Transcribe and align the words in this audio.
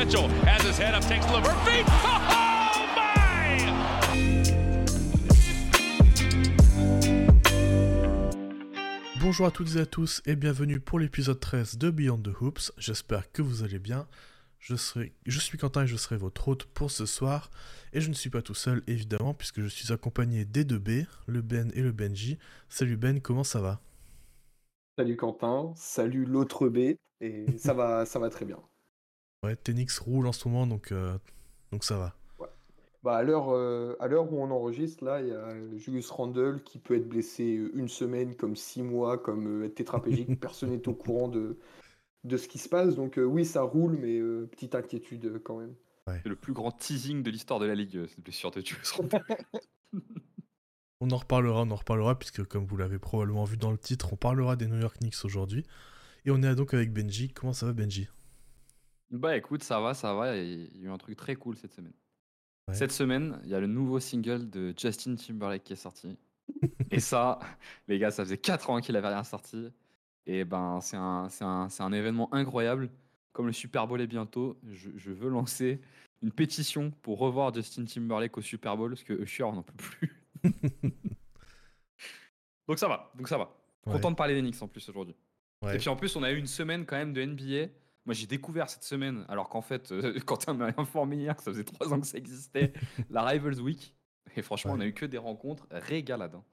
Mitchell 0.00 0.28
has 0.46 0.62
his 0.62 0.78
head 0.78 0.94
up, 0.94 1.02
takes 1.02 1.26
Levert 1.30 1.58
feet. 1.66 1.84
Oh 2.72 2.86
my! 2.96 3.20
Bonjour 9.20 9.44
à 9.46 9.50
toutes 9.50 9.76
et 9.76 9.80
à 9.80 9.84
tous 9.84 10.22
et 10.24 10.36
bienvenue 10.36 10.80
pour 10.80 10.98
l'épisode 10.98 11.38
13 11.38 11.76
de 11.76 11.90
Beyond 11.90 12.22
the 12.22 12.30
Hoops. 12.40 12.72
J'espère 12.78 13.30
que 13.30 13.42
vous 13.42 13.62
allez 13.62 13.78
bien. 13.78 14.06
Je, 14.58 14.74
serai, 14.74 15.12
je 15.26 15.38
suis 15.38 15.58
Quentin 15.58 15.82
et 15.82 15.86
je 15.86 15.96
serai 15.96 16.16
votre 16.16 16.48
hôte 16.48 16.64
pour 16.64 16.90
ce 16.90 17.04
soir. 17.04 17.50
Et 17.92 18.00
je 18.00 18.08
ne 18.08 18.14
suis 18.14 18.30
pas 18.30 18.40
tout 18.40 18.54
seul 18.54 18.82
évidemment 18.86 19.34
puisque 19.34 19.60
je 19.60 19.68
suis 19.68 19.92
accompagné 19.92 20.46
des 20.46 20.64
deux 20.64 20.78
B, 20.78 21.04
le 21.26 21.42
Ben 21.42 21.70
et 21.74 21.82
le 21.82 21.92
Benji. 21.92 22.38
Salut 22.70 22.96
Ben, 22.96 23.20
comment 23.20 23.44
ça 23.44 23.60
va? 23.60 23.82
Salut 24.96 25.16
Quentin, 25.16 25.74
salut 25.76 26.24
l'autre 26.24 26.70
B, 26.70 26.94
et 27.20 27.58
ça 27.58 27.74
va, 27.74 28.06
ça 28.06 28.18
va 28.18 28.30
très 28.30 28.46
bien. 28.46 28.56
Ouais, 29.42 29.56
Tenix 29.56 29.98
roule 29.98 30.26
en 30.26 30.32
ce 30.32 30.48
moment 30.48 30.66
donc, 30.66 30.92
euh, 30.92 31.16
donc 31.72 31.84
ça 31.84 31.96
va. 31.96 32.16
Bah 33.02 33.16
à 33.16 33.22
l'heure 33.22 33.48
euh, 33.48 33.96
à 33.98 34.08
l'heure 34.08 34.30
où 34.30 34.42
on 34.42 34.50
enregistre, 34.50 35.02
là, 35.02 35.22
il 35.22 35.28
y 35.28 35.32
a 35.32 35.76
Julius 35.78 36.10
Randle 36.10 36.62
qui 36.62 36.78
peut 36.78 36.94
être 36.94 37.08
blessé 37.08 37.44
une 37.72 37.88
semaine, 37.88 38.34
comme 38.36 38.56
six 38.56 38.82
mois, 38.82 39.16
comme 39.16 39.64
euh, 39.64 39.68
tétraplégique. 39.70 40.28
Personne 40.40 40.70
n'est 40.70 40.86
au 40.86 40.94
courant 40.94 41.28
de, 41.28 41.56
de 42.24 42.36
ce 42.36 42.48
qui 42.48 42.58
se 42.58 42.68
passe. 42.68 42.94
Donc 42.94 43.18
euh, 43.18 43.24
oui, 43.24 43.44
ça 43.44 43.62
roule, 43.62 43.96
mais 43.96 44.18
euh, 44.18 44.46
petite 44.50 44.74
inquiétude 44.74 45.24
euh, 45.26 45.38
quand 45.42 45.58
même. 45.58 45.74
C'est 46.24 46.28
le 46.28 46.34
plus 46.34 46.52
grand 46.52 46.72
teasing 46.72 47.22
de 47.22 47.30
l'histoire 47.30 47.60
de 47.60 47.66
la 47.66 47.76
ligue, 47.76 48.04
cette 48.08 48.20
blessure 48.20 48.50
de 48.50 48.60
Julius 48.60 48.90
Randle. 48.90 49.22
On 51.00 51.10
en 51.12 51.16
reparlera, 51.16 51.62
on 51.62 51.70
en 51.70 51.76
reparlera 51.76 52.18
puisque 52.18 52.44
comme 52.44 52.66
vous 52.66 52.76
l'avez 52.76 52.98
probablement 52.98 53.44
vu 53.44 53.56
dans 53.56 53.70
le 53.70 53.78
titre, 53.78 54.12
on 54.12 54.16
parlera 54.16 54.56
des 54.56 54.66
New 54.66 54.78
York 54.78 54.98
Knicks 54.98 55.24
aujourd'hui. 55.24 55.64
Et 56.26 56.30
on 56.30 56.42
est 56.42 56.54
donc 56.54 56.74
avec 56.74 56.92
Benji. 56.92 57.30
Comment 57.32 57.54
ça 57.54 57.64
va 57.64 57.72
Benji? 57.72 58.08
Bah 59.10 59.36
écoute, 59.36 59.62
ça 59.62 59.80
va, 59.80 59.94
ça 59.94 60.14
va. 60.14 60.36
Il 60.36 60.76
y 60.78 60.82
a 60.82 60.88
eu 60.88 60.90
un 60.90 60.98
truc 60.98 61.16
très 61.16 61.34
cool 61.36 61.56
cette 61.56 61.72
semaine. 61.72 61.92
Ouais. 62.68 62.74
Cette 62.74 62.92
semaine, 62.92 63.40
il 63.44 63.50
y 63.50 63.54
a 63.54 63.60
le 63.60 63.66
nouveau 63.66 63.98
single 63.98 64.48
de 64.48 64.72
Justin 64.76 65.16
Timberlake 65.16 65.64
qui 65.64 65.72
est 65.72 65.76
sorti. 65.76 66.16
Et 66.90 67.00
ça, 67.00 67.38
les 67.88 67.98
gars, 67.98 68.10
ça 68.10 68.24
faisait 68.24 68.38
4 68.38 68.70
ans 68.70 68.80
qu'il 68.80 68.96
avait 68.96 69.08
rien 69.08 69.24
sorti. 69.24 69.68
Et 70.26 70.44
ben, 70.44 70.80
c'est 70.80 70.96
un, 70.96 71.28
un, 71.40 71.68
un 71.78 71.92
événement 71.92 72.32
incroyable. 72.32 72.90
Comme 73.32 73.46
le 73.46 73.52
Super 73.52 73.86
Bowl 73.86 74.00
est 74.00 74.06
bientôt, 74.06 74.58
je, 74.68 74.90
je 74.96 75.10
veux 75.12 75.28
lancer 75.28 75.80
une 76.22 76.32
pétition 76.32 76.90
pour 77.02 77.18
revoir 77.18 77.54
Justin 77.54 77.84
Timberlake 77.84 78.36
au 78.36 78.42
Super 78.42 78.76
Bowl 78.76 78.90
parce 78.90 79.04
que 79.04 79.14
Usher, 79.14 79.44
on 79.44 79.54
n'en 79.54 79.62
peut 79.62 79.72
plus. 79.76 80.16
donc 82.68 82.78
ça 82.78 82.88
va, 82.88 83.10
donc 83.16 83.28
ça 83.28 83.38
va. 83.38 83.56
Ouais. 83.86 83.94
Content 83.94 84.10
de 84.10 84.16
parler 84.16 84.34
des 84.34 84.42
Knicks 84.42 84.60
en 84.62 84.68
plus 84.68 84.86
aujourd'hui. 84.88 85.14
Ouais. 85.62 85.76
Et 85.76 85.78
puis 85.78 85.88
en 85.88 85.96
plus, 85.96 86.14
on 86.16 86.22
a 86.22 86.30
eu 86.32 86.36
une 86.36 86.46
semaine 86.46 86.84
quand 86.84 86.96
même 86.96 87.12
de 87.12 87.24
NBA. 87.24 87.72
Moi, 88.06 88.14
j'ai 88.14 88.26
découvert 88.26 88.68
cette 88.70 88.82
semaine, 88.84 89.24
alors 89.28 89.48
qu'en 89.48 89.60
fait, 89.62 89.92
euh, 89.92 90.18
Quentin 90.26 90.54
m'a 90.54 90.72
informé 90.78 91.16
hier 91.16 91.36
que 91.36 91.42
ça 91.42 91.50
faisait 91.52 91.64
trois 91.64 91.92
ans 91.92 92.00
que 92.00 92.06
ça 92.06 92.18
existait, 92.18 92.72
la 93.10 93.22
Rivals 93.24 93.60
Week. 93.60 93.94
Et 94.36 94.42
franchement, 94.42 94.72
Ouais. 94.72 94.78
on 94.78 94.80
a 94.82 94.86
eu 94.86 94.92
que 94.94 95.06
des 95.06 95.18
rencontres 95.18 95.66
régalades. 95.70 96.34
hein. 96.34 96.44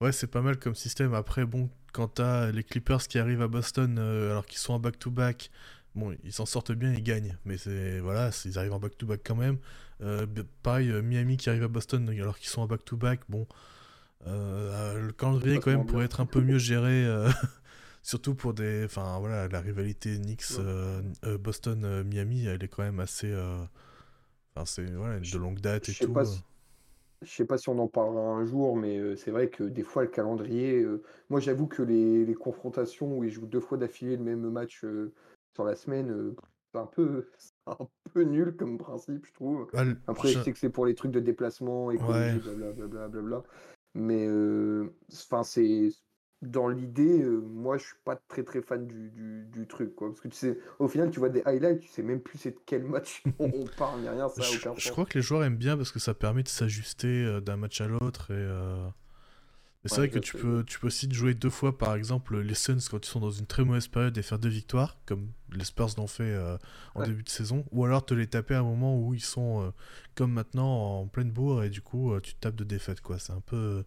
Ouais, 0.00 0.12
c'est 0.12 0.26
pas 0.26 0.42
mal 0.42 0.58
comme 0.58 0.74
système. 0.74 1.14
Après, 1.14 1.46
bon, 1.46 1.70
quand 1.92 2.08
t'as 2.08 2.50
les 2.50 2.62
Clippers 2.64 3.06
qui 3.08 3.18
arrivent 3.18 3.40
à 3.42 3.48
Boston 3.48 3.96
euh, 3.98 4.30
alors 4.32 4.44
qu'ils 4.46 4.58
sont 4.58 4.72
en 4.74 4.78
back-to-back, 4.78 5.50
bon, 5.94 6.14
ils 6.24 6.32
s'en 6.32 6.46
sortent 6.46 6.72
bien, 6.72 6.92
ils 6.92 7.02
gagnent. 7.02 7.38
Mais 7.44 7.56
c'est 7.56 8.00
voilà, 8.00 8.30
ils 8.44 8.58
arrivent 8.58 8.72
en 8.74 8.80
back-to-back 8.80 9.20
quand 9.24 9.36
même. 9.36 9.58
Euh, 10.02 10.26
pareil, 10.62 10.90
euh, 10.90 11.00
Miami 11.00 11.36
qui 11.38 11.48
arrive 11.48 11.62
à 11.62 11.68
Boston 11.68 12.08
alors 12.10 12.38
qu'ils 12.38 12.48
sont 12.48 12.60
en 12.62 12.66
back-to-back, 12.66 13.20
bon, 13.28 13.46
euh, 14.26 15.06
le 15.06 15.12
calendrier 15.12 15.58
quand 15.60 15.70
même 15.70 15.86
pourrait 15.86 16.04
être 16.06 16.20
un 16.20 16.26
peu 16.26 16.40
mieux 16.40 16.58
géré. 16.58 17.06
Surtout 18.04 18.34
pour 18.36 18.54
des. 18.54 18.84
Enfin 18.84 19.18
voilà, 19.18 19.48
la 19.48 19.60
rivalité 19.60 20.16
Knicks, 20.18 20.44
Ouais. 20.50 20.56
euh, 20.60 21.02
euh, 21.24 21.38
Boston, 21.38 21.84
euh, 21.84 22.04
Miami, 22.04 22.46
elle 22.46 22.62
est 22.62 22.68
quand 22.68 22.82
même 22.84 23.00
assez. 23.00 23.34
Enfin, 24.54 24.64
c'est 24.66 24.84
voilà, 24.92 25.18
de 25.18 25.38
longue 25.38 25.58
date 25.60 25.88
et 25.88 25.92
Je 25.92 25.98
sais 25.98 26.04
tout. 26.06 26.12
pas 26.12 26.24
si- 26.24 26.42
Je 27.22 27.30
sais 27.30 27.46
pas 27.46 27.56
si 27.56 27.70
on 27.70 27.78
en 27.78 27.88
parlera 27.88 28.20
un 28.34 28.44
jour, 28.44 28.76
mais 28.76 29.16
c'est 29.16 29.30
vrai 29.30 29.48
que 29.48 29.64
des 29.64 29.82
fois 29.82 30.02
le 30.02 30.10
calendrier. 30.10 30.82
euh, 30.82 31.02
moi, 31.30 31.40
j'avoue 31.40 31.66
que 31.66 31.82
les, 31.82 32.26
les 32.26 32.34
confrontations 32.34 33.16
où 33.18 33.24
ils 33.24 33.30
jouent 33.30 33.46
deux 33.46 33.60
fois 33.60 33.78
d'affilée 33.78 34.16
le 34.18 34.22
même 34.22 34.48
match 34.50 34.84
euh, 34.84 35.10
sur 35.54 35.64
la 35.64 35.74
semaine, 35.74 36.10
euh, 36.10 36.36
c'est 36.72 36.78
un 36.80 36.86
peu, 36.86 37.26
un 37.66 37.88
peu 38.12 38.22
nul 38.24 38.54
comme 38.56 38.76
principe, 38.76 39.24
je 39.26 39.32
trouve. 39.32 39.66
Ah, 39.72 39.84
le- 39.84 39.96
Après, 40.06 40.28
je- 40.28 40.38
je 40.38 40.44
sais 40.44 40.52
que 40.52 40.58
c'est 40.58 40.68
pour 40.68 40.84
les 40.84 40.94
trucs 40.94 41.12
de 41.12 41.20
déplacement, 41.20 41.90
écologie, 41.90 42.38
blablabla, 42.40 42.86
blablabla. 42.88 43.42
Mais 43.94 44.26
euh, 44.28 44.92
enfin, 45.10 45.42
c'est 45.44 45.88
dans 46.50 46.68
l'idée, 46.68 47.22
euh, 47.22 47.40
moi, 47.40 47.78
je 47.78 47.84
suis 47.86 47.96
pas 48.04 48.16
très 48.16 48.44
très 48.44 48.62
fan 48.62 48.86
du, 48.86 49.10
du, 49.10 49.44
du 49.46 49.66
truc, 49.66 49.94
quoi. 49.94 50.08
Parce 50.08 50.20
que 50.20 50.28
tu 50.28 50.36
sais, 50.36 50.58
au 50.78 50.88
final, 50.88 51.10
tu 51.10 51.18
vois 51.20 51.28
des 51.30 51.42
highlights, 51.46 51.80
tu 51.80 51.88
sais 51.88 52.02
même 52.02 52.20
plus 52.20 52.38
c'est 52.38 52.52
de 52.52 52.60
quel 52.66 52.84
match 52.84 53.24
on 53.38 53.68
parle, 53.68 54.00
ni 54.02 54.08
rien, 54.08 54.28
ça 54.28 54.46
a 54.46 54.50
Je, 54.50 54.52
aucun 54.52 54.74
je 54.76 54.90
crois 54.90 55.06
que 55.06 55.18
les 55.18 55.22
joueurs 55.22 55.44
aiment 55.44 55.56
bien 55.56 55.76
parce 55.76 55.92
que 55.92 55.98
ça 56.00 56.14
permet 56.14 56.42
de 56.42 56.48
s'ajuster 56.48 57.24
euh, 57.24 57.40
d'un 57.40 57.56
match 57.56 57.80
à 57.80 57.86
l'autre 57.86 58.30
et 58.30 58.34
euh, 58.34 58.88
c'est 59.86 59.96
Ouais, 59.96 60.02
vrai 60.02 60.08
que 60.08 60.18
tu 60.18 60.34
peux, 60.34 60.64
tu 60.66 60.78
peux 60.78 60.86
aussi 60.86 61.10
jouer 61.12 61.34
deux 61.34 61.50
fois 61.50 61.76
par 61.76 61.94
exemple 61.94 62.38
les 62.40 62.54
Suns 62.54 62.78
quand 62.90 63.06
ils 63.06 63.10
sont 63.10 63.20
dans 63.20 63.30
une 63.30 63.46
très 63.46 63.64
mauvaise 63.64 63.88
période 63.88 64.16
et 64.16 64.22
faire 64.22 64.38
deux 64.38 64.48
victoires 64.48 64.96
comme 65.06 65.30
les 65.52 65.64
Spurs 65.64 65.90
l'ont 65.98 66.06
fait 66.06 66.24
euh, 66.24 66.56
en 66.94 67.02
Ouais. 67.02 67.04
début 67.04 67.22
de 67.22 67.28
saison 67.28 67.66
ou 67.70 67.84
alors 67.84 68.04
te 68.06 68.14
les 68.14 68.26
taper 68.26 68.54
à 68.54 68.60
un 68.60 68.62
moment 68.62 68.98
où 68.98 69.12
ils 69.14 69.22
sont 69.22 69.72
comme 70.14 70.32
maintenant 70.32 71.00
en 71.00 71.06
pleine 71.06 71.30
bourre 71.30 71.64
et 71.64 71.70
du 71.70 71.82
coup 71.82 72.18
tu 72.22 72.34
te 72.34 72.40
tapes 72.40 72.56
de 72.56 72.64
défaite 72.64 73.02
quoi 73.02 73.18
c'est 73.18 73.32
un 73.32 73.42
peu 73.42 73.84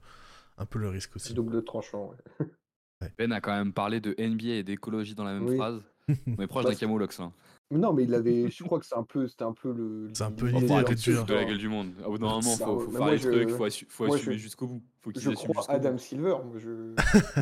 un 0.57 0.66
peu 0.66 0.79
le 0.79 0.90
risque 0.90 1.16
aussi 1.16 1.34
Double 1.34 1.63
tranchant, 1.63 2.12
ouais. 3.01 3.12
Ben 3.18 3.31
a 3.31 3.41
quand 3.41 3.56
même 3.56 3.73
parlé 3.73 4.00
de 4.01 4.16
NBA 4.19 4.47
et 4.56 4.63
d'écologie 4.63 5.13
dans 5.16 5.23
la 5.23 5.34
même 5.34 5.47
Oui. 5.47 5.56
phrase. 5.56 5.81
On 6.38 6.41
est 6.41 6.47
proche 6.47 6.63
Bah, 6.63 6.72
d'un 6.72 6.75
camoulox 6.75 7.19
là. 7.19 7.31
Non, 7.69 7.91
mais 7.91 8.06
il 8.06 8.13
avait, 8.16 8.50
je 8.50 8.63
crois 8.63 8.79
que 8.79 8.85
c'est 8.85 8.95
un 8.95 9.03
peu, 9.03 9.28
c'était 9.28 9.44
un 9.44 9.51
peu 9.53 9.73
le. 9.73 10.09
C'est 10.13 10.23
un 10.23 10.31
peu 10.31 10.45
l'idée 10.47 10.66
Enfin, 10.72 10.81
de 10.84 11.34
la 11.34 11.44
gueule 11.45 11.57
du 11.57 11.68
monde. 11.68 11.91
Au 12.06 12.12
bout 12.12 12.18
d'un 12.18 12.28
moment, 12.28 12.41
faut, 12.41 12.75
ouais, 12.78 12.85
faut 12.85 12.91
bah, 12.91 12.97
faire 13.00 13.07
les 13.12 13.18
je- 13.18 13.29
trucs, 13.29 13.50
faut, 13.50 13.68
assu- 13.68 13.85
faut 13.90 14.13
assumer 14.13 14.35
je- 14.38 14.40
jusqu'au 14.41 14.68
bout. 14.68 14.84
Faut 15.01 15.12
qu'ils 15.12 15.22
Je 15.22 15.29
assument 15.31 15.51
crois 15.53 15.62
jusqu'au 15.63 15.73
bout. 15.73 15.85
Adam 15.88 15.97
Silver, 15.97 16.35
moi 16.45 16.56
je, 16.59 16.94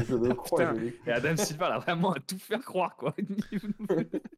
je 0.09 0.16
le 0.16 0.34
crois. 0.34 0.74
Et 1.06 1.12
Adam 1.12 1.38
Silver, 1.38 1.66
a 1.66 1.78
vraiment 1.80 2.12
à 2.14 2.20
tout 2.20 2.40
faire 2.40 2.59
croire 2.62 2.96
quoi. 2.97 3.16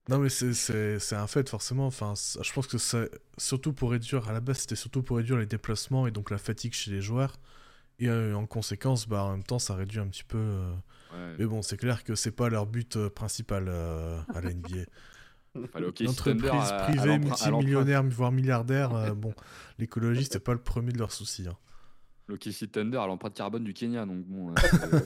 Non 0.09 0.19
mais 0.19 0.29
c'est- 0.29 0.53
c'est 0.53 0.99
c'est 0.99 1.15
un 1.15 1.27
fait 1.27 1.47
forcément. 1.49 1.87
Enfin, 1.87 2.13
je 2.15 2.53
pense 2.53 2.67
que 2.67 2.77
c'est 2.77 3.09
surtout 3.37 3.73
pour 3.73 3.91
réduire 3.91 4.27
à 4.29 4.33
la 4.33 4.39
base 4.41 4.59
c'était 4.59 4.75
surtout 4.75 5.01
pour 5.03 5.17
réduire 5.17 5.37
les 5.37 5.45
déplacements 5.45 6.05
et 6.07 6.11
donc 6.11 6.31
la 6.31 6.37
fatigue 6.37 6.73
chez 6.73 6.91
les 6.91 7.01
joueurs. 7.01 7.33
Et 7.99 8.09
euh, 8.09 8.35
en 8.35 8.45
conséquence, 8.45 9.07
bah 9.07 9.23
en 9.23 9.31
même 9.31 9.43
temps 9.43 9.59
ça 9.59 9.75
réduit 9.75 9.99
un 9.99 10.07
petit 10.07 10.23
peu. 10.23 10.37
euh, 10.37 10.73
Ouais, 11.13 11.35
Mais 11.39 11.45
bon, 11.45 11.61
c'est 11.61 11.77
clair 11.77 12.03
que 12.03 12.15
c'est 12.15 12.31
pas 12.31 12.49
leur 12.49 12.65
but 12.67 12.95
euh, 12.97 13.09
principal 13.09 13.65
euh, 13.69 14.19
à 14.33 14.41
la 14.41 14.51
NBA. 14.51 14.83
fallait 15.71 15.85
OK 15.87 16.01
Une 16.01 16.13
Thunder 16.13 16.49
entreprise 16.49 16.71
à- 16.71 16.77
à 16.79 16.83
privée, 16.83 17.13
à 17.13 17.17
multimillionnaire, 17.17 18.03
voire 18.03 18.31
milliardaire, 18.31 18.93
euh, 18.93 19.13
bon, 19.15 19.33
l'écologie 19.79 20.27
c'est 20.29 20.39
pas 20.41 20.53
le 20.53 20.61
premier 20.61 20.91
de 20.91 20.97
leurs 20.99 21.11
soucis. 21.13 21.47
hein. 21.47 21.57
L'OKC 22.27 22.69
Thunder 22.69 22.97
à 22.97 23.07
l'empreinte 23.07 23.33
carbone 23.35 23.63
du 23.63 23.73
Kenya, 23.73 24.05
donc 24.05 24.25
bon, 24.25 24.51
euh, 24.51 24.55
euh, 24.83 24.99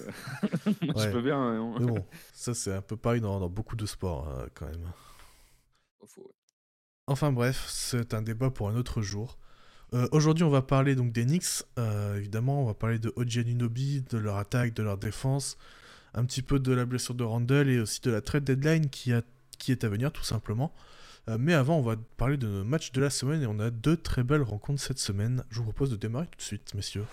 moi, 0.81 0.95
Ouais. 0.95 1.03
je 1.03 1.11
peux 1.11 1.21
bien. 1.21 1.39
hein. 1.39 1.75
Mais 1.79 1.85
bon, 1.85 2.03
ça 2.33 2.55
c'est 2.55 2.73
un 2.73 2.81
peu 2.81 2.97
pareil 2.97 3.21
dans, 3.21 3.39
dans 3.39 3.47
beaucoup 3.49 3.75
de 3.75 3.85
sports 3.85 4.27
euh, 4.27 4.47
quand 4.55 4.65
même. 4.65 4.91
Enfin 7.07 7.31
bref, 7.31 7.65
c'est 7.67 8.13
un 8.13 8.21
débat 8.21 8.49
pour 8.49 8.69
un 8.69 8.75
autre 8.75 9.01
jour. 9.01 9.37
Euh, 9.93 10.07
Aujourd'hui, 10.13 10.45
on 10.45 10.49
va 10.49 10.61
parler 10.61 10.95
donc 10.95 11.11
des 11.11 11.25
Knicks. 11.25 11.63
Euh, 11.77 12.15
évidemment, 12.17 12.63
on 12.63 12.65
va 12.65 12.73
parler 12.73 12.97
de 12.97 13.11
OG 13.17 13.39
Anunoby, 13.39 14.03
de 14.09 14.17
leur 14.17 14.37
attaque, 14.37 14.73
de 14.73 14.83
leur 14.83 14.97
défense, 14.97 15.57
un 16.13 16.23
petit 16.23 16.41
peu 16.41 16.59
de 16.59 16.71
la 16.71 16.85
blessure 16.85 17.13
de 17.13 17.25
Randall 17.25 17.69
et 17.69 17.77
aussi 17.77 17.99
de 17.99 18.09
la 18.09 18.21
trade 18.21 18.45
deadline 18.45 18.89
qui 18.89 19.11
est 19.11 19.83
à 19.83 19.89
venir, 19.89 20.13
tout 20.13 20.23
simplement. 20.23 20.73
Euh, 21.27 21.37
mais 21.37 21.53
avant, 21.53 21.77
on 21.77 21.81
va 21.81 21.97
parler 22.15 22.37
de 22.37 22.47
nos 22.47 22.63
matchs 22.63 22.93
de 22.93 23.01
la 23.01 23.09
semaine 23.09 23.41
et 23.41 23.47
on 23.47 23.59
a 23.59 23.69
deux 23.69 23.97
très 23.97 24.23
belles 24.23 24.43
rencontres 24.43 24.81
cette 24.81 24.97
semaine. 24.97 25.43
Je 25.49 25.57
vous 25.57 25.65
propose 25.65 25.91
de 25.91 25.97
démarrer 25.97 26.27
tout 26.27 26.37
de 26.37 26.41
suite, 26.41 26.73
messieurs. 26.73 27.05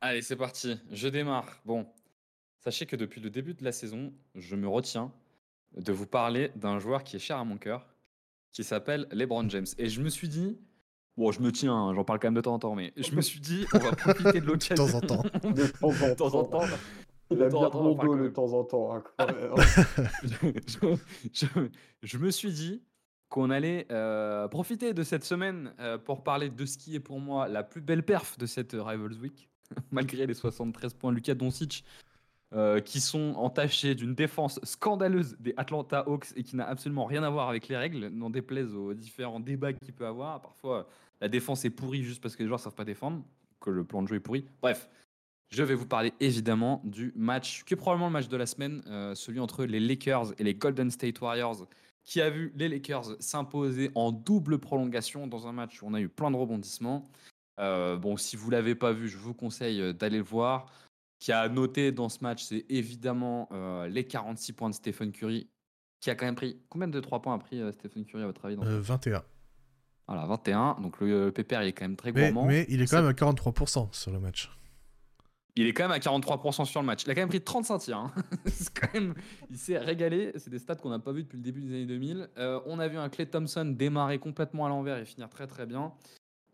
Allez, 0.00 0.22
c'est 0.22 0.36
parti. 0.36 0.78
Je 0.90 1.08
démarre. 1.08 1.60
Bon, 1.66 1.86
sachez 2.60 2.86
que 2.86 2.96
depuis 2.96 3.20
le 3.20 3.28
début 3.28 3.52
de 3.52 3.62
la 3.62 3.72
saison, 3.72 4.10
je 4.34 4.56
me 4.56 4.66
retiens 4.66 5.12
de 5.76 5.92
vous 5.92 6.06
parler 6.06 6.50
d'un 6.56 6.78
joueur 6.78 7.02
qui 7.04 7.16
est 7.16 7.20
cher 7.20 7.38
à 7.38 7.44
mon 7.44 7.56
cœur, 7.56 7.86
qui 8.52 8.64
s'appelle 8.64 9.06
LeBron 9.12 9.48
James. 9.48 9.66
Et 9.78 9.88
je 9.88 10.00
me 10.02 10.08
suis 10.10 10.28
dit, 10.28 10.58
bon, 11.16 11.32
je 11.32 11.40
me 11.40 11.50
tiens, 11.52 11.74
hein, 11.74 11.94
j'en 11.94 12.04
parle 12.04 12.18
quand 12.20 12.28
même 12.28 12.34
de 12.34 12.40
temps 12.40 12.54
en 12.54 12.58
temps, 12.58 12.74
mais 12.74 12.92
je 12.96 13.12
me 13.14 13.20
suis 13.22 13.40
dit, 13.40 13.64
on 13.74 13.78
va 13.78 13.92
profiter 13.92 14.40
de 14.40 14.46
l'occasion. 14.46 14.86
De 14.86 14.90
temps 14.90 14.96
en 14.98 15.00
temps. 15.00 15.22
De 15.50 16.14
temps 16.14 16.34
en 16.34 16.44
temps. 16.44 16.64
Il 17.30 17.42
a 17.42 17.48
bien 17.48 17.70
bon 17.70 17.94
dos 17.94 18.16
de 18.16 18.28
temps 18.28 18.52
en 18.52 18.64
temps. 18.64 18.94
hein, 18.94 19.02
quand 19.16 19.26
même. 19.26 19.54
je, 20.66 20.96
je- 21.32 21.46
je 22.02 22.18
me 22.18 22.30
suis 22.30 22.52
dit 22.52 22.82
qu'on 23.30 23.48
allait 23.48 23.86
euh, 23.90 24.46
profiter 24.48 24.92
de 24.92 25.02
cette 25.02 25.24
semaine 25.24 25.72
euh, 25.80 25.96
pour 25.96 26.22
parler 26.22 26.50
de 26.50 26.66
ce 26.66 26.76
qui 26.76 26.94
est 26.94 27.00
pour 27.00 27.20
moi 27.20 27.48
la 27.48 27.62
plus 27.62 27.80
belle 27.80 28.02
perf 28.04 28.36
de 28.36 28.44
cette 28.44 28.72
Rivals 28.78 29.16
Week, 29.22 29.48
malgré 29.90 30.26
les 30.26 30.34
73 30.34 30.92
points 30.92 31.10
de 31.10 31.16
Luka 31.16 31.34
Doncic, 31.34 31.84
euh, 32.54 32.80
qui 32.80 33.00
sont 33.00 33.32
entachés 33.38 33.94
d'une 33.94 34.14
défense 34.14 34.60
scandaleuse 34.62 35.36
des 35.40 35.54
Atlanta 35.56 36.04
Hawks 36.06 36.32
et 36.36 36.42
qui 36.42 36.54
n'a 36.54 36.68
absolument 36.68 37.06
rien 37.06 37.22
à 37.22 37.30
voir 37.30 37.48
avec 37.48 37.68
les 37.68 37.78
règles, 37.78 38.08
n'en 38.08 38.28
déplaise 38.28 38.74
aux 38.74 38.92
différents 38.92 39.40
débats 39.40 39.72
qu'il 39.72 39.94
peut 39.94 40.06
avoir. 40.06 40.42
Parfois, 40.42 40.86
la 41.22 41.28
défense 41.28 41.64
est 41.64 41.70
pourrie 41.70 42.02
juste 42.02 42.22
parce 42.22 42.36
que 42.36 42.42
les 42.42 42.48
joueurs 42.48 42.60
ne 42.60 42.64
savent 42.64 42.74
pas 42.74 42.84
défendre, 42.84 43.24
que 43.58 43.70
le 43.70 43.84
plan 43.84 44.02
de 44.02 44.08
jeu 44.08 44.16
est 44.16 44.20
pourri. 44.20 44.44
Bref, 44.60 44.90
je 45.48 45.62
vais 45.62 45.74
vous 45.74 45.86
parler 45.86 46.12
évidemment 46.20 46.82
du 46.84 47.14
match, 47.16 47.64
qui 47.64 47.72
est 47.72 47.76
probablement 47.78 48.08
le 48.08 48.12
match 48.12 48.28
de 48.28 48.36
la 48.36 48.44
semaine, 48.44 48.82
euh, 48.86 49.14
celui 49.14 49.40
entre 49.40 49.64
les 49.64 49.80
Lakers 49.80 50.34
et 50.38 50.44
les 50.44 50.54
Golden 50.54 50.90
State 50.90 51.22
Warriors, 51.22 51.66
qui 52.04 52.20
a 52.20 52.28
vu 52.28 52.52
les 52.56 52.68
Lakers 52.68 53.16
s'imposer 53.18 53.90
en 53.94 54.12
double 54.12 54.58
prolongation 54.58 55.26
dans 55.26 55.46
un 55.46 55.52
match 55.52 55.82
où 55.82 55.86
on 55.86 55.94
a 55.94 56.00
eu 56.02 56.10
plein 56.10 56.30
de 56.30 56.36
rebondissements. 56.36 57.08
Euh, 57.60 57.96
bon, 57.96 58.18
si 58.18 58.36
vous 58.36 58.50
l'avez 58.50 58.74
pas 58.74 58.92
vu, 58.92 59.08
je 59.08 59.16
vous 59.16 59.32
conseille 59.32 59.94
d'aller 59.94 60.18
le 60.18 60.24
voir. 60.24 60.66
Qui 61.22 61.30
a 61.30 61.48
noté 61.48 61.92
dans 61.92 62.08
ce 62.08 62.18
match, 62.20 62.42
c'est 62.42 62.66
évidemment 62.68 63.48
les 63.88 64.02
46 64.02 64.54
points 64.54 64.70
de 64.70 64.74
Stephen 64.74 65.12
Curry, 65.12 65.48
qui 66.00 66.10
a 66.10 66.16
quand 66.16 66.24
même 66.24 66.34
pris. 66.34 66.60
Combien 66.68 66.88
de 66.88 66.98
3 66.98 67.22
points 67.22 67.34
a 67.36 67.38
pris 67.38 67.62
Stephen 67.74 68.04
Curry 68.04 68.24
à 68.24 68.26
votre 68.26 68.44
avis 68.44 68.56
21. 68.58 69.22
Voilà, 70.08 70.26
21. 70.26 70.78
Donc 70.82 70.98
le, 70.98 71.30
PPR, 71.30 71.62
il 71.62 71.68
est 71.68 71.72
quand 71.74 71.84
même 71.84 71.94
très 71.94 72.10
gourmand. 72.10 72.44
Mais, 72.46 72.66
il 72.68 72.82
est 72.82 72.90
quand 72.90 72.96
même 72.96 73.06
à 73.06 73.12
43% 73.12 73.92
sur 73.92 74.10
le 74.10 74.18
match. 74.18 74.50
Il 75.54 75.68
est 75.68 75.72
quand 75.72 75.84
même 75.84 75.92
à 75.92 75.98
43% 75.98 76.64
sur 76.64 76.80
le 76.80 76.86
match. 76.86 77.04
Il 77.04 77.10
a 77.12 77.14
quand 77.14 77.20
même 77.20 77.28
pris 77.28 77.40
35 77.40 77.78
tirs. 77.78 77.98
Hein. 77.98 78.12
quand 78.80 78.92
même... 78.92 79.14
Il 79.48 79.58
s'est 79.58 79.78
régalé. 79.78 80.32
C'est 80.38 80.50
des 80.50 80.58
stats 80.58 80.74
qu'on 80.74 80.90
n'a 80.90 80.98
pas 80.98 81.12
vu 81.12 81.22
depuis 81.22 81.36
le 81.36 81.44
début 81.44 81.60
des 81.60 81.68
années 81.68 81.86
2000. 81.86 82.30
Euh, 82.38 82.58
on 82.66 82.80
a 82.80 82.88
vu 82.88 82.98
un 82.98 83.08
Clay 83.08 83.26
Thompson 83.26 83.64
démarrer 83.64 84.18
complètement 84.18 84.66
à 84.66 84.70
l'envers 84.70 84.96
et 84.96 85.04
finir 85.04 85.28
très 85.28 85.46
très 85.46 85.66
bien. 85.66 85.92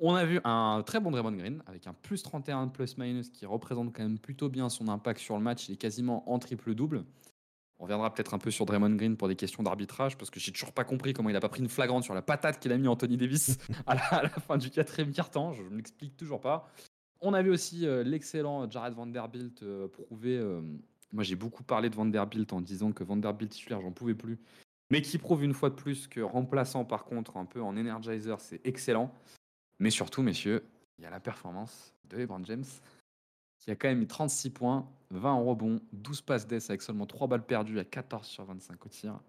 On 0.01 0.15
a 0.15 0.25
vu 0.25 0.41
un 0.45 0.83
très 0.87 1.01
bon 1.01 1.11
Draymond 1.11 1.33
Green 1.33 1.63
avec 1.67 1.87
un 1.89 1.93
plus 1.93 2.23
31 2.23 2.69
plus-minus 2.69 3.31
qui 3.31 3.47
représente 3.47 3.93
quand 3.93 4.03
même 4.03 4.19
plutôt 4.19 4.49
bien 4.49 4.69
son 4.69 4.89
impact 4.89 5.21
sur 5.21 5.37
le 5.37 5.43
match. 5.43 5.69
Il 5.69 5.73
est 5.73 5.77
quasiment 5.77 6.31
en 6.31 6.39
triple-double. 6.39 7.05
On 7.81 7.85
reviendra 7.85 8.13
peut-être 8.13 8.35
un 8.35 8.39
peu 8.39 8.51
sur 8.51 8.65
Draymond 8.65 8.95
Green 8.95 9.17
pour 9.17 9.27
des 9.27 9.35
questions 9.35 9.63
d'arbitrage 9.63 10.17
parce 10.17 10.31
que 10.31 10.39
j'ai 10.39 10.53
toujours 10.53 10.73
pas 10.73 10.85
compris 10.85 11.15
comment 11.15 11.31
il 11.31 11.37
a 11.37 11.41
pas 11.41 11.49
pris 11.49 11.63
une 11.63 11.69
flagrante 11.69 12.05
sur 12.05 12.15
la 12.15 12.23
patate 12.23 12.61
qu'il 12.61 12.73
a 12.73 12.79
mis 12.79 12.87
Anthony 12.87 13.17
Davis 13.17 13.59
à 13.87 13.95
la, 13.95 14.29
fin 14.29 14.57
du 14.57 14.71
quatrième 14.71 15.13
quart-temps. 15.13 15.53
Je 15.53 15.63
ne 15.63 15.77
l'explique 15.77 16.17
toujours 16.17 16.41
pas. 16.41 16.71
On 17.21 17.35
a 17.35 17.43
vu 17.43 17.51
aussi 17.51 17.85
euh, 17.85 18.05
l'excellent 18.05 18.71
Jared 18.71 18.95
Vanderbilt 18.95 19.65
euh, 19.65 19.89
prouver. 19.89 20.39
Euh, 20.39 20.61
moi, 21.13 21.25
j'ai 21.25 21.37
beaucoup 21.37 21.65
parlé 21.65 21.91
de 21.91 21.97
Vanderbilt 21.97 22.53
en 22.53 22.61
disant 22.61 22.93
que 22.93 23.03
Vanderbilt 23.03 23.51
titulaire, 23.51 23.81
j'en 23.81 23.93
pouvais 23.93 24.15
plus. 24.15 24.39
Mais 24.91 25.03
qui 25.03 25.19
prouve 25.19 25.43
une 25.43 25.55
fois 25.55 25.71
de 25.71 25.75
plus 25.75 26.07
que 26.07 26.21
remplaçant, 26.21 26.85
par 26.85 27.05
contre, 27.05 27.37
un 27.37 27.45
peu 27.45 27.61
en 27.61 27.77
energizer, 27.77 28.41
c'est 28.41 28.61
excellent. 28.65 29.13
Mais 29.79 29.91
surtout, 29.91 30.23
messieurs, 30.23 30.65
il 30.99 31.05
y 31.05 31.07
a 31.07 31.11
la 31.11 31.21
performance 31.21 31.95
de 32.09 32.17
LeBron 32.17 32.45
James 32.45 32.65
qui 33.59 33.71
a 33.71 33.77
quand 33.77 33.89
même 33.89 33.99
mis 33.99 34.07
36 34.07 34.51
points, 34.51 34.89
20 35.11 35.33
rebonds, 35.35 35.81
12 35.93 36.23
passes 36.23 36.47
d'ess 36.47 36.71
avec 36.71 36.83
seulement 36.83 37.07
3 37.07 37.27
balles 37.27 37.45
perdues 37.45 37.79
à 37.79 37.85
14 37.85 38.27
sur 38.27 38.45
25 38.45 38.87
au 38.87 38.89
tir. 38.89 39.21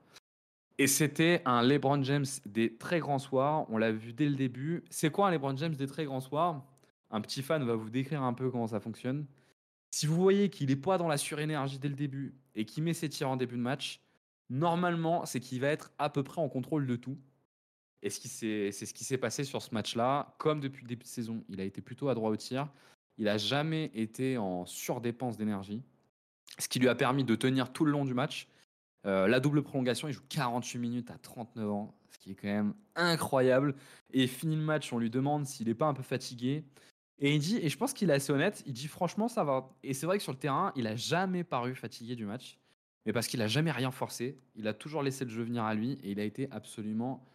Et 0.78 0.88
c'était 0.88 1.42
un 1.46 1.62
LeBron 1.62 2.02
James 2.04 2.26
des 2.46 2.78
très 2.78 3.00
grands 3.00 3.20
soirs. 3.20 3.66
On 3.70 3.78
l'a 3.78 3.92
vu 3.92 4.14
dès 4.14 4.30
le 4.30 4.36
début. 4.36 4.84
C'est 4.90 5.12
quoi 5.12 5.28
un 5.28 5.32
LeBron 5.32 5.58
James 5.58 5.76
des 5.76 5.88
très 5.88 6.06
grands 6.06 6.22
soirs? 6.22 6.64
Un 7.12 7.22
petit 7.22 7.42
fan 7.42 7.64
va 7.66 7.76
vous 7.76 7.90
décrire 7.90 8.24
un 8.24 8.34
peu 8.34 8.50
comment 8.50 8.68
ça 8.68 8.80
fonctionne. 8.80 9.26
Si 9.92 10.06
vous 10.06 10.16
voyez 10.16 10.50
qu'il 10.50 10.70
n'est 10.70 10.76
pas 10.76 10.98
dans 10.98 11.08
la 11.08 11.18
surénergie 11.18 11.80
dès 11.80 11.90
le 11.90 11.96
début 11.96 12.34
et 12.56 12.64
qu'il 12.64 12.84
met 12.84 12.94
ses 12.94 13.10
tirs 13.10 13.30
en 13.30 13.36
début 13.36 13.58
de 13.58 13.62
match, 13.62 14.00
normalement, 14.50 15.26
c'est 15.26 15.40
qu'il 15.40 15.60
va 15.60 15.68
être 15.68 15.92
à 15.98 16.10
peu 16.10 16.24
près 16.24 16.40
en 16.40 16.48
contrôle 16.48 16.88
de 16.88 16.96
tout. 16.96 17.18
Et 18.02 18.10
c'est 18.10 18.72
ce 18.72 18.94
qui 18.94 19.04
s'est 19.04 19.18
passé 19.18 19.44
sur 19.44 19.62
ce 19.62 19.74
match-là. 19.74 20.36
Comme 20.38 20.60
depuis 20.60 20.84
le 20.84 20.88
début 20.88 21.04
de 21.04 21.10
saison, 21.10 21.44
il 21.50 21.60
a 21.60 21.64
été 21.64 21.82
plutôt 21.82 22.10
à 22.10 22.16
droit 22.16 22.30
au 22.30 22.36
tir. 22.36 22.70
Il 23.18 23.26
n'a 23.26 23.38
jamais 23.38 23.92
été 23.94 24.38
en 24.38 24.66
surdépense 24.66 25.38
d'énergie, 25.38 25.84
ce 26.58 26.70
qui 26.70 26.80
lui 26.80 26.88
a 26.88 26.96
permis 26.96 27.26
de 27.26 27.36
tenir 27.36 27.74
tout 27.74 27.84
le 27.84 27.92
long 27.92 28.06
du 28.06 28.14
match. 28.14 28.48
Euh, 29.06 29.28
la 29.28 29.40
double 29.40 29.62
prolongation, 29.64 30.08
il 30.08 30.14
joue 30.14 30.24
48 30.30 30.80
minutes 30.80 31.12
à 31.12 31.18
39 31.18 31.70
ans, 31.70 31.96
ce 32.10 32.18
qui 32.18 32.32
est 32.32 32.36
quand 32.36 32.48
même 32.48 32.74
incroyable. 32.96 33.76
Et 34.14 34.28
fini 34.28 34.56
le 34.56 34.62
match, 34.62 34.94
on 34.94 35.00
lui 35.00 35.10
demande 35.10 35.46
s'il 35.46 35.68
n'est 35.68 35.74
pas 35.74 35.88
un 35.88 35.94
peu 35.94 36.04
fatigué. 36.04 36.64
Et 37.20 37.36
il 37.36 37.40
dit, 37.40 37.58
et 37.58 37.68
je 37.68 37.78
pense 37.78 37.94
qu'il 37.94 38.10
est 38.10 38.14
assez 38.14 38.32
honnête, 38.32 38.64
il 38.66 38.74
dit 38.74 38.88
franchement 38.88 39.28
ça 39.28 39.44
va. 39.44 39.70
Et 39.84 39.94
c'est 39.94 40.06
vrai 40.06 40.18
que 40.18 40.24
sur 40.24 40.32
le 40.32 40.38
terrain, 40.40 40.72
il 40.76 40.88
a 40.88 40.96
jamais 40.96 41.44
paru 41.44 41.76
fatigué 41.76 42.16
du 42.16 42.26
match, 42.26 42.58
mais 43.06 43.12
parce 43.12 43.28
qu'il 43.28 43.42
a 43.42 43.48
jamais 43.48 43.72
rien 43.72 43.92
forcé, 43.92 44.38
il 44.56 44.68
a 44.68 44.74
toujours 44.74 45.04
laissé 45.04 45.26
le 45.26 45.30
jeu 45.30 45.44
venir 45.44 45.66
à 45.66 45.74
lui 45.74 45.94
et 46.04 46.12
il 46.12 46.20
a 46.20 46.24
été 46.24 46.48
absolument 46.52 47.26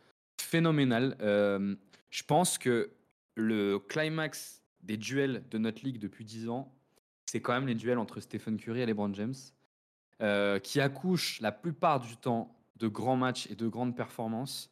phénoménal. 0.40 1.16
Euh, 1.20 1.74
je 2.10 2.22
pense 2.22 2.58
que 2.58 2.90
le 3.34 3.78
climax 3.78 4.62
des 4.82 4.96
duels 4.96 5.44
de 5.50 5.58
notre 5.58 5.84
ligue 5.84 5.98
depuis 5.98 6.24
10 6.24 6.48
ans, 6.48 6.72
c'est 7.26 7.40
quand 7.40 7.52
même 7.52 7.66
les 7.66 7.74
duels 7.74 7.98
entre 7.98 8.20
Stephen 8.20 8.56
Curry 8.56 8.80
et 8.80 8.86
LeBron 8.86 9.12
James, 9.14 9.34
euh, 10.22 10.58
qui 10.58 10.80
accouchent 10.80 11.40
la 11.40 11.52
plupart 11.52 12.00
du 12.00 12.16
temps 12.16 12.54
de 12.76 12.88
grands 12.88 13.16
matchs 13.16 13.50
et 13.50 13.54
de 13.54 13.66
grandes 13.66 13.96
performances. 13.96 14.70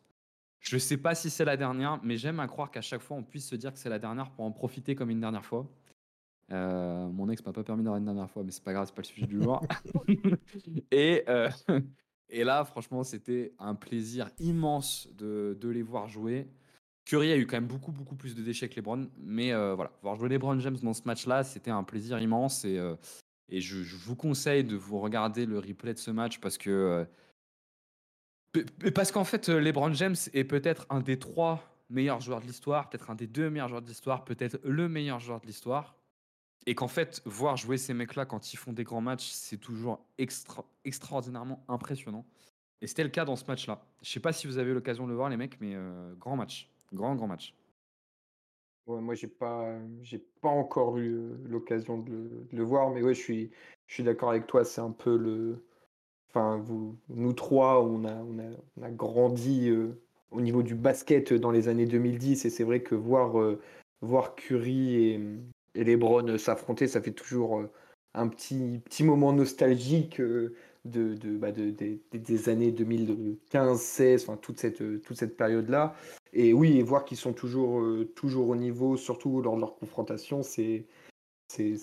Je 0.61 0.76
ne 0.76 0.81
sais 0.81 0.97
pas 0.97 1.14
si 1.14 1.31
c'est 1.31 1.44
la 1.44 1.56
dernière, 1.56 1.99
mais 2.05 2.17
j'aime 2.17 2.38
à 2.38 2.47
croire 2.47 2.70
qu'à 2.70 2.82
chaque 2.82 3.00
fois, 3.00 3.17
on 3.17 3.25
puisse 3.25 3.49
se 3.49 3.56
dire 3.56 3.73
que 3.73 3.79
c'est 3.79 3.88
la 3.88 3.99
dernière 3.99 4.31
pour 4.31 4.44
en 4.44 4.53
profiter 4.53 4.94
comme 4.94 5.11
une 5.11 5.20
dernière 5.20 5.44
fois. 5.44 5.69
Euh, 6.53 7.09
mon 7.09 7.29
ex 7.31 7.44
m'a 7.44 7.53
pas 7.53 7.64
permis 7.64 7.82
d'avoir 7.82 7.99
une 7.99 8.05
dernière 8.05 8.31
fois, 8.31 8.43
mais 8.44 8.50
c'est 8.50 8.62
pas 8.62 8.73
grave, 8.73 8.87
c'est 8.87 8.94
pas 8.94 9.03
le 9.03 9.06
sujet 9.06 9.26
du 9.26 9.43
jour. 9.43 9.61
et, 10.91 11.25
euh, 11.29 11.49
et 12.32 12.44
là, 12.44 12.64
franchement, 12.64 13.05
c'était 13.05 13.52
un 13.58 13.75
plaisir 13.75 14.31
immense 14.40 15.08
de, 15.17 15.56
les 15.62 15.82
voir 15.82 16.08
jouer. 16.08 16.49
Curry 17.05 17.32
a 17.32 17.37
eu 17.37 17.46
quand 17.46 17.56
même 17.56 17.67
beaucoup, 17.67 17.93
beaucoup 17.93 18.14
plus 18.17 18.34
de 18.34 18.43
déchets 18.43 18.69
que 18.69 18.76
LeBron, 18.76 19.08
mais 19.19 19.52
euh, 19.52 19.75
voilà, 19.75 19.93
voir 20.02 20.17
jouer 20.17 20.29
LeBron 20.29 20.58
James 20.61 20.79
dans 20.82 20.94
ce 20.94 21.02
match-là, 21.05 21.44
c'était 21.44 21.70
un 21.70 21.82
plaisir 21.82 22.20
immense. 22.20 22.64
Et, 22.64 22.81
et 23.49 23.61
je, 23.61 23.96
vous 23.96 24.17
conseille 24.17 24.64
de 24.64 24.76
vous 24.76 24.99
regarder 24.99 25.46
le 25.46 25.58
replay 25.58 25.94
de 25.94 25.99
ce 25.99 26.11
match 26.11 26.40
parce 26.40 26.58
que 26.58 27.06
parce 28.94 29.12
qu'en 29.12 29.25
fait, 29.25 29.49
euh, 29.49 29.61
LeBron 29.61 29.93
James 29.94 30.17
est 30.32 30.44
peut-être 30.44 30.87
un 30.90 31.00
des 31.00 31.19
trois 31.19 31.62
meilleurs 31.88 32.20
joueurs 32.20 32.40
de 32.40 32.46
l'histoire, 32.46 32.88
peut-être 32.88 33.11
un 33.11 33.14
des 33.14 33.26
deux 33.26 33.50
meilleurs 33.50 33.69
joueurs 33.69 33.82
de 33.82 33.88
l'histoire, 33.88 34.25
peut-être 34.25 34.58
le 34.64 34.88
meilleur 34.88 35.20
joueur 35.20 35.40
de 35.40 35.46
l'histoire. 35.46 35.96
Et 36.67 36.75
qu'en 36.75 36.88
fait, 36.88 37.23
voir 37.25 37.56
jouer 37.56 37.76
ces 37.76 37.94
mecs-là 37.94 38.25
quand 38.25 38.53
ils 38.53 38.56
font 38.56 38.73
des 38.73 38.85
grands 38.85 39.00
matchs, 39.00 39.29
c'est 39.31 39.59
toujours 39.59 40.05
extra 40.19 40.64
extraordinairement 40.85 41.64
impressionnant. 41.69 42.25
Et 42.81 42.87
c'était 42.87 43.05
le 43.05 43.11
cas 43.11 43.25
dans 43.25 43.37
ce 43.37 43.44
match-là. 43.47 43.85
Je 44.03 44.11
sais 44.11 44.20
pas 44.20 44.32
si 44.32 44.47
vous 44.47 44.59
avez 44.59 44.70
eu 44.70 44.75
l'occasion 44.75 45.05
de 45.05 45.11
le 45.11 45.17
voir, 45.17 45.29
les 45.29 45.37
mecs, 45.37 45.61
mais 45.61 45.75
euh, 45.75 46.14
grand 46.14 46.37
match. 46.37 46.69
Grand, 46.93 47.14
grand 47.14 47.29
match. 47.29 47.55
Moi, 48.87 49.14
j'ai 49.14 49.29
pas, 49.29 49.79
pas 50.40 50.49
encore 50.49 50.99
eu 50.99 51.14
euh, 51.14 51.37
l'occasion 51.49 51.99
de, 51.99 52.47
le 52.50 52.62
voir, 52.62 52.90
mais 52.90 53.02
ouais, 53.02 53.14
je 53.14 53.21
suis, 53.21 53.50
je 53.87 53.95
suis 53.95 54.02
d'accord 54.02 54.31
avec 54.31 54.47
toi. 54.47 54.64
C'est 54.64 54.81
un 54.81 54.90
peu 54.90 55.16
le, 55.16 55.64
enfin, 56.28 56.59
vous, 56.59 56.99
nous 57.09 57.33
trois, 57.33 57.83
on 57.85 58.04
a, 58.04 58.14
on 58.14 58.83
a, 58.83 58.90
grandi 58.90 59.69
euh, 59.71 60.00
au 60.31 60.40
niveau 60.40 60.62
du 60.62 60.75
basket 60.75 61.33
dans 61.33 61.52
les 61.52 61.69
années 61.69 61.87
2010, 61.87 62.45
et 62.45 62.50
c'est 62.50 62.64
vrai 62.64 62.83
que 62.83 62.95
voir, 62.95 63.40
euh, 63.40 63.61
voir 64.00 64.35
Curry 64.35 64.97
et, 64.97 65.21
et 65.75 65.85
LeBron 65.85 66.38
s'affronter, 66.38 66.87
ça 66.87 67.00
fait 67.00 67.12
toujours 67.12 67.61
euh, 67.61 67.71
un 68.14 68.29
petit, 68.29 68.81
petit 68.85 69.05
moment 69.05 69.33
nostalgique 69.33 70.21
de, 70.21 70.55
de, 70.85 71.37
bah, 71.37 71.50
des 71.52 72.49
années 72.49 72.73
2015-16, 72.73 74.23
enfin, 74.23 74.37
toute 74.37 74.59
cette, 74.59 75.02
toute 75.02 75.17
cette 75.17 75.37
période-là. 75.37 75.95
Et 76.33 76.52
oui, 76.52 76.79
et 76.79 76.83
voir 76.83 77.05
qu'ils 77.05 77.17
sont 77.17 77.33
toujours, 77.33 77.83
toujours 78.14 78.49
au 78.49 78.57
niveau, 78.57 78.97
surtout 78.97 79.41
lors 79.41 79.57
de 79.57 79.61
leur 79.61 79.76
confrontation, 79.76 80.43
c'est 80.43 80.87
c'est 81.49 81.76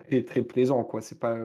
très, 0.00 0.22
très 0.22 0.42
plaisant. 0.42 0.82
quoi. 0.84 1.00
C'est 1.00 1.18
pas 1.18 1.38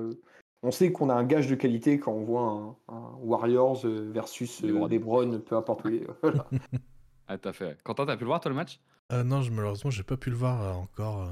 on 0.64 0.72
sait 0.72 0.94
qu'on 0.94 1.10
a 1.10 1.14
un 1.14 1.26
gage 1.26 1.48
de 1.48 1.56
qualité 1.56 2.00
quand 2.00 2.14
on 2.14 2.24
voit 2.24 2.78
un, 2.88 3.18
Warriors 3.20 3.86
euh, 3.86 4.10
versus 4.12 4.64
euh, 4.64 4.88
LeBron, 4.88 5.40
peu 5.40 5.58
importe 5.58 5.86
est. 5.88 6.08
ah, 7.28 7.38
t'as 7.38 7.52
fait. 7.52 7.78
Quentin, 7.84 8.06
t'as 8.06 8.16
pu 8.16 8.22
le 8.22 8.28
voir 8.28 8.40
toi 8.40 8.50
le 8.50 8.56
match? 8.56 8.80
Euh, 9.12 9.24
Non, 9.24 9.42
malheureusement, 9.52 9.92
j'ai 9.92 10.04
pas 10.04 10.18
pu 10.18 10.30
le 10.30 10.36
voir 10.36 10.78
encore. 10.78 11.30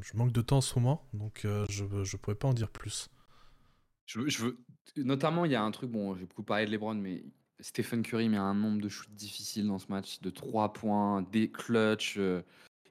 je 0.00 0.16
manque 0.16 0.32
de 0.32 0.42
temps 0.42 0.58
en 0.58 0.60
ce 0.60 0.78
moment, 0.78 1.06
donc 1.12 1.42
je, 1.44 2.04
je 2.04 2.16
pourrais 2.16 2.36
pas 2.36 2.48
en 2.48 2.54
dire 2.54 2.70
plus. 2.70 3.08
Je 4.06 4.54
Notamment, 4.96 5.44
il 5.44 5.52
y 5.52 5.54
a 5.54 5.62
un 5.62 5.70
truc, 5.70 5.90
bon, 5.90 6.14
j'ai 6.16 6.26
beaucoup 6.26 6.42
parlé 6.42 6.66
de 6.66 6.70
LeBron, 6.70 6.94
mais 6.94 7.24
Stephen 7.60 8.02
Curry 8.02 8.28
met 8.28 8.36
un 8.36 8.54
nombre 8.54 8.82
de 8.82 8.88
shoots 8.88 9.14
difficiles 9.14 9.66
dans 9.66 9.78
ce 9.78 9.86
match, 9.88 10.20
de 10.20 10.28
3 10.28 10.72
points, 10.72 11.22
des 11.22 11.50
clutches. 11.50 12.18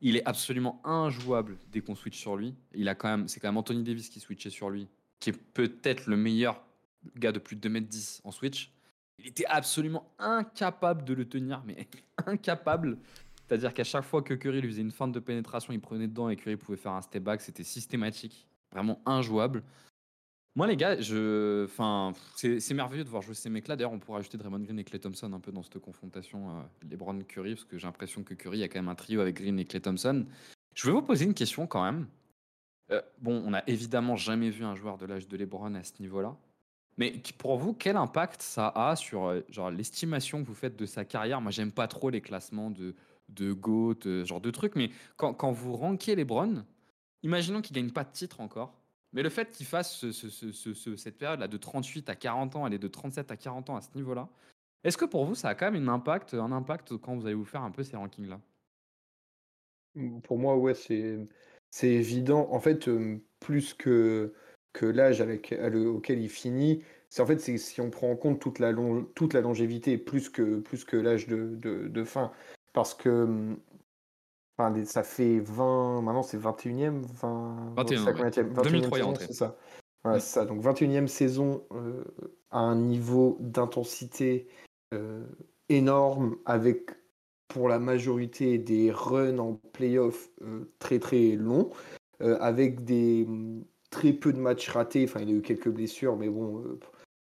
il 0.01 0.15
est 0.15 0.25
absolument 0.25 0.81
injouable 0.85 1.57
dès 1.71 1.81
qu'on 1.81 1.95
switch 1.95 2.17
sur 2.17 2.37
lui. 2.37 2.55
Il 2.73 2.87
a 2.89 2.95
quand 2.95 3.09
même, 3.09 3.27
c'est 3.27 3.39
quand 3.39 3.49
même 3.49 3.57
Anthony 3.57 3.83
Davis 3.83 4.09
qui 4.09 4.19
switchait 4.19 4.49
sur 4.49 4.69
lui 4.69 4.87
qui 5.21 5.29
est 5.29 5.37
peut-être 5.53 6.07
le 6.07 6.17
meilleur 6.17 6.61
gars 7.15 7.31
de 7.31 7.39
plus 7.39 7.55
de 7.55 7.69
2m10 7.69 8.19
en 8.25 8.31
Switch, 8.31 8.73
il 9.17 9.27
était 9.27 9.45
absolument 9.45 10.11
incapable 10.19 11.05
de 11.05 11.13
le 11.13 11.29
tenir, 11.29 11.63
mais 11.65 11.87
incapable. 12.25 12.97
C'est-à-dire 13.51 13.73
qu'à 13.73 13.83
chaque 13.83 14.05
fois 14.05 14.21
que 14.21 14.33
Curry 14.33 14.61
lui 14.61 14.69
faisait 14.69 14.81
une 14.81 14.91
feinte 14.91 15.11
de 15.11 15.19
pénétration, 15.19 15.73
il 15.73 15.81
prenait 15.81 16.07
dedans 16.07 16.29
et 16.29 16.37
Curry 16.37 16.55
pouvait 16.55 16.77
faire 16.77 16.93
un 16.93 17.01
step 17.01 17.21
back, 17.21 17.41
c'était 17.41 17.65
systématique, 17.65 18.47
vraiment 18.71 19.01
injouable. 19.05 19.61
Moi, 20.55 20.67
les 20.67 20.77
gars, 20.77 21.01
je... 21.01 21.65
enfin, 21.65 22.13
c'est 22.37 22.73
merveilleux 22.73 23.03
de 23.03 23.09
voir 23.09 23.21
jouer 23.21 23.35
ces 23.35 23.49
mecs-là. 23.49 23.75
D'ailleurs, 23.75 23.91
on 23.91 23.99
pourrait 23.99 24.19
ajouter 24.19 24.37
Draymond 24.37 24.61
Green 24.61 24.79
et 24.79 24.85
Clay 24.85 24.99
Thompson 24.99 25.33
un 25.33 25.39
peu 25.41 25.51
dans 25.51 25.63
cette 25.63 25.79
confrontation 25.79 26.49
euh, 26.49 26.61
LeBron-Curry, 26.89 27.55
parce 27.55 27.65
que 27.65 27.77
j'ai 27.77 27.87
l'impression 27.87 28.23
que 28.23 28.33
Curry 28.35 28.63
a 28.63 28.69
quand 28.69 28.79
même 28.79 28.87
un 28.87 28.95
trio 28.95 29.19
avec 29.19 29.35
Green 29.35 29.59
et 29.59 29.65
Clay 29.65 29.81
Thompson. 29.81 30.25
Je 30.73 30.87
vais 30.87 30.93
vous 30.93 31.01
poser 31.01 31.25
une 31.25 31.33
question 31.33 31.67
quand 31.67 31.83
même. 31.83 32.07
Euh, 32.91 33.01
bon, 33.19 33.43
on 33.45 33.49
n'a 33.49 33.67
évidemment 33.67 34.15
jamais 34.15 34.49
vu 34.49 34.63
un 34.63 34.75
joueur 34.75 34.97
de 34.97 35.05
l'âge 35.05 35.27
de 35.27 35.35
LeBron 35.35 35.75
à 35.75 35.83
ce 35.83 35.91
niveau-là. 35.99 36.37
Mais 36.95 37.21
pour 37.37 37.57
vous, 37.57 37.73
quel 37.73 37.97
impact 37.97 38.41
ça 38.41 38.69
a 38.69 38.95
sur 38.95 39.25
euh, 39.25 39.41
l'estimation 39.71 40.41
que 40.41 40.47
vous 40.47 40.55
faites 40.55 40.77
de 40.77 40.85
sa 40.85 41.03
carrière? 41.03 41.41
Moi, 41.41 41.51
j'aime 41.51 41.73
pas 41.73 41.89
trop 41.89 42.09
les 42.09 42.21
classements 42.21 42.69
de, 42.69 42.95
de 43.31 43.53
GOAT, 43.53 44.05
euh, 44.05 44.25
genre 44.25 44.41
de 44.41 44.51
trucs, 44.51 44.75
mais 44.75 44.89
quand, 45.17 45.33
quand 45.33 45.51
vous 45.51 45.75
rankez 45.75 46.15
LeBron, 46.15 46.63
imaginons 47.23 47.61
qu'il 47.61 47.75
gagne 47.75 47.91
pas 47.91 48.03
de 48.03 48.11
titre 48.11 48.41
encore, 48.41 48.73
mais 49.13 49.23
le 49.23 49.29
fait 49.29 49.51
qu'il 49.51 49.65
fasse 49.65 50.05
cette 50.11 51.17
période-là 51.17 51.47
de 51.47 51.57
38 51.57 52.09
à 52.09 52.15
40 52.15 52.55
ans, 52.55 52.67
elle 52.67 52.73
est 52.73 52.79
de 52.79 52.87
37 52.87 53.31
à 53.31 53.37
40 53.37 53.69
ans 53.69 53.75
à 53.75 53.81
ce 53.81 53.89
niveau-là, 53.95 54.29
est-ce 54.83 54.97
que 54.97 55.05
pour 55.05 55.25
vous, 55.25 55.35
ça 55.35 55.49
a 55.49 55.55
quand 55.55 55.71
même 55.71 55.87
un 55.87 55.93
impact, 55.93 56.33
un 56.33 56.51
impact 56.51 56.97
quand 56.97 57.15
vous 57.15 57.25
allez 57.25 57.35
vous 57.35 57.45
faire 57.45 57.61
un 57.61 57.71
peu 57.71 57.83
ces 57.83 57.97
rankings-là? 57.97 58.39
Pour 60.23 60.39
moi, 60.39 60.57
ouais, 60.57 60.73
c'est, 60.73 61.19
c'est 61.69 61.89
évident. 61.89 62.47
En 62.51 62.59
fait, 62.59 62.89
plus 63.39 63.73
que, 63.73 64.33
que 64.73 64.85
l'âge 64.85 65.21
auquel 65.21 66.19
il 66.19 66.29
finit, 66.29 66.81
c'est 67.11 67.21
en 67.21 67.25
fait, 67.25 67.39
si 67.39 67.81
on 67.81 67.89
prend 67.89 68.09
en 68.09 68.15
compte 68.15 68.39
toute 68.39 68.59
la, 68.59 68.73
toute 69.15 69.33
la 69.33 69.41
longévité, 69.41 69.97
plus 69.97 70.29
que, 70.29 70.59
plus 70.59 70.85
que 70.85 70.95
l'âge 70.95 71.27
de, 71.27 71.57
de, 71.57 72.03
fin. 72.05 72.31
Parce 72.73 72.93
que 72.93 73.55
enfin, 74.57 74.85
ça 74.85 75.03
fait 75.03 75.39
20, 75.39 76.01
maintenant 76.01 76.23
c'est 76.23 76.37
21e, 76.37 77.01
20, 77.21 77.73
21, 77.75 78.43
2003 78.63 79.15
c'est 79.19 79.33
ça. 79.33 79.57
Voilà, 80.03 80.19
c'est 80.19 80.33
ça. 80.33 80.45
Donc 80.45 80.63
21e 80.63 81.07
saison 81.07 81.63
à 82.51 82.59
un 82.59 82.75
niveau 82.75 83.37
d'intensité 83.39 84.47
euh, 84.93 85.25
énorme 85.69 86.37
avec 86.45 86.91
pour 87.47 87.69
la 87.69 87.79
majorité 87.79 88.57
des 88.57 88.91
runs 88.91 89.39
en 89.39 89.53
playoff 89.73 90.29
euh, 90.41 90.65
très 90.79 90.99
très 90.99 91.31
longs, 91.31 91.69
euh, 92.21 92.37
avec 92.41 92.83
des 92.83 93.25
mm, 93.25 93.63
très 93.89 94.11
peu 94.11 94.33
de 94.33 94.39
matchs 94.39 94.69
ratés. 94.69 95.05
Enfin, 95.05 95.21
il 95.21 95.29
a 95.29 95.31
eu 95.31 95.41
quelques 95.41 95.69
blessures, 95.69 96.17
mais 96.17 96.29
bon, 96.29 96.61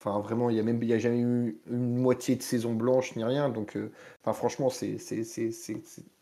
enfin 0.05 0.21
vraiment, 0.21 0.51
il 0.51 0.57
y 0.57 0.61
a 0.61 0.95
a 0.95 0.99
jamais 0.99 1.21
eu 1.21 1.61
une 1.71 1.99
moitié 1.99 2.37
de 2.37 2.43
saison 2.43 2.75
blanche 2.75 3.15
ni 3.17 3.25
rien. 3.25 3.49
Donc, 3.49 3.79
enfin 4.23 4.33
franchement, 4.33 4.71
c'est 4.71 4.99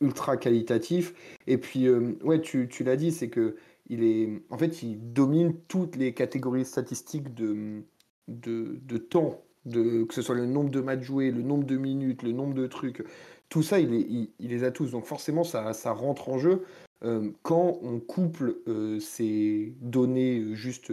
ultra 0.00 0.37
qualitatif. 0.37 1.14
Et 1.46 1.58
puis, 1.58 1.88
ouais, 2.22 2.40
tu, 2.40 2.68
tu 2.68 2.84
l'as 2.84 2.96
dit, 2.96 3.12
c'est 3.12 3.28
que 3.28 3.56
il 3.88 4.04
est, 4.04 4.42
en 4.50 4.58
fait, 4.58 4.82
il 4.82 5.12
domine 5.12 5.54
toutes 5.66 5.96
les 5.96 6.14
catégories 6.14 6.64
statistiques 6.64 7.34
de, 7.34 7.82
de, 8.28 8.78
de 8.82 8.96
temps 8.99 9.42
de, 9.66 10.04
que 10.04 10.14
ce 10.14 10.22
soit 10.22 10.37
le 10.37 10.46
nombre 10.46 10.70
de 10.70 10.80
matchs 10.80 11.02
joués, 11.02 11.30
le 11.30 11.42
nombre 11.42 11.64
de 11.64 11.76
minutes, 11.76 12.22
le 12.22 12.32
nombre 12.32 12.54
de 12.54 12.66
trucs, 12.66 13.04
tout 13.49 13.62
ça, 13.62 13.80
il, 13.80 14.30
les 14.38 14.64
a 14.64 14.70
tous. 14.70 14.92
Donc 14.92 15.06
forcément, 15.06 15.44
ça, 15.44 15.72
ça 15.72 15.92
rentre 15.92 16.28
en 16.28 16.38
jeu. 16.38 16.62
Euh, 17.02 17.30
quand 17.42 17.78
on 17.82 17.99
couple 17.99 18.58
euh, 18.68 19.00
ces 19.00 19.75
données 19.80 20.54
juste 20.54 20.92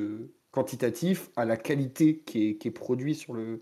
euh, 0.57 0.61
quantitatives 0.61 1.29
à 1.35 1.45
la 1.45 1.57
qualité 1.57 2.19
qui 2.19 2.49
est, 2.49 2.55
qui 2.57 2.71
produite 2.71 3.17
sur 3.17 3.33
le, 3.33 3.59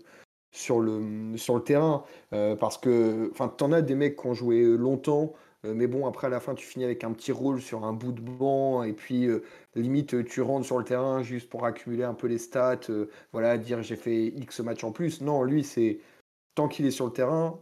sur 0.52 0.80
le, 0.80 1.36
sur 1.36 1.56
le 1.56 1.62
terrain. 1.62 2.04
parce 2.30 2.78
que 2.78 3.30
tu 3.58 3.64
en 3.64 3.72
as 3.72 3.82
des 3.82 3.94
mecs 3.94 4.16
qui 4.16 4.26
ont 4.26 4.34
joué 4.34 4.62
longtemps, 4.64 5.34
euh, 5.66 5.74
mais 5.74 5.86
bon, 5.86 6.06
après, 6.06 6.26
à 6.26 6.30
la 6.30 6.40
fin, 6.40 6.54
tu 6.54 6.66
finis 6.66 6.84
avec 6.84 7.04
un 7.04 7.12
petit 7.12 7.32
rôle 7.32 7.60
sur 7.60 7.84
un 7.84 7.92
bout 7.92 8.12
de 8.12 8.20
banc, 8.20 8.82
et 8.82 8.92
puis 8.92 9.26
euh, 9.26 9.42
limite, 9.74 10.24
tu 10.26 10.40
rentres 10.42 10.66
sur 10.66 10.78
le 10.78 10.84
terrain 10.84 11.22
juste 11.22 11.48
pour 11.48 11.64
accumuler 11.64 12.04
un 12.04 12.14
peu 12.14 12.26
les 12.26 12.38
stats, 12.38 12.80
euh, 12.90 13.10
voilà, 13.32 13.58
dire 13.58 13.82
j'ai 13.82 13.96
fait 13.96 14.26
X 14.26 14.60
match 14.60 14.84
en 14.84 14.92
plus. 14.92 15.20
Non, 15.20 15.42
lui, 15.42 15.64
c'est 15.64 16.00
tant 16.54 16.68
qu'il 16.68 16.86
est 16.86 16.90
sur 16.90 17.06
le 17.06 17.12
terrain, 17.12 17.60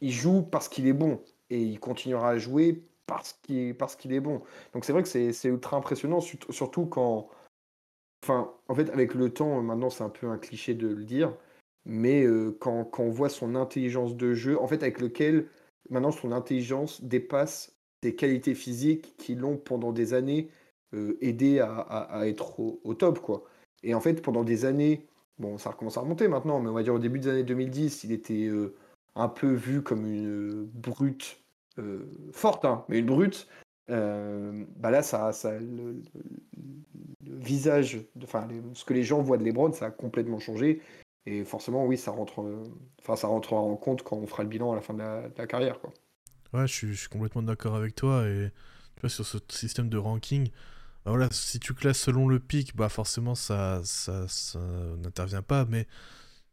il 0.00 0.12
joue 0.12 0.42
parce 0.42 0.68
qu'il 0.68 0.86
est 0.86 0.92
bon, 0.92 1.20
et 1.50 1.60
il 1.60 1.80
continuera 1.80 2.30
à 2.30 2.38
jouer 2.38 2.84
parce 3.06 3.34
qu'il 3.42 3.76
parce 3.76 3.96
qu'il 3.96 4.12
est 4.12 4.20
bon. 4.20 4.42
Donc 4.74 4.84
c'est 4.84 4.92
vrai 4.92 5.02
que 5.02 5.08
c'est 5.08 5.48
ultra 5.48 5.76
impressionnant, 5.76 6.20
surtout 6.20 6.86
quand. 6.86 7.28
Enfin, 8.22 8.52
en 8.68 8.74
fait, 8.74 8.90
avec 8.90 9.14
le 9.14 9.30
temps, 9.30 9.60
maintenant, 9.62 9.90
c'est 9.90 10.04
un 10.04 10.08
peu 10.08 10.28
un 10.28 10.38
cliché 10.38 10.74
de 10.74 10.88
le 10.88 11.04
dire, 11.04 11.34
mais 11.84 12.24
quand, 12.60 12.84
quand, 12.84 13.02
on 13.02 13.10
voit 13.10 13.28
son 13.28 13.56
intelligence 13.56 14.16
de 14.16 14.34
jeu, 14.34 14.60
en 14.60 14.68
fait, 14.68 14.82
avec 14.82 15.00
lequel 15.00 15.48
maintenant 15.90 16.12
son 16.12 16.32
intelligence 16.32 17.02
dépasse 17.02 17.76
ses 18.02 18.14
qualités 18.14 18.54
physiques 18.54 19.14
qui 19.16 19.34
l'ont 19.34 19.56
pendant 19.56 19.92
des 19.92 20.14
années 20.14 20.50
euh, 20.94 21.16
aidé 21.20 21.60
à, 21.60 22.22
être 22.26 22.60
au, 22.60 22.94
top. 22.94 23.20
quoi. 23.20 23.44
Et 23.82 23.94
en 23.94 24.00
fait, 24.00 24.20
pendant 24.22 24.44
des 24.44 24.64
années, 24.64 25.06
bon, 25.38 25.56
ça 25.56 25.70
recommence 25.70 25.96
à 25.96 26.00
remonter 26.00 26.28
maintenant, 26.28 26.60
mais 26.60 26.68
on 26.68 26.74
va 26.74 26.82
dire 26.82 26.94
au 26.94 26.98
début 26.98 27.18
des 27.18 27.28
années 27.28 27.44
2010, 27.44 28.04
il 28.04 28.12
était 28.12 28.46
euh, 28.46 28.74
un 29.14 29.28
peu 29.28 29.52
vu 29.52 29.82
comme 29.82 30.06
une 30.06 30.64
brute 30.64 31.40
euh, 31.78 32.04
forte, 32.32 32.64
hein, 32.64 32.84
mais 32.88 32.98
une 32.98 33.06
brute. 33.06 33.48
Bah 33.88 34.90
là, 34.90 35.02
ça, 35.02 35.32
le, 35.58 36.02
visage, 37.20 38.00
enfin, 38.22 38.48
ce 38.74 38.84
que 38.84 38.94
les 38.94 39.02
gens 39.02 39.22
voient 39.22 39.38
de 39.38 39.44
LeBron, 39.44 39.72
ça 39.72 39.86
a 39.86 39.90
complètement 39.90 40.38
changé. 40.38 40.80
Et 41.26 41.44
forcément, 41.44 41.86
oui, 41.86 41.96
ça 41.96 42.10
rentre, 42.10 42.42
euh, 42.42 42.64
enfin, 43.00 43.16
ça 43.16 43.28
rentrera 43.28 43.60
en 43.60 43.76
compte 43.76 44.02
quand 44.02 44.16
on 44.16 44.26
fera 44.26 44.42
le 44.42 44.48
bilan 44.48 44.72
à 44.72 44.74
la 44.74 44.80
fin 44.80 44.94
de 44.94 44.98
la, 44.98 45.46
carrière. 45.46 45.80
Quoi. 45.80 45.92
Ouais, 46.52 46.66
je 46.66 46.92
suis, 46.92 47.08
complètement 47.08 47.42
d'accord 47.42 47.76
avec 47.76 47.94
toi. 47.94 48.26
Et 48.26 48.50
sur 49.08 49.24
ce 49.24 49.38
système 49.48 49.88
de 49.88 49.98
ranking, 49.98 50.48
bah 51.04 51.12
voilà, 51.12 51.28
si 51.30 51.60
tu 51.60 51.74
classes 51.74 51.98
selon 51.98 52.28
le 52.28 52.40
pic, 52.40 52.76
bah 52.76 52.88
forcément, 52.88 53.34
ça, 53.34 53.82
ça, 53.84 54.26
n'intervient 54.98 55.42
pas. 55.42 55.64
Mais 55.64 55.86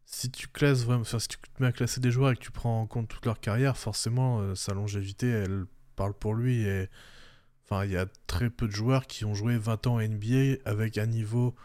si 0.05 0.29
tu 0.29 0.47
classes 0.47 0.83
vraiment, 0.83 1.03
si 1.03 1.27
tu 1.27 1.37
te 1.37 1.61
mets 1.61 1.67
à 1.67 1.71
classer 1.71 1.99
des 1.99 2.11
joueurs 2.11 2.31
et 2.31 2.35
que 2.35 2.41
tu 2.41 2.51
prends 2.51 2.81
en 2.81 2.87
compte 2.87 3.07
toute 3.07 3.25
leur 3.25 3.39
carrière, 3.39 3.75
forcément, 3.75 4.39
euh, 4.39 4.55
sa 4.55 4.73
longévité, 4.73 5.27
elle 5.27 5.65
parle 5.95 6.13
pour 6.13 6.35
lui. 6.35 6.61
Et 6.61 6.89
enfin, 7.69 7.85
il 7.85 7.91
y 7.91 7.97
a 7.97 8.07
très 8.27 8.49
peu 8.49 8.67
de 8.67 8.73
joueurs 8.73 9.05
qui 9.07 9.25
ont 9.25 9.35
joué 9.35 9.57
20 9.57 9.87
ans 9.87 9.99
NBA 9.99 10.57
avec 10.65 10.97
un 10.97 11.05
niveau. 11.05 11.55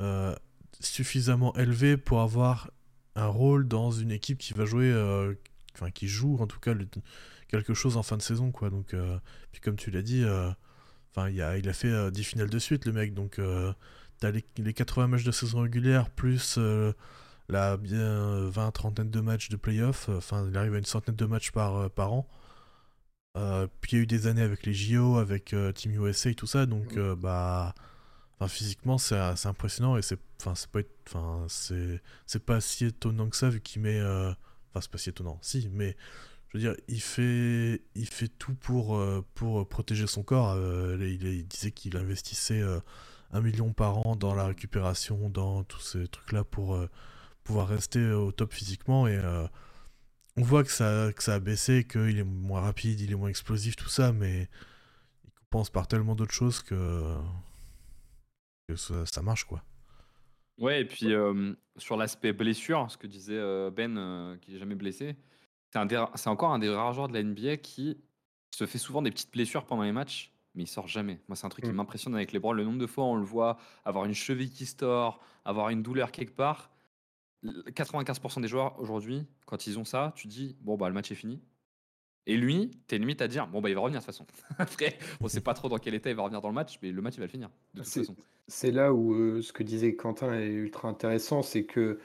Euh, 0.00 0.34
suffisamment 0.80 1.56
élevé 1.56 1.96
pour 1.96 2.20
avoir 2.20 2.70
un 3.14 3.28
rôle 3.28 3.66
dans 3.66 3.90
une 3.90 4.10
équipe 4.10 4.36
qui 4.36 4.52
va 4.52 4.66
jouer, 4.66 4.92
euh, 4.92 5.32
enfin 5.74 5.90
qui 5.90 6.06
joue 6.06 6.36
en 6.38 6.46
tout 6.46 6.60
cas 6.60 6.74
quelque 7.48 7.72
chose 7.72 7.96
en 7.96 8.02
fin 8.02 8.18
de 8.18 8.22
saison 8.22 8.50
quoi. 8.50 8.68
Donc 8.68 8.92
euh, 8.92 9.18
puis 9.52 9.62
comme 9.62 9.76
tu 9.76 9.90
l'as 9.90 10.02
dit, 10.02 10.22
enfin 11.10 11.30
il 11.30 11.40
a, 11.40 11.56
il 11.56 11.66
a 11.68 11.72
fait 11.72 12.10
10 12.10 12.24
finales 12.24 12.50
de 12.50 12.58
suite 12.58 12.84
le 12.84 12.92
mec. 12.92 13.14
Donc 13.14 13.40
t'as 14.20 14.30
les, 14.30 14.44
les, 14.58 14.74
80 14.74 15.06
matchs 15.06 15.24
de 15.24 15.32
saison 15.32 15.60
régulière 15.60 16.10
plus 16.10 16.58
la 17.48 17.78
bien 17.78 18.48
20 18.50 18.70
trentaine 18.72 19.10
de 19.10 19.20
matchs 19.20 19.48
de 19.48 19.56
playoff. 19.56 20.10
Enfin 20.10 20.46
il 20.46 20.56
arrive 20.58 20.74
à 20.74 20.78
une 20.78 20.84
centaine 20.84 21.16
de 21.16 21.24
matchs 21.24 21.52
par 21.52 21.90
par 21.90 22.12
an. 22.12 22.28
Puis 23.80 23.92
il 23.92 23.96
y 23.96 24.00
a 24.00 24.02
eu 24.02 24.06
des 24.06 24.26
années 24.26 24.42
avec 24.42 24.64
les 24.64 24.72
JO, 24.72 25.18
avec 25.18 25.54
Team 25.74 25.92
USA 25.92 26.30
et 26.30 26.34
tout 26.34 26.46
ça, 26.46 26.66
donc 26.66 26.98
bah 27.18 27.74
Enfin, 28.38 28.48
physiquement, 28.48 28.98
c'est 28.98 29.16
impressionnant 29.46 29.96
et 29.96 30.02
c'est 30.02 30.20
pas, 30.44 30.54
c'est 32.26 32.44
pas 32.44 32.60
si 32.60 32.84
étonnant 32.84 33.30
que 33.30 33.36
ça 33.36 33.48
vu 33.48 33.60
qu'il 33.62 33.80
met. 33.80 33.98
Euh, 33.98 34.30
enfin, 34.70 34.80
c'est 34.82 34.90
pas 34.90 34.98
si 34.98 35.08
étonnant, 35.08 35.38
si, 35.40 35.70
mais 35.72 35.96
je 36.48 36.58
veux 36.58 36.62
dire, 36.62 36.74
il 36.88 37.00
fait, 37.00 37.82
il 37.94 38.06
fait 38.06 38.28
tout 38.28 38.54
pour, 38.54 38.96
euh, 38.96 39.24
pour 39.34 39.66
protéger 39.66 40.06
son 40.06 40.22
corps. 40.22 40.52
Euh, 40.54 40.98
il, 41.00 41.46
disait 41.48 41.70
qu'il 41.70 41.96
investissait 41.96 42.62
un 43.32 43.40
million 43.40 43.72
par 43.72 44.06
an 44.06 44.16
dans 44.16 44.34
la 44.34 44.46
récupération, 44.46 45.30
dans 45.30 45.64
tous 45.64 45.80
ces 45.80 46.06
trucs-là 46.06 46.44
pour 46.44 46.78
pouvoir 47.42 47.68
rester 47.68 48.10
au 48.10 48.32
top 48.32 48.52
physiquement. 48.52 49.06
Et 49.08 49.18
on 50.36 50.42
voit 50.42 50.64
que 50.64 50.70
ça, 50.70 51.12
que 51.14 51.22
ça 51.22 51.34
a 51.34 51.40
baissé, 51.40 51.84
qu'il 51.84 52.18
est 52.18 52.24
moins 52.24 52.60
rapide, 52.60 53.00
il 53.00 53.12
est 53.12 53.16
moins 53.16 53.28
explosif, 53.28 53.76
tout 53.76 53.88
ça, 53.88 54.12
mais 54.12 54.48
il 55.24 55.30
compense 55.32 55.70
par 55.70 55.88
tellement 55.88 56.14
d'autres 56.14 56.34
choses 56.34 56.62
que 56.62 57.16
ça, 58.74 59.22
marche 59.22 59.44
quoi. 59.44 59.62
Ouais, 60.58 60.80
et 60.80 60.84
puis 60.84 61.12
sur 61.76 61.96
l'aspect 61.96 62.32
blessure, 62.32 62.90
ce 62.90 62.96
que 62.96 63.06
disait 63.06 63.40
Ben, 63.70 64.38
qui 64.40 64.52
n'est 64.52 64.58
jamais 64.58 64.74
blessé, 64.74 65.16
c'est 65.72 66.28
encore 66.28 66.52
un 66.52 66.58
des 66.58 66.68
rares 66.68 66.92
joueurs 66.92 67.08
de 67.08 67.14
la 67.14 67.22
NBA 67.22 67.58
qui 67.58 67.98
se 68.50 68.66
fait 68.66 68.78
souvent 68.78 69.02
des 69.02 69.10
petites 69.10 69.32
blessures 69.32 69.66
pendant 69.66 69.82
les 69.82 69.92
matchs, 69.92 70.32
mais 70.54 70.62
il 70.62 70.66
sort 70.66 70.88
jamais. 70.88 71.20
Moi, 71.28 71.36
c'est 71.36 71.46
un 71.46 71.50
truc 71.50 71.64
qui 71.64 71.70
mmh. 71.70 71.74
m'impressionne 71.74 72.14
avec 72.14 72.32
les 72.32 72.38
bras. 72.38 72.54
Le 72.54 72.64
nombre 72.64 72.78
de 72.78 72.86
fois 72.86 73.04
on 73.04 73.16
le 73.16 73.24
voit 73.24 73.58
avoir 73.84 74.06
une 74.06 74.14
cheville 74.14 74.50
qui 74.50 74.64
se 74.64 74.76
tord, 74.76 75.20
avoir 75.44 75.68
une 75.68 75.82
douleur 75.82 76.10
quelque 76.12 76.34
part. 76.34 76.70
95% 77.46 78.40
des 78.40 78.48
joueurs 78.48 78.78
aujourd'hui, 78.80 79.26
quand 79.46 79.66
ils 79.66 79.78
ont 79.78 79.84
ça, 79.84 80.12
tu 80.16 80.26
dis 80.26 80.56
bon 80.60 80.76
bah 80.76 80.88
le 80.88 80.94
match 80.94 81.10
est 81.10 81.16
fini. 81.16 81.40
Et 82.28 82.36
lui, 82.36 82.72
t'es 82.88 82.98
limite 82.98 83.22
à 83.22 83.28
dire 83.28 83.46
bon 83.46 83.60
bah 83.60 83.68
il 83.68 83.74
va 83.74 83.80
revenir 83.80 84.00
de 84.00 84.04
toute 84.04 84.14
façon. 84.14 84.26
Après, 84.58 84.98
on 85.20 85.28
sait 85.28 85.40
pas 85.40 85.54
trop 85.54 85.68
dans 85.68 85.78
quel 85.78 85.94
état 85.94 86.10
il 86.10 86.16
va 86.16 86.22
revenir 86.22 86.40
dans 86.40 86.48
le 86.48 86.54
match, 86.54 86.78
mais 86.82 86.90
le 86.90 87.02
match 87.02 87.14
il 87.14 87.20
va 87.20 87.26
le 87.26 87.30
finir 87.30 87.50
de 87.74 87.82
toute 87.82 87.92
façon. 87.92 88.16
C'est 88.48 88.70
là 88.70 88.92
où 88.92 89.14
euh, 89.14 89.42
ce 89.42 89.52
que 89.52 89.62
disait 89.62 89.94
Quentin 89.94 90.34
est 90.34 90.46
ultra 90.46 90.88
intéressant, 90.88 91.42
c'est 91.42 91.64
que 91.64 91.98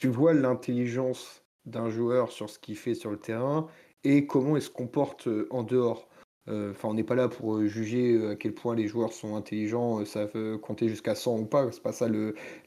tu 0.00 0.08
vois 0.08 0.34
l'intelligence 0.34 1.44
d'un 1.66 1.88
joueur 1.88 2.30
sur 2.32 2.50
ce 2.50 2.58
qu'il 2.58 2.76
fait 2.76 2.94
sur 2.94 3.10
le 3.10 3.18
terrain 3.18 3.68
et 4.02 4.26
comment 4.26 4.56
il 4.56 4.62
se 4.62 4.70
comporte 4.70 5.28
euh, 5.28 5.46
en 5.50 5.62
dehors. 5.62 6.08
Euh, 6.48 6.72
enfin, 6.72 6.88
on 6.88 6.94
n'est 6.94 7.04
pas 7.04 7.14
là 7.14 7.28
pour 7.28 7.64
juger 7.66 8.28
à 8.28 8.36
quel 8.36 8.52
point 8.52 8.74
les 8.74 8.86
joueurs 8.86 9.12
sont 9.12 9.34
intelligents, 9.36 10.04
ça 10.04 10.26
veut 10.26 10.58
compter 10.58 10.88
jusqu'à 10.88 11.14
100 11.14 11.38
ou 11.38 11.44
pas, 11.46 11.70
c'est 11.72 11.82
pas 11.82 11.92
ça 11.92 12.06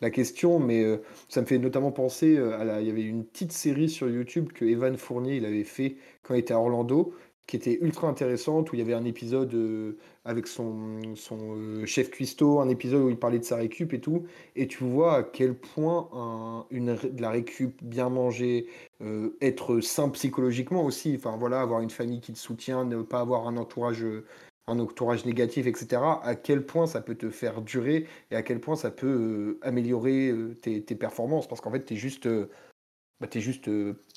la 0.01 0.09
question, 0.09 0.59
mais 0.59 0.83
ça 1.29 1.41
me 1.41 1.45
fait 1.45 1.59
notamment 1.59 1.91
penser 1.91 2.37
à 2.37 2.63
la, 2.63 2.81
il 2.81 2.87
y 2.87 2.89
avait 2.89 3.03
une 3.03 3.23
petite 3.23 3.51
série 3.51 3.89
sur 3.89 4.09
YouTube 4.09 4.51
que 4.51 4.65
Evan 4.65 4.97
Fournier 4.97 5.35
il 5.37 5.45
avait 5.45 5.63
fait 5.63 5.97
quand 6.23 6.33
il 6.33 6.39
était 6.39 6.53
à 6.53 6.59
Orlando, 6.59 7.13
qui 7.47 7.55
était 7.55 7.79
ultra 7.81 8.09
intéressante, 8.09 8.71
où 8.71 8.75
il 8.75 8.79
y 8.79 8.81
avait 8.81 8.93
un 8.93 9.05
épisode 9.05 9.53
euh, 9.53 9.97
avec 10.25 10.47
son, 10.47 11.15
son 11.15 11.55
euh, 11.55 11.85
chef 11.85 12.11
cuistot, 12.11 12.59
un 12.59 12.67
épisode 12.67 13.03
où 13.03 13.09
il 13.09 13.17
parlait 13.17 13.39
de 13.39 13.45
sa 13.45 13.55
récup 13.55 13.93
et 13.93 14.01
tout, 14.01 14.25
et 14.57 14.67
tu 14.67 14.83
vois 14.83 15.15
à 15.15 15.23
quel 15.23 15.55
point 15.55 16.65
une, 16.69 16.95
de 16.95 17.21
la 17.21 17.29
récup 17.29 17.81
bien 17.81 18.09
mangée, 18.09 18.67
euh, 19.01 19.37
être 19.39 19.79
sain 19.79 20.09
psychologiquement 20.09 20.83
aussi, 20.83 21.15
enfin 21.15 21.37
voilà, 21.37 21.61
avoir 21.61 21.79
une 21.81 21.89
famille 21.89 22.19
qui 22.19 22.33
te 22.33 22.37
soutient, 22.37 22.83
ne 22.83 23.01
pas 23.01 23.21
avoir 23.21 23.47
un 23.47 23.55
entourage 23.55 24.05
un 24.69 24.79
entourage 24.79 25.25
négatif, 25.25 25.65
etc., 25.65 26.01
à 26.21 26.35
quel 26.35 26.65
point 26.65 26.87
ça 26.87 26.99
peut 26.99 27.15
te 27.15 27.29
faire 27.29 27.61
durer 27.61 28.05
et 28.31 28.35
à 28.35 28.43
quel 28.43 28.59
point 28.59 28.75
ça 28.75 28.91
peut 28.91 29.57
améliorer 29.61 30.29
euh, 30.29 30.55
tes, 30.55 30.81
performances. 30.95 31.47
Parce 31.47 31.61
qu'en 31.61 31.71
fait, 31.71 31.85
tu 31.85 31.93
es 31.93 31.97
juste, 31.97 32.27
bah, 33.21 33.27
juste 33.33 33.69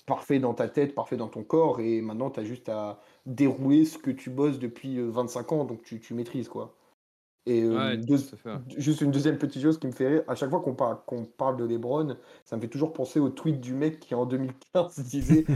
parfait 0.07 0.41
dans 0.41 0.55
ta 0.55 0.69
tête, 0.69 0.97
parfait 0.97 1.17
dans 1.17 1.29
ton 1.29 1.45
corps, 1.45 1.81
et 1.81 2.01
maintenant, 2.01 2.31
tu 2.31 2.41
as 2.41 2.45
juste 2.45 2.69
à 2.69 3.01
dérouler 3.27 3.85
ce 3.85 3.99
que 3.99 4.11
tu 4.11 4.31
bosses 4.31 4.59
depuis 4.59 5.01
25 5.01 5.53
ans, 5.53 5.65
donc 5.65 5.83
tu, 5.83 6.01
tu 6.01 6.15
maîtrises, 6.15 6.49
quoi. 6.49 6.77
Et 7.47 7.65
juste 8.77 9.01
une 9.01 9.11
deuxième 9.11 9.39
petite 9.39 9.63
chose 9.63 9.79
qui 9.79 9.87
me 9.87 9.93
fait 9.93 10.09
rire, 10.09 10.23
à 10.29 10.35
chaque 10.35 10.51
fois 10.51 10.61
qu'on 10.61 10.75
parle, 10.75 10.99
qu'on 11.07 11.25
parle 11.25 11.57
de 11.57 11.65
Lebron, 11.65 12.17
ça 12.45 12.57
me 12.57 12.61
fait 12.61 12.69
toujours 12.69 12.93
penser 12.93 13.19
au 13.19 13.31
tweet 13.31 13.61
du 13.61 13.75
mec 13.75 13.99
qui 13.99 14.15
en 14.15 14.27
2015 14.27 14.99
disait 15.05 15.47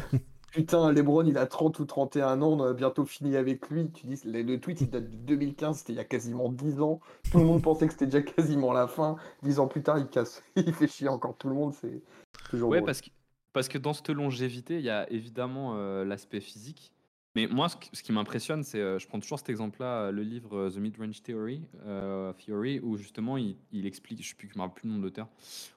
Putain, 0.54 0.92
Lebron, 0.92 1.24
il 1.26 1.36
a 1.36 1.46
30 1.46 1.80
ou 1.80 1.84
31 1.84 2.40
ans, 2.40 2.52
on 2.52 2.62
a 2.62 2.72
bientôt 2.72 3.04
fini 3.04 3.36
avec 3.36 3.68
lui. 3.70 3.90
Tu 3.90 4.06
dis, 4.06 4.20
le, 4.24 4.56
tweet, 4.56 4.82
il 4.82 4.88
date 4.88 5.10
de 5.10 5.16
2015, 5.16 5.78
c'était 5.78 5.92
il 5.94 5.96
y 5.96 6.00
a 6.00 6.04
quasiment 6.04 6.48
10 6.48 6.80
ans. 6.80 7.00
Tout 7.32 7.38
le 7.38 7.44
monde 7.44 7.60
pensait 7.60 7.88
que 7.88 7.92
c'était 7.92 8.06
déjà 8.06 8.22
quasiment 8.22 8.72
la 8.72 8.86
fin. 8.86 9.16
10 9.42 9.58
ans 9.58 9.66
plus 9.66 9.82
tard, 9.82 9.98
il 9.98 10.06
casse, 10.06 10.44
il 10.56 10.72
fait 10.72 10.86
chier 10.86 11.08
encore 11.08 11.36
tout 11.36 11.48
le 11.48 11.56
monde. 11.56 11.74
C'est 11.74 12.00
toujours 12.50 12.70
Ouais, 12.70 12.82
parce 12.82 13.00
que, 13.00 13.10
parce 13.52 13.66
que 13.66 13.78
dans 13.78 13.92
cette 13.92 14.10
longévité, 14.10 14.78
il 14.78 14.84
y 14.84 14.90
a 14.90 15.10
évidemment 15.10 15.74
euh, 15.74 16.04
l'aspect 16.04 16.40
physique. 16.40 16.93
Mais 17.36 17.48
moi, 17.48 17.66
ce, 17.68 18.02
qui 18.02 18.12
m'impressionne, 18.12 18.62
c'est, 18.62 18.80
euh, 18.80 19.00
je 19.00 19.08
prends 19.08 19.18
toujours 19.18 19.40
cet 19.40 19.48
exemple-là, 19.48 20.12
le 20.12 20.22
livre 20.22 20.56
euh, 20.56 20.70
The 20.70 20.76
Mid-Range 20.76 21.20
Theory, 21.20 21.62
euh, 21.84 22.32
Theory, 22.34 22.78
où 22.78 22.96
justement 22.96 23.36
il, 23.36 23.56
explique, 23.86 24.22
je 24.22 24.34
ne 24.40 24.48
me 24.54 24.60
rappelle 24.60 24.74
plus 24.74 24.86
le 24.86 24.92
nom 24.92 24.98
de 24.98 25.02
l'auteur, 25.02 25.26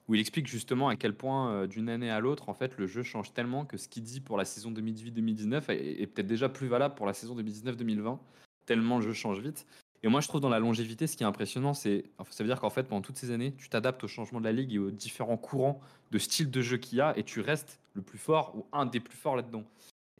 où 0.06 0.14
il 0.14 0.20
explique 0.20 0.46
justement 0.46 0.88
à 0.88 0.94
quel 0.94 1.14
point 1.14 1.66
d'une 1.66 1.88
année 1.88 2.10
à 2.10 2.20
l'autre, 2.20 2.48
en 2.48 2.54
fait, 2.54 2.76
le 2.78 2.86
jeu 2.86 3.02
change 3.02 3.32
tellement 3.32 3.64
que 3.64 3.76
ce 3.76 3.88
qu'il 3.88 4.04
dit 4.04 4.20
pour 4.20 4.36
la 4.36 4.44
saison 4.44 4.70
2018-2019 4.70 5.70
est, 5.70 6.06
peut-être 6.06 6.28
déjà 6.28 6.48
plus 6.48 6.68
valable 6.68 6.94
pour 6.94 7.06
la 7.06 7.12
saison 7.12 7.34
2019-2020, 7.36 8.18
tellement 8.64 8.98
le 8.98 9.02
jeu 9.02 9.12
change 9.12 9.40
vite. 9.40 9.66
Et 10.04 10.08
moi, 10.08 10.20
je 10.20 10.28
trouve 10.28 10.40
dans 10.40 10.48
la 10.48 10.60
longévité, 10.60 11.08
ce 11.08 11.16
qui 11.16 11.24
est 11.24 11.26
impressionnant, 11.26 11.74
c'est, 11.74 12.04
ça 12.30 12.44
veut 12.44 12.48
dire 12.48 12.60
qu'en 12.60 12.70
fait, 12.70 12.84
pendant 12.84 13.02
toutes 13.02 13.16
ces 13.16 13.32
années, 13.32 13.52
tu 13.58 13.68
t'adaptes 13.68 14.04
au 14.04 14.08
changement 14.08 14.38
de 14.38 14.44
la 14.44 14.52
ligue 14.52 14.74
et 14.74 14.78
aux 14.78 14.92
différents 14.92 15.36
courants 15.36 15.80
de 16.12 16.18
style 16.18 16.52
de 16.52 16.60
jeu 16.60 16.76
qu'il 16.76 16.98
y 16.98 17.00
a, 17.00 17.18
et 17.18 17.24
tu 17.24 17.40
restes 17.40 17.80
le 17.94 18.02
plus 18.02 18.18
fort 18.18 18.56
ou 18.56 18.64
un 18.72 18.86
des 18.86 19.00
plus 19.00 19.16
forts 19.16 19.34
là-dedans. 19.34 19.64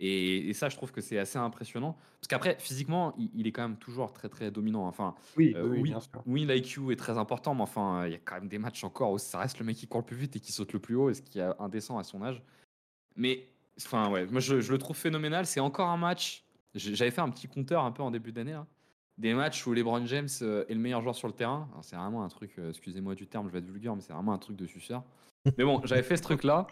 Et, 0.01 0.53
ça, 0.55 0.69
je 0.69 0.77
trouve 0.77 0.93
que 0.93 1.01
c'est 1.01 1.19
assez 1.19 1.39
impressionnant. 1.39 1.97
Parce 2.21 2.29
qu'après, 2.29 2.57
physiquement, 2.59 3.15
il, 3.35 3.47
est 3.47 3.53
quand 3.53 3.63
même 3.63 3.77
toujours 3.77 4.13
très 4.13 4.29
très 4.29 4.51
dominant. 4.51 4.87
Enfin, 4.87 5.15
oui, 5.37 5.55
euh, 5.57 5.67
oui, 5.69 5.83
bien 5.83 6.01
sûr. 6.01 6.23
Oui, 6.27 6.45
l'IQ 6.47 6.93
est 6.93 6.97
très 6.97 7.19
important, 7.19 7.55
mais 7.55 7.63
enfin, 7.63 8.07
il 8.07 8.13
y 8.13 8.15
a 8.15 8.19
quand 8.19 8.37
même 8.37 8.49
des 8.49 8.59
matchs 8.59 8.85
encore 8.85 9.13
où 9.13 9.19
ça 9.19 9.39
reste 9.39 9.59
le 9.59 9.65
mec 9.65 9.77
qui 9.77 9.87
court 9.87 10.01
le 10.01 10.07
plus 10.07 10.17
vite 10.17 10.37
et 10.37 10.41
qui 10.41 10.53
saute 10.53 10.73
le 10.73 10.79
plus 10.79 10.95
haut, 10.95 11.11
et 11.11 11.15
ce 11.15 11.23
qui 11.23 11.39
est 11.39 11.49
indécent 11.59 11.99
à 11.99 12.05
son 12.05 12.23
âge. 12.23 12.43
Mais, 13.17 13.49
enfin, 13.79 14.11
ouais, 14.11 14.27
moi 14.27 14.41
je, 14.41 14.55
le 14.55 14.79
trouve 14.79 14.97
phénoménal. 14.97 15.47
C'est 15.47 15.61
encore 15.61 15.89
un 15.89 15.97
match. 15.97 16.45
J'avais 16.75 17.11
fait 17.11 17.21
un 17.21 17.31
petit 17.31 17.49
compteur 17.49 17.85
un 17.85 17.93
peu 17.93 18.03
en 18.03 18.11
début 18.11 18.33
d'année. 18.33 18.59
Des 19.17 19.35
matchs 19.35 19.67
où 19.67 19.73
LeBron 19.73 20.07
James 20.07 20.29
euh, 20.43 20.65
est 20.69 20.75
le 20.75 20.81
meilleur 20.81 21.03
joueur 21.03 21.17
sur 21.17 21.27
le 21.27 21.35
terrain. 21.35 21.69
C'est 21.83 21.97
vraiment 21.97 22.23
un 22.23 22.29
truc, 22.29 22.53
euh, 22.59 22.71
excusez-moi 22.71 23.17
du 23.17 23.27
terme, 23.27 23.49
je 23.49 23.53
vais 23.53 23.59
être 23.59 23.67
vulgaire, 23.67 23.97
mais 23.97 24.01
c'est 24.01 24.13
vraiment 24.13 24.33
un 24.33 24.39
truc 24.39 24.57
de 24.57 24.67
suceur. 24.67 25.03
Mais 25.59 25.65
bon, 25.65 25.81
j'avais 25.85 26.05
fait 26.05 26.17
ce 26.17 26.23
truc-là. 26.23 26.69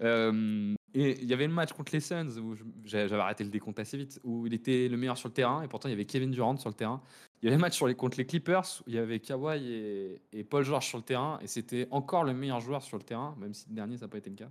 Euh, 0.00 0.74
et 0.92 1.20
il 1.20 1.28
y 1.28 1.32
avait 1.32 1.46
le 1.46 1.52
match 1.52 1.72
contre 1.72 1.92
les 1.92 2.00
Suns 2.00 2.36
où 2.38 2.56
j'avais 2.84 3.14
arrêté 3.14 3.44
le 3.44 3.50
décompte 3.50 3.78
assez 3.78 3.96
vite, 3.96 4.20
où 4.24 4.46
il 4.46 4.54
était 4.54 4.88
le 4.88 4.96
meilleur 4.96 5.16
sur 5.16 5.28
le 5.28 5.34
terrain. 5.34 5.62
Et 5.62 5.68
pourtant, 5.68 5.88
il 5.88 5.92
y 5.92 5.94
avait 5.94 6.04
Kevin 6.04 6.30
Durant 6.30 6.56
sur 6.56 6.68
le 6.68 6.74
terrain. 6.74 7.00
Il 7.40 7.46
y 7.46 7.48
avait 7.48 7.56
le 7.56 7.60
match 7.60 7.80
les, 7.82 7.94
contre 7.94 8.18
les 8.18 8.26
Clippers 8.26 8.82
où 8.86 8.90
il 8.90 8.94
y 8.94 8.98
avait 8.98 9.20
Kawhi 9.20 10.20
et, 10.32 10.44
Paul 10.44 10.64
George 10.64 10.86
sur 10.86 10.98
le 10.98 11.04
terrain. 11.04 11.38
Et 11.42 11.46
c'était 11.46 11.86
encore 11.90 12.24
le 12.24 12.34
meilleur 12.34 12.60
joueur 12.60 12.82
sur 12.82 12.96
le 12.96 13.04
terrain, 13.04 13.36
même 13.38 13.54
si 13.54 13.68
le 13.68 13.74
dernier, 13.74 13.98
ça 13.98 14.06
n'a 14.06 14.08
pas 14.08 14.18
été 14.18 14.30
le 14.30 14.36
cas. 14.36 14.50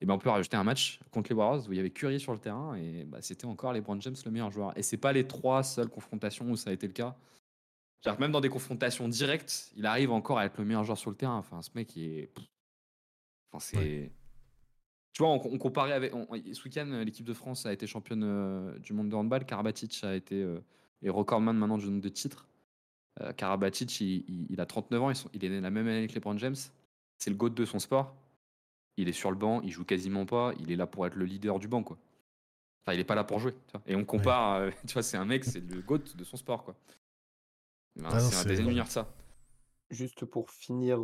Et 0.00 0.04
ben 0.04 0.14
on 0.14 0.18
peut 0.18 0.30
rajouter 0.30 0.56
un 0.56 0.64
match 0.64 0.98
contre 1.12 1.30
les 1.30 1.36
Warriors 1.36 1.68
où 1.68 1.72
il 1.72 1.76
y 1.76 1.78
avait 1.78 1.90
Curry 1.90 2.18
sur 2.18 2.32
le 2.32 2.40
terrain 2.40 2.74
et 2.74 3.04
bah, 3.04 3.18
c'était 3.20 3.44
encore 3.44 3.72
LeBron 3.72 4.00
James 4.00 4.16
le 4.24 4.30
meilleur 4.32 4.50
joueur. 4.50 4.76
Et 4.76 4.82
c'est 4.82 4.96
pas 4.96 5.12
les 5.12 5.28
trois 5.28 5.62
seules 5.62 5.88
confrontations 5.88 6.50
où 6.50 6.56
ça 6.56 6.70
a 6.70 6.72
été 6.72 6.88
le 6.88 6.92
cas. 6.92 7.16
Même 8.18 8.32
dans 8.32 8.40
des 8.40 8.48
confrontations 8.48 9.06
directes, 9.08 9.70
il 9.76 9.86
arrive 9.86 10.10
encore 10.10 10.38
à 10.38 10.46
être 10.46 10.58
le 10.58 10.64
meilleur 10.64 10.82
joueur 10.82 10.98
sur 10.98 11.10
le 11.10 11.16
terrain. 11.16 11.36
Enfin, 11.36 11.62
ce 11.62 11.70
mec, 11.76 11.94
il 11.94 12.18
est 12.18 12.32
c'est. 13.58 14.10
Tu 15.12 15.22
vois, 15.22 15.30
on, 15.30 15.58
comparait 15.58 15.92
avec. 15.92 16.12
ce 16.12 16.64
week-end, 16.64 16.86
l'équipe 17.04 17.26
de 17.26 17.34
France 17.34 17.66
a 17.66 17.72
été 17.72 17.86
championne 17.86 18.22
euh, 18.24 18.78
du 18.78 18.94
monde 18.94 19.10
de 19.10 19.14
handball. 19.14 19.44
Karabatic 19.44 20.02
a 20.04 20.14
été 20.14 20.42
euh, 20.42 20.58
est 21.02 21.10
recordman 21.10 21.56
maintenant 21.56 21.76
du 21.76 21.86
nombre 21.86 22.00
de 22.00 22.08
titres. 22.08 22.46
Euh, 23.20 23.32
Karabatic, 23.34 24.00
il, 24.00 24.58
a 24.58 24.64
39 24.64 25.02
ans, 25.02 25.12
il 25.34 25.44
est 25.44 25.50
né 25.50 25.60
la 25.60 25.70
même 25.70 25.86
année 25.86 26.06
que 26.06 26.14
LeBron 26.14 26.38
James. 26.38 26.56
C'est 27.18 27.28
le 27.28 27.36
GOAT 27.36 27.50
de 27.50 27.64
son 27.66 27.78
sport. 27.78 28.16
Il 28.96 29.06
est 29.08 29.12
sur 29.12 29.30
le 29.30 29.36
banc, 29.36 29.60
il 29.60 29.70
joue 29.70 29.84
quasiment 29.84 30.24
pas. 30.24 30.54
Il 30.58 30.72
est 30.72 30.76
là 30.76 30.86
pour 30.86 31.06
être 31.06 31.14
le 31.14 31.26
leader 31.26 31.58
du 31.58 31.68
banc, 31.68 31.82
quoi. 31.82 31.98
Enfin, 32.82 32.94
il 32.94 33.00
est 33.00 33.04
pas 33.04 33.14
là 33.14 33.24
pour 33.24 33.38
jouer. 33.38 33.54
Et 33.86 33.94
on 33.94 34.06
compare, 34.06 34.70
tu 34.86 34.94
vois, 34.94 35.02
c'est 35.02 35.18
un 35.18 35.26
mec, 35.26 35.44
c'est 35.44 35.60
le 35.60 35.82
GOAT 35.82 36.16
de 36.16 36.24
son 36.24 36.38
sport, 36.38 36.64
quoi. 36.64 36.74
Ben, 37.96 38.08
ah 38.10 38.18
c'est 38.18 38.50
un 38.50 38.72
des 38.72 38.84
ça 38.86 39.14
juste 39.90 40.24
pour 40.24 40.50
finir 40.50 40.98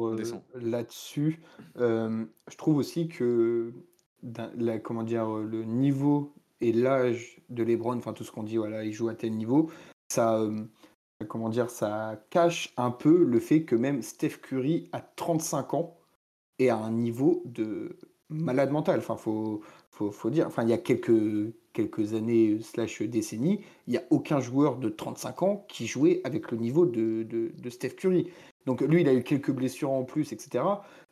là-dessus, 0.54 1.42
je 1.76 2.56
trouve 2.56 2.78
aussi 2.78 3.06
que 3.06 3.74
la, 4.22 4.78
comment 4.78 5.02
dire, 5.02 5.28
le 5.28 5.64
niveau 5.64 6.32
et 6.60 6.72
l'âge 6.72 7.40
de 7.50 7.62
LeBron, 7.62 7.96
enfin 7.96 8.12
tout 8.12 8.24
ce 8.24 8.32
qu'on 8.32 8.42
dit, 8.42 8.56
voilà, 8.56 8.84
il 8.84 8.92
joue 8.92 9.08
à 9.08 9.14
tel 9.14 9.32
niveau, 9.32 9.70
ça, 10.08 10.42
comment 11.28 11.48
dire, 11.48 11.70
ça 11.70 12.22
cache 12.30 12.72
un 12.76 12.90
peu 12.90 13.24
le 13.24 13.40
fait 13.40 13.64
que 13.64 13.76
même 13.76 14.02
Steph 14.02 14.38
Curry 14.42 14.88
à 14.92 15.00
35 15.00 15.74
ans 15.74 15.96
est 16.58 16.68
à 16.68 16.76
un 16.76 16.90
niveau 16.90 17.42
de 17.46 17.96
malade 18.28 18.70
mental. 18.70 18.98
Enfin, 18.98 19.16
faut, 19.16 19.62
faut, 19.90 20.10
faut 20.10 20.30
dire, 20.30 20.46
enfin, 20.46 20.62
il 20.62 20.70
y 20.70 20.72
a 20.72 20.78
quelques 20.78 21.52
quelques 21.78 22.14
années 22.14 22.58
slash 22.60 23.02
décennies, 23.02 23.60
il 23.86 23.92
n'y 23.92 23.98
a 23.98 24.02
aucun 24.10 24.40
joueur 24.40 24.78
de 24.78 24.88
35 24.88 25.42
ans 25.44 25.64
qui 25.68 25.86
jouait 25.86 26.20
avec 26.24 26.50
le 26.50 26.58
niveau 26.58 26.86
de, 26.86 27.22
de, 27.22 27.52
de 27.56 27.70
Steph 27.70 27.90
Curry. 27.90 28.28
Donc 28.68 28.82
lui, 28.82 29.00
il 29.00 29.08
a 29.08 29.14
eu 29.14 29.22
quelques 29.22 29.50
blessures 29.50 29.90
en 29.90 30.04
plus, 30.04 30.30
etc. 30.34 30.62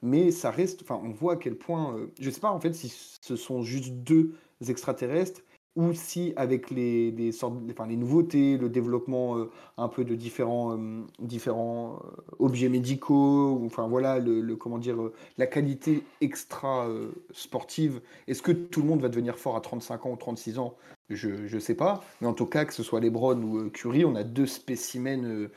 Mais 0.03 0.31
ça 0.31 0.51
reste, 0.51 0.83
enfin, 0.83 1.01
on 1.03 1.09
voit 1.09 1.33
à 1.33 1.37
quel 1.37 1.55
point, 1.55 1.97
euh, 1.97 2.13
je 2.21 2.29
sais 2.29 2.41
pas 2.41 2.51
en 2.51 2.61
fait 2.61 2.75
si 2.75 2.91
ce 3.23 3.35
sont 3.35 3.63
juste 3.63 3.95
deux 3.95 4.35
extraterrestres 4.69 5.41
ou 5.75 5.95
si 5.95 6.35
avec 6.37 6.71
les, 6.71 7.33
sortes, 7.33 7.55
enfin, 7.71 7.87
les 7.87 7.97
nouveautés, 7.97 8.59
le 8.59 8.69
développement 8.69 9.39
euh, 9.39 9.51
un 9.79 9.89
peu 9.89 10.05
de 10.05 10.15
différents, 10.15 10.77
euh, 10.77 11.07
différents 11.19 12.03
objets 12.39 12.69
médicaux, 12.69 13.63
enfin 13.65 13.89
voilà, 13.89 14.19
le, 14.19 14.55
comment 14.57 14.77
dire, 14.77 14.99
la 15.39 15.47
qualité 15.47 16.03
extra 16.21 16.87
sportive. 17.33 18.03
Est-ce 18.29 18.43
que 18.43 18.53
tout 18.53 18.83
le 18.83 18.89
monde 18.89 19.01
va 19.01 19.09
devenir 19.09 19.39
fort 19.39 19.57
à 19.57 19.63
35 19.63 20.05
ans 20.05 20.13
ou 20.13 20.17
36 20.17 20.59
ans? 20.59 20.77
Je 21.09 21.55
ne 21.55 21.61
sais 21.61 21.75
pas. 21.75 22.03
Mais 22.21 22.27
en 22.27 22.35
tout 22.35 22.47
cas, 22.47 22.65
que 22.65 22.75
ce 22.75 22.83
soit 22.83 23.01
Lebron 23.01 23.41
ou 23.43 23.71
Curie, 23.71 24.05
on 24.05 24.17
a 24.17 24.25
deux 24.25 24.47
spécimens 24.47 25.25
euh, 25.25 25.51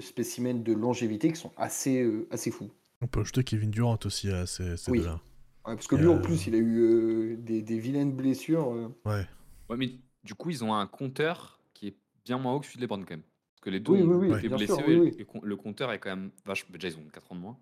spécimens 0.00 0.62
de 0.62 0.72
longévité 0.72 1.30
qui 1.30 1.36
sont 1.36 1.52
assez, 1.56 2.02
euh, 2.02 2.28
assez 2.30 2.50
fous. 2.50 2.70
On 3.00 3.06
peut 3.06 3.20
ajouter 3.20 3.44
Kevin 3.44 3.70
Durant 3.70 3.98
aussi 4.04 4.30
à 4.30 4.46
ces, 4.46 4.76
ces 4.76 4.90
oui. 4.90 5.00
là 5.02 5.20
parce 5.62 5.86
que 5.86 5.94
lui, 5.94 6.08
en 6.08 6.18
plus, 6.18 6.46
il 6.46 6.54
a 6.54 6.58
eu 6.58 6.80
euh, 6.80 7.36
des, 7.36 7.62
des, 7.62 7.78
vilaines 7.78 8.12
blessures. 8.12 8.68
Ouais. 9.04 9.26
Ouais, 9.68 9.76
mais 9.76 9.92
du 10.24 10.34
coup, 10.34 10.50
ils 10.50 10.64
ont 10.64 10.74
un 10.74 10.86
compteur 10.86 11.60
qui 11.74 11.88
est 11.88 11.96
bien 12.24 12.38
moins 12.38 12.54
haut 12.54 12.60
que 12.60 12.66
celui 12.66 12.78
de 12.78 12.82
LeBron 12.82 13.00
quand 13.00 13.10
même. 13.10 13.22
Parce 13.22 13.60
que 13.60 13.70
les 13.70 13.78
deux 13.78 13.92
oui, 13.92 14.02
ont 14.02 14.36
été 14.36 14.48
blessés 14.48 15.14
et 15.18 15.26
le 15.42 15.56
compteur 15.56 15.92
est 15.92 15.98
quand 15.98 16.10
même 16.10 16.30
vachement. 16.44 16.70
Déjà, 16.72 16.88
ils 16.88 16.98
ont 16.98 17.08
4 17.12 17.32
ans 17.32 17.34
de 17.36 17.40
moins. 17.40 17.58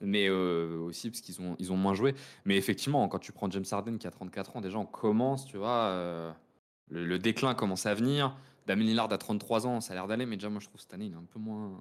Mais 0.00 0.28
aussi 0.28 1.10
parce 1.10 1.20
qu'ils 1.20 1.40
ont, 1.40 1.56
ils 1.58 1.72
ont 1.72 1.76
moins 1.76 1.94
joué. 1.94 2.14
Mais 2.46 2.56
effectivement, 2.56 3.06
quand 3.06 3.18
tu 3.18 3.32
prends 3.32 3.50
James 3.50 3.64
Harden 3.70 3.98
qui 3.98 4.06
a 4.06 4.10
34 4.10 4.56
ans, 4.56 4.60
déjà 4.60 4.78
on 4.78 4.86
commence, 4.86 5.46
tu 5.46 5.56
vois, 5.58 6.34
le, 6.90 7.04
le, 7.04 7.18
déclin 7.18 7.54
commence 7.54 7.86
à 7.86 7.94
venir. 7.94 8.36
Damien 8.66 8.84
Lillard 8.84 9.12
a 9.12 9.18
33 9.18 9.66
ans, 9.66 9.80
ça 9.80 9.92
a 9.92 9.96
l'air 9.96 10.06
d'aller, 10.08 10.26
mais 10.26 10.36
déjà, 10.36 10.50
moi, 10.50 10.60
je 10.60 10.68
trouve 10.68 10.80
cette 10.80 10.92
année, 10.92 11.06
il 11.06 11.12
est 11.12 11.16
un 11.16 11.26
peu 11.32 11.38
moins 11.38 11.78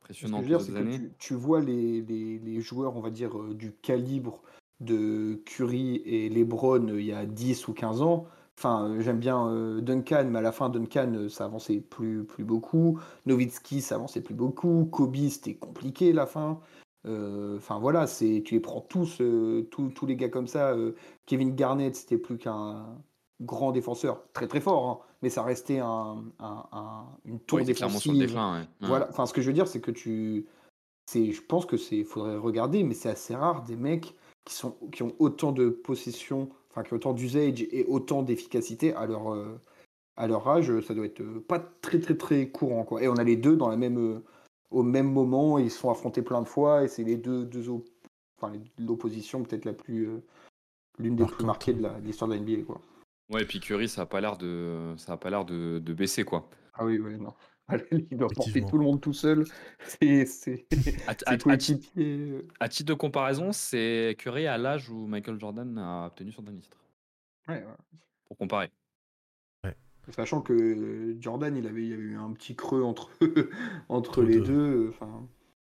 impressionnant 0.00 0.40
que, 0.40 0.46
les 0.46 0.76
années. 0.76 0.98
Tu, 0.98 1.10
tu, 1.18 1.34
vois 1.34 1.60
les, 1.60 2.00
les, 2.02 2.38
les, 2.38 2.60
joueurs, 2.60 2.96
on 2.96 3.00
va 3.00 3.10
dire, 3.10 3.36
euh, 3.38 3.54
du 3.54 3.72
calibre 3.72 4.42
de 4.80 5.42
Curry 5.44 5.96
et 6.04 6.28
LeBron 6.28 6.88
euh, 6.88 7.00
il 7.00 7.06
y 7.06 7.12
a 7.12 7.26
10 7.26 7.68
ou 7.68 7.74
15 7.74 8.02
ans. 8.02 8.26
Enfin, 8.56 8.88
euh, 8.88 9.00
j'aime 9.00 9.18
bien 9.18 9.52
Duncan, 9.80 10.26
mais 10.30 10.38
à 10.38 10.42
la 10.42 10.52
fin, 10.52 10.68
Duncan, 10.68 11.26
ça 11.28 11.44
avançait 11.44 11.80
plus, 11.80 12.24
plus 12.24 12.44
beaucoup. 12.44 13.00
Nowitzki, 13.26 13.80
ça 13.80 13.96
avançait 13.96 14.20
plus 14.20 14.34
beaucoup. 14.34 14.84
Kobe, 14.86 15.16
c'était 15.28 15.54
compliqué 15.54 16.12
la 16.12 16.26
fin. 16.26 16.60
Enfin 17.06 17.78
voilà, 17.78 18.06
c'est 18.06 18.42
tu 18.44 18.54
les 18.54 18.60
prends 18.60 18.82
tous, 18.82 19.22
tous, 19.70 19.88
tous 19.90 20.06
les 20.06 20.14
gars 20.14 20.28
comme 20.28 20.46
ça. 20.46 20.76
Kevin 21.24 21.54
Garnett, 21.54 21.96
c'était 21.96 22.18
plus 22.18 22.36
qu'un 22.36 22.84
grand 23.40 23.72
défenseur, 23.72 24.24
très 24.32 24.46
très 24.46 24.60
fort, 24.60 24.88
hein, 24.88 25.07
mais 25.22 25.30
ça 25.30 25.42
restait 25.42 25.78
un, 25.78 26.24
une 27.24 27.40
tour 27.40 27.60
défensive. 27.60 28.38
Voilà, 28.80 29.08
enfin 29.10 29.26
ce 29.26 29.32
que 29.32 29.40
je 29.40 29.48
veux 29.48 29.52
dire, 29.52 29.68
c'est 29.68 29.80
que 29.80 29.90
tu, 29.90 30.46
c'est, 31.06 31.32
je 31.32 31.42
pense 31.42 31.66
que 31.66 31.76
c'est, 31.76 32.04
faudrait 32.04 32.36
regarder, 32.36 32.84
mais 32.84 32.94
c'est 32.94 33.08
assez 33.08 33.34
rare 33.34 33.64
des 33.64 33.76
mecs 33.76 34.14
qui 34.44 34.54
sont, 34.54 34.76
qui 34.92 35.02
ont 35.02 35.14
autant 35.18 35.52
de 35.52 35.70
possession, 35.70 36.50
enfin 36.70 36.82
qui 36.82 36.92
ont 36.92 36.96
autant 36.96 37.14
d'usage 37.14 37.62
et 37.62 37.84
autant 37.86 38.22
d'efficacité 38.22 38.94
à 38.94 39.06
leur, 39.06 39.32
euh, 39.32 39.58
à 40.16 40.26
leur 40.26 40.46
âge, 40.48 40.80
ça 40.80 40.94
doit 40.94 41.06
être 41.06 41.20
euh, 41.20 41.44
pas 41.46 41.58
très 41.58 41.98
très 41.98 42.16
très 42.16 42.50
courant 42.50 42.84
quoi. 42.84 43.02
Et 43.02 43.08
on 43.08 43.16
a 43.16 43.24
les 43.24 43.36
deux 43.36 43.56
dans 43.56 43.68
la 43.68 43.76
même, 43.76 43.98
euh, 43.98 44.22
au 44.70 44.82
même 44.82 45.10
moment, 45.10 45.58
ils 45.58 45.70
se 45.70 45.78
sont 45.78 45.90
affrontés 45.90 46.22
plein 46.22 46.42
de 46.42 46.48
fois 46.48 46.84
et 46.84 46.88
c'est 46.88 47.04
les 47.04 47.16
deux, 47.16 47.44
deux 47.44 47.64
enfin 48.40 48.52
l'opposition 48.78 49.42
peut-être 49.42 49.64
la 49.64 49.72
plus, 49.72 50.08
l'une 50.98 51.16
des 51.16 51.24
plus 51.24 51.44
marquées 51.44 51.72
de 51.72 51.88
l'histoire 52.04 52.28
de 52.28 52.34
la 52.34 52.40
NBA 52.40 52.64
quoi. 52.64 52.80
Ouais, 53.30 53.42
et 53.42 53.44
puis 53.44 53.60
Curry, 53.60 53.88
ça 53.88 54.02
a 54.02 54.06
pas 54.06 54.20
l'air 54.20 54.36
de, 54.36 54.94
ça 54.96 55.12
a 55.12 55.16
pas 55.16 55.30
l'air 55.30 55.44
de, 55.44 55.78
de 55.78 55.92
baisser 55.92 56.24
quoi. 56.24 56.48
Ah 56.74 56.84
oui, 56.84 56.98
oui, 56.98 57.18
non. 57.18 57.34
il 57.92 58.16
doit 58.16 58.28
porter 58.28 58.64
tout 58.64 58.78
le 58.78 58.84
monde 58.84 59.00
tout 59.00 59.12
seul. 59.12 59.44
C'est 59.78 60.66
à, 61.06 61.10
à, 61.26 61.58
titre 61.58 61.88
de 62.84 62.94
comparaison, 62.94 63.52
c'est 63.52 64.16
Curry 64.18 64.46
à 64.46 64.56
l'âge 64.56 64.88
où 64.88 65.06
Michael 65.06 65.38
Jordan 65.38 65.76
a 65.78 66.06
obtenu 66.06 66.32
son 66.32 66.42
dernier 66.42 66.60
titre. 66.60 66.78
Ouais, 67.46 67.64
Pour 68.26 68.38
comparer. 68.38 68.70
Sachant 70.10 70.40
que 70.40 71.16
Jordan, 71.20 71.54
il 71.54 71.66
avait, 71.66 71.82
il 71.82 71.88
y 71.88 71.92
eu 71.92 72.16
un 72.16 72.32
petit 72.32 72.56
creux 72.56 72.82
entre, 72.82 73.10
entre 73.90 74.22
les 74.22 74.40
deux. 74.40 74.88
Enfin... 74.88 75.28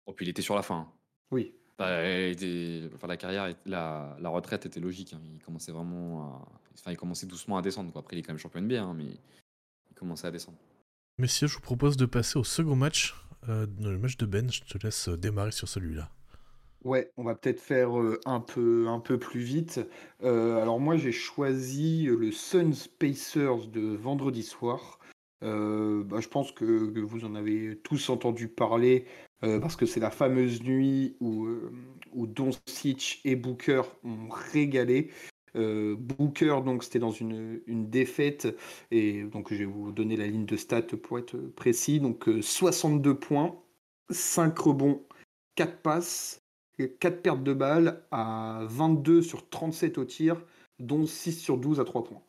Oh, 0.06 0.12
puis 0.12 0.26
il 0.26 0.30
était 0.30 0.42
sur 0.42 0.56
la 0.56 0.62
fin. 0.62 0.92
Oui. 1.32 1.54
Bah, 1.78 2.02
enfin, 2.94 3.08
la 3.08 3.18
carrière, 3.18 3.56
la, 3.66 4.18
la 4.20 4.30
retraite 4.30 4.66
était 4.66 4.82
logique. 4.82 5.14
Hein. 5.14 5.22
Il 5.34 5.40
commençait 5.42 5.72
vraiment 5.72 6.22
à... 6.22 6.48
enfin, 6.80 6.92
il 6.92 6.98
commençait 6.98 7.28
doucement 7.28 7.58
à 7.58 7.62
descendre. 7.62 7.92
Quoi. 7.92 8.02
Après, 8.02 8.16
il 8.16 8.20
est 8.20 8.24
quand 8.24 8.34
même 8.34 8.40
champion 8.40 8.62
NBA, 8.62 8.84
hein, 8.84 8.94
mais 8.96 9.06
il 9.06 9.96
commençait 9.96 10.28
à 10.28 10.32
descendre. 10.32 10.58
Messieurs, 11.18 11.48
je 11.48 11.56
vous 11.56 11.62
propose 11.62 11.98
de 11.98 12.06
passer 12.06 12.38
au 12.38 12.44
second 12.44 12.76
match, 12.76 13.16
euh, 13.50 13.66
le 13.82 13.98
match 13.98 14.18
de 14.18 14.26
Ben. 14.26 14.52
Je 14.52 14.62
te 14.62 14.78
laisse 14.84 15.10
euh, 15.10 15.18
démarrer 15.18 15.52
sur 15.52 15.68
celui-là. 15.68 16.10
Ouais, 16.86 17.12
on 17.18 17.24
va 17.24 17.34
peut-être 17.34 17.60
faire 17.60 18.00
euh, 18.00 18.20
un, 18.26 18.40
peu, 18.40 18.88
un 18.88 19.00
peu 19.00 19.18
plus 19.18 19.40
vite. 19.40 19.82
Euh, 20.24 20.62
alors 20.62 20.80
moi, 20.80 20.98
j'ai 20.98 21.12
choisi 21.12 22.06
le 22.06 22.32
Suns 22.32 22.88
Pacers 23.00 23.68
de 23.68 23.96
vendredi 23.96 24.44
soir. 24.44 25.00
Euh, 25.44 26.04
bah, 26.04 26.20
je 26.22 26.28
pense 26.28 26.52
que, 26.52 26.64
vous 27.00 27.26
en 27.26 27.34
avez 27.34 27.80
tous 27.84 28.10
entendu 28.10 28.48
parler 28.48 29.06
parce 29.62 29.76
que 29.76 29.86
c'est 29.86 30.00
la 30.00 30.10
fameuse 30.10 30.64
nuit 30.64 31.18
où, 31.20 31.48
où 32.14 32.26
Doncic 32.26 33.22
et 33.26 33.36
Booker 33.36 33.84
ont 34.04 34.28
régalé. 34.28 35.12
Booker, 35.56 36.62
donc 36.66 36.84
c'était 36.84 37.00
dans 37.00 37.12
une, 37.12 37.62
défaite, 37.68 38.56
et 38.92 39.24
donc 39.24 39.52
je 39.52 39.60
vais 39.60 39.66
vous 39.66 39.92
donner 39.92 40.16
la 40.16 40.28
ligne 40.28 40.46
de 40.46 40.58
stats 40.58 40.82
pour 40.82 41.18
être 41.18 41.38
précis. 41.38 42.00
Donc 42.00 42.30
62 42.42 43.16
points, 43.16 43.56
5 44.10 44.58
rebonds, 44.58 45.02
4 45.56 45.82
passes, 45.82 46.42
4 46.78 47.22
pertes 47.22 47.44
de 47.44 47.54
balles 47.54 48.04
à 48.12 48.66
22 48.70 49.22
sur 49.22 49.50
37 49.50 49.98
au 49.98 50.06
tir, 50.06 50.42
dont 50.80 51.06
6 51.06 51.34
sur 51.34 51.58
12 51.58 51.80
à 51.80 51.86
3 51.86 52.04
points. 52.04 52.22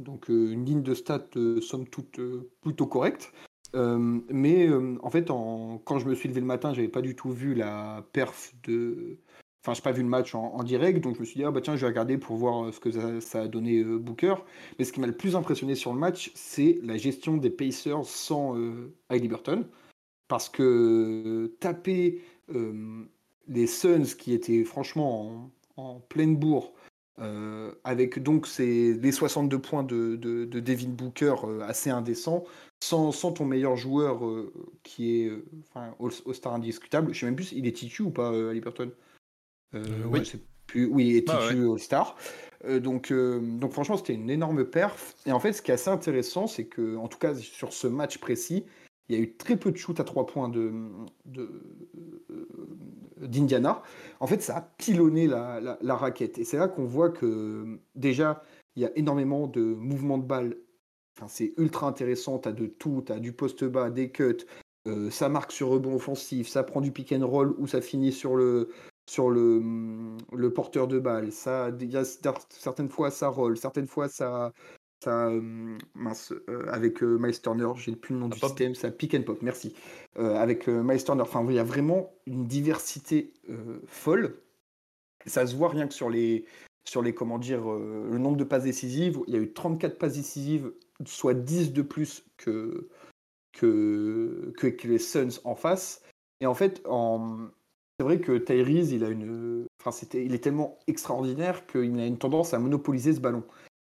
Donc 0.00 0.30
euh, 0.30 0.50
une 0.50 0.64
ligne 0.64 0.82
de 0.82 0.94
stats 0.94 1.28
euh, 1.36 1.60
somme 1.60 1.86
toute 1.86 2.18
euh, 2.18 2.50
plutôt 2.62 2.86
correcte. 2.86 3.32
mais 3.74 4.68
en 5.02 5.10
fait, 5.10 5.28
quand 5.28 5.98
je 5.98 6.06
me 6.06 6.14
suis 6.14 6.28
levé 6.28 6.40
le 6.40 6.46
matin, 6.46 6.74
j'avais 6.74 6.88
pas 6.88 7.02
du 7.02 7.14
tout 7.14 7.30
vu 7.30 7.54
la 7.54 8.04
perf 8.12 8.52
de. 8.64 9.18
Enfin, 9.62 9.74
je 9.74 9.80
n'ai 9.80 9.82
pas 9.82 9.92
vu 9.92 10.02
le 10.02 10.08
match 10.08 10.34
en, 10.34 10.62
direct, 10.62 11.04
donc 11.04 11.16
je 11.16 11.20
me 11.20 11.24
suis 11.24 11.36
dit, 11.36 11.44
ah 11.44 11.50
bah 11.50 11.60
tiens, 11.60 11.76
je 11.76 11.82
vais 11.82 11.88
regarder 11.88 12.16
pour 12.16 12.36
voir 12.36 12.72
ce 12.72 12.80
que 12.80 13.20
ça, 13.20 13.42
a 13.42 13.46
donné 13.46 13.84
Booker. 13.84 14.36
Mais 14.78 14.84
ce 14.86 14.92
qui 14.92 15.00
m'a 15.00 15.06
le 15.06 15.16
plus 15.16 15.36
impressionné 15.36 15.74
sur 15.74 15.92
le 15.92 15.98
match, 15.98 16.32
c'est 16.34 16.78
la 16.82 16.96
gestion 16.96 17.36
des 17.36 17.50
Pacers 17.50 18.06
sans 18.06 18.56
Burton. 19.10 19.66
Parce 20.28 20.48
que 20.48 21.54
taper 21.60 22.22
les 23.48 23.66
Suns 23.66 24.14
qui 24.18 24.32
étaient 24.32 24.64
franchement 24.64 25.50
en, 25.76 26.00
pleine 26.00 26.36
bourre, 26.36 26.72
euh, 27.18 27.72
avec 27.84 28.22
donc 28.22 28.46
les 28.58 29.12
62 29.12 29.58
points 29.58 29.82
de, 29.82 30.16
de, 30.16 30.44
Devin 30.60 30.88
Booker 30.88 31.34
euh, 31.44 31.60
assez 31.62 31.90
indécents, 31.90 32.44
sans, 32.80 33.12
ton 33.32 33.44
meilleur 33.44 33.76
joueur 33.76 34.24
euh, 34.24 34.52
qui 34.82 35.22
est 35.22 35.32
enfin, 35.68 35.94
All-Star 36.00 36.54
indiscutable. 36.54 37.12
Je 37.12 37.20
sais 37.20 37.26
même 37.26 37.36
plus, 37.36 37.52
il 37.52 37.66
est 37.66 37.72
titu 37.72 38.02
ou 38.02 38.10
pas, 38.10 38.32
Ali 39.72 39.90
Burton 39.90 40.10
Oui, 40.10 40.40
plus, 40.66 40.86
oui, 40.86 41.08
il 41.08 41.16
est 41.16 41.28
titu 41.28 41.68
All-Star. 41.70 42.16
donc, 42.68 43.12
donc 43.12 43.72
franchement, 43.72 43.96
c'était 43.96 44.14
une 44.14 44.30
énorme 44.30 44.64
perf. 44.64 45.14
Et 45.26 45.32
en 45.32 45.40
fait, 45.40 45.52
ce 45.52 45.62
qui 45.62 45.70
est 45.70 45.74
assez 45.74 45.90
intéressant, 45.90 46.46
c'est 46.46 46.66
que, 46.66 46.96
en 46.96 47.08
tout 47.08 47.18
cas 47.18 47.34
sur 47.34 47.72
ce 47.72 47.86
match 47.86 48.18
précis, 48.18 48.64
il 49.10 49.16
y 49.16 49.18
a 49.18 49.22
eu 49.22 49.36
très 49.36 49.56
peu 49.56 49.72
de 49.72 49.76
shoots 49.76 49.98
à 49.98 50.04
trois 50.04 50.24
points 50.24 50.48
de, 50.48 50.72
d'Indiana. 53.20 53.82
En 54.20 54.28
fait, 54.28 54.40
ça 54.40 54.58
a 54.58 54.60
pilonné 54.60 55.26
la, 55.26 55.96
raquette. 55.96 56.38
Et 56.38 56.44
c'est 56.44 56.58
là 56.58 56.68
qu'on 56.68 56.84
voit 56.84 57.10
que 57.10 57.80
déjà, 57.96 58.44
il 58.76 58.82
y 58.82 58.86
a 58.86 58.96
énormément 58.96 59.48
de 59.48 59.62
mouvements 59.62 60.18
de 60.18 60.24
balles. 60.24 60.56
Enfin, 61.18 61.26
c'est 61.26 61.54
ultra 61.56 61.88
intéressant. 61.88 62.38
Tu 62.38 62.48
as 62.48 62.52
de 62.52 62.66
tout. 62.66 63.02
Tu 63.04 63.10
as 63.10 63.18
du 63.18 63.32
poste 63.32 63.64
bas, 63.64 63.90
des 63.90 64.12
cuts. 64.12 64.46
Euh, 64.86 65.10
ça 65.10 65.28
marque 65.28 65.50
sur 65.50 65.70
rebond 65.70 65.96
offensif. 65.96 66.48
Ça 66.48 66.62
prend 66.62 66.80
du 66.80 66.92
pick 66.92 67.12
and 67.12 67.26
roll 67.26 67.56
ou 67.58 67.66
ça 67.66 67.80
finit 67.80 68.12
sur 68.12 68.36
le, 68.36 68.70
sur 69.10 69.28
le, 69.28 69.60
le 70.32 70.52
porteur 70.52 70.86
de 70.86 71.00
balle. 71.00 71.32
Ça, 71.32 71.72
y 71.80 71.96
a, 71.96 72.04
certaines 72.04 72.88
fois, 72.88 73.10
ça 73.10 73.26
roll. 73.26 73.56
Certaines 73.56 73.88
fois, 73.88 74.08
ça, 74.08 74.52
ça, 75.02 75.30
euh, 75.30 75.76
mince, 75.94 76.32
euh, 76.48 76.64
avec 76.68 77.02
euh, 77.02 77.18
Miles 77.18 77.42
Turner, 77.42 77.72
j'ai 77.74 77.96
plus 77.96 78.14
le 78.14 78.20
nom 78.20 78.28
du 78.28 78.38
système, 78.38 78.76
ça 78.76 78.92
pick 78.92 79.12
and 79.16 79.22
pop, 79.22 79.42
merci. 79.42 79.74
avec 80.14 80.68
Miles 80.68 81.02
Turner, 81.02 81.22
enfin, 81.22 81.44
il 81.48 81.56
y 81.56 81.58
a 81.58 81.64
vraiment 81.64 82.14
une 82.26 82.46
diversité 82.46 83.32
folle. 83.88 84.40
Ça 85.26 85.44
se 85.44 85.56
voit 85.56 85.70
rien 85.70 85.88
que 85.88 85.94
sur 85.94 86.08
les, 86.08 86.44
sur 86.84 87.02
les 87.02 87.12
comment 87.12 87.40
dire, 87.40 87.68
le 87.68 88.16
nombre 88.16 88.36
de 88.36 88.44
passes 88.44 88.62
décisives. 88.62 89.18
Il 89.26 89.34
y 89.34 89.36
a 89.36 89.40
eu 89.40 89.52
34 89.52 89.98
passes 89.98 90.14
décisives, 90.14 90.72
soit 91.04 91.34
10 91.34 91.72
de 91.72 91.82
plus 91.82 92.24
que, 92.36 92.88
que, 93.54 94.52
que, 94.56 94.86
les 94.86 95.00
Suns 95.00 95.40
en 95.42 95.56
face. 95.56 96.00
Et 96.40 96.46
en 96.46 96.54
fait, 96.54 96.80
en... 96.84 97.48
c'est 98.00 98.04
vrai 98.04 98.18
que 98.18 98.38
Tyrese, 98.38 98.92
il 98.92 99.04
a 99.04 99.10
une, 99.10 99.66
enfin, 99.78 99.90
c'était, 99.90 100.24
il 100.24 100.32
est 100.32 100.38
tellement 100.38 100.78
extraordinaire 100.86 101.66
qu'il 101.66 102.00
a 102.00 102.06
une 102.06 102.16
tendance 102.16 102.54
à 102.54 102.58
monopoliser 102.58 103.12
ce 103.12 103.20
ballon. 103.20 103.44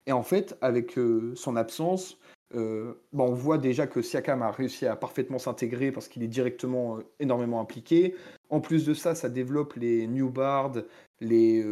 Et 0.05 0.13
en 0.13 0.23
fait, 0.23 0.57
avec 0.61 0.97
euh, 0.97 1.33
son 1.35 1.57
absence, 1.57 2.17
euh, 2.55 2.93
bah, 3.11 3.25
on 3.25 3.33
voit 3.33 3.57
déjà 3.57 3.85
que 3.85 4.01
Siakam 4.01 4.43
a 4.43 4.51
réussi 4.51 4.85
à 4.85 4.95
parfaitement 4.95 5.39
s'intégrer 5.39 5.91
parce 5.91 6.07
qu'il 6.07 6.23
est 6.23 6.29
directement 6.29 6.99
euh, 6.99 7.01
énormément 7.19 7.59
impliqué. 7.59 8.15
En 8.49 8.61
plus 8.61 8.85
de 8.85 8.93
ça, 8.93 9.13
ça 9.13 9.27
développe 9.27 9.73
les 9.73 10.07
Newbard, 10.07 10.71
les 11.19 11.65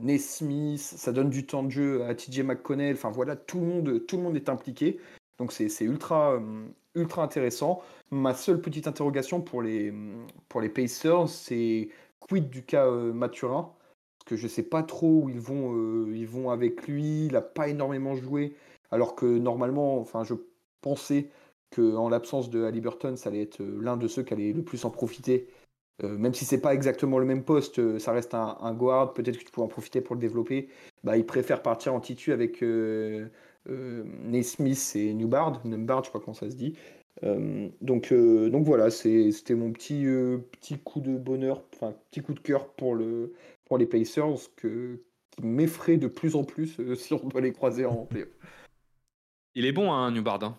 Nesmith, 0.00 0.80
ça 0.80 1.12
donne 1.12 1.30
du 1.30 1.46
temps 1.46 1.62
de 1.62 1.70
jeu 1.70 2.02
à 2.02 2.16
TJ 2.16 2.40
McConnell. 2.40 2.96
Enfin 2.96 3.12
voilà, 3.12 3.36
tout 3.36 3.60
le 3.60 3.66
monde, 3.66 4.04
tout 4.08 4.16
le 4.16 4.24
monde 4.24 4.34
est 4.34 4.48
impliqué. 4.48 4.98
Donc 5.38 5.52
c'est 5.52 5.68
ultra, 5.80 6.40
ultra 6.94 7.22
intéressant. 7.22 7.82
Ma 8.10 8.34
seule 8.34 8.60
petite 8.60 8.86
interrogation 8.86 9.40
pour 9.40 9.62
les, 9.62 9.92
pour 10.48 10.60
les 10.60 10.68
Pacers, 10.68 11.28
c'est 11.28 11.88
quid 12.20 12.48
du 12.50 12.64
cas 12.64 12.88
Mathurin 12.90 13.72
que 14.24 14.36
je 14.36 14.48
sais 14.48 14.62
pas 14.62 14.82
trop 14.82 15.22
où 15.24 15.28
ils 15.28 15.40
vont, 15.40 15.74
euh, 15.74 16.12
ils 16.14 16.26
vont 16.26 16.50
avec 16.50 16.86
lui. 16.86 17.26
Il 17.26 17.32
n'a 17.32 17.42
pas 17.42 17.68
énormément 17.68 18.14
joué, 18.14 18.54
alors 18.90 19.14
que 19.14 19.26
normalement, 19.26 19.98
enfin, 19.98 20.24
je 20.24 20.34
pensais 20.80 21.28
qu'en 21.74 22.08
l'absence 22.08 22.50
de 22.50 22.64
Halliburton, 22.64 23.16
ça 23.16 23.30
allait 23.30 23.42
être 23.42 23.60
euh, 23.60 23.78
l'un 23.80 23.96
de 23.96 24.08
ceux 24.08 24.22
qui 24.22 24.34
allait 24.34 24.52
le 24.52 24.62
plus 24.62 24.84
en 24.84 24.90
profiter. 24.90 25.48
Euh, 26.02 26.16
même 26.18 26.34
si 26.34 26.44
c'est 26.44 26.60
pas 26.60 26.74
exactement 26.74 27.18
le 27.18 27.26
même 27.26 27.44
poste, 27.44 27.98
ça 27.98 28.12
reste 28.12 28.34
un, 28.34 28.74
guard. 28.74 29.14
Peut-être 29.14 29.38
que 29.38 29.44
tu 29.44 29.52
peux 29.52 29.60
en 29.60 29.68
profiter 29.68 30.00
pour 30.00 30.14
le 30.16 30.20
développer. 30.20 30.68
Bah, 31.04 31.16
il 31.16 31.26
préfère 31.26 31.62
partir 31.62 31.94
en 31.94 32.00
titu 32.00 32.32
avec 32.32 32.64
Naismith 33.66 34.92
et 34.96 35.14
Newbard, 35.14 35.60
Newbard, 35.64 36.02
je 36.02 36.08
sais 36.08 36.12
pas 36.12 36.20
comment 36.20 36.34
ça 36.34 36.50
se 36.50 36.56
dit. 36.56 36.76
donc, 37.80 38.12
donc 38.12 38.64
voilà, 38.64 38.90
c'était 38.90 39.54
mon 39.54 39.72
petit, 39.72 40.04
petit 40.60 40.78
coup 40.78 41.00
de 41.00 41.16
bonheur, 41.16 41.62
enfin 41.74 41.94
petit 42.10 42.20
coup 42.20 42.34
de 42.34 42.40
cœur 42.40 42.68
pour 42.74 42.94
le, 42.94 43.32
les 43.78 43.86
Pacers 43.86 44.50
que, 44.56 45.00
qui 45.30 45.44
m'effraie 45.44 45.96
de 45.96 46.06
plus 46.06 46.36
en 46.36 46.44
plus 46.44 46.78
euh, 46.80 46.94
si 46.94 47.14
on 47.14 47.28
doit 47.28 47.40
les 47.40 47.52
croiser 47.52 47.84
en 47.84 48.04
playoff. 48.06 48.28
Il 49.54 49.66
est 49.66 49.72
bon, 49.72 49.92
hein, 49.92 50.10
Newbard. 50.10 50.42
Hein. 50.42 50.56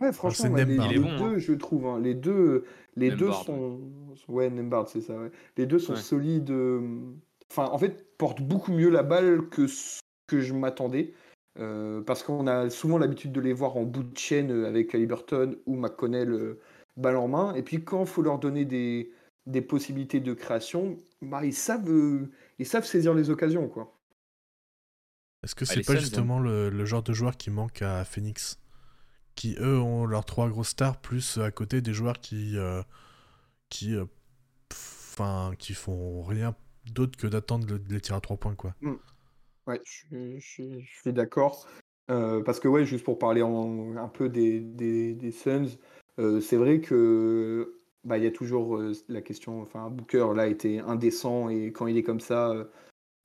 Ouais, 0.00 0.12
franchement, 0.12 0.54
les, 0.56 0.64
deux, 0.64 0.80
hein. 0.80 1.38
je 1.38 1.52
trouve. 1.52 1.86
Hein. 1.86 2.00
les 2.00 2.14
deux, 2.14 2.64
les 2.96 3.10
deux 3.10 3.32
sont. 3.32 3.80
Ouais, 4.28 4.48
Nembard, 4.48 4.88
c'est 4.88 5.02
ça. 5.02 5.14
Les 5.58 5.66
deux 5.66 5.78
sont 5.78 5.94
solides. 5.94 6.50
Euh, 6.50 6.80
enfin, 7.50 7.66
en 7.70 7.78
fait, 7.78 8.16
portent 8.16 8.40
beaucoup 8.40 8.72
mieux 8.72 8.88
la 8.88 9.02
balle 9.02 9.48
que 9.50 9.66
ce 9.66 10.00
que 10.26 10.40
je 10.40 10.54
m'attendais. 10.54 11.12
Euh, 11.58 12.00
parce 12.02 12.24
qu'on 12.24 12.46
a 12.46 12.68
souvent 12.68 12.98
l'habitude 12.98 13.30
de 13.30 13.40
les 13.40 13.52
voir 13.52 13.76
en 13.76 13.84
bout 13.84 14.02
de 14.02 14.18
chaîne 14.18 14.64
avec 14.64 14.94
Halliburton 14.94 15.56
ou 15.66 15.76
McConnell 15.76 16.56
balle 16.96 17.16
en 17.16 17.28
main. 17.28 17.54
Et 17.54 17.62
puis 17.62 17.84
quand 17.84 18.00
il 18.00 18.08
faut 18.08 18.22
leur 18.22 18.38
donner 18.38 18.64
des, 18.64 19.12
des 19.46 19.62
possibilités 19.62 20.20
de 20.20 20.32
création, 20.32 20.98
bah, 21.22 21.44
ils 21.44 21.54
savent 21.54 22.28
ils 22.58 22.66
savent 22.66 22.86
saisir 22.86 23.14
les 23.14 23.30
occasions, 23.30 23.68
quoi. 23.68 23.94
Est-ce 25.44 25.54
que 25.54 25.66
c'est 25.66 25.84
pas 25.84 25.96
justement 25.96 26.40
le, 26.40 26.84
genre 26.86 27.02
de 27.02 27.12
joueur 27.12 27.36
qui 27.36 27.50
manque 27.50 27.82
à 27.82 28.04
Phoenix? 28.04 28.58
Qui, 29.34 29.56
eux, 29.60 29.78
ont 29.78 30.06
leurs 30.06 30.24
trois 30.24 30.48
grosses 30.48 30.68
stars, 30.68 31.00
plus 31.00 31.38
à 31.38 31.50
côté 31.50 31.82
des 31.82 31.92
joueurs 31.92 32.18
qui. 32.18 32.56
Euh, 32.56 32.82
qui. 33.68 33.94
Euh, 33.94 34.06
enfin, 34.72 35.52
qui 35.58 35.74
font 35.74 36.22
rien 36.22 36.54
d'autre 36.86 37.18
que 37.18 37.26
d'attendre 37.26 37.78
les 37.88 38.00
tirs 38.00 38.16
à 38.16 38.20
trois 38.20 38.38
points, 38.38 38.54
quoi. 38.54 38.74
Hmm. 38.80 38.94
Ouais, 39.66 39.80
je, 39.84 40.38
suis 40.40 41.12
d'accord. 41.12 41.66
Parce 42.06 42.60
que, 42.60 42.68
ouais, 42.68 42.84
juste 42.84 43.04
pour 43.04 43.18
parler 43.18 43.40
un 43.40 44.08
peu 44.08 44.28
des, 44.28 45.30
Suns, 45.32 45.78
c'est 46.40 46.56
vrai 46.56 46.80
que 46.80 47.78
bah, 48.04 48.18
y 48.18 48.26
a 48.26 48.30
toujours 48.30 48.80
la 49.08 49.22
question, 49.22 49.62
enfin, 49.62 49.88
Booker 49.90 50.28
là 50.34 50.46
était 50.46 50.80
indécent 50.80 51.48
et 51.48 51.72
quand 51.72 51.86
il 51.86 51.96
est 51.96 52.02
comme 52.02 52.20
ça, 52.20 52.52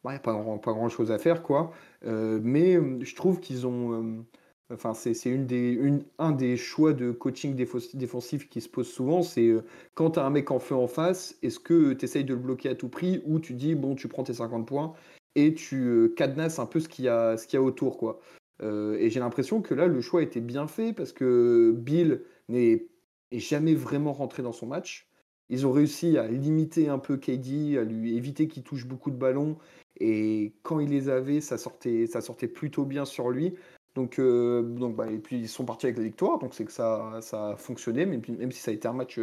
il 0.06 0.10
n'y 0.10 0.16
a 0.16 0.20
pas, 0.20 0.34
pas 0.34 0.72
grand 0.72 0.90
chose 0.90 1.12
à 1.12 1.20
faire 1.20 1.44
quoi. 1.44 1.72
mais 2.04 2.76
je 3.02 3.16
trouve 3.16 3.42
qu'ils 3.42 3.68
ont, 3.68 4.26
Enfin, 4.72 4.94
c'est 4.94 5.14
une 5.26 5.48
des, 5.48 5.80
un 6.20 6.32
des 6.32 6.56
choix 6.56 6.94
de 6.94 7.12
coaching 7.12 7.56
défensif 7.56 8.50
qui 8.50 8.62
se 8.62 8.70
pose 8.70 8.88
souvent. 8.88 9.24
C'est 9.24 9.52
quand 9.96 10.12
tu 10.12 10.20
as 10.20 10.26
un 10.26 10.30
mec 10.30 10.52
en 10.52 10.60
feu 10.60 10.76
en 10.76 10.88
face, 10.88 11.36
est-ce 11.42 11.60
que 11.60 11.94
tu 11.94 12.06
essayes 12.06 12.24
de 12.24 12.36
le 12.36 12.40
bloquer 12.40 12.70
à 12.70 12.76
tout 12.76 12.88
prix 12.88 13.24
ou 13.26 13.40
tu 13.40 13.56
dis, 13.56 13.74
bon, 13.74 13.96
tu 13.96 14.08
prends 14.08 14.24
tes 14.24 14.36
50 14.36 14.68
points 14.68 14.94
et 15.36 15.54
tu 15.54 15.88
euh, 15.88 16.14
cadenasses 16.16 16.60
un 16.60 16.66
peu 16.66 16.80
ce 16.80 16.88
qu'il 16.90 17.06
y, 17.06 17.10
a, 17.10 17.38
ce 17.38 17.48
y 17.54 17.58
a 17.58 17.62
autour. 17.62 17.98
quoi. 17.98 18.20
Euh, 18.62 18.98
et 19.00 19.10
j'ai 19.10 19.20
l'impression 19.20 19.62
que 19.62 19.74
là, 19.74 19.88
le 19.88 20.02
choix 20.02 20.22
été 20.22 20.42
bien 20.42 20.68
fait 20.68 20.94
parce 20.94 21.14
que 21.14 21.74
Bill 21.76 22.22
n'est 22.50 22.88
jamais 23.32 23.76
vraiment 23.76 24.14
rentré 24.14 24.44
dans 24.44 24.52
son 24.52 24.68
match. 24.68 25.08
Ils 25.50 25.66
ont 25.66 25.72
réussi 25.72 26.18
à 26.18 26.28
limiter 26.28 26.90
un 26.90 27.00
peu 27.00 27.18
KD, 27.18 27.78
à 27.78 27.84
lui 27.84 28.16
éviter 28.16 28.48
qu'il 28.48 28.64
touche 28.64 28.86
beaucoup 28.86 29.12
de 29.12 29.16
ballons. 29.16 29.58
Et 30.00 30.54
quand 30.64 30.80
il 30.80 30.90
les 30.90 31.10
avait, 31.10 31.42
ça 31.42 31.58
sortait, 31.58 32.06
ça 32.08 32.22
sortait 32.22 32.48
plutôt 32.48 32.86
bien 32.86 33.06
sur 33.06 33.30
lui. 33.30 33.56
Donc, 33.96 34.20
euh, 34.20 34.62
donc 34.62 34.96
bah, 34.96 35.12
et 35.12 35.18
puis 35.18 35.38
ils 35.38 35.50
sont 35.50 35.66
partis 35.66 35.88
avec 35.88 35.98
la 35.98 36.04
victoire, 36.04 36.38
donc 36.38 36.54
c'est 36.54 36.64
que 36.64 36.72
ça, 36.72 37.20
ça 37.22 37.50
a 37.50 37.56
fonctionné, 37.58 38.06
même, 38.06 38.52
si 38.52 38.60
ça 38.60 38.70
a 38.70 38.74
été 38.74 38.88
un 38.88 38.94
match, 38.94 39.20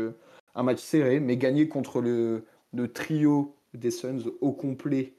un 0.57 0.62
match 0.64 0.81
serré, 0.81 1.21
mais 1.21 1.37
gagner 1.37 1.69
contre 1.69 2.01
le, 2.01 2.45
le 2.75 2.92
trio 2.92 3.55
des 3.75 3.92
Suns 3.92 4.25
au 4.40 4.53
complet, 4.53 5.14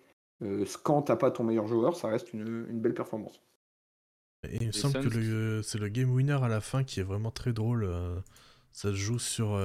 quand 0.84 1.04
t'as 1.04 1.16
pas 1.16 1.32
ton 1.32 1.44
meilleur 1.44 1.68
joueur, 1.68 1.96
ça 1.96 2.08
reste 2.08 2.34
une, 2.34 2.68
une 2.70 2.80
belle 2.80 2.94
performance. 2.94 3.42
Et 4.50 4.58
il 4.62 4.68
me 4.68 4.72
semble 4.72 5.10
que 5.10 5.62
c'est 5.64 5.80
le 5.80 5.90
game 5.90 6.12
winner 6.12 6.38
à 6.42 6.48
la 6.48 6.62
fin 6.62 6.84
qui 6.84 7.00
est 7.00 7.04
vraiment 7.04 7.32
très 7.32 7.54
drôle. 7.54 7.84
Euh, 7.86 8.20
ça 8.72 8.90
se 8.90 8.96
joue 8.96 9.20
sur 9.20 9.60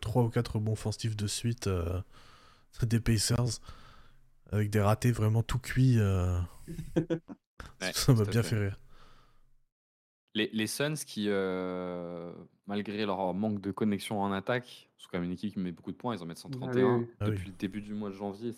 3 0.00 0.22
ou 0.22 0.28
4 0.30 0.58
bons 0.58 0.72
offensifs 0.72 1.16
de 1.16 1.26
suite 1.26 1.68
des 2.82 3.00
Pacers, 3.00 3.60
avec 4.50 4.70
des 4.70 4.80
ratés 4.80 5.12
vraiment 5.12 5.42
tout 5.42 5.58
cuits. 5.58 5.98
ça 7.92 8.14
m'a 8.14 8.24
bien 8.24 8.42
fait 8.42 8.58
rire. 8.58 8.78
Les, 10.34 10.50
les 10.52 10.66
Suns 10.66 10.94
qui, 11.06 11.26
euh, 11.28 12.32
malgré 12.66 13.06
leur 13.06 13.34
manque 13.34 13.60
de 13.60 13.70
connexion 13.70 14.20
en 14.20 14.32
attaque, 14.32 14.90
sont 14.98 15.08
quand 15.10 15.18
même 15.18 15.26
une 15.26 15.34
équipe 15.34 15.52
qui 15.52 15.60
met 15.60 15.70
beaucoup 15.70 15.92
de 15.92 15.96
points, 15.96 16.16
ils 16.16 16.22
en 16.22 16.26
mettent 16.26 16.38
131 16.38 17.06
ah 17.20 17.26
depuis 17.26 17.46
le 17.46 17.54
début 17.56 17.80
du 17.80 17.94
mois 17.94 18.10
de 18.10 18.14
janvier. 18.14 18.52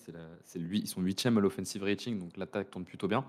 C'est 0.45 0.59
lui, 0.59 0.81
ils 0.81 0.89
sont 0.89 1.03
8 1.03 1.27
à 1.27 1.31
l'offensive 1.31 1.83
rating, 1.83 2.19
donc 2.19 2.37
l'attaque 2.37 2.71
tourne 2.71 2.85
plutôt 2.85 3.09
bien. 3.09 3.25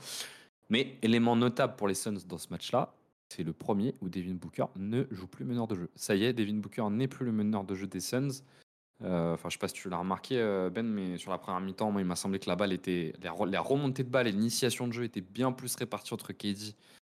Mais 0.69 0.97
élément 1.01 1.36
notable 1.36 1.75
pour 1.75 1.88
les 1.88 1.93
Suns 1.93 2.19
dans 2.27 2.38
ce 2.38 2.49
match-là, 2.49 2.93
c'est 3.29 3.43
le 3.43 3.53
premier 3.53 3.95
où 4.01 4.10
Devin 4.10 4.36
Booker 4.36 4.65
ne 4.77 5.03
joue 5.12 5.27
plus 5.27 5.45
meneur 5.45 5.67
de 5.67 5.75
jeu. 5.75 5.89
Ça 5.95 6.15
y 6.15 6.23
est, 6.23 6.33
Devin 6.33 6.55
Booker 6.55 6.86
n'est 6.89 7.07
plus 7.07 7.25
le 7.25 7.31
meneur 7.31 7.63
de 7.63 7.75
jeu 7.75 7.88
des 7.88 7.99
Suns. 7.99 8.43
Euh, 9.03 9.33
enfin, 9.33 9.49
je 9.49 9.53
sais 9.53 9.60
pas 9.60 9.67
si 9.67 9.75
tu 9.75 9.89
l'as 9.89 9.97
remarqué, 9.97 10.39
euh, 10.39 10.69
Ben, 10.69 10.86
mais 10.86 11.17
sur 11.17 11.31
la 11.31 11.38
première 11.38 11.62
mi-temps, 11.62 11.91
moi, 11.91 12.01
il 12.01 12.07
m'a 12.07 12.15
semblé 12.15 12.39
que 12.39 12.49
la 12.49 12.55
balle 12.55 12.73
était, 12.73 13.13
les, 13.21 13.57
remontées 13.57 14.03
de 14.03 14.10
balle 14.10 14.27
et 14.27 14.31
l'initiation 14.31 14.88
de 14.88 14.93
jeu 14.93 15.03
étaient 15.03 15.21
bien 15.21 15.51
plus 15.51 15.75
réparties 15.75 16.13
entre 16.13 16.33
KD 16.33 16.73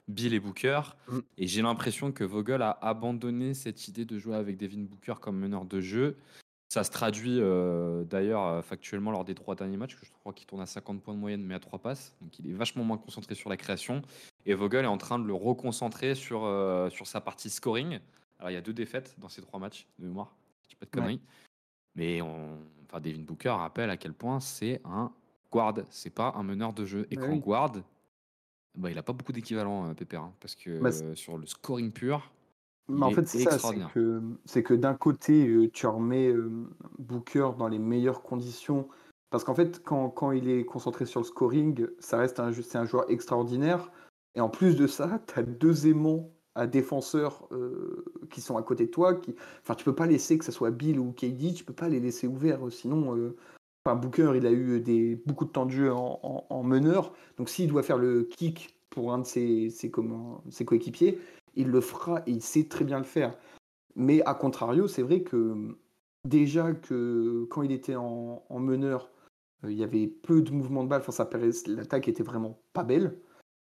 Bill 0.08 0.34
et 0.34 0.40
Booker. 0.40 0.80
Mm. 1.08 1.18
Et 1.38 1.46
j'ai 1.46 1.62
l'impression 1.62 2.12
que 2.12 2.24
Vogel 2.24 2.62
a 2.62 2.78
abandonné 2.82 3.54
cette 3.54 3.88
idée 3.88 4.04
de 4.04 4.18
jouer 4.18 4.36
avec 4.36 4.56
Devin 4.56 4.82
Booker 4.82 5.14
comme 5.20 5.38
meneur 5.38 5.64
de 5.64 5.80
jeu. 5.80 6.16
Ça 6.72 6.84
se 6.84 6.90
traduit 6.90 7.38
euh, 7.38 8.02
d'ailleurs 8.04 8.46
euh, 8.46 8.62
factuellement 8.62 9.10
lors 9.10 9.26
des 9.26 9.34
trois 9.34 9.54
derniers 9.54 9.76
matchs, 9.76 9.94
que 9.94 10.06
je 10.06 10.10
crois 10.10 10.32
qu'il 10.32 10.46
tourne 10.46 10.62
à 10.62 10.66
50 10.66 11.02
points 11.02 11.12
de 11.12 11.18
moyenne, 11.18 11.42
mais 11.42 11.54
à 11.54 11.60
trois 11.60 11.78
passes. 11.78 12.14
Donc 12.22 12.38
il 12.38 12.48
est 12.48 12.54
vachement 12.54 12.82
moins 12.82 12.96
concentré 12.96 13.34
sur 13.34 13.50
la 13.50 13.58
création. 13.58 14.00
Et 14.46 14.54
Vogel 14.54 14.86
est 14.86 14.88
en 14.88 14.96
train 14.96 15.18
de 15.18 15.26
le 15.26 15.34
reconcentrer 15.34 16.14
sur, 16.14 16.44
euh, 16.44 16.88
sur 16.88 17.06
sa 17.06 17.20
partie 17.20 17.50
scoring. 17.50 18.00
Alors 18.38 18.50
il 18.50 18.54
y 18.54 18.56
a 18.56 18.62
deux 18.62 18.72
défaites 18.72 19.14
dans 19.18 19.28
ces 19.28 19.42
trois 19.42 19.60
matchs 19.60 19.86
de 19.98 20.06
mémoire, 20.06 20.34
je 20.68 20.76
pas 20.76 20.86
de 20.86 20.90
conneries. 20.90 21.20
Mais 21.94 22.22
on... 22.22 22.56
enfin, 22.86 23.00
Devin 23.00 23.20
Booker 23.20 23.50
rappelle 23.50 23.90
à 23.90 23.98
quel 23.98 24.14
point 24.14 24.40
c'est 24.40 24.80
un 24.86 25.12
guard, 25.52 25.74
c'est 25.90 26.14
pas 26.14 26.32
un 26.36 26.42
meneur 26.42 26.72
de 26.72 26.86
jeu. 26.86 27.06
Et 27.10 27.16
bah 27.16 27.26
quand 27.26 27.36
guard, 27.36 27.72
bah, 28.74 28.90
il 28.90 28.98
a 28.98 29.02
pas 29.02 29.12
beaucoup 29.12 29.32
d'équivalent, 29.32 29.88
euh, 29.88 29.94
Pépère, 29.94 30.22
hein, 30.22 30.32
parce 30.40 30.54
que 30.54 30.78
bah, 30.78 30.90
euh, 31.02 31.14
sur 31.14 31.36
le 31.36 31.46
scoring 31.46 31.92
pur, 31.92 32.30
mais 32.88 33.04
en 33.04 33.10
fait, 33.10 33.26
c'est 33.28 33.40
ça, 33.40 33.58
c'est 34.44 34.62
que, 34.62 34.74
d'un 34.74 34.94
côté, 34.94 35.46
euh, 35.46 35.70
tu 35.70 35.86
remets 35.86 36.34
Booker 36.98 37.50
dans 37.56 37.68
les 37.68 37.78
meilleures 37.78 38.22
conditions. 38.22 38.88
Parce 39.30 39.44
qu'en 39.44 39.54
fait, 39.54 39.82
quand, 39.82 40.10
quand, 40.10 40.32
il 40.32 40.48
est 40.50 40.64
concentré 40.64 41.06
sur 41.06 41.20
le 41.20 41.24
scoring, 41.24 41.86
ça 42.00 42.18
reste 42.18 42.40
un, 42.40 42.52
c'est 42.52 42.76
un 42.76 42.84
joueur 42.84 43.08
extraordinaire. 43.08 43.90
Et 44.34 44.40
en 44.40 44.50
plus 44.50 44.76
de 44.76 44.86
ça, 44.86 45.22
tu 45.26 45.38
as 45.38 45.42
deux 45.42 45.86
aimants 45.86 46.30
à 46.54 46.66
défenseurs 46.66 47.48
qui 48.30 48.40
sont 48.42 48.56
à 48.56 48.62
côté 48.62 48.86
de 48.86 48.90
toi. 48.90 49.14
Qui... 49.14 49.34
Enfin, 49.62 49.74
tu 49.74 49.84
peux 49.84 49.94
pas 49.94 50.06
laisser 50.06 50.36
que 50.36 50.44
ce 50.44 50.52
soit 50.52 50.70
Bill 50.70 50.98
ou 50.98 51.12
KD, 51.12 51.54
tu 51.54 51.64
peux 51.64 51.72
pas 51.72 51.88
les 51.88 52.00
laisser 52.00 52.26
ouverts. 52.26 52.60
Sinon, 52.70 53.32
Booker, 53.84 54.32
il 54.36 54.46
a 54.46 54.52
eu 54.52 54.80
des, 54.80 55.16
beaucoup 55.26 55.44
de 55.44 55.50
temps 55.50 55.66
de 55.66 55.72
jeu 55.72 55.92
en, 55.92 56.62
meneur. 56.62 57.12
Donc, 57.36 57.48
s'il 57.48 57.68
doit 57.68 57.82
faire 57.82 57.98
le 57.98 58.24
kick 58.24 58.76
pour 58.90 59.12
un 59.12 59.18
de 59.18 59.26
ses, 59.26 59.70
ses, 59.70 59.90
coéquipiers, 60.64 61.18
il 61.56 61.68
le 61.68 61.80
fera 61.80 62.22
et 62.26 62.30
il 62.30 62.42
sait 62.42 62.64
très 62.64 62.84
bien 62.84 62.98
le 62.98 63.04
faire. 63.04 63.36
Mais 63.96 64.22
à 64.22 64.34
contrario, 64.34 64.86
c'est 64.86 65.02
vrai 65.02 65.22
que 65.22 65.76
déjà 66.24 66.72
que 66.72 67.44
quand 67.50 67.62
il 67.62 67.72
était 67.72 67.96
en, 67.96 68.42
meneur, 68.50 69.10
euh, 69.64 69.72
il 69.72 69.78
y 69.78 69.84
avait 69.84 70.06
peu 70.06 70.42
de 70.42 70.52
mouvements 70.52 70.84
de 70.84 70.88
balle. 70.88 71.02
Enfin, 71.06 71.28
l'attaque 71.66 72.08
était 72.08 72.22
vraiment 72.22 72.60
pas 72.72 72.84
belle. 72.84 73.18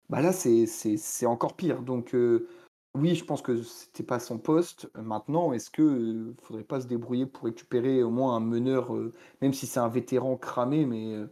Bah 0.09 0.21
là, 0.21 0.31
c'est 0.31 1.25
encore 1.25 1.55
pire. 1.55 1.81
Donc, 1.81 2.15
euh, 2.15 2.47
oui, 2.95 3.13
je 3.15 3.25
pense 3.25 3.41
que 3.41 3.61
c'était 3.61 4.03
pas 4.03 4.19
son 4.19 4.39
poste. 4.39 4.89
Maintenant, 4.95 5.51
est-ce 5.51 5.69
que 5.69 5.81
euh, 5.81 6.35
faudrait 6.41 6.63
pas 6.63 6.79
se 6.79 6.87
débrouiller 6.87 7.25
pour 7.25 7.43
récupérer 7.43 8.01
au 8.03 8.09
moins 8.09 8.35
un 8.37 8.39
meneur, 8.39 8.95
euh, 8.95 9.11
même 9.41 9.53
si 9.53 9.67
c'est 9.67 9.79
un 9.79 9.89
vétéran 9.89 10.37
cramé, 10.37 10.85
mais 10.85 11.13
euh, 11.13 11.27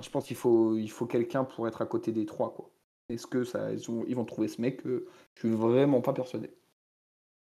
je 0.00 0.10
pense 0.10 0.26
qu'il 0.26 0.36
faut, 0.36 0.76
il 0.76 0.90
faut 0.90 1.06
quelqu'un 1.06 1.44
pour 1.44 1.66
être 1.66 1.80
à 1.80 1.86
côté 1.86 2.12
des 2.12 2.26
trois, 2.26 2.52
quoi. 2.54 2.70
Est-ce 3.08 3.26
que 3.26 3.42
ça, 3.42 3.72
ils, 3.72 4.14
vont 4.14 4.24
trouver 4.26 4.48
ce 4.48 4.60
mec? 4.60 4.82
Je 4.84 5.00
suis 5.38 5.48
vraiment 5.48 6.02
pas 6.02 6.12
persuadé. 6.12 6.50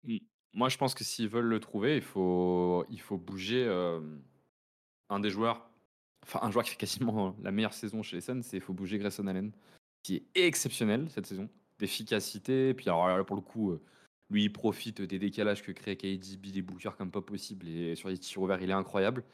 Mmh. 0.05 0.17
Moi, 0.55 0.71
je 0.71 0.79
pense 0.79 0.95
que 0.95 1.05
s'ils 1.05 1.29
veulent 1.29 1.45
le 1.45 1.61
trouver, 1.61 1.97
il 1.97 2.03
faut, 2.03 2.87
il 2.89 3.01
faut 3.01 3.19
bouger 3.19 3.69
un 5.11 5.21
des 5.21 5.29
joueurs, 5.29 5.69
enfin 6.23 6.41
un 6.43 6.51
joueur 6.51 6.65
qui 6.65 6.71
fait 6.71 6.77
quasiment 6.79 7.37
la 7.43 7.51
meilleure 7.51 7.75
saison 7.75 8.03
chez 8.03 8.17
les 8.17 8.23
Suns, 8.23 8.43
c'est 8.43 8.57
il 8.57 8.63
faut 8.63 8.73
bouger 8.73 8.99
Grayson 8.99 9.27
Allen, 9.27 9.53
qui 10.03 10.17
est 10.17 10.47
exceptionnel 10.47 11.11
cette 11.11 11.27
saison 11.27 11.49
d'efficacité. 11.81 12.75
Puis 12.75 12.89
alors 12.89 13.25
pour 13.27 13.37
le 13.37 13.43
coup, 13.43 13.73
euh, 13.73 13.81
lui, 14.31 14.45
il 14.45 14.53
profite 14.53 15.03
des 15.03 15.19
décalages 15.19 15.63
que 15.63 15.73
crée 15.73 15.97
KD, 15.97 16.37
Bill 16.39 16.59
et 16.59 16.63
Booker 16.63 16.91
comme 16.97 17.11
pas 17.11 17.21
possible. 17.21 17.69
Et 17.69 17.97
sur 17.97 18.09
les 18.09 18.19
tirs 18.19 18.43
ouverts, 18.43 18.63
il 18.63 18.71
est 18.71 18.75
incroyable. 18.75 19.25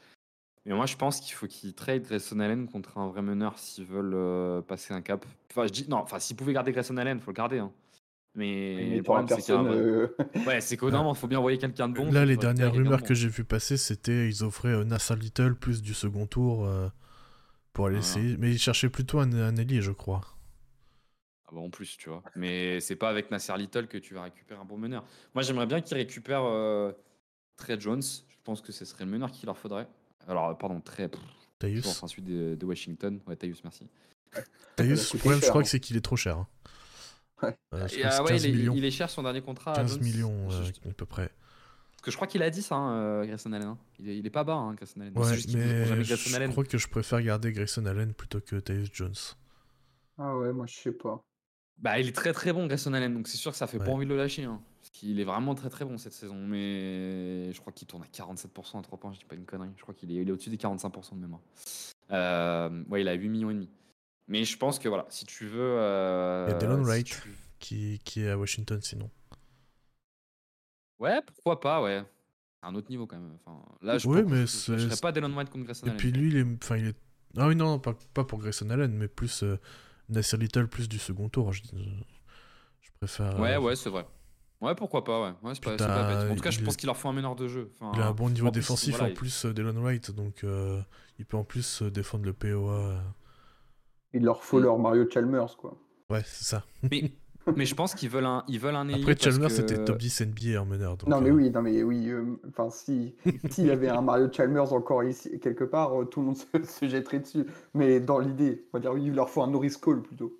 Mais 0.65 0.73
moi, 0.73 0.85
je 0.85 0.97
pense 0.97 1.21
qu'il 1.21 1.33
faut 1.33 1.47
qu'ils 1.47 1.73
trade 1.73 2.03
Grayson 2.03 2.39
Allen 2.39 2.67
contre 2.67 2.97
un 2.97 3.07
vrai 3.07 3.21
meneur 3.21 3.57
s'ils 3.57 3.85
veulent 3.85 4.15
euh, 4.15 4.61
passer 4.61 4.93
un 4.93 5.01
cap. 5.01 5.25
Enfin, 5.51 5.67
je 5.67 5.71
dis 5.71 5.85
non. 5.87 5.97
Enfin, 5.97 6.19
s'ils 6.19 6.35
pouvaient 6.35 6.53
garder 6.53 6.71
Grayson 6.71 6.97
Allen, 6.97 7.19
faut 7.19 7.31
le 7.31 7.35
garder. 7.35 7.59
Hein. 7.59 7.71
Mais 8.35 8.97
le 8.97 9.03
problème, 9.03 9.27
c'est 9.27 9.51
euh, 9.51 10.07
Ouais, 10.45 10.61
c'est 10.61 10.77
qu'au 10.77 10.89
il 10.89 11.15
faut 11.15 11.27
bien 11.27 11.39
envoyer 11.39 11.57
quelqu'un 11.57 11.89
de 11.89 11.93
bon. 11.93 12.11
Là, 12.11 12.25
les 12.25 12.37
dernières 12.37 12.73
rumeurs 12.73 13.01
que 13.01 13.13
j'ai 13.13 13.29
vu 13.29 13.43
passer, 13.43 13.77
c'était 13.77 14.27
ils 14.27 14.43
offraient 14.43 14.83
Nassa 14.85 15.15
Little 15.15 15.55
plus 15.55 15.81
du 15.81 15.93
second 15.93 16.27
tour 16.27 16.69
pour 17.73 17.87
aller 17.87 17.99
essayer. 17.99 18.35
Mais 18.37 18.51
ils 18.51 18.59
cherchaient 18.59 18.89
plutôt 18.89 19.19
un, 19.19 19.31
un 19.33 19.55
ailier, 19.55 19.81
je 19.81 19.91
crois. 19.91 20.36
Ah 21.47 21.55
bah, 21.55 21.61
en 21.61 21.69
plus, 21.69 21.97
tu 21.97 22.09
vois. 22.09 22.23
Mais 22.35 22.79
c'est 22.79 22.95
pas 22.95 23.09
avec 23.09 23.31
Nasser 23.31 23.53
Little 23.57 23.87
que 23.87 23.97
tu 23.97 24.13
vas 24.13 24.23
récupérer 24.23 24.59
un 24.59 24.65
bon 24.65 24.77
meneur. 24.77 25.05
Moi, 25.33 25.43
j'aimerais 25.43 25.65
bien 25.65 25.81
qu'ils 25.81 25.97
récupèrent 25.97 26.43
euh, 26.43 26.91
Trey 27.55 27.79
Jones. 27.79 28.01
Je 28.01 28.35
pense 28.43 28.61
que 28.61 28.71
ce 28.71 28.85
serait 28.85 29.05
le 29.05 29.11
meneur 29.11 29.31
qu'il 29.31 29.45
leur 29.45 29.57
faudrait. 29.57 29.87
Alors, 30.27 30.57
pardon, 30.57 30.81
Trey. 30.81 31.09
Taïus. 31.59 32.03
Ensuite 32.03 32.25
de, 32.25 32.55
de, 32.55 32.65
Washington. 32.65 33.19
Ouais, 33.27 33.35
Taïus, 33.35 33.63
merci. 33.63 33.87
Taïus, 34.75 35.13
le 35.13 35.19
problème, 35.19 35.41
je 35.41 35.47
crois 35.47 35.63
que 35.63 35.69
c'est 35.69 35.79
qu'il 35.79 35.95
est 35.95 36.01
trop 36.01 36.17
cher. 36.17 36.37
Hein. 36.37 36.47
Ouais. 37.43 37.55
Euh, 37.75 37.87
ah 38.03 38.23
ouais, 38.23 38.37
il 38.41 38.83
est, 38.83 38.91
cher 38.91 39.09
son 39.09 39.23
dernier 39.23 39.41
contrat. 39.41 39.73
15 39.73 39.99
millions 39.99 40.49
euh, 40.51 40.89
à 40.89 40.93
peu 40.93 41.05
près. 41.05 41.31
Parce 41.91 42.01
que 42.01 42.11
je 42.11 42.15
crois 42.15 42.27
qu'il 42.27 42.41
a 42.41 42.49
dit 42.49 42.61
ça, 42.61 42.75
hein, 42.75 43.25
Grayson 43.25 43.53
Allen. 43.53 43.67
Hein. 43.69 43.77
Il, 43.99 44.09
est, 44.09 44.17
il, 44.17 44.25
est, 44.25 44.31
pas 44.31 44.43
bas, 44.43 44.55
hein, 44.55 44.73
Grayson 44.73 44.99
Allen. 45.01 45.17
Ouais, 45.17 45.31
mais 45.31 46.03
je 46.03 46.47
crois 46.49 46.65
que 46.65 46.77
je 46.77 46.87
préfère 46.87 47.21
garder 47.21 47.51
Grayson 47.51 47.85
Allen 47.85 48.13
plutôt 48.13 48.41
que 48.41 48.57
Taïus 48.57 48.89
Jones. 48.91 49.13
Ah 50.17 50.35
ouais, 50.35 50.51
moi 50.51 50.65
je 50.65 50.75
sais 50.75 50.91
pas. 50.91 51.23
Bah, 51.79 51.99
il 51.99 52.07
est 52.07 52.15
très 52.15 52.33
très 52.33 52.53
bon, 52.53 52.65
Grayson 52.65 52.93
Allen, 52.93 53.13
donc 53.13 53.27
c'est 53.27 53.37
sûr 53.37 53.51
que 53.51 53.57
ça 53.57 53.67
fait 53.67 53.77
pas 53.77 53.91
envie 53.91 54.05
de 54.05 54.11
le 54.11 54.17
lâcher. 54.17 54.45
Hein, 54.45 54.59
parce 54.81 54.89
qu'il 54.89 55.19
est 55.19 55.23
vraiment 55.23 55.53
très 55.53 55.69
très 55.69 55.85
bon 55.85 55.97
cette 55.97 56.13
saison. 56.13 56.35
Mais 56.35 57.51
je 57.53 57.59
crois 57.59 57.71
qu'il 57.71 57.87
tourne 57.87 58.03
à 58.03 58.07
47% 58.07 58.79
à 58.79 58.81
3 58.81 58.99
points, 58.99 59.13
je 59.13 59.19
dis 59.19 59.25
pas 59.25 59.35
une 59.35 59.45
connerie. 59.45 59.69
Je 59.75 59.81
crois 59.83 59.93
qu'il 59.93 60.11
est, 60.11 60.15
il 60.15 60.27
est 60.27 60.31
au-dessus 60.31 60.49
des 60.49 60.57
45% 60.57 61.15
de 61.15 61.19
mémoire. 61.19 61.41
Euh, 62.11 62.83
ouais, 62.89 63.01
il 63.01 63.07
a 63.07 63.13
8 63.13 63.29
millions 63.29 63.51
et 63.51 63.53
demi. 63.53 63.69
Mais 64.27 64.43
je 64.43 64.57
pense 64.57 64.79
que 64.79 64.89
voilà, 64.89 65.05
si 65.09 65.25
tu 65.25 65.45
veux. 65.45 65.59
Euh, 65.61 66.45
il 66.47 66.51
y 66.51 66.55
a 66.55 66.57
Delon 66.57 66.83
Wright 66.83 67.21
qui, 67.59 67.99
qui, 68.03 68.21
est 68.21 68.29
à 68.29 68.37
Washington 68.37 68.79
sinon. 68.81 69.09
Ouais, 70.99 71.21
pourquoi 71.25 71.59
pas, 71.59 71.81
ouais. 71.81 72.03
Un 72.63 72.73
autre 72.73 72.89
niveau 72.89 73.05
quand 73.05 73.17
même. 73.17 73.37
Enfin, 73.45 73.63
là, 73.81 73.97
je, 73.97 74.09
ne 74.09 74.45
serais 74.45 74.97
pas 74.99 75.11
Delon 75.11 75.29
Wright 75.29 75.49
contre 75.49 75.65
Grayson 75.65 75.85
Allen. 75.85 75.95
Et 75.95 75.97
puis 75.97 76.11
lui, 76.11 76.29
il 76.29 76.37
est, 76.37 76.45
enfin, 76.61 76.77
il 76.77 76.87
est. 76.87 76.95
Ah 77.37 77.47
oui, 77.47 77.55
non, 77.55 77.77
pas, 77.77 77.95
pas 78.13 78.23
pour 78.23 78.39
Grayson 78.39 78.69
Allen, 78.71 78.91
mais 78.93 79.07
plus. 79.07 79.43
Euh, 79.43 79.59
Nasser 80.09 80.37
Little 80.37 80.67
plus 80.67 80.87
du 80.87 80.99
second 80.99 81.29
tour. 81.29 81.53
Je, 81.53 81.63
je 82.81 82.89
préfère. 82.99 83.39
Ouais, 83.39 83.53
euh, 83.53 83.59
ouais, 83.59 83.75
c'est 83.75 83.89
vrai. 83.89 84.05
Ouais, 84.59 84.73
pourquoi 84.73 85.03
pas, 85.03 85.21
ouais. 85.21 85.33
ouais 85.43 85.53
c'est 85.53 85.63
pas, 85.63 85.77
pas 85.77 86.07
bête. 86.07 86.31
En 86.31 86.35
tout 86.35 86.41
cas, 86.41 86.49
je 86.49 86.61
pense 86.61 86.77
qu'il 86.77 86.87
leur 86.87 86.97
faut 86.97 87.09
un 87.09 87.13
meneur 87.13 87.35
de 87.35 87.47
jeu. 87.47 87.71
il 87.93 88.01
a 88.01 88.07
un 88.07 88.13
bon 88.13 88.29
niveau 88.29 88.49
défensif 88.49 89.01
en 89.01 89.11
plus 89.11 89.45
euh, 89.45 89.53
d'Elon 89.53 89.79
Wright, 89.81 90.11
donc 90.11 90.43
euh, 90.43 90.81
il 91.19 91.25
peut 91.25 91.37
en 91.37 91.43
plus 91.43 91.83
défendre 91.83 92.25
le 92.25 92.33
POA. 92.33 92.95
Il 94.13 94.23
leur 94.23 94.43
faut 94.43 94.59
mm. 94.59 94.63
leur 94.63 94.79
Mario 94.79 95.07
Chalmers, 95.09 95.57
quoi. 95.57 95.77
Ouais, 96.09 96.23
c'est 96.25 96.45
ça. 96.45 96.63
Mais 96.89 97.11
Mais 97.55 97.65
je 97.65 97.75
pense 97.75 97.95
qu'ils 97.95 98.09
veulent 98.09 98.25
un, 98.25 98.43
ils 98.47 98.59
veulent 98.59 98.75
un 98.75 98.87
ailier 98.89 99.01
Après, 99.01 99.17
Chalmers 99.17 99.47
que- 99.49 99.53
c'était 99.55 99.83
top 99.83 99.97
10 99.97 100.21
NBA 100.21 100.61
en 100.61 100.65
meneur. 100.65 100.97
donc, 100.97 101.09
Non 101.09 101.21
mais 101.21 101.29
euh, 101.29 101.33
oui, 101.33 101.49
non 101.49 101.61
mais 101.61 101.81
oui. 101.83 102.09
euh, 102.09 102.25
Enfin 102.49 102.69
si, 102.69 103.15
s'il 103.49 103.65
y 103.67 103.71
avait 103.71 103.89
un 103.89 104.01
Mario 104.01 104.29
Chalmers 104.31 104.73
encore 104.73 105.03
ici 105.03 105.39
quelque 105.39 105.63
part, 105.63 106.01
euh, 106.01 106.05
tout 106.05 106.19
le 106.19 106.25
monde 106.27 106.37
se, 106.53 106.63
se 106.63 106.87
jetterait 106.87 107.19
dessus. 107.19 107.45
Mais 107.73 107.99
dans 107.99 108.19
l'idée, 108.19 108.65
on 108.73 108.77
va 108.77 108.81
dire 108.81 108.91
oui, 108.93 109.05
il 109.05 109.13
leur 109.13 109.29
faut 109.29 109.41
un 109.41 109.47
Norris 109.49 109.75
Cole 109.79 110.01
plutôt. 110.03 110.37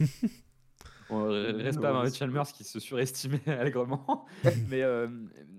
Bon, 1.08 1.24
respect 1.26 1.86
à 1.86 1.92
Mario 1.92 2.12
Chalmers 2.12 2.52
qui 2.52 2.62
se 2.62 2.78
surestimait 2.78 3.40
allègrement. 3.48 4.26
mais 4.68 4.82
euh, 4.82 5.08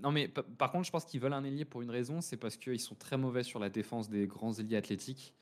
non, 0.02 0.10
mais 0.10 0.26
pa- 0.26 0.44
par 0.56 0.72
contre, 0.72 0.86
je 0.86 0.90
pense 0.90 1.04
qu'ils 1.04 1.20
veulent 1.20 1.34
un 1.34 1.44
ailier 1.44 1.66
pour 1.66 1.82
une 1.82 1.90
raison, 1.90 2.22
c'est 2.22 2.38
parce 2.38 2.56
qu'ils 2.56 2.80
sont 2.80 2.94
très 2.94 3.18
mauvais 3.18 3.42
sur 3.42 3.58
la 3.58 3.68
défense 3.68 4.08
des 4.08 4.26
grands 4.26 4.54
ailiers 4.54 4.78
athlétiques. 4.78 5.34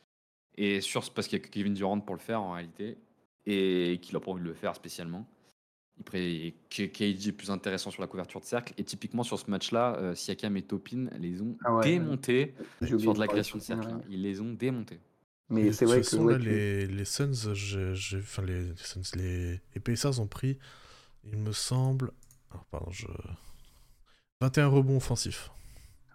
Et 0.56 0.80
sur, 0.80 1.08
parce 1.12 1.28
qu'il 1.28 1.38
y 1.38 1.40
a 1.40 1.44
que 1.44 1.50
Kevin 1.50 1.74
Durant 1.74 2.00
pour 2.00 2.16
le 2.16 2.20
faire 2.20 2.42
en 2.42 2.54
réalité. 2.54 2.98
Et 3.46 4.00
qu'il 4.02 4.14
n'a 4.14 4.20
pas 4.20 4.32
envie 4.32 4.42
de 4.42 4.48
le 4.48 4.52
faire 4.54 4.74
spécialement. 4.74 5.28
Il 6.00 6.04
pré- 6.04 6.54
K- 6.70 6.90
KD 6.90 7.28
est 7.28 7.32
plus 7.32 7.50
intéressant 7.50 7.90
sur 7.90 8.00
la 8.00 8.08
couverture 8.08 8.40
de 8.40 8.46
cercle. 8.46 8.72
Et 8.78 8.84
typiquement 8.84 9.22
sur 9.22 9.38
ce 9.38 9.50
match-là, 9.50 9.96
euh, 9.98 10.14
Siakam 10.14 10.56
et 10.56 10.62
Topin 10.62 11.08
les 11.18 11.40
ont 11.42 11.56
Ah 11.64 11.74
ouais. 11.76 11.84
démontés 11.84 12.54
J'ai 12.80 12.94
oublié 12.94 13.02
sur 13.02 13.14
de 13.14 13.20
la 13.20 13.26
création 13.28 13.58
de 13.58 13.62
cercle. 13.62 13.86
ouais. 13.86 13.92
hein. 13.92 14.02
Ils 14.10 14.22
les 14.22 14.40
ont 14.40 14.52
démontés. 14.52 14.98
Mais 15.50 15.72
c'est 15.72 15.84
vrai 15.84 16.00
que, 16.00 16.04
façon, 16.06 16.24
ouais, 16.24 16.32
là, 16.34 16.38
tu- 16.38 16.48
les, 16.48 16.86
les 16.86 17.04
Suns, 17.04 17.32
enfin 17.52 18.42
les, 18.42 18.62
les 18.64 18.76
Suns, 18.76 19.02
les, 19.16 19.60
les 19.74 19.80
Pacers 19.80 20.20
ont 20.20 20.26
pris, 20.26 20.58
il 21.24 21.36
me 21.38 21.52
semble, 21.52 22.12
alors, 22.50 22.64
pardon, 22.66 22.90
je... 22.90 23.06
21 24.40 24.68
rebonds 24.68 24.96
offensifs. 24.96 25.50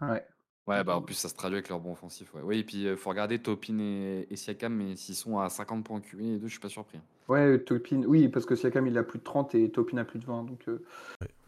ouais. 0.02 0.26
Ouais, 0.68 0.84
bah 0.84 0.98
en 0.98 1.02
plus 1.02 1.14
ça 1.14 1.30
se 1.30 1.36
traduit 1.36 1.58
avec 1.58 1.70
leur 1.70 1.80
bon 1.80 1.92
offensif. 1.92 2.34
Ouais. 2.34 2.42
Oui, 2.44 2.60
et 2.60 2.64
puis 2.64 2.86
il 2.86 2.96
faut 2.98 3.10
regarder 3.12 3.38
Topin 3.40 3.78
et, 3.80 4.28
et 4.32 4.36
Siakam, 4.36 4.74
mais 4.74 4.96
s'ils 4.96 5.14
sont 5.16 5.38
à 5.40 5.50
50 5.50 5.84
points 5.84 6.02
QI, 6.02 6.18
les 6.18 6.38
deux, 6.40 6.48
je 6.48 6.54
suis 6.54 6.60
pas 6.60 6.70
surpris. 6.70 6.98
hein. 6.98 7.04
Ouais, 7.28 7.60
Topin, 7.60 8.04
oui, 8.08 8.28
parce 8.30 8.46
que 8.46 8.56
Siakam 8.56 8.88
il 8.88 8.98
a 8.98 9.04
plus 9.04 9.20
de 9.20 9.24
30 9.24 9.54
et 9.56 9.70
Topin 9.70 9.98
a 9.98 10.06
plus 10.06 10.20
de 10.20 10.26
20. 10.26 10.44
Donc, 10.44 10.68
euh, 10.68 10.84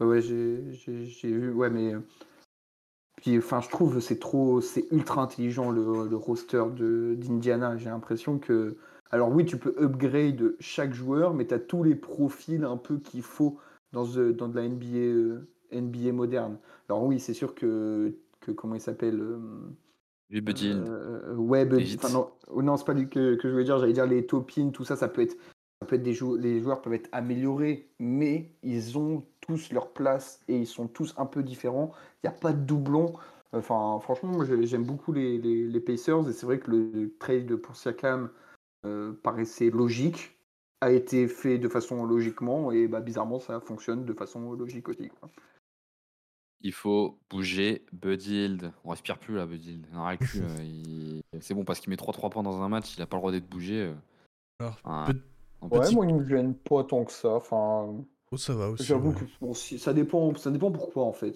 Ouais. 0.00 0.06
ouais, 0.06 0.20
j'ai 0.22 0.62
j'ai- 0.72 1.04
j'ai 1.06 1.32
vu. 1.32 1.50
Ouais, 1.52 1.70
mais. 1.70 1.94
euh, 1.94 2.00
Puis, 3.16 3.36
enfin, 3.38 3.60
je 3.60 3.68
trouve 3.68 3.98
c'est 3.98 4.20
trop. 4.20 4.60
C'est 4.60 4.86
ultra 4.92 5.22
intelligent 5.22 5.72
le, 5.72 6.06
le 6.08 6.16
roster 6.16 6.62
de- 6.76 7.16
d'Indiana. 7.18 7.76
J'ai 7.76 7.90
l'impression 7.90 8.38
que. 8.38 8.76
Alors, 9.10 9.30
oui, 9.32 9.44
tu 9.44 9.56
peux 9.56 9.74
upgrade 9.82 10.54
chaque 10.60 10.92
joueur, 10.94 11.34
mais 11.34 11.44
tu 11.46 11.54
as 11.54 11.58
tous 11.58 11.82
les 11.82 11.96
profils 11.96 12.62
un 12.62 12.76
peu 12.76 12.98
qu'il 12.98 13.22
faut 13.22 13.58
dans, 13.92 14.04
the- 14.06 14.30
dans 14.36 14.46
de 14.48 14.54
la 14.56 14.62
NBA, 14.68 14.96
euh, 14.98 15.48
NBA 15.72 16.12
moderne. 16.12 16.58
Alors, 16.88 17.02
oui, 17.04 17.18
c'est 17.18 17.34
sûr 17.34 17.54
que. 17.56 18.14
Que 18.48 18.52
comment 18.52 18.74
il 18.74 18.80
s'appelle 18.80 19.20
euh, 19.20 19.38
Hield. 20.30 20.88
euh, 20.88 21.34
ouais, 21.36 21.64
Buddy- 21.64 21.84
Vite. 21.84 22.04
enfin, 22.04 22.12
non, 22.12 22.30
oh 22.48 22.62
non, 22.62 22.76
c'est 22.76 22.84
pas 22.84 22.94
lui 22.94 23.08
que, 23.08 23.34
que 23.36 23.48
je 23.48 23.52
voulais 23.52 23.64
dire. 23.64 23.78
J'allais 23.78 23.92
dire 23.92 24.06
les 24.06 24.26
topines, 24.26 24.72
tout 24.72 24.84
ça, 24.84 24.96
ça 24.96 25.08
peut 25.08 25.22
être, 25.22 25.36
ça 25.80 25.86
peut 25.86 25.96
être 25.96 26.02
des 26.02 26.14
jou- 26.14 26.36
les 26.36 26.60
joueurs 26.60 26.80
peuvent 26.82 26.94
être 26.94 27.08
améliorés, 27.12 27.88
mais 27.98 28.50
ils 28.62 28.98
ont 28.98 29.24
tous 29.40 29.72
leur 29.72 29.92
place 29.92 30.40
et 30.48 30.58
ils 30.58 30.66
sont 30.66 30.88
tous 30.88 31.14
un 31.16 31.26
peu 31.26 31.42
différents. 31.42 31.92
Il 32.22 32.28
n'y 32.28 32.34
a 32.34 32.38
pas 32.38 32.52
de 32.52 32.60
doublon. 32.60 33.14
Enfin, 33.52 33.98
franchement, 34.00 34.44
j'aime 34.44 34.84
beaucoup 34.84 35.12
les, 35.12 35.38
les, 35.38 35.66
les 35.66 35.80
Pacers 35.80 36.28
et 36.28 36.32
c'est 36.32 36.44
vrai 36.44 36.58
que 36.58 36.70
le 36.70 37.14
trade 37.18 37.54
pour 37.56 37.76
Siakam 37.76 38.28
euh, 38.84 39.12
paraissait 39.22 39.70
logique, 39.70 40.38
a 40.82 40.92
été 40.92 41.26
fait 41.26 41.58
de 41.58 41.66
façon 41.68 42.04
logiquement 42.04 42.70
et 42.70 42.86
bah, 42.86 43.00
bizarrement 43.00 43.40
ça 43.40 43.58
fonctionne 43.60 44.04
de 44.04 44.12
façon 44.12 44.52
logique 44.52 44.88
aussi. 44.90 45.08
quoi. 45.08 45.30
Il 46.60 46.72
faut 46.72 47.18
bouger 47.30 47.84
Buddy 47.92 48.34
Hield. 48.34 48.72
On 48.84 48.90
respire 48.90 49.18
plus 49.18 49.36
là, 49.36 49.46
a 50.04 50.12
le 50.12 50.18
cul, 50.18 50.42
euh, 50.42 50.62
il- 50.62 51.22
C'est 51.40 51.54
bon 51.54 51.64
parce 51.64 51.78
qu'il 51.80 51.90
met 51.90 51.96
3-3 51.96 52.30
points 52.30 52.42
dans 52.42 52.60
un 52.62 52.68
match, 52.68 52.94
il 52.96 53.02
a 53.02 53.06
pas 53.06 53.16
le 53.16 53.20
droit 53.20 53.30
d'être 53.32 53.48
bougé. 53.48 53.80
euh. 53.82 53.94
Ouais, 55.62 55.80
petit- 55.80 55.94
moi 55.94 56.06
il 56.06 56.14
me 56.16 56.24
gêne 56.28 56.54
pas 56.54 56.82
tant 56.84 57.04
que 57.04 57.12
ça. 57.12 57.30
Enfin, 57.34 57.94
oh, 58.32 58.36
ça 58.36 58.54
va 58.54 58.70
aussi. 58.70 58.84
j'avoue 58.84 59.10
ouais. 59.10 59.20
que 59.20 59.24
bon, 59.40 59.54
si- 59.54 59.78
ça 59.78 59.92
dépend, 59.92 60.34
ça 60.34 60.50
dépend 60.50 60.72
pourquoi 60.72 61.04
en 61.04 61.12
fait. 61.12 61.34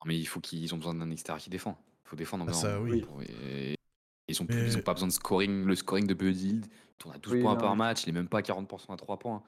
Non, 0.00 0.06
mais 0.06 0.18
il 0.18 0.26
faut 0.26 0.40
qu'ils 0.40 0.72
ont 0.74 0.78
besoin 0.78 0.94
d'un 0.94 1.10
extérieur 1.10 1.40
qui 1.42 1.50
défend. 1.50 1.76
Il 2.04 2.08
faut 2.08 2.16
défendre. 2.16 2.44
Ah, 2.48 2.50
en- 2.50 2.54
ça, 2.54 2.78
en- 2.78 2.82
oui. 2.82 3.00
pour- 3.02 3.22
et- 3.22 3.74
Ils 4.28 4.40
ont, 4.40 4.46
plus- 4.46 4.56
Mais- 4.56 4.68
ils 4.68 4.76
ont 4.78 4.82
pas 4.82 4.94
besoin 4.94 5.08
de 5.08 5.12
scoring. 5.12 5.64
Le 5.64 5.74
scoring 5.74 6.06
de 6.06 6.14
il 6.62 6.62
tourne 6.96 7.14
à 7.16 7.18
12 7.18 7.34
Oui, 7.34 7.42
points 7.42 7.54
non, 7.54 7.60
par 7.60 7.74
match, 7.76 8.04
il 8.04 8.10
est 8.10 8.12
même 8.12 8.28
pas 8.28 8.38
à 8.38 8.42
40% 8.42 8.92
à 8.92 8.96
3 8.96 9.18
points. 9.18 9.42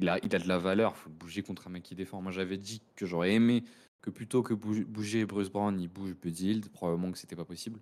Il 0.00 0.08
a, 0.08 0.18
il 0.24 0.34
a 0.34 0.38
de 0.38 0.48
la 0.48 0.58
valeur, 0.58 0.94
il 0.96 0.98
faut 1.00 1.08
le 1.10 1.14
bouger 1.16 1.42
contre 1.42 1.66
un 1.66 1.70
mec 1.70 1.82
qui 1.82 1.94
défend. 1.94 2.22
Moi 2.22 2.32
j'avais 2.32 2.56
dit 2.56 2.80
que 2.96 3.04
j'aurais 3.04 3.32
aimé 3.34 3.64
que 4.00 4.10
plutôt 4.10 4.42
que 4.42 4.54
bouger, 4.54 4.84
bouger 4.84 5.26
Bruce 5.26 5.50
Brown, 5.50 5.78
il 5.80 5.88
bouge 5.88 6.14
Buddy 6.14 6.50
Hield. 6.52 6.68
Probablement 6.70 7.10
que 7.12 7.18
c'était 7.18 7.36
pas 7.36 7.44
possible. 7.44 7.80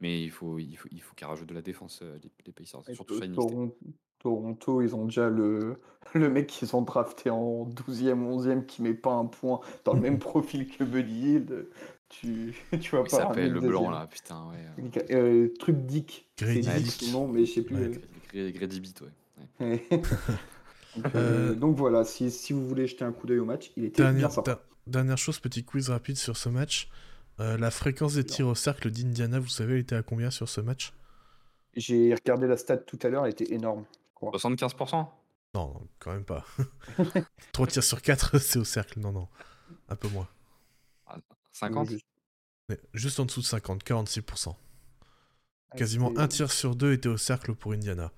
Mais 0.00 0.22
il 0.24 0.30
faut, 0.32 0.58
il 0.58 0.74
faut, 0.76 0.88
il 0.90 1.00
faut 1.00 1.14
qu'il 1.14 1.26
rajoute 1.26 1.48
de 1.48 1.54
la 1.54 1.62
défense, 1.62 2.00
euh, 2.02 2.18
les, 2.22 2.30
les 2.44 2.52
Pacers. 2.52 2.82
Et 2.88 2.94
Surtout 2.94 3.14
To- 3.14 3.20
Shining 3.22 3.36
Toron- 3.36 3.72
Toronto, 4.18 4.82
ils 4.82 4.94
ont 4.96 5.04
déjà 5.04 5.28
le, 5.30 5.76
le 6.14 6.28
mec 6.28 6.48
qu'ils 6.48 6.74
ont 6.74 6.82
drafté 6.82 7.30
en 7.30 7.64
12e, 7.68 8.14
11e 8.18 8.66
qui 8.66 8.82
met 8.82 8.94
pas 8.94 9.12
un 9.14 9.26
point 9.26 9.60
dans 9.84 9.94
le 9.94 10.00
même 10.00 10.18
profil 10.18 10.66
que 10.66 10.82
Buddy 10.82 11.28
Hield. 11.28 11.68
Tu, 12.08 12.54
tu 12.80 12.90
vas 12.90 13.02
Il 13.02 13.02
pas 13.04 13.08
s'appelle 13.08 13.26
ramener 13.26 13.48
le 13.50 13.60
blanc 13.60 13.88
là, 13.90 14.08
putain, 14.08 14.44
ouais. 14.50 15.04
euh, 15.12 15.44
Euh, 15.44 15.54
truc 15.60 15.76
Dick. 15.86 16.28
Grady 16.36 16.64
C'est 16.64 16.80
Dick 16.80 17.12
nom, 17.12 17.28
mais 17.28 17.44
je 17.46 17.52
sais 17.54 17.62
plus. 17.62 17.76
Ouais. 17.76 18.00
ouais. 19.60 20.02
Donc, 20.96 21.14
euh, 21.14 21.52
Euh, 21.52 21.54
donc 21.54 21.76
voilà, 21.76 22.04
si, 22.04 22.30
si 22.30 22.52
vous 22.52 22.66
voulez 22.66 22.86
jeter 22.86 23.04
un 23.04 23.12
coup 23.12 23.26
d'œil 23.26 23.38
au 23.38 23.44
match, 23.44 23.72
il 23.76 23.84
était 23.84 24.02
bien 24.02 24.12
Dernière, 24.12 24.32
sympa. 24.32 24.52
der- 24.54 24.60
dernière 24.86 25.18
chose, 25.18 25.38
petit 25.40 25.64
quiz 25.64 25.90
rapide 25.90 26.16
sur 26.16 26.36
ce 26.36 26.48
match. 26.48 26.88
Euh, 27.40 27.56
la 27.56 27.70
fréquence 27.70 28.14
des 28.14 28.24
tirs 28.24 28.46
au 28.48 28.54
cercle 28.54 28.90
d'Indiana, 28.90 29.38
vous 29.40 29.48
savez, 29.48 29.74
elle 29.74 29.80
était 29.80 29.96
à 29.96 30.02
combien 30.02 30.30
sur 30.30 30.48
ce 30.48 30.60
match? 30.60 30.92
J'ai 31.74 32.14
regardé 32.14 32.46
la 32.46 32.56
stat 32.56 32.78
tout 32.78 32.98
à 33.02 33.08
l'heure, 33.08 33.24
elle 33.24 33.32
était 33.32 33.52
énorme. 33.52 33.84
75% 34.20 35.08
Non, 35.54 35.68
non, 35.74 35.88
quand 35.98 36.12
même 36.12 36.24
pas. 36.24 36.44
3 37.52 37.66
tirs 37.66 37.82
sur 37.84 38.02
4, 38.02 38.38
c'est 38.38 38.58
au 38.58 38.64
cercle. 38.64 39.00
Non, 39.00 39.12
non. 39.12 39.28
Un 39.88 39.96
peu 39.96 40.08
moins. 40.08 40.28
50 41.52 41.88
Juste- 41.90 42.06
Mais 42.68 42.78
juste 42.94 43.20
en 43.20 43.24
dessous 43.26 43.40
de 43.40 43.46
50, 43.46 43.82
46%. 43.84 44.56
ah, 45.70 45.76
Quasiment 45.76 46.12
un 46.16 46.28
tir 46.28 46.50
sur 46.52 46.76
deux 46.76 46.92
était 46.92 47.08
au 47.08 47.16
cercle 47.16 47.54
pour 47.54 47.72
Indiana. 47.72 48.12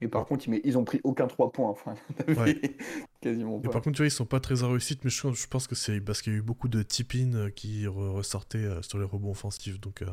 Mais 0.00 0.08
par 0.08 0.26
contre, 0.26 0.46
ils, 0.48 0.76
ont 0.76 0.84
pris 0.84 1.00
aucun 1.04 1.26
3 1.26 1.50
points. 1.52 1.70
Enfin, 1.70 1.94
Ouais. 2.28 2.60
quasiment 3.20 3.58
pas. 3.60 3.70
par 3.70 3.80
contre, 3.82 3.96
tu 3.96 4.02
vois, 4.02 4.06
ils 4.06 4.10
sont 4.10 4.26
pas 4.26 4.40
très 4.40 4.62
en 4.62 4.70
réussite, 4.70 5.02
mais 5.04 5.10
je, 5.10 5.32
je 5.32 5.46
pense 5.46 5.66
que 5.66 5.74
c'est 5.74 6.00
parce 6.00 6.20
qu'il 6.20 6.32
y 6.32 6.36
a 6.36 6.38
eu 6.38 6.42
beaucoup 6.42 6.68
de 6.68 6.82
tip-in 6.82 7.32
euh, 7.34 7.50
qui 7.50 7.84
re- 7.84 8.10
ressortaient 8.10 8.58
euh, 8.58 8.82
sur 8.82 8.98
les 8.98 9.04
rebonds 9.04 9.30
offensifs. 9.30 9.80
Donc 9.80 10.02
euh, 10.02 10.06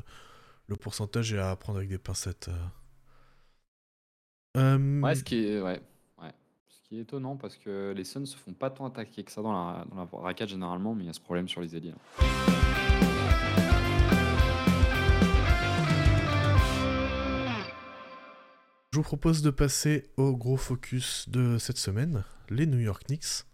le 0.67 0.75
pourcentage 0.77 1.33
est 1.33 1.39
à 1.39 1.55
prendre 1.55 1.77
avec 1.79 1.89
des 1.89 1.97
pincettes. 1.97 2.49
euh. 2.49 2.67
Euh, 4.57 5.01
Ouais, 5.01 5.15
ce 5.15 5.23
qui 5.23 5.45
est, 5.47 5.61
ouais, 5.61 5.81
ouais. 6.21 6.31
Ce 6.67 6.81
qui 6.87 6.97
est 6.97 7.01
étonnant 7.01 7.35
parce 7.35 7.57
que 7.57 7.93
les 7.95 8.03
Suns 8.03 8.25
se 8.25 8.37
font 8.37 8.53
pas 8.53 8.69
tant 8.69 8.85
attaquer 8.85 9.23
que 9.23 9.31
ça 9.31 9.41
dans 9.41 9.51
la, 9.53 9.85
dans 9.85 9.95
la 9.95 10.07
raquette 10.21 10.49
généralement, 10.49 10.93
mais 10.93 11.03
il 11.03 11.07
y 11.07 11.09
a 11.09 11.13
ce 11.13 11.19
problème 11.21 11.47
sur 11.47 11.61
les 11.61 11.75
ailiers. 11.75 11.93
Je 18.93 18.97
vous 18.97 19.03
propose 19.03 19.41
de 19.41 19.51
passer 19.51 20.03
au 20.17 20.35
gros 20.35 20.57
focus 20.57 21.29
de 21.29 21.57
cette 21.57 21.77
semaine, 21.77 22.25
les 22.49 22.65
New 22.65 22.77
York 22.77 23.05
Knicks. 23.05 23.45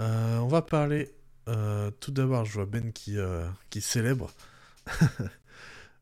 Euh, 0.00 0.38
on 0.38 0.48
va 0.48 0.62
parler 0.62 1.12
euh, 1.48 1.92
tout 2.00 2.10
d'abord, 2.10 2.44
je 2.44 2.54
vois 2.54 2.66
Ben 2.66 2.92
qui, 2.92 3.18
euh, 3.18 3.46
qui 3.70 3.80
célèbre. 3.80 4.32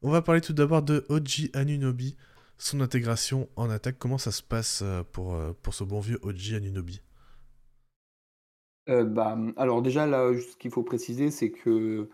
on 0.03 0.09
va 0.09 0.23
parler 0.23 0.41
tout 0.41 0.55
d'abord 0.55 0.81
de 0.81 1.05
Oji 1.11 1.51
Anunobi, 1.53 2.17
son 2.57 2.81
intégration 2.81 3.47
en 3.57 3.69
attaque. 3.69 3.97
Comment 3.99 4.17
ça 4.17 4.33
se 4.33 4.43
passe 4.43 4.83
pour, 5.13 5.39
pour 5.63 5.75
ce 5.75 5.85
bon 5.85 6.01
vieux 6.01 6.19
Oji 6.23 6.55
Anunobi 6.55 7.03
bah, 8.87 9.37
alors 9.59 9.83
déjà, 9.83 10.07
là, 10.07 10.33
ce 10.33 10.57
qu'il 10.57 10.71
faut 10.71 10.85
préciser, 10.85 11.31
c'est 11.31 11.51
que 11.51 12.09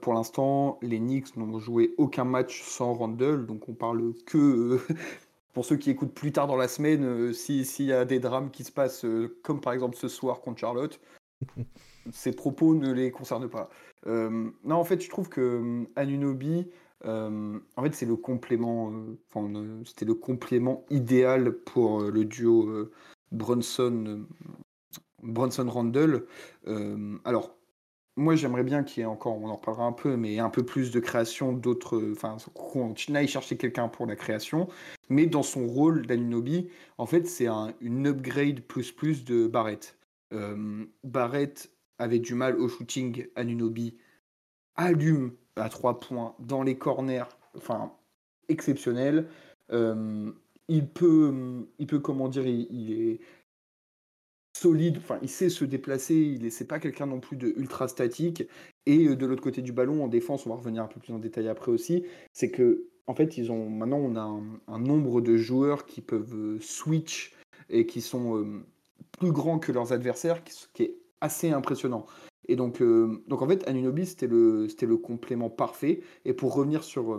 pour 0.00 0.14
l'instant, 0.14 0.78
les 0.80 0.98
Knicks 0.98 1.36
n'ont 1.36 1.58
joué 1.58 1.92
aucun 1.98 2.24
match 2.24 2.62
sans 2.62 2.94
Randle, 2.94 3.44
donc 3.44 3.68
on 3.68 3.74
parle 3.74 4.14
que... 4.24 4.80
pour 5.56 5.64
ceux 5.64 5.78
qui 5.78 5.88
écoutent 5.88 6.12
plus 6.12 6.32
tard 6.32 6.46
dans 6.48 6.56
la 6.58 6.68
semaine, 6.68 7.02
euh, 7.02 7.32
si- 7.32 7.64
s'il 7.64 7.86
y 7.86 7.92
a 7.94 8.04
des 8.04 8.18
drames 8.20 8.50
qui 8.50 8.62
se 8.62 8.70
passent, 8.70 9.06
euh, 9.06 9.38
comme 9.42 9.62
par 9.62 9.72
exemple 9.72 9.96
ce 9.96 10.06
soir 10.06 10.42
contre 10.42 10.58
Charlotte, 10.60 11.00
ces 12.12 12.32
propos 12.32 12.74
ne 12.74 12.92
les 12.92 13.10
concernent 13.10 13.48
pas. 13.48 13.70
Euh, 14.06 14.50
non, 14.64 14.76
en 14.76 14.84
fait, 14.84 15.02
je 15.02 15.08
trouve 15.08 15.30
que 15.30 15.86
euh, 17.06 17.58
en 17.76 17.82
fait, 17.82 17.94
c'est 17.94 18.04
le 18.04 18.16
complément, 18.16 18.92
enfin, 19.30 19.48
euh, 19.54 19.82
c'était 19.86 20.04
le 20.04 20.12
complément 20.12 20.84
idéal 20.90 21.52
pour 21.52 22.02
le 22.02 22.26
duo 22.26 22.90
Brunson, 23.32 24.26
Brunson. 25.22 25.72
Euh, 26.66 27.16
alors, 27.24 27.55
moi, 28.16 28.34
j'aimerais 28.34 28.64
bien 28.64 28.82
qu'il 28.82 29.02
y 29.02 29.04
ait 29.04 29.06
encore, 29.06 29.36
on 29.36 29.48
en 29.48 29.56
reparlera 29.56 29.84
un 29.84 29.92
peu, 29.92 30.16
mais 30.16 30.38
un 30.38 30.48
peu 30.48 30.64
plus 30.64 30.90
de 30.90 31.00
création 31.00 31.52
d'autres, 31.52 32.02
enfin, 32.12 32.38
qu'on 32.54 32.94
aille 33.14 33.28
chercher 33.28 33.56
quelqu'un 33.58 33.88
pour 33.88 34.06
la 34.06 34.16
création. 34.16 34.68
Mais 35.10 35.26
dans 35.26 35.42
son 35.42 35.66
rôle 35.66 36.06
d'Anunoby, 36.06 36.68
en 36.98 37.06
fait, 37.06 37.26
c'est 37.26 37.46
un, 37.46 37.74
une 37.80 38.06
upgrade 38.06 38.60
plus 38.62 38.90
plus 38.90 39.24
de 39.24 39.46
Barrett. 39.46 39.98
Euh, 40.32 40.86
Barrett 41.04 41.70
avait 41.98 42.18
du 42.18 42.34
mal 42.34 42.58
au 42.58 42.68
shooting, 42.68 43.26
Anunoby 43.36 43.96
allume 44.76 45.32
à 45.56 45.68
trois 45.68 45.98
points 46.00 46.34
dans 46.38 46.62
les 46.62 46.76
corners, 46.76 47.28
enfin 47.56 47.92
exceptionnel. 48.48 49.28
Euh, 49.72 50.30
il 50.68 50.88
peut, 50.88 51.66
il 51.78 51.86
peut 51.86 52.00
comment 52.00 52.28
dire, 52.28 52.46
il 52.46 52.92
est, 52.92 53.20
solide, 54.60 54.98
enfin 54.98 55.18
il 55.22 55.28
sait 55.28 55.48
se 55.48 55.64
déplacer, 55.64 56.14
il 56.14 56.42
n'est 56.42 56.66
pas 56.66 56.78
quelqu'un 56.78 57.06
non 57.06 57.20
plus 57.20 57.36
de 57.36 57.48
ultra 57.56 57.88
statique. 57.88 58.44
Et 58.86 59.14
de 59.14 59.26
l'autre 59.26 59.42
côté 59.42 59.62
du 59.62 59.72
ballon, 59.72 60.04
en 60.04 60.08
défense, 60.08 60.46
on 60.46 60.50
va 60.50 60.56
revenir 60.56 60.82
un 60.82 60.86
peu 60.86 61.00
plus 61.00 61.12
en 61.12 61.18
détail 61.18 61.48
après 61.48 61.72
aussi, 61.72 62.04
c'est 62.32 62.50
que 62.50 62.86
en 63.08 63.14
fait 63.14 63.36
ils 63.36 63.50
ont 63.52 63.68
maintenant 63.68 63.98
on 63.98 64.16
a 64.16 64.72
un, 64.72 64.78
nombre 64.78 65.20
de 65.20 65.36
joueurs 65.36 65.86
qui 65.86 66.00
peuvent 66.00 66.58
switch 66.60 67.34
et 67.68 67.86
qui 67.86 68.00
sont 68.00 68.62
plus 69.18 69.32
grands 69.32 69.58
que 69.58 69.72
leurs 69.72 69.92
adversaires, 69.92 70.42
qui, 70.44 70.82
est 70.82 70.96
assez 71.20 71.50
impressionnant. 71.50 72.06
Et 72.48 72.54
donc, 72.54 72.80
en 72.80 73.48
fait, 73.48 73.66
Anunobi, 73.66 74.06
c'était 74.06 74.28
le, 74.28 74.68
c'était 74.68 74.86
le 74.86 74.96
complément 74.96 75.50
parfait. 75.50 76.02
Et 76.24 76.32
pour 76.32 76.54
revenir 76.54 76.84
sur 76.84 77.18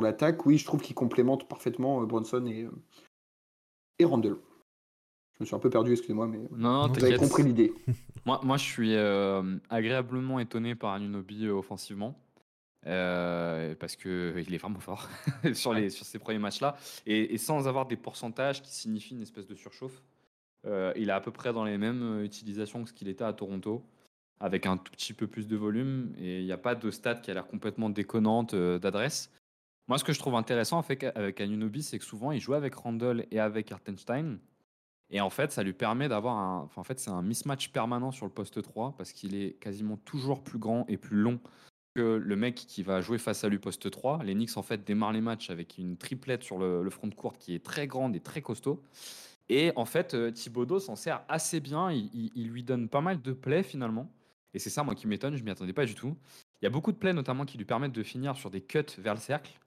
l'attaque, 0.00 0.46
oui, 0.46 0.58
je 0.58 0.64
trouve 0.64 0.80
qu'il 0.80 0.94
complémente 0.94 1.48
parfaitement 1.48 2.04
Bronson 2.04 2.46
et, 2.46 2.68
et 3.98 4.04
Randall. 4.04 4.36
Je 5.38 5.44
me 5.44 5.46
suis 5.46 5.54
un 5.54 5.60
peu 5.60 5.70
perdu, 5.70 5.92
excusez-moi, 5.92 6.26
mais 6.26 6.40
non, 6.50 6.88
vous 6.88 7.04
avez 7.04 7.16
compris 7.16 7.44
l'idée. 7.44 7.72
moi, 8.26 8.40
moi, 8.42 8.56
je 8.56 8.64
suis 8.64 8.96
euh, 8.96 9.56
agréablement 9.70 10.40
étonné 10.40 10.74
par 10.74 10.94
Anunobi 10.94 11.46
euh, 11.46 11.52
offensivement. 11.52 12.18
Euh, 12.86 13.74
parce 13.78 13.94
qu'il 13.96 14.44
il 14.46 14.54
est 14.54 14.58
vraiment 14.58 14.80
fort 14.80 15.08
sur, 15.52 15.74
les, 15.74 15.90
sur 15.90 16.04
ces 16.04 16.18
premiers 16.18 16.40
matchs-là. 16.40 16.76
Et, 17.06 17.38
sans 17.38 17.68
avoir 17.68 17.86
des 17.86 17.96
pourcentages 17.96 18.62
qui 18.62 18.72
signifient 18.72 19.14
une 19.14 19.22
espèce 19.22 19.46
de 19.46 19.54
surchauffe. 19.54 20.02
il 20.64 21.08
est 21.08 21.12
à 21.12 21.20
peu 21.20 21.30
près 21.30 21.52
dans 21.52 21.64
les 21.64 21.78
mêmes 21.78 22.20
utilisations 22.24 22.82
que 22.82 22.88
ce 22.88 22.94
qu'il 22.94 23.08
était 23.08 23.24
à 23.24 23.32
Toronto, 23.32 23.84
avec 24.40 24.66
un 24.66 24.76
tout 24.76 24.90
petit 24.90 25.12
peu 25.12 25.28
plus 25.28 25.46
de 25.46 25.56
volume. 25.56 26.14
Et 26.18 26.40
il 26.40 26.46
n'y 26.46 26.52
a 26.52 26.58
pas 26.58 26.74
de 26.74 26.90
stat 26.90 27.16
qui 27.16 27.30
a 27.30 27.34
l'air 27.34 27.46
complètement 27.46 27.90
déconnante 27.90 28.56
d'adresse. 28.56 29.30
Moi, 29.86 29.98
ce 29.98 30.04
que 30.04 30.12
je 30.12 30.18
trouve 30.18 30.34
intéressant 30.34 30.80
avec 30.80 31.40
Anunobi, 31.40 31.84
c'est 31.84 32.00
que 32.00 32.04
souvent, 32.04 32.32
il 32.32 32.40
joue 32.40 32.54
avec 32.54 32.74
Randall 32.74 33.26
et 33.30 33.38
avec 33.38 33.70
Artenstein. 33.70 34.38
Et 35.10 35.20
en 35.20 35.30
fait, 35.30 35.52
ça 35.52 35.62
lui 35.62 35.72
permet 35.72 36.08
d'avoir 36.08 36.36
un. 36.36 36.62
Enfin, 36.64 36.80
en 36.80 36.84
fait, 36.84 36.98
c'est 36.98 37.10
un 37.10 37.22
mismatch 37.22 37.70
permanent 37.70 38.10
sur 38.10 38.26
le 38.26 38.32
poste 38.32 38.60
3 38.60 38.94
parce 38.96 39.12
qu'il 39.12 39.34
est 39.34 39.52
quasiment 39.58 39.96
toujours 39.96 40.42
plus 40.42 40.58
grand 40.58 40.84
et 40.88 40.96
plus 40.96 41.16
long 41.16 41.40
que 41.94 42.16
le 42.16 42.36
mec 42.36 42.54
qui 42.54 42.82
va 42.82 43.00
jouer 43.00 43.18
face 43.18 43.42
à 43.44 43.48
lui 43.48 43.58
poste 43.58 43.90
3. 43.90 44.22
Les 44.22 44.34
Knicks, 44.34 44.56
en 44.56 44.62
fait, 44.62 44.84
démarrent 44.84 45.12
les 45.12 45.22
matchs 45.22 45.50
avec 45.50 45.78
une 45.78 45.96
triplette 45.96 46.42
sur 46.42 46.58
le, 46.58 46.88
front 46.90 47.06
de 47.06 47.14
courte 47.14 47.38
qui 47.38 47.54
est 47.54 47.64
très 47.64 47.86
grande 47.86 48.14
et 48.14 48.20
très 48.20 48.42
costaud. 48.42 48.82
Et 49.48 49.72
en 49.76 49.86
fait, 49.86 50.12
euh, 50.12 50.30
Thibodeau 50.30 50.78
s'en 50.78 50.94
sert 50.94 51.22
assez 51.28 51.60
bien. 51.60 51.90
Il, 51.90 52.48
lui 52.48 52.62
donne 52.62 52.88
pas 52.88 53.00
mal 53.00 53.22
de 53.22 53.32
plays 53.32 53.62
finalement. 53.62 54.12
Et 54.52 54.58
c'est 54.58 54.70
ça, 54.70 54.82
moi, 54.82 54.94
qui 54.94 55.06
m'étonne. 55.06 55.36
Je 55.36 55.42
m'y 55.42 55.50
attendais 55.50 55.72
pas 55.72 55.86
du 55.86 55.94
tout. 55.94 56.16
Il 56.60 56.66
y 56.66 56.68
a 56.68 56.70
beaucoup 56.70 56.92
de 56.92 56.98
plays, 56.98 57.14
notamment, 57.14 57.46
qui 57.46 57.56
lui 57.56 57.64
permettent 57.64 57.92
de 57.92 58.02
finir 58.02 58.36
sur 58.36 58.50
des 58.50 58.60
cuts 58.60 58.84
vers 58.98 59.14
le 59.14 59.20
cercle. 59.20 59.58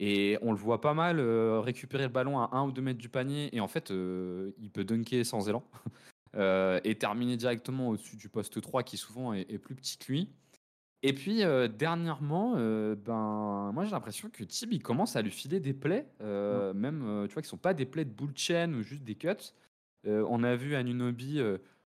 Et 0.00 0.38
on 0.42 0.52
le 0.52 0.58
voit 0.58 0.80
pas 0.80 0.94
mal 0.94 1.18
euh, 1.18 1.60
récupérer 1.60 2.04
le 2.04 2.08
ballon 2.08 2.38
à 2.38 2.50
1 2.52 2.66
ou 2.66 2.72
2 2.72 2.80
mètres 2.82 2.98
du 2.98 3.08
panier. 3.08 3.54
Et 3.54 3.60
en 3.60 3.68
fait, 3.68 3.90
euh, 3.90 4.52
il 4.60 4.70
peut 4.70 4.84
dunker 4.84 5.24
sans 5.24 5.48
élan. 5.48 5.64
Euh, 6.36 6.78
et 6.84 6.94
terminer 6.94 7.38
directement 7.38 7.88
au-dessus 7.88 8.16
du 8.16 8.28
poste 8.28 8.60
3 8.60 8.82
qui 8.82 8.98
souvent 8.98 9.32
est, 9.32 9.56
plus 9.56 9.74
petit 9.74 9.96
que 9.96 10.12
lui. 10.12 10.28
Et 11.02 11.14
puis 11.14 11.42
dernièrement, 11.78 12.52
ben 12.96 13.72
moi 13.72 13.86
j'ai 13.86 13.92
l'impression 13.92 14.28
que 14.28 14.44
Tib 14.44 14.74
il 14.74 14.82
commence 14.82 15.16
à 15.16 15.22
lui 15.22 15.30
filer 15.30 15.58
des 15.58 15.72
plays, 15.72 16.06
même 16.20 17.24
tu 17.26 17.32
vois 17.32 17.42
qui 17.42 17.48
sont 17.48 17.56
pas 17.56 17.72
des 17.72 17.86
plays 17.86 18.04
de 18.04 18.10
bull 18.10 18.32
chain 18.36 18.74
ou 18.74 18.82
juste 18.82 19.04
des 19.04 19.14
cuts. 19.14 19.54
on 20.04 20.44
a 20.44 20.54
vu 20.54 20.74
Anunobi 20.74 21.40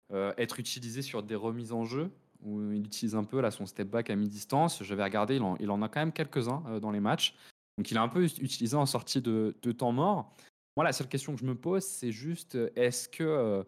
être 0.10 0.58
utilisé 0.62 1.02
sur 1.02 1.22
des 1.22 1.36
remises 1.36 1.74
en 1.74 1.84
jeu 1.84 2.10
où 2.42 2.72
il 2.72 2.86
utilise 2.86 3.16
un 3.16 3.26
peu 3.26 3.42
là 3.42 3.52
son 3.52 3.66
step 3.66 3.90
back 3.90 4.10
à 4.10 4.16
mi-distance. 4.16 4.82
J'avais 4.86 5.04
regardé, 5.04 5.36
il 5.36 5.44
en, 5.44 5.58
il 5.58 5.70
en, 5.70 5.82
a 5.82 5.90
quand 5.90 6.00
même 6.00 6.14
quelques-uns 6.14 6.80
dans 6.80 6.92
les 6.92 7.02
matchs. 7.02 7.36
Donc 7.80 7.90
il 7.92 7.98
a 7.98 8.02
un 8.02 8.10
peu 8.10 8.26
utilisé 8.26 8.76
en 8.76 8.86
sortie 8.86 9.22
de, 9.22 9.54
temps 9.72 9.94
mort. 9.94 10.34
Moi, 10.76 10.84
la 10.84 10.92
seule 10.92 11.08
question 11.08 11.34
que 11.34 11.40
je 11.40 11.46
me 11.46 11.56
pose, 11.56 11.86
c'est 11.86 12.12
juste 12.12 12.58
est-ce 12.76 13.08
que 13.08 13.24
euh, 13.24 13.64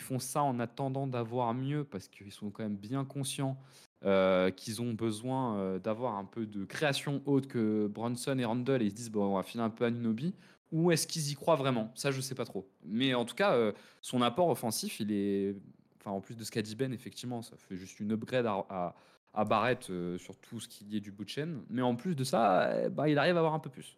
font 0.00 0.18
ça 0.18 0.42
en 0.42 0.58
attendant 0.58 1.06
d'avoir 1.06 1.54
mieux? 1.54 1.84
Parce 1.84 2.08
qu'ils 2.08 2.32
sont 2.32 2.50
quand 2.50 2.64
même 2.64 2.74
bien 2.74 3.04
conscients 3.04 3.56
euh, 4.04 4.50
qu'ils 4.50 4.82
ont 4.82 4.94
besoin 4.94 5.58
euh, 5.58 5.78
d'avoir 5.78 6.16
un 6.16 6.24
peu 6.24 6.44
de 6.44 6.64
création 6.64 7.22
haute 7.24 7.46
que 7.46 7.86
Bronson 7.86 8.36
et 8.36 8.44
Randall 8.44 8.82
et 8.82 8.86
ils 8.86 8.90
se 8.90 8.96
disent 8.96 9.10
bon 9.12 9.26
on 9.26 9.36
va 9.36 9.44
filer 9.44 9.62
un 9.62 9.70
peu 9.70 9.84
à 9.84 9.92
Nunobi 9.92 10.34
ou 10.72 10.90
est-ce 10.90 11.06
qu'ils 11.06 11.30
y 11.30 11.34
croient 11.36 11.54
vraiment? 11.54 11.92
Ça 11.94 12.10
je 12.10 12.20
sais 12.20 12.34
pas 12.34 12.44
trop. 12.44 12.68
Mais 12.84 13.14
en 13.14 13.24
tout 13.24 13.36
cas 13.36 13.56
son 14.00 14.22
apport 14.22 14.48
offensif 14.48 14.98
il 14.98 15.12
est 15.12 15.54
enfin 16.00 16.10
en 16.10 16.20
plus 16.20 16.34
de 16.34 16.42
ce 16.42 16.50
qu'a 16.50 16.62
dit 16.62 16.74
Ben 16.74 16.92
effectivement 16.92 17.42
ça 17.42 17.56
fait 17.56 17.76
juste 17.76 18.00
une 18.00 18.10
upgrade 18.10 18.46
à 18.46 18.96
Barrett 19.34 19.88
euh, 19.90 20.18
sur 20.18 20.36
tout 20.36 20.60
ce 20.60 20.68
qui 20.68 20.96
est 20.96 21.00
du 21.00 21.10
bout 21.10 21.24
de 21.24 21.30
chaîne. 21.30 21.62
Mais 21.70 21.82
en 21.82 21.96
plus 21.96 22.14
de 22.14 22.24
ça, 22.24 22.88
bah, 22.90 23.08
il 23.08 23.18
arrive 23.18 23.36
à 23.36 23.38
avoir 23.38 23.54
un 23.54 23.58
peu 23.58 23.70
plus. 23.70 23.96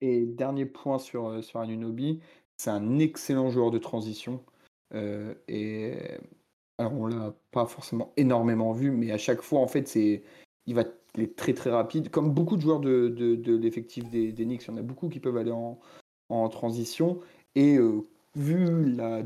Et 0.00 0.24
dernier 0.26 0.66
point 0.66 0.98
sur, 0.98 1.28
euh, 1.28 1.40
Anunobi, 1.54 2.20
c'est 2.56 2.70
un 2.70 2.98
excellent 2.98 3.50
joueur 3.50 3.70
de 3.70 3.78
transition. 3.78 4.42
Euh, 4.94 5.34
et 5.48 5.96
alors 6.78 6.94
on 6.94 7.06
l'a 7.06 7.34
pas 7.50 7.66
forcément 7.66 8.12
énormément 8.16 8.72
vu, 8.72 8.90
mais 8.90 9.12
à 9.12 9.18
chaque 9.18 9.42
fois, 9.42 9.60
en 9.60 9.68
fait, 9.68 9.88
c'est 9.88 10.22
il 10.66 10.74
va 10.74 10.84
il 11.14 11.24
est 11.24 11.36
très 11.36 11.52
très 11.52 11.70
rapide. 11.70 12.10
Comme 12.10 12.32
beaucoup 12.32 12.56
de 12.56 12.62
joueurs 12.62 12.80
de, 12.80 13.08
de, 13.08 13.56
l'effectif 13.56 14.08
des, 14.08 14.32
des, 14.32 14.44
Knicks, 14.44 14.64
il 14.64 14.68
y 14.68 14.70
en 14.70 14.78
a 14.78 14.82
beaucoup 14.82 15.10
qui 15.10 15.20
peuvent 15.20 15.36
aller 15.36 15.50
en, 15.50 15.78
en 16.30 16.48
transition. 16.48 17.20
Et 17.54 17.78
vu 18.34 18.94
la 18.94 19.22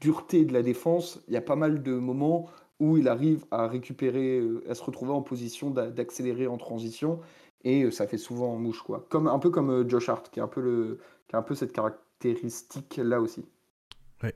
dureté 0.00 0.44
de 0.44 0.52
la 0.52 0.62
défense, 0.62 1.20
il 1.28 1.34
y 1.34 1.36
a 1.36 1.40
pas 1.40 1.54
mal 1.54 1.84
de 1.84 1.92
moments 1.92 2.48
où 2.80 2.96
il 2.96 3.08
arrive 3.08 3.44
à 3.50 3.68
récupérer, 3.68 4.38
euh, 4.38 4.64
à 4.68 4.74
se 4.74 4.82
retrouver 4.82 5.12
en 5.12 5.22
position 5.22 5.70
d'accélérer 5.70 6.46
en 6.46 6.56
transition, 6.56 7.20
et 7.62 7.84
euh, 7.84 7.90
ça 7.90 8.06
fait 8.06 8.18
souvent 8.18 8.54
en 8.54 8.56
mouche, 8.56 8.82
quoi. 8.82 9.06
Comme, 9.10 9.28
un 9.28 9.38
peu 9.38 9.50
comme 9.50 9.70
euh, 9.70 9.88
Josh 9.88 10.08
Hart, 10.08 10.30
qui 10.30 10.40
a 10.40 10.44
un 10.44 10.48
peu, 10.48 10.62
le, 10.62 10.98
qui 11.28 11.36
a 11.36 11.38
un 11.38 11.42
peu 11.42 11.54
cette 11.54 11.72
caractéristique 11.72 12.98
là 13.02 13.20
aussi. 13.20 13.44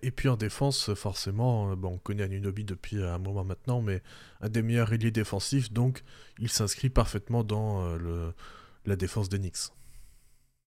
et 0.03 0.11
puis 0.11 0.29
en 0.29 0.37
défense, 0.37 0.95
forcément, 0.95 1.75
bon, 1.75 1.95
on 1.95 1.99
connaît 1.99 2.23
Anunobi 2.23 2.65
depuis 2.65 3.03
un 3.03 3.19
moment 3.19 3.45
maintenant, 3.45 3.81
mais 3.81 4.03
un 4.41 4.49
des 4.49 4.63
meilleurs 4.63 4.93
ailiers 4.93 5.11
défensifs, 5.11 5.73
donc 5.73 6.05
il 6.39 6.51
s'inscrit 6.51 6.91
parfaitement 6.91 7.45
dans 7.45 7.97
le, 7.97 8.33
la 8.87 8.97
défense 8.97 9.29
des 9.29 9.39
Knicks. 9.39 9.71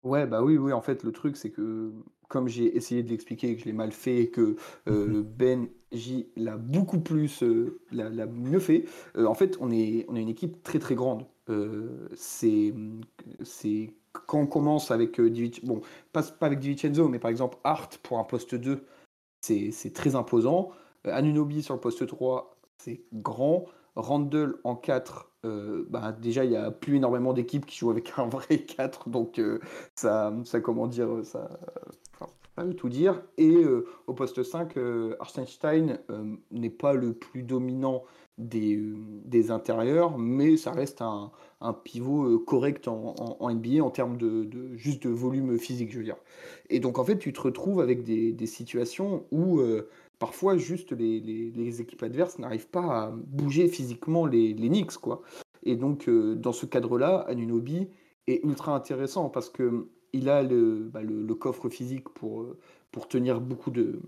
Ouais, 0.04 0.26
bah 0.26 0.42
oui, 0.42 0.58
oui, 0.58 0.72
en 0.72 0.82
fait, 0.82 1.04
le 1.04 1.12
truc, 1.12 1.36
c'est 1.36 1.50
que 1.50 1.92
comme 2.30 2.48
j'ai 2.48 2.78
essayé 2.78 3.04
de 3.04 3.10
l'expliquer 3.10 3.50
et 3.50 3.56
que 3.56 3.62
je 3.62 3.66
l'ai 3.66 3.74
mal 3.74 3.92
fait 3.92 4.22
et 4.22 4.30
que 4.30 4.56
euh, 4.88 5.24
Ben 5.24 5.68
J 5.92 6.30
l'a 6.38 6.56
beaucoup 6.56 7.00
plus, 7.00 7.44
euh, 7.44 7.82
l'a, 7.92 8.26
mieux 8.28 8.60
fait, 8.60 8.86
euh, 9.18 9.26
en 9.26 9.34
fait, 9.34 9.58
on 9.60 9.72
est, 9.72 10.06
on 10.08 10.16
est 10.16 10.22
une 10.22 10.30
équipe 10.30 10.64
très 10.64 10.80
très 10.80 10.96
grande. 10.96 11.26
c'est, 12.16 12.74
c'est 13.44 13.94
quand 14.14 14.40
on 14.40 14.48
commence 14.48 14.92
avec 14.92 15.20
bon, 15.64 15.82
pas, 16.14 16.24
pas 16.24 16.46
avec 16.46 16.60
DiVincenzo, 16.60 17.10
mais 17.10 17.20
par 17.20 17.32
exemple 17.32 17.58
Art 17.64 17.90
pour 18.04 18.20
un 18.20 18.24
poste 18.24 18.56
2, 18.56 18.86
c'est, 19.42 19.72
c'est 19.72 19.92
très 19.92 20.16
imposant. 20.16 20.70
Anunobi 21.06 21.64
sur 21.64 21.74
le 21.74 21.80
poste 21.80 22.06
3, 22.06 22.56
c'est 22.78 23.02
grand. 23.14 23.66
Randall 23.96 24.56
en 24.64 24.76
4, 24.76 25.30
euh, 25.46 25.86
bah, 25.90 26.12
déjà 26.12 26.44
il 26.44 26.52
n'y 26.52 26.58
a 26.58 26.72
plus 26.72 26.98
énormément 26.98 27.34
d'équipes 27.34 27.66
qui 27.66 27.78
jouent 27.78 27.92
avec 27.92 28.12
un 28.18 28.28
vrai 28.28 28.60
4, 28.66 29.10
donc 29.10 29.40
euh, 29.40 29.60
ça, 29.96 30.34
ça, 30.46 30.60
comment 30.62 30.88
dire, 30.88 31.10
ça, 31.24 31.50
tout 32.76 32.90
dire. 32.90 33.22
Et 33.38 33.56
euh, 33.56 33.86
au 34.08 34.14
poste 34.14 34.44
5, 34.44 34.76
Arstenstein 35.20 36.00
n'est 36.52 36.70
pas 36.70 36.94
le 36.94 37.14
plus 37.14 37.44
dominant 37.44 38.04
des, 38.38 38.80
des, 39.26 39.52
intérieurs, 39.52 40.18
mais 40.18 40.56
ça 40.56 40.72
reste 40.72 41.02
un, 41.02 41.32
un 41.60 41.74
pivot 41.74 42.40
correct 42.40 42.88
en, 42.88 43.14
NBA 43.42 43.84
en 43.84 43.90
termes 43.90 44.18
de, 44.18 44.48
juste 44.78 45.04
de 45.04 45.10
volume 45.10 45.58
physique, 45.58 45.92
je 45.92 45.98
veux 45.98 46.06
dire. 46.06 46.16
Et 46.70 46.80
donc 46.80 47.00
en 47.00 47.04
fait, 47.04 47.18
tu 47.18 47.34
te 47.34 47.42
retrouves 47.42 47.82
avec 47.82 48.04
des, 48.04 48.32
des 48.32 48.48
situations 48.48 49.26
où 49.32 49.62
parfois 50.20 50.58
juste 50.58 50.92
les, 50.92 51.82
équipes 51.82 52.04
adverses 52.04 52.40
n'arrivent 52.40 52.70
pas 52.70 53.04
à 53.04 53.12
bouger 53.12 53.68
physiquement 53.68 54.26
les, 54.26 54.54
les 54.54 54.70
Knicks. 54.70 54.98
Quoi. 54.98 55.22
Et 55.64 55.76
donc, 55.76 56.08
euh, 56.08 56.36
dans 56.36 56.54
ce 56.54 56.66
cadre-là, 56.66 57.26
Anunobi 57.28 57.88
est 58.28 58.44
ultra 58.44 58.76
intéressant 58.76 59.30
parce 59.30 59.50
qu'il 60.12 60.30
a 60.30 60.44
bah, 60.44 61.02
le, 61.02 61.34
coffre 61.36 61.70
physique 61.70 62.10
pour, 62.10 62.42
euh, 62.42 62.58
tenir 63.10 63.42
beaucoup 63.42 63.72
de. 63.72 64.00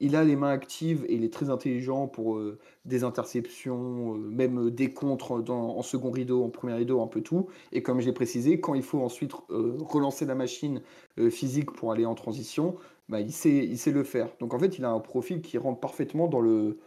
Il 0.00 0.14
a 0.14 0.24
les 0.24 0.36
mains 0.36 0.50
actives 0.50 1.04
et 1.08 1.14
il 1.14 1.24
est 1.24 1.32
très 1.32 1.50
intelligent 1.50 2.06
pour 2.06 2.36
euh, 2.36 2.58
des 2.84 3.02
interceptions, 3.02 4.14
même 4.14 4.70
des 4.70 4.92
contres 4.92 5.32
en 5.50 5.82
second 5.82 6.10
rideau, 6.10 6.44
en 6.44 6.48
premier 6.48 6.74
rideau, 6.74 7.02
un 7.02 7.08
peu 7.08 7.20
tout. 7.20 7.48
Et 7.72 7.82
comme 7.82 8.00
je 8.00 8.06
l'ai 8.06 8.12
précisé, 8.12 8.60
quand 8.60 8.74
il 8.74 8.82
faut 8.82 9.00
ensuite 9.00 9.32
relancer 9.48 10.26
la 10.26 10.36
machine 10.36 10.80
physique 11.30 11.72
pour 11.72 11.90
aller 11.90 12.06
en 12.06 12.14
transition, 12.14 12.76
bah, 13.08 13.20
il, 13.20 13.32
sait, 13.32 13.66
il 13.66 13.92
le 13.92 14.04
faire. 14.04 14.28
Donc 14.38 14.54
en 14.54 14.58
fait, 14.58 14.78
il 14.78 14.84
a 14.84 14.90
un 14.90 15.00
profil 15.00 15.42
qui 15.42 15.58
rentre 15.58 15.80
parfaitement 15.80 16.28
dans 16.28 16.40
le, 16.40 16.78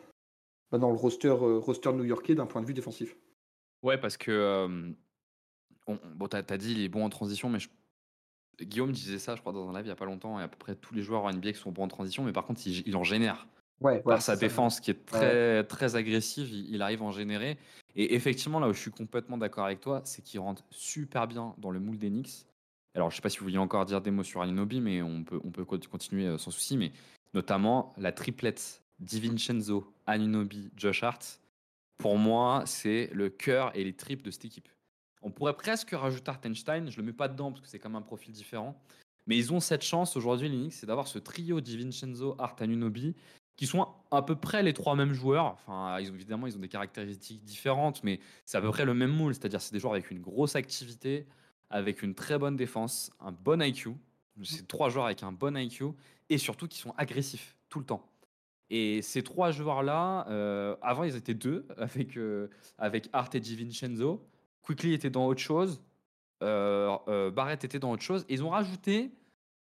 bah, 0.72 0.80
roster, 0.82 1.30
euh, 1.30 1.60
roster 1.60 1.94
new-yorkais 1.94 2.36
d'un 2.36 2.46
point 2.46 2.62
de 2.62 2.66
vue 2.66 2.74
défensif. 2.74 3.16
Ouais, 3.84 3.98
parce 3.98 4.18
que. 4.18 4.94
Bon, 6.16 6.28
t'as 6.28 6.44
as 6.48 6.58
dit 6.58 6.74
il 6.74 6.84
est 6.84 6.90
bon 6.90 7.04
en 7.04 7.10
transition, 7.10 7.50
mais 7.50 7.60
Guillaume 8.62 8.92
disait 8.92 9.20
ça, 9.20 9.36
je 9.36 9.42
crois, 9.42 9.54
dans 9.54 9.70
un 9.70 9.74
live 9.74 9.86
il 9.86 9.90
y 9.90 9.92
a 9.92 9.96
pas 9.96 10.06
longtemps, 10.06 10.40
et 10.40 10.44
à 10.44 10.48
peu 10.48 10.58
près 10.58 10.76
tous 10.76 10.94
les 10.94 11.02
joueurs 11.02 11.24
en 11.24 11.32
NBA 11.32 11.54
qui 11.54 11.60
sont 11.60 11.72
bons 11.72 11.84
en 11.84 11.88
transition, 11.88 12.24
mais 12.24 12.32
par 12.32 12.46
contre, 12.46 12.62
il, 12.66 12.96
en 12.96 13.04
génère. 13.04 13.48
Ouais, 13.80 14.00
par 14.00 14.24
sa 14.24 14.36
défense 14.36 14.80
qui 14.80 14.90
est 14.90 15.06
très, 15.06 15.64
très 15.66 15.96
agressive, 15.96 16.50
il, 16.52 16.82
arrive 16.82 17.04
à 17.04 17.06
en 17.06 17.12
générer. 17.12 17.60
Et 17.96 18.16
effectivement, 18.16 18.60
là 18.60 18.68
où 18.68 18.74
je 18.74 18.80
suis 18.80 18.92
complètement 18.92 19.38
d'accord 19.38 19.66
avec 19.66 19.82
toi, 19.82 20.02
c'est 20.04 20.24
qu'il 20.24 20.40
rentre 20.40 20.64
super 20.72 21.28
bien 21.28 21.54
dans 21.60 21.70
le 21.70 21.80
moule 21.80 22.00
d'Enix. 22.00 22.48
Alors, 22.96 23.12
je 23.12 23.16
sais 23.16 23.22
pas 23.22 23.30
si 23.30 23.38
vous 23.38 23.46
vouliez 23.46 23.60
encore 23.60 23.86
dire 23.86 24.02
des 24.02 24.10
mots 24.10 24.24
sur 24.24 24.42
Alinobi, 24.42 24.82
mais 24.82 25.04
on 25.04 25.24
peut, 25.24 25.40
on 25.44 25.52
peut 25.52 25.64
continuer 25.64 26.26
euh, 26.26 26.40
sans 26.40 26.50
souci. 26.50 26.78
Mais 26.78 26.92
notamment 27.36 27.94
la 27.98 28.12
triplette 28.12 28.82
DiVincenzo, 29.00 29.94
Anunobi, 30.08 30.72
Josh 30.76 31.04
Hart. 31.04 31.40
Pour 32.00 32.18
moi, 32.18 32.64
c'est 32.66 33.10
le 33.14 33.30
cœur 33.30 33.72
et 33.76 33.84
les 33.84 33.94
tripes 33.94 34.24
de 34.24 34.32
cette 34.32 34.46
équipe. 34.46 34.70
On 35.28 35.32
pourrait 35.32 35.58
presque 35.58 35.92
rajouter 35.92 36.30
Artenstein, 36.30 36.90
je 36.90 36.96
le 36.96 37.04
mets 37.04 37.12
pas 37.12 37.28
dedans 37.28 37.52
parce 37.52 37.60
que 37.60 37.68
c'est 37.68 37.80
comme 37.80 37.98
un 37.98 38.02
profil 38.02 38.32
différent. 38.32 38.82
Mais 39.26 39.36
ils 39.36 39.52
ont 39.52 39.60
cette 39.60 39.84
chance 39.84 40.16
aujourd'hui, 40.16 40.48
Linux, 40.48 40.78
c'est 40.78 40.86
d'avoir 40.86 41.06
ce 41.10 41.20
trio 41.20 41.60
DiVincenzo, 41.60 42.38
Art, 42.40 42.56
Anunobi, 42.62 43.14
qui 43.58 43.68
sont 43.68 43.90
à 44.10 44.22
peu 44.22 44.38
près 44.38 44.64
les 44.64 44.72
trois 44.72 44.96
mêmes 44.96 45.12
joueurs. 45.12 45.48
Enfin, 45.48 46.00
ils 46.00 46.10
ont, 46.10 46.16
évidemment, 46.16 46.48
ils 46.48 46.56
ont 46.56 46.62
des 46.62 46.70
caractéristiques 46.70 47.44
différentes, 47.44 48.06
mais 48.06 48.22
c'est 48.46 48.58
à 48.58 48.62
peu 48.62 48.70
près 48.70 48.86
le 48.86 48.94
même 48.94 49.12
moule. 49.12 49.34
C'est-à-dire, 49.34 49.60
c'est 49.60 49.74
des 49.74 49.80
joueurs 49.80 49.96
avec 49.96 50.12
une 50.12 50.22
grosse 50.22 50.56
activité, 50.56 51.28
avec 51.70 52.04
une 52.04 52.16
très 52.16 52.40
bonne 52.40 52.56
défense, 52.56 53.12
un 53.20 53.34
bon 53.34 53.62
IQ. 53.62 53.96
C'est 54.44 54.66
trois 54.66 54.88
joueurs 54.88 55.08
avec 55.08 55.24
un 55.24 55.34
bon 55.34 55.58
IQ 55.58 55.88
et 56.30 56.38
surtout 56.38 56.70
qui 56.70 56.78
sont 56.78 56.94
agressifs 56.96 57.58
tout 57.68 57.80
le 57.80 57.86
temps. 57.86 58.10
Et 58.70 59.02
ces 59.02 59.24
trois 59.24 59.52
joueurs-là, 59.52 60.26
euh, 60.30 60.78
avant 60.82 61.04
ils 61.04 61.18
étaient 61.18 61.34
deux 61.34 61.68
avec, 61.78 62.16
euh, 62.16 62.50
avec 62.78 63.10
Art 63.12 63.30
et 63.34 63.42
DiVincenzo. 63.42 64.26
Quickly 64.68 64.94
était 64.94 65.10
dans 65.10 65.26
autre 65.26 65.40
chose. 65.40 65.82
Euh, 66.44 67.32
Barrett 67.32 67.64
était 67.64 67.80
dans 67.80 67.92
autre 67.92 68.04
chose. 68.04 68.26
ils 68.28 68.44
ont 68.44 68.50
rajouté 68.50 69.12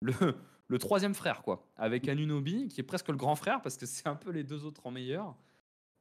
le, 0.01 0.13
le 0.67 0.77
troisième 0.77 1.13
frère, 1.13 1.41
quoi, 1.43 1.65
avec 1.77 2.07
Anunobi, 2.09 2.67
qui 2.67 2.81
est 2.81 2.83
presque 2.83 3.07
le 3.07 3.15
grand 3.15 3.35
frère, 3.35 3.61
parce 3.61 3.77
que 3.77 3.85
c'est 3.85 4.07
un 4.07 4.15
peu 4.15 4.31
les 4.31 4.43
deux 4.43 4.65
autres 4.65 4.85
en 4.85 4.91
meilleur. 4.91 5.35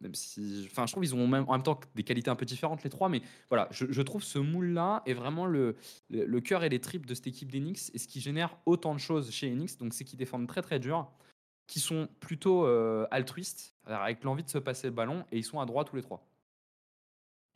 Même 0.00 0.14
si, 0.14 0.66
enfin, 0.70 0.86
je 0.86 0.92
trouve 0.92 1.04
qu'ils 1.04 1.14
ont 1.14 1.26
même, 1.26 1.44
en 1.48 1.52
même 1.52 1.62
temps 1.62 1.78
des 1.94 2.02
qualités 2.02 2.28
un 2.28 2.36
peu 2.36 2.44
différentes 2.44 2.82
les 2.82 2.90
trois, 2.90 3.08
mais 3.08 3.22
voilà, 3.48 3.68
je, 3.70 4.02
trouve 4.02 4.22
ce 4.22 4.38
moule-là 4.38 5.02
est 5.06 5.14
vraiment 5.14 5.46
le, 5.46 5.76
le, 6.10 6.40
cœur 6.40 6.64
et 6.64 6.68
les 6.68 6.80
tripes 6.80 7.06
de 7.06 7.14
cette 7.14 7.28
équipe 7.28 7.50
d'Enix 7.50 7.90
et 7.94 7.98
ce 7.98 8.06
qui 8.06 8.20
génère 8.20 8.58
autant 8.66 8.92
de 8.92 9.00
choses 9.00 9.30
chez 9.30 9.50
Enix. 9.50 9.78
Donc, 9.78 9.94
c'est 9.94 10.04
qu'ils 10.04 10.18
défendent 10.18 10.48
très 10.48 10.60
très 10.60 10.78
dur, 10.78 11.10
qui 11.66 11.80
sont 11.80 12.08
plutôt 12.20 12.66
euh, 12.66 13.06
altruistes, 13.10 13.74
avec 13.84 14.22
l'envie 14.24 14.42
de 14.42 14.50
se 14.50 14.58
passer 14.58 14.88
le 14.88 14.92
ballon, 14.92 15.24
et 15.32 15.38
ils 15.38 15.44
sont 15.44 15.60
à 15.60 15.64
droite 15.64 15.88
tous 15.88 15.96
les 15.96 16.02
trois. 16.02 16.26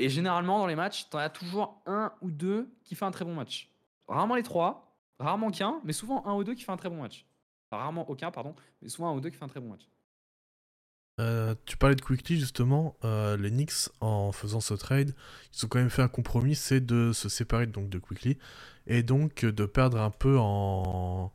Et 0.01 0.09
généralement, 0.09 0.59
dans 0.59 0.67
les 0.67 0.77
matchs, 0.77 1.09
tu 1.11 1.17
en 1.17 1.21
as 1.21 1.29
toujours 1.29 1.83
un 1.87 2.13
ou 2.23 2.31
deux 2.31 2.73
qui 2.85 2.95
fait 2.95 3.05
un 3.05 3.11
très 3.11 3.25
bon 3.25 3.35
match. 3.35 3.71
Rarement 4.09 4.35
les 4.35 4.43
trois, 4.43 4.91
Rarement 5.21 5.51
qu'un, 5.51 5.81
mais 5.85 5.93
souvent 5.93 6.27
un 6.27 6.33
ou 6.35 6.45
deux 6.45 6.55
qui 6.55 6.65
fait 6.65 6.73
un 6.73 6.79
très 6.79 6.89
bon 6.89 7.03
match. 7.03 7.27
rarement 7.71 8.09
aucun, 8.09 8.31
pardon, 8.31 8.55
mais 8.81 8.89
souvent 8.89 9.11
un 9.11 9.15
ou 9.15 9.21
deux 9.21 9.29
qui 9.29 9.37
fait 9.37 9.45
un 9.45 9.49
très 9.49 9.61
bon 9.61 9.69
match. 9.69 9.87
Euh, 11.21 11.55
tu 11.67 11.77
parlais 11.77 11.95
de 11.95 12.01
Quickly 12.01 12.39
justement, 12.39 12.97
euh, 13.05 13.37
les 13.37 13.51
Knicks 13.51 13.91
en 14.01 14.33
faisant 14.33 14.61
ce 14.61 14.73
trade, 14.73 15.15
ils 15.53 15.67
ont 15.67 15.69
quand 15.69 15.79
même 15.79 15.91
fait 15.91 16.01
un 16.01 16.09
compromis, 16.09 16.55
c'est 16.55 16.81
de 16.81 17.13
se 17.13 17.29
séparer 17.29 17.67
donc 17.67 17.91
de 17.91 17.99
Quickly 17.99 18.39
et 18.87 19.03
donc 19.03 19.45
de 19.45 19.67
perdre 19.67 20.01
un 20.01 20.11
peu 20.11 20.39
en, 20.39 21.31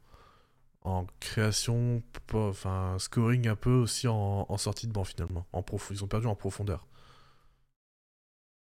en 0.81 1.05
création, 1.19 2.01
enfin 2.33 2.97
scoring 2.97 3.47
un 3.47 3.55
peu 3.55 3.73
aussi 3.73 4.07
en, 4.07 4.57
sortie 4.57 4.87
de 4.87 4.91
banc 4.91 5.03
finalement. 5.03 5.45
En. 5.53 5.63
Ils 5.91 6.03
ont 6.03 6.07
perdu 6.07 6.25
en 6.25 6.35
profondeur. 6.35 6.87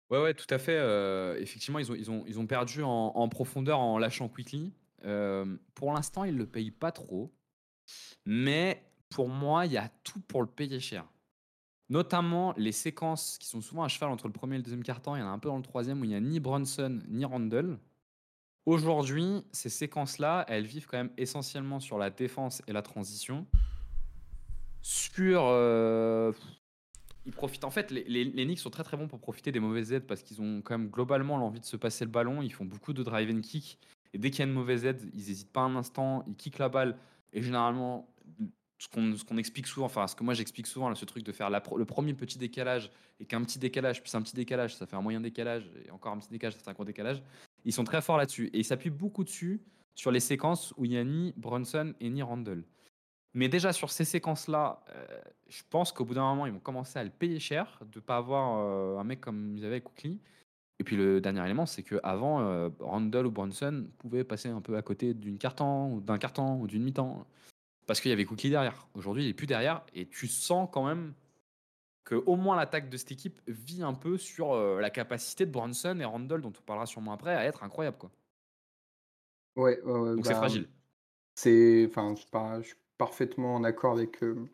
Ouais, 0.09 0.21
ouais, 0.21 0.33
tout 0.33 0.45
à 0.49 0.59
fait. 0.59 0.77
Effectivement, 1.41 1.79
ils 1.79 1.91
ont, 1.91 1.95
ils, 1.95 2.11
ont, 2.11 2.23
ils 2.27 2.39
ont 2.39 2.45
perdu 2.45 2.83
en, 2.83 3.29
profondeur 3.29 3.79
en 3.79 3.97
lâchant 3.97 4.27
Quickly. 4.27 4.73
Pour 5.75 5.93
l'instant, 5.93 6.23
il 6.23 6.33
ne 6.33 6.39
le 6.39 6.45
paye 6.45 6.71
pas 6.71 6.91
trop. 6.91 7.31
Mais 8.25 8.83
pour 9.09 9.29
moi, 9.29 9.65
il 9.65 9.73
y 9.73 9.77
a 9.77 9.89
tout 10.03 10.19
pour 10.21 10.41
le 10.41 10.47
payer 10.47 10.79
cher. 10.79 11.05
Notamment 11.89 12.53
les 12.57 12.71
séquences 12.71 13.37
qui 13.37 13.47
sont 13.47 13.61
souvent 13.61 13.83
à 13.83 13.87
cheval 13.87 14.09
entre 14.09 14.27
le 14.27 14.33
premier 14.33 14.55
et 14.55 14.57
le 14.57 14.63
deuxième 14.63 14.83
quart-temps. 14.83 15.15
Il 15.15 15.19
y 15.19 15.21
en 15.21 15.27
a 15.27 15.31
un 15.31 15.39
peu 15.39 15.49
dans 15.49 15.57
le 15.57 15.63
troisième 15.63 16.01
où 16.01 16.05
il 16.05 16.09
n'y 16.09 16.15
a 16.15 16.19
ni 16.19 16.39
Brunson 16.39 17.01
ni 17.07 17.25
Randall. 17.25 17.77
Aujourd'hui, 18.65 19.43
ces 19.51 19.69
séquences-là, 19.69 20.45
elles 20.47 20.65
vivent 20.65 20.87
quand 20.87 20.97
même 20.97 21.11
essentiellement 21.17 21.79
sur 21.79 21.97
la 21.97 22.09
défense 22.09 22.61
et 22.67 22.73
la 22.73 22.81
transition. 22.81 23.45
Sur. 24.81 25.41
Ils 27.25 27.31
profitent. 27.31 27.63
En 27.63 27.71
fait, 27.71 27.91
les, 27.91 28.03
les, 28.03 28.45
Knicks 28.45 28.59
sont 28.59 28.69
très 28.69 28.83
très 28.83 28.97
bons 28.97 29.07
pour 29.07 29.19
profiter 29.19 29.51
des 29.51 29.59
mauvaises 29.59 29.93
aides 29.93 30.05
parce 30.05 30.23
qu'ils 30.23 30.41
ont 30.41 30.61
quand 30.61 30.77
même 30.77 30.89
globalement 30.89 31.37
l'envie 31.37 31.59
de 31.59 31.65
se 31.65 31.77
passer 31.77 32.05
le 32.05 32.11
ballon. 32.11 32.41
Ils 32.41 32.53
font 32.53 32.65
beaucoup 32.65 32.93
de 32.93 33.03
drive 33.03 33.33
and 33.33 33.41
kick. 33.41 33.79
Et 34.13 34.17
dès 34.17 34.29
qu'il 34.29 34.39
y 34.39 34.41
a 34.43 34.45
une 34.45 34.53
mauvaise 34.53 34.85
aide, 34.85 35.01
ils 35.13 35.27
n'hésitent 35.27 35.51
pas 35.51 35.61
un 35.61 35.75
instant, 35.75 36.23
ils 36.27 36.35
kickent 36.35 36.59
la 36.59 36.69
balle. 36.69 36.97
Et 37.31 37.41
généralement, 37.41 38.13
ce 38.77 39.23
qu'on 39.23 39.37
explique 39.37 39.67
souvent, 39.67 39.85
enfin 39.85 40.07
ce 40.07 40.15
que 40.15 40.23
moi 40.23 40.33
j'explique 40.33 40.67
souvent, 40.67 40.93
ce 40.93 41.05
truc 41.05 41.23
de 41.23 41.31
faire 41.31 41.49
le 41.49 41.85
premier 41.85 42.13
petit 42.13 42.37
décalage 42.37 42.91
et 43.19 43.25
qu'un 43.25 43.41
petit 43.41 43.57
décalage, 43.57 44.03
puis 44.03 44.11
un 44.15 44.21
petit 44.21 44.35
décalage, 44.35 44.75
ça 44.75 44.85
fait 44.85 44.95
un 44.95 45.01
moyen 45.01 45.21
décalage, 45.21 45.69
et 45.85 45.91
encore 45.91 46.11
un 46.11 46.19
petit 46.19 46.29
décalage, 46.29 46.55
ça 46.55 46.59
fait 46.59 46.69
un 46.69 46.73
gros 46.73 46.85
décalage. 46.85 47.23
Ils 47.65 47.73
sont 47.73 47.85
très 47.85 48.01
forts 48.01 48.17
là-dessus. 48.17 48.47
Et 48.53 48.59
ils 48.59 48.65
s'appuient 48.65 48.89
beaucoup 48.89 49.23
dessus 49.23 49.61
sur 49.95 50.11
les 50.11 50.19
séquences 50.19 50.73
où 50.77 50.85
il 50.85 50.91
n'y 50.91 50.97
a 50.97 51.03
ni 51.03 51.33
Brunson 51.37 51.93
et 51.99 52.09
ni 52.09 52.21
Randall. 52.21 52.63
Mais 53.33 53.49
déjà 53.49 53.73
sur 53.73 53.89
ces 53.89 54.05
séquences-là, 54.05 54.83
euh, 54.89 55.21
je 55.47 55.63
pense 55.69 55.91
qu'au 55.91 56.05
bout 56.05 56.13
d'un 56.13 56.23
moment, 56.23 56.45
ils 56.45 56.53
vont 56.53 56.59
commencer 56.59 56.99
à 56.99 57.03
le 57.03 57.09
payer 57.09 57.39
cher 57.39 57.79
de 57.81 57.99
ne 57.99 58.03
pas 58.03 58.17
avoir 58.17 58.57
euh, 58.59 58.99
un 58.99 59.03
mec 59.03 59.21
comme 59.21 59.57
ils 59.57 59.65
avaient 59.65 59.75
avec 59.75 59.85
Cookly. 59.85 60.19
Et 60.79 60.83
puis 60.83 60.95
le 60.95 61.21
dernier 61.21 61.43
élément, 61.45 61.65
c'est 61.65 61.83
qu'avant, 61.83 62.41
euh, 62.41 62.69
Randall 62.79 63.27
ou 63.27 63.31
Bronson 63.31 63.87
pouvaient 63.99 64.23
passer 64.23 64.49
un 64.49 64.61
peu 64.61 64.75
à 64.75 64.81
côté 64.81 65.13
d'une 65.13 65.37
carton, 65.37 65.97
d'un 65.97 66.17
carton 66.17 66.59
ou 66.59 66.67
d'une 66.67 66.83
mi-temps, 66.83 67.25
parce 67.85 68.01
qu'il 68.01 68.09
y 68.09 68.13
avait 68.13 68.25
Cookie 68.25 68.49
derrière. 68.49 68.87
Aujourd'hui, 68.93 69.23
il 69.23 69.27
n'est 69.27 69.33
plus 69.33 69.47
derrière, 69.47 69.83
et 69.93 70.07
tu 70.07 70.27
sens 70.27 70.69
quand 70.71 70.85
même 70.85 71.13
que 72.03 72.15
au 72.15 72.35
moins 72.35 72.55
l'attaque 72.55 72.89
de 72.89 72.97
cette 72.97 73.11
équipe 73.11 73.41
vit 73.47 73.83
un 73.83 73.93
peu 73.93 74.17
sur 74.17 74.53
euh, 74.53 74.81
la 74.81 74.89
capacité 74.89 75.45
de 75.45 75.51
Bronson 75.51 75.97
et 75.99 76.05
Randall, 76.05 76.41
dont 76.41 76.51
on 76.57 76.61
parlera 76.63 76.85
sûrement 76.85 77.13
après, 77.13 77.33
à 77.33 77.45
être 77.45 77.63
incroyable. 77.63 77.97
Quoi. 77.97 78.11
Ouais, 79.55 79.79
Donc 79.85 80.25
c'est 80.25 80.33
bah, 80.33 80.39
fragile. 80.39 80.67
C'est, 81.35 81.85
enfin, 81.87 82.13
je, 82.15 82.67
suis 82.67 82.75
parfaitement 83.03 83.55
en 83.55 83.65
accord 83.65 83.91
avec, 83.97 84.23
euh, 84.23 84.45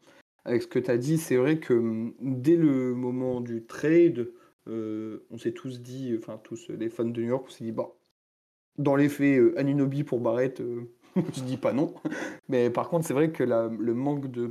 avec 0.44 0.64
ce 0.64 0.68
que 0.68 0.80
tu 0.80 0.90
as 0.90 0.98
dit. 0.98 1.20
C'est 1.20 1.36
vrai 1.36 1.60
que 1.60 1.76
hum, 1.76 2.16
dès 2.20 2.56
le 2.56 2.96
moment 2.96 3.42
du 3.42 3.64
trade, 3.64 4.32
euh, 4.68 5.24
on 5.30 5.38
s'est 5.38 5.52
tous 5.52 5.82
dit, 5.82 6.16
enfin 6.18 6.40
tous 6.44 6.68
les 6.70 6.90
fans 6.90 7.06
de 7.06 7.22
New 7.22 7.28
York, 7.28 7.46
on 7.48 7.52
s'est 7.52 7.64
dit, 7.64 7.72
bon, 7.72 7.92
dans 8.80 8.96
les 8.96 9.08
faits, 9.08 9.40
euh, 9.40 9.54
Anunobi 9.56 10.04
pour 10.04 10.20
Barrett, 10.20 10.62
euh, 10.62 10.82
je 11.36 11.44
dis 11.44 11.58
pas 11.58 11.74
non. 11.74 11.94
Mais 12.48 12.72
par 12.72 12.90
contre, 12.90 13.06
c'est 13.06 13.14
vrai 13.14 13.32
que 13.32 13.44
le 13.44 13.94
manque 13.94 14.32
de, 14.32 14.48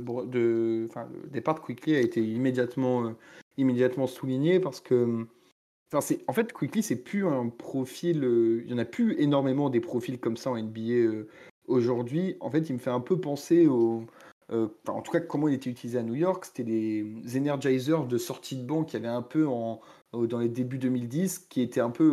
départ 1.29 1.55
de 1.55 1.59
Quickly 1.59 1.95
a 1.97 1.99
été 1.99 2.23
immédiatement, 2.23 3.13
immédiatement 3.57 4.07
souligné 4.07 4.61
parce 4.61 4.79
que, 4.79 5.27
c'est, 5.99 6.23
en 6.27 6.33
fait, 6.33 6.53
Quickly, 6.53 6.83
c'est 6.83 7.03
plus 7.03 7.25
un 7.27 7.49
profil, 7.49 8.23
il 8.63 8.71
y 8.71 8.73
en 8.73 8.77
a 8.77 8.85
plus 8.85 9.19
énormément 9.19 9.69
des 9.69 9.81
profils 9.81 10.21
comme 10.21 10.37
ça 10.37 10.51
en 10.51 10.57
NBA 10.57 11.25
aujourd'hui. 11.69 12.35
En 12.41 12.49
fait, 12.51 12.69
il 12.69 12.73
me 12.73 12.79
fait 12.79 12.89
un 12.89 12.99
peu 12.99 13.19
penser 13.19 13.67
au 13.67 14.03
en 14.87 15.01
tout 15.01 15.11
cas, 15.11 15.19
comment 15.19 15.47
il 15.47 15.53
était 15.53 15.69
utilisé 15.69 15.99
à 15.99 16.03
New 16.03 16.15
York, 16.15 16.45
c'était 16.45 16.63
des 16.63 17.37
energizers 17.37 18.05
de 18.05 18.17
sortie 18.17 18.55
de 18.55 18.63
banque 18.63 18.87
qui 18.87 18.95
avaient 18.95 19.07
un 19.07 19.21
peu 19.21 19.45
dans 19.45 20.39
les 20.39 20.49
débuts 20.49 20.79
2010, 20.79 21.47
qui 21.49 21.61
étaient 21.61 21.81
un 21.81 21.91
peu 21.91 22.09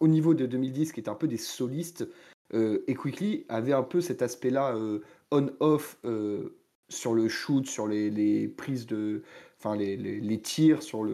au, 0.00 0.08
niveau 0.08 0.34
de 0.34 0.46
2010, 0.46 0.92
qui 0.92 1.00
étaient 1.00 1.10
un 1.10 1.14
peu 1.14 1.28
des 1.28 1.36
solistes. 1.36 2.08
Euh, 2.54 2.82
et 2.88 2.94
Quickly 2.94 3.44
avait 3.48 3.72
un 3.72 3.82
peu 3.82 4.00
cet 4.00 4.22
aspect-là 4.22 4.74
euh, 4.74 5.00
on-off 5.30 5.98
euh, 6.04 6.56
sur 6.88 7.14
le 7.14 7.28
shoot, 7.28 7.66
sur 7.66 7.86
les, 7.86 8.48
prises 8.48 8.86
de. 8.86 9.22
Enfin, 9.58 9.76
les, 9.76 10.40
tirs, 10.40 10.82
sur 10.82 11.04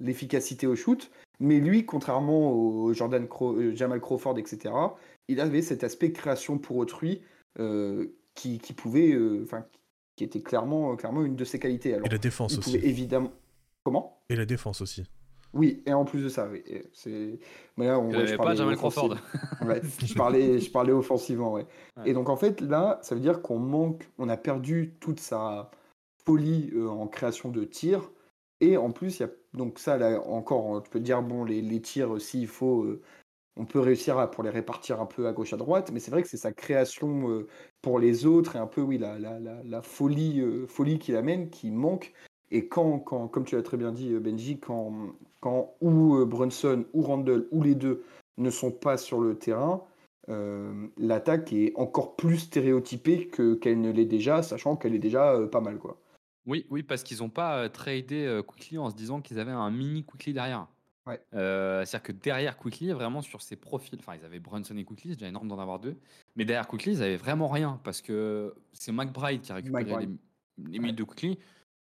l'efficacité 0.00 0.66
au 0.66 0.74
shoot. 0.74 1.10
Mais 1.40 1.60
lui, 1.60 1.84
contrairement 1.84 2.52
au 2.52 2.94
Jordan 2.94 3.26
Jamal 3.74 4.00
Crawford, 4.00 4.38
etc., 4.38 4.72
il 5.28 5.40
avait 5.40 5.62
cet 5.62 5.84
aspect 5.84 6.12
création 6.12 6.58
pour 6.58 6.76
autrui 6.76 7.22
qui, 8.34 8.58
pouvait. 8.76 9.16
Enfin, 9.42 9.64
qui 10.16 10.24
était 10.24 10.42
clairement, 10.42 10.94
clairement 10.96 11.24
une 11.24 11.36
de 11.36 11.44
ses 11.44 11.58
qualités. 11.58 11.94
Alors, 11.94 12.06
et 12.06 12.10
la 12.10 12.18
défense 12.18 12.58
aussi. 12.58 12.76
Évidemment. 12.76 13.32
Comment? 13.84 14.20
Et 14.28 14.36
la 14.36 14.44
défense 14.44 14.80
aussi. 14.80 15.04
Oui, 15.54 15.82
et 15.84 15.92
en 15.92 16.04
plus 16.04 16.22
de 16.22 16.28
ça, 16.28 16.48
oui. 16.48 16.62
C'est... 16.94 17.38
Mais 17.76 17.86
là, 17.86 17.98
on, 17.98 18.10
je 18.10 18.36
pas 18.36 18.54
Jamal 18.54 18.76
Crawford. 18.76 19.16
je, 19.60 20.14
parlais, 20.14 20.58
je 20.58 20.70
parlais 20.70 20.92
offensivement, 20.92 21.52
ouais. 21.52 21.66
Et 22.06 22.14
donc, 22.14 22.30
en 22.30 22.36
fait, 22.36 22.60
là, 22.62 22.98
ça 23.02 23.14
veut 23.14 23.20
dire 23.20 23.42
qu'on 23.42 23.58
manque, 23.58 24.08
on 24.18 24.28
a 24.28 24.38
perdu 24.38 24.94
toute 25.00 25.20
sa 25.20 25.70
folie 26.24 26.70
euh, 26.74 26.88
en 26.88 27.06
création 27.06 27.50
de 27.50 27.64
tirs. 27.64 28.10
Et 28.60 28.76
en 28.76 28.92
plus, 28.92 29.18
il 29.18 29.22
y 29.22 29.26
a 29.26 29.30
donc 29.52 29.78
ça, 29.78 29.98
là, 29.98 30.22
encore, 30.26 30.82
tu 30.82 30.88
peux 30.88 31.00
dire, 31.00 31.20
bon, 31.20 31.44
les, 31.44 31.60
les 31.60 31.82
tirs, 31.82 32.18
s'il 32.18 32.46
faut, 32.46 32.84
euh, 32.84 33.02
on 33.56 33.64
peut 33.64 33.80
réussir 33.80 34.18
à, 34.18 34.30
pour 34.30 34.42
les 34.44 34.50
répartir 34.50 35.00
un 35.00 35.06
peu 35.06 35.26
à 35.26 35.32
gauche, 35.32 35.52
à 35.52 35.56
droite. 35.56 35.90
Mais 35.92 36.00
c'est 36.00 36.10
vrai 36.10 36.22
que 36.22 36.28
c'est 36.28 36.36
sa 36.36 36.52
création 36.52 37.30
euh, 37.30 37.46
pour 37.82 37.98
les 37.98 38.26
autres 38.26 38.56
et 38.56 38.58
un 38.58 38.66
peu, 38.66 38.80
oui, 38.80 38.98
la, 38.98 39.18
la, 39.18 39.38
la, 39.38 39.82
folie, 39.82 40.42
folie 40.68 40.98
qu'il 40.98 41.16
amène 41.16 41.50
qui 41.50 41.70
manque. 41.70 42.12
Et 42.52 42.68
quand, 42.68 42.98
quand, 42.98 43.28
comme 43.28 43.44
tu 43.44 43.56
l'as 43.56 43.62
très 43.62 43.78
bien 43.78 43.92
dit, 43.92 44.14
Benji, 44.18 44.60
quand, 44.60 45.14
quand 45.40 45.74
ou 45.80 46.16
euh, 46.16 46.24
Brunson 46.24 46.84
ou 46.92 47.02
Randall 47.02 47.48
ou 47.50 47.62
les 47.62 47.74
deux 47.74 48.04
ne 48.38 48.50
sont 48.50 48.70
pas 48.70 48.98
sur 48.98 49.20
le 49.20 49.38
terrain, 49.38 49.84
euh, 50.28 50.86
l'attaque 50.98 51.52
est 51.52 51.72
encore 51.76 52.14
plus 52.14 52.38
stéréotypée 52.38 53.28
que, 53.28 53.54
qu'elle 53.54 53.80
ne 53.80 53.90
l'est 53.90 54.04
déjà, 54.04 54.42
sachant 54.42 54.76
qu'elle 54.76 54.94
est 54.94 55.00
déjà 55.00 55.32
euh, 55.32 55.46
pas 55.46 55.60
mal. 55.60 55.78
quoi. 55.78 55.98
Oui, 56.46 56.66
oui, 56.70 56.82
parce 56.82 57.02
qu'ils 57.02 57.18
n'ont 57.18 57.30
pas 57.30 57.68
tradé 57.70 58.40
Quickly 58.46 58.76
en 58.76 58.90
se 58.90 58.96
disant 58.96 59.20
qu'ils 59.20 59.38
avaient 59.38 59.50
un 59.50 59.70
mini 59.70 60.04
Quickly 60.04 60.32
derrière. 60.32 60.68
Ouais. 61.06 61.20
c'est-à-dire 61.32 62.02
que 62.02 62.12
derrière 62.12 62.56
Quickly, 62.56 62.92
vraiment 62.92 63.22
sur 63.22 63.42
ses 63.42 63.56
profils, 63.56 63.98
enfin 63.98 64.14
ils 64.14 64.24
avaient 64.24 64.38
Brunson 64.38 64.76
et 64.76 64.84
Quickly, 64.84 65.10
c'est 65.10 65.16
déjà 65.16 65.28
énorme 65.28 65.48
d'en 65.48 65.58
avoir 65.58 65.80
deux, 65.80 65.96
mais 66.36 66.44
derrière 66.44 66.68
Quickly, 66.68 66.92
ils 66.92 67.02
avaient 67.02 67.16
vraiment 67.16 67.48
rien 67.48 67.80
parce 67.82 68.00
que 68.00 68.54
c'est 68.72 68.92
McBride 68.92 69.40
qui 69.40 69.50
a 69.50 69.56
récupéré 69.56 70.06
les, 70.06 70.08
limite 70.68 70.96
de 70.96 71.04
Quickly. 71.04 71.38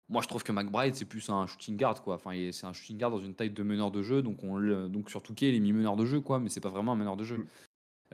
Moi, 0.08 0.20
je 0.22 0.28
trouve 0.28 0.42
que 0.42 0.52
McBride, 0.52 0.94
c'est 0.94 1.04
plus 1.04 1.30
un 1.30 1.46
shooting 1.46 1.76
guard, 1.76 2.02
quoi. 2.02 2.16
Enfin, 2.16 2.32
c'est 2.52 2.66
un 2.66 2.72
shooting 2.72 2.98
guard 2.98 3.10
dans 3.10 3.20
une 3.20 3.34
taille 3.34 3.50
de 3.50 3.62
meneur 3.62 3.90
de 3.90 4.02
jeu. 4.02 4.22
Donc, 4.22 4.44
on 4.44 4.60
donc 4.88 5.08
sur 5.08 5.22
Touquet, 5.22 5.48
il 5.48 5.54
est 5.54 5.60
mis 5.60 5.72
meneur 5.72 5.96
de 5.96 6.04
jeu, 6.04 6.20
quoi. 6.20 6.38
Mais 6.38 6.48
c'est 6.48 6.60
pas 6.60 6.68
vraiment 6.68 6.92
un 6.92 6.96
meneur 6.96 7.16
de 7.16 7.24
jeu. 7.24 7.38
Mm. 7.38 7.46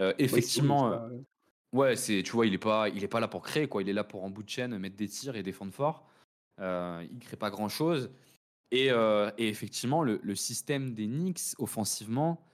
Euh, 0.01 0.12
effectivement, 0.18 0.92
euh, 0.92 1.09
ouais, 1.72 1.96
c'est, 1.96 2.22
tu 2.22 2.32
vois, 2.32 2.46
il 2.46 2.55
est 2.55 2.59
pas, 2.59 2.88
il 2.88 3.03
est 3.03 3.09
pas 3.09 3.20
là 3.20 3.26
pour 3.26 3.42
créer, 3.42 3.66
quoi. 3.66 3.82
Il 3.82 3.88
est 3.88 3.92
là 3.92 4.05
pour 4.05 4.22
en 4.22 4.30
bout 4.30 4.44
de 4.44 4.49
chaîne 4.49 4.78
mettre 4.78 4.96
des 4.96 5.09
tirs 5.09 5.34
et 5.34 5.42
défendre 5.42 5.72
fort. 5.72 6.07
Euh, 6.61 7.05
il 7.11 7.18
crée 7.18 7.36
pas 7.36 7.51
grand 7.51 7.68
chose. 7.68 8.11
Et, 8.70 8.90
euh, 8.90 9.30
et 9.38 9.48
effectivement, 9.48 10.02
le, 10.02 10.20
le 10.22 10.34
système 10.34 10.92
des 10.94 11.06
Knicks 11.06 11.54
offensivement 11.58 12.44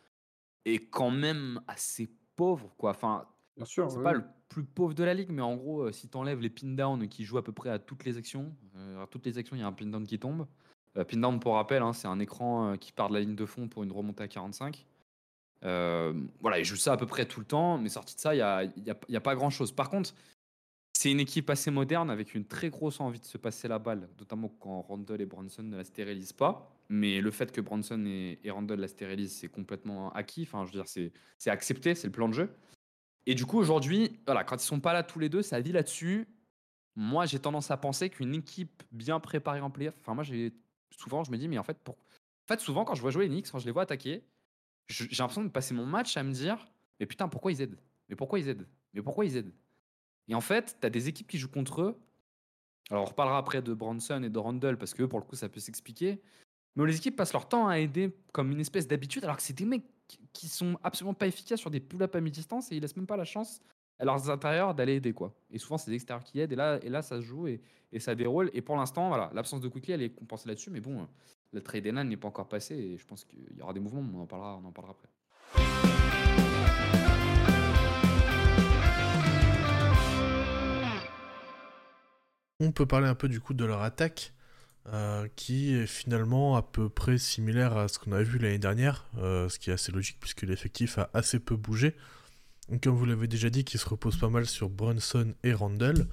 est 0.65 0.79
quand 0.91 1.11
même 1.11 1.61
assez 1.67 2.09
pauvre, 2.37 2.75
quoi. 2.79 2.91
Enfin, 2.91 3.27
Bien 3.57 3.65
sûr. 3.67 3.91
c'est 3.91 3.99
ouais. 3.99 4.03
pas 4.05 4.13
le 4.13 4.25
plus 4.49 4.65
pauvre 4.65 4.95
de 4.95 5.03
la 5.03 5.15
ligue, 5.15 5.31
mais 5.31 5.43
en 5.43 5.57
gros, 5.57 5.83
euh, 5.83 5.93
si 5.93 6.09
tu 6.09 6.17
enlèves 6.17 6.41
les 6.41 6.51
pin 6.51 6.69
down 6.69 7.09
qui 7.09 7.25
jouent 7.25 7.39
à 7.39 7.43
peu 7.45 7.53
près 7.53 7.71
à 7.71 7.79
toutes 7.81 8.05
les 8.05 8.17
actions, 8.17 8.55
euh, 8.77 9.03
à 9.03 9.07
toutes 9.09 9.27
les 9.27 9.39
actions, 9.39 9.57
il 9.57 9.61
y 9.61 9.63
a 9.63 9.67
un 9.67 9.73
pin 9.73 9.87
down 9.87 10.07
qui 10.07 10.19
tombe. 10.19 10.47
Euh, 10.97 11.05
pin 11.05 11.17
down, 11.19 11.41
pour 11.41 11.55
rappel, 11.55 11.83
hein, 11.83 11.93
c'est 11.93 12.07
un 12.07 12.21
écran 12.21 12.77
qui 12.79 12.93
part 12.93 13.09
de 13.09 13.15
la 13.15 13.21
ligne 13.21 13.35
de 13.35 13.47
fond 13.47 13.67
pour 13.69 13.83
une 13.83 13.91
remontée 13.91 14.23
à 14.23 14.29
45. 14.29 14.87
Euh, 15.65 16.13
voilà, 16.41 16.59
ils 16.61 16.65
jouent 16.65 16.77
ça 16.77 16.93
à 16.93 16.97
peu 16.97 17.07
près 17.07 17.27
tout 17.27 17.41
le 17.41 17.47
temps, 17.47 17.79
mais 17.79 17.89
sorti 17.89 18.15
de 18.15 18.21
ça, 18.21 18.35
il 18.35 18.39
n'y 18.39 18.43
a, 18.43 18.63
il 18.65 18.85
y 18.87 18.91
a- 18.91 18.99
il 19.09 19.13
y 19.15 19.17
a 19.17 19.21
pas 19.21 19.35
grand 19.35 19.51
chose. 19.51 19.73
Par 19.73 19.91
contre, 19.91 20.15
c'est 21.05 21.11
une 21.11 21.21
équipe 21.21 21.51
assez 21.51 21.71
moderne 21.71 22.09
avec 22.09 22.35
une 22.35 22.47
très 22.47 22.71
grosse 22.71 22.99
envie 22.99 23.21
de 23.21 23.27
se 23.27 23.37
passer 23.37 23.69
la 23.69 23.79
balle, 23.79 24.09
notamment 24.19 24.49
quand 24.49 24.81
Randall 24.81 25.21
et 25.21 25.27
Bronson 25.27 25.63
ne 25.63 25.77
la 25.77 25.85
stérilisent 25.85 26.33
pas. 26.33 26.75
Mais 26.89 27.21
le 27.21 27.31
fait 27.31 27.53
que 27.53 27.61
Bronson 27.61 28.03
et, 28.07 28.39
Randall 28.51 28.81
la 28.81 28.89
stérilisent, 28.89 29.35
c'est 29.35 29.49
complètement 29.49 30.11
acquis. 30.15 30.45
Enfin, 30.45 30.65
je 30.65 30.73
veux 30.73 30.83
dire, 30.83 30.89
c'est 31.37 31.51
accepté, 31.51 31.95
c'est 31.95 32.07
le 32.07 32.13
plan 32.13 32.27
de 32.27 32.33
jeu. 32.33 32.57
Et 33.27 33.35
du 33.35 33.45
coup, 33.45 33.59
aujourd'hui, 33.59 34.19
voilà, 34.25 34.45
quand 34.45 34.57
ils 34.57 34.65
sont 34.65 34.81
pas 34.81 34.95
là 34.95 35.03
tous 35.03 35.19
les 35.19 35.29
deux, 35.29 35.43
ça 35.43 35.61
vit 35.61 35.73
là-dessus. 35.73 36.27
Moi, 36.97 37.27
j'ai 37.27 37.39
tendance 37.39 37.71
à 37.71 37.77
penser 37.77 38.09
qu'une 38.09 38.35
équipe 38.35 38.83
bien 38.91 39.21
préparée 39.21 39.61
en 39.61 39.71
playoff, 39.71 39.97
enfin, 40.01 40.15
moi, 40.15 40.25
j'ai 40.25 40.55
souvent, 40.89 41.23
je 41.23 41.31
me 41.31 41.37
dis, 41.37 41.49
mais 41.49 41.59
en 41.59 41.65
fait, 41.65 41.77
pour... 41.85 41.97
en 41.97 42.47
fait, 42.49 42.61
souvent, 42.61 42.87
quand 42.87 42.95
je 42.95 43.03
vois 43.03 43.11
jouer 43.11 43.25
les 43.25 43.31
Knicks, 43.31 43.51
quand 43.51 43.59
je 43.59 43.67
les 43.67 43.73
vois 43.73 43.83
attaquer, 43.83 44.25
j'ai 44.89 45.05
l'impression 45.19 45.45
de 45.45 45.51
passer 45.51 45.75
mon 45.75 45.85
match 45.85 46.17
à 46.17 46.23
me 46.23 46.33
dire, 46.33 46.67
mais 46.99 47.05
putain, 47.05 47.29
pourquoi 47.29 47.53
ils 47.53 47.61
aident? 47.61 47.77
Mais 48.09 48.17
pourquoi 48.17 48.39
ils 48.39 48.49
aident? 48.49 48.67
Mais 48.95 49.03
pourquoi 49.03 49.27
ils 49.27 49.37
aident? 49.37 49.53
Et 50.29 50.35
en 50.35 50.41
fait, 50.41 50.77
tu 50.81 50.87
as 50.87 50.91
des 50.91 51.09
équipes 51.09 51.29
qui 51.29 51.39
jouent 51.39 51.51
contre 51.51 51.83
eux. 51.83 51.97
Alors, 52.91 53.05
on 53.05 53.07
reparlera 53.07 53.39
après 53.39 53.63
de 53.63 53.73
Bronson 53.73 54.23
et 54.23 54.31
de 54.31 54.39
Randall, 54.39 54.77
parce 54.77 54.95
que 54.95 55.03
pour 55.03 55.19
le 55.19 55.25
coup, 55.25 55.37
ça 55.37 55.49
peut 55.49 55.61
s'expliquer. 55.61 56.21
Mais 56.77 56.87
les 56.87 56.97
équipes 56.97 57.17
passent 57.17 57.33
leur 57.33 57.49
temps 57.49 57.69
à 57.69 57.79
aider 57.79 58.15
comme 58.33 58.51
une 58.51 58.61
espèce 58.61 58.89
d'habitude, 58.89 59.25
alors 59.25 59.37
que 59.37 59.43
c'est 59.43 59.57
des 59.57 59.65
mecs 59.65 59.85
qui- 60.33 60.49
sont 60.49 60.79
absolument 60.83 61.15
pas 61.15 61.27
efficaces 61.27 61.61
sur 61.61 61.71
des 61.71 61.81
pull-up 61.81 62.15
à 62.15 62.21
mi-distance 62.21 62.71
et 62.71 62.77
ils 62.77 62.81
laissent 62.83 62.97
même 62.97 63.07
pas 63.07 63.17
la 63.17 63.25
chance 63.25 63.63
à 63.99 64.05
leurs 64.05 64.29
intérieurs 64.29 64.75
d'aller 64.75 64.97
aider 64.97 65.13
quoi. 65.15 65.35
Et 65.51 65.59
souvent 65.59 65.79
c'est 65.79 65.91
des 65.91 65.97
extérieurs 65.97 66.25
qui 66.25 66.41
aident 66.41 66.53
et 66.53 66.57
là, 66.57 66.79
et 66.83 66.91
là 66.91 67.01
ça 67.01 67.17
se 67.17 67.23
joue 67.23 67.47
et, 67.47 67.63
ça 67.99 68.15
déroule. 68.15 68.51
Et 68.53 68.61
pour 68.61 68.77
l'instant, 68.77 69.09
voilà, 69.09 69.31
l'absence 69.33 69.61
de 69.61 69.69
Quickly 69.69 69.95
elle 69.95 70.03
est 70.03 70.11
compensée 70.11 70.49
là-dessus, 70.49 70.71
mais 70.71 70.81
bon, 70.81 71.09
le 71.53 71.63
trade 71.63 71.87
Enan 71.87 72.05
n'est 72.05 72.17
pas 72.17 72.29
encore 72.29 72.49
passé 72.49 72.75
et 72.75 72.99
je 72.99 73.07
pense 73.07 73.25
qu'il 73.25 73.57
y 73.57 73.63
aura 73.63 73.73
des 73.73 73.81
mouvements, 73.81 74.03
mais 74.03 74.17
on 74.17 74.23
en 74.23 74.27
parlera, 74.27 74.61
on 74.63 74.67
en 74.67 74.73
parlera 74.73 74.95
après. 74.95 75.09
On 82.65 82.73
peut 82.73 82.87
parler 82.87 83.07
un 83.09 83.15
peu 83.15 83.29
du 83.29 83.41
coup 83.41 83.53
de 83.53 83.65
leur 83.67 83.83
attaque, 83.83 84.33
euh, 84.87 85.29
qui 85.37 85.75
est 85.75 85.87
finalement 85.87 86.57
à 86.57 86.63
peu 86.63 86.89
près 86.89 87.19
similaire 87.19 87.77
à 87.77 87.89
ce 87.89 87.99
qu'on 87.99 88.13
avait 88.13 88.25
vu 88.25 88.39
l'année 88.39 88.59
dernière, 88.59 89.07
euh, 89.19 89.51
ce 89.51 89.59
qui 89.59 89.69
est 89.69 89.75
assez 89.75 89.93
logique 89.93 90.17
puisque 90.19 90.43
l'effectif 90.43 90.97
a 90.97 91.11
assez 91.13 91.39
peu 91.39 91.57
bougé. 91.57 91.95
Comme 92.83 92.97
vous 92.97 93.05
l'avez 93.05 93.29
déjà 93.29 93.51
dit, 93.51 93.65
qui 93.65 93.77
se 93.77 93.87
repose 93.87 94.17
pas 94.17 94.31
mal 94.31 94.47
sur 94.47 94.71
Brunson 94.71 95.35
et 95.43 95.53
Randall. 95.53 96.07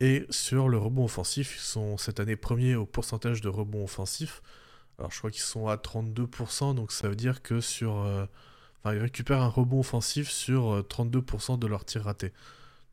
Et 0.00 0.26
sur 0.28 0.68
le 0.68 0.76
rebond 0.76 1.06
offensif, 1.06 1.56
ils 1.56 1.60
sont 1.64 1.96
cette 1.96 2.20
année 2.20 2.36
premiers 2.36 2.74
au 2.74 2.84
pourcentage 2.84 3.40
de 3.40 3.48
rebond 3.48 3.84
offensif. 3.84 4.42
Alors 4.98 5.10
je 5.10 5.18
crois 5.18 5.30
qu'ils 5.30 5.40
sont 5.42 5.68
à 5.68 5.76
32%, 5.76 6.74
donc 6.74 6.92
ça 6.92 7.08
veut 7.08 7.16
dire 7.16 7.42
que 7.42 7.60
sur... 7.60 7.96
euh, 7.98 8.26
Enfin, 8.84 8.94
ils 8.94 9.00
récupèrent 9.00 9.40
un 9.42 9.48
rebond 9.48 9.80
offensif 9.80 10.30
sur 10.30 10.72
euh, 10.74 10.82
32% 10.82 11.58
de 11.58 11.66
leurs 11.66 11.84
tirs 11.84 12.04
ratés. 12.04 12.32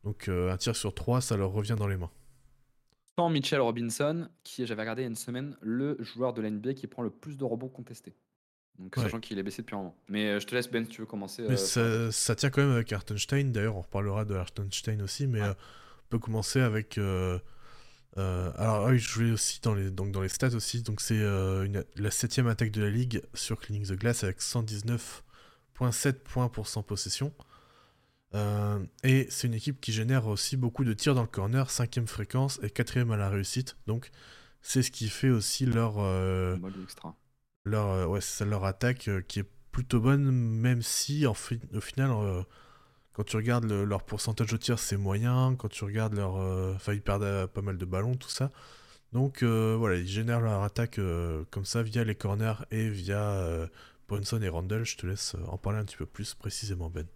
Donc 0.04 0.28
un 0.28 0.56
tir 0.56 0.74
sur 0.76 0.94
3, 0.94 1.20
ça 1.20 1.36
leur 1.36 1.50
revient 1.52 1.76
dans 1.78 1.86
les 1.88 1.96
mains. 1.96 2.10
Sans 3.18 3.30
Mitchell 3.30 3.60
Robinson, 3.60 4.28
qui 4.44 4.62
est, 4.62 4.66
j'avais 4.66 4.82
regardé 4.82 5.02
il 5.02 5.04
y 5.04 5.06
a 5.06 5.08
une 5.08 5.16
semaine, 5.16 5.56
le 5.62 5.96
joueur 6.00 6.34
de 6.34 6.42
l'NBA 6.42 6.74
qui 6.74 6.86
prend 6.86 7.02
le 7.02 7.08
plus 7.10 7.36
de 7.38 7.44
rebonds 7.44 7.68
contestés. 7.68 8.14
Donc 8.78 8.94
Ouais. 8.96 9.04
sachant 9.04 9.20
qu'il 9.20 9.38
est 9.38 9.42
baissé 9.42 9.62
depuis 9.62 9.74
un 9.74 9.78
moment. 9.78 9.96
Mais 10.08 10.26
euh, 10.26 10.40
je 10.40 10.46
te 10.46 10.54
laisse 10.54 10.70
Ben 10.70 10.84
si 10.84 10.90
tu 10.90 11.00
veux 11.00 11.06
commencer. 11.06 11.42
Mais 11.42 11.54
euh, 11.54 11.56
ça, 11.56 12.12
ça 12.12 12.34
tient 12.36 12.50
quand 12.50 12.60
même 12.60 12.72
avec 12.72 12.92
Hartenstein, 12.92 13.52
d'ailleurs 13.52 13.76
on 13.76 13.80
reparlera 13.80 14.26
de 14.26 14.34
Hartenstein 14.34 15.00
aussi, 15.00 15.26
mais 15.26 15.40
Ouais. 15.40 15.46
euh, 15.48 15.52
on 15.54 16.08
peut 16.10 16.18
commencer 16.18 16.60
avec... 16.60 16.98
alors 16.98 17.42
ah 18.86 18.94
je 18.96 19.12
voulais 19.14 19.32
aussi 19.32 19.60
dans 19.62 19.74
les, 19.74 19.90
donc 19.90 20.12
dans 20.12 20.20
les 20.20 20.28
stats 20.28 20.54
aussi, 20.54 20.82
donc 20.82 21.00
c'est 21.00 21.20
la 21.96 22.10
septième 22.10 22.48
attaque 22.48 22.70
de 22.70 22.82
la 22.82 22.90
ligue 22.90 23.22
sur 23.32 23.58
Cleaning 23.58 23.86
the 23.86 23.92
Glass 23.98 24.24
avec 24.24 24.40
119,7 24.40 26.12
points 26.22 26.48
pour 26.50 26.68
100 26.68 26.82
possessions. 26.82 27.32
Euh, 28.34 28.84
et 29.04 29.26
c'est 29.30 29.46
une 29.46 29.54
équipe 29.54 29.80
qui 29.80 29.92
génère 29.92 30.26
aussi 30.26 30.56
beaucoup 30.56 30.84
de 30.84 30.92
tirs 30.92 31.14
dans 31.14 31.22
le 31.22 31.28
corner, 31.28 31.70
cinquième 31.70 32.06
fréquence 32.06 32.58
et 32.62 32.70
quatrième 32.70 33.10
à 33.12 33.16
la 33.16 33.30
réussite. 33.30 33.76
Donc 33.86 34.10
c'est 34.62 34.82
ce 34.82 34.90
qui 34.90 35.08
fait 35.08 35.30
aussi 35.30 35.64
leur, 35.64 35.94
euh, 35.98 36.56
leur, 37.64 37.86
euh, 37.88 38.06
ouais, 38.06 38.20
ça, 38.20 38.44
leur 38.44 38.64
attaque 38.64 39.08
qui 39.28 39.38
est 39.40 39.48
plutôt 39.72 40.00
bonne, 40.00 40.30
même 40.30 40.82
si 40.82 41.26
en 41.26 41.34
fi- 41.34 41.60
au 41.74 41.80
final, 41.80 42.10
quand 43.12 43.24
tu 43.24 43.36
regardes 43.36 43.64
le- 43.64 43.84
leur 43.84 44.02
pourcentage 44.04 44.48
de 44.48 44.56
tir, 44.56 44.78
c'est 44.78 44.96
moyen. 44.96 45.54
Quand 45.56 45.68
tu 45.68 45.84
regardes 45.84 46.14
leur. 46.14 46.34
Enfin, 46.74 46.92
ils 46.94 47.02
perdent 47.02 47.46
pas 47.46 47.62
mal 47.62 47.78
de 47.78 47.84
ballons, 47.84 48.16
tout 48.16 48.28
ça. 48.28 48.50
Donc 49.12 49.42
voilà, 49.42 49.96
ils 49.96 50.08
génèrent 50.08 50.40
leur 50.40 50.62
attaque 50.62 50.98
comme 51.50 51.64
ça 51.64 51.82
via 51.82 52.04
les 52.04 52.14
corners 52.14 52.64
et 52.70 52.88
via 52.90 53.68
Brunson 54.08 54.40
et 54.42 54.48
Randall. 54.48 54.84
Je 54.84 54.96
te 54.96 55.06
laisse 55.06 55.36
en 55.48 55.58
parler 55.58 55.78
un 55.78 55.84
petit 55.84 55.96
peu 55.96 56.06
plus 56.06 56.34
précisément, 56.34 56.90
Ben. 56.90 57.06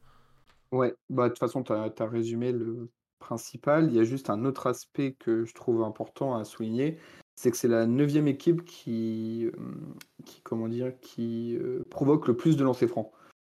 Ouais, 0.73 0.95
bah, 1.09 1.25
de 1.25 1.29
toute 1.31 1.39
façon, 1.39 1.63
tu 1.63 1.73
as, 1.73 1.93
résumé 2.01 2.53
le 2.53 2.91
principal. 3.19 3.89
Il 3.89 3.97
y 3.97 4.01
a 4.01 4.05
juste 4.05 4.31
un 4.31 4.45
autre 4.45 4.67
aspect 4.67 5.17
que 5.19 5.45
je 5.45 5.55
trouve 5.55 5.83
important 5.83 6.37
à 6.37 6.45
souligner, 6.45 6.99
c'est 7.37 7.51
que 7.51 7.57
c'est 7.57 7.69
la 7.69 7.87
neuvième 7.87 8.29
équipe 8.29 8.65
qui, 8.65 9.51
qui, 10.25 10.43
comment 10.43 10.69
dire, 10.69 10.99
qui 11.01 11.59
provoque 11.91 12.29
le 12.29 12.37
plus 12.37 12.57
de 12.57 12.65
lancers 12.65 12.89
francs. 12.89 13.11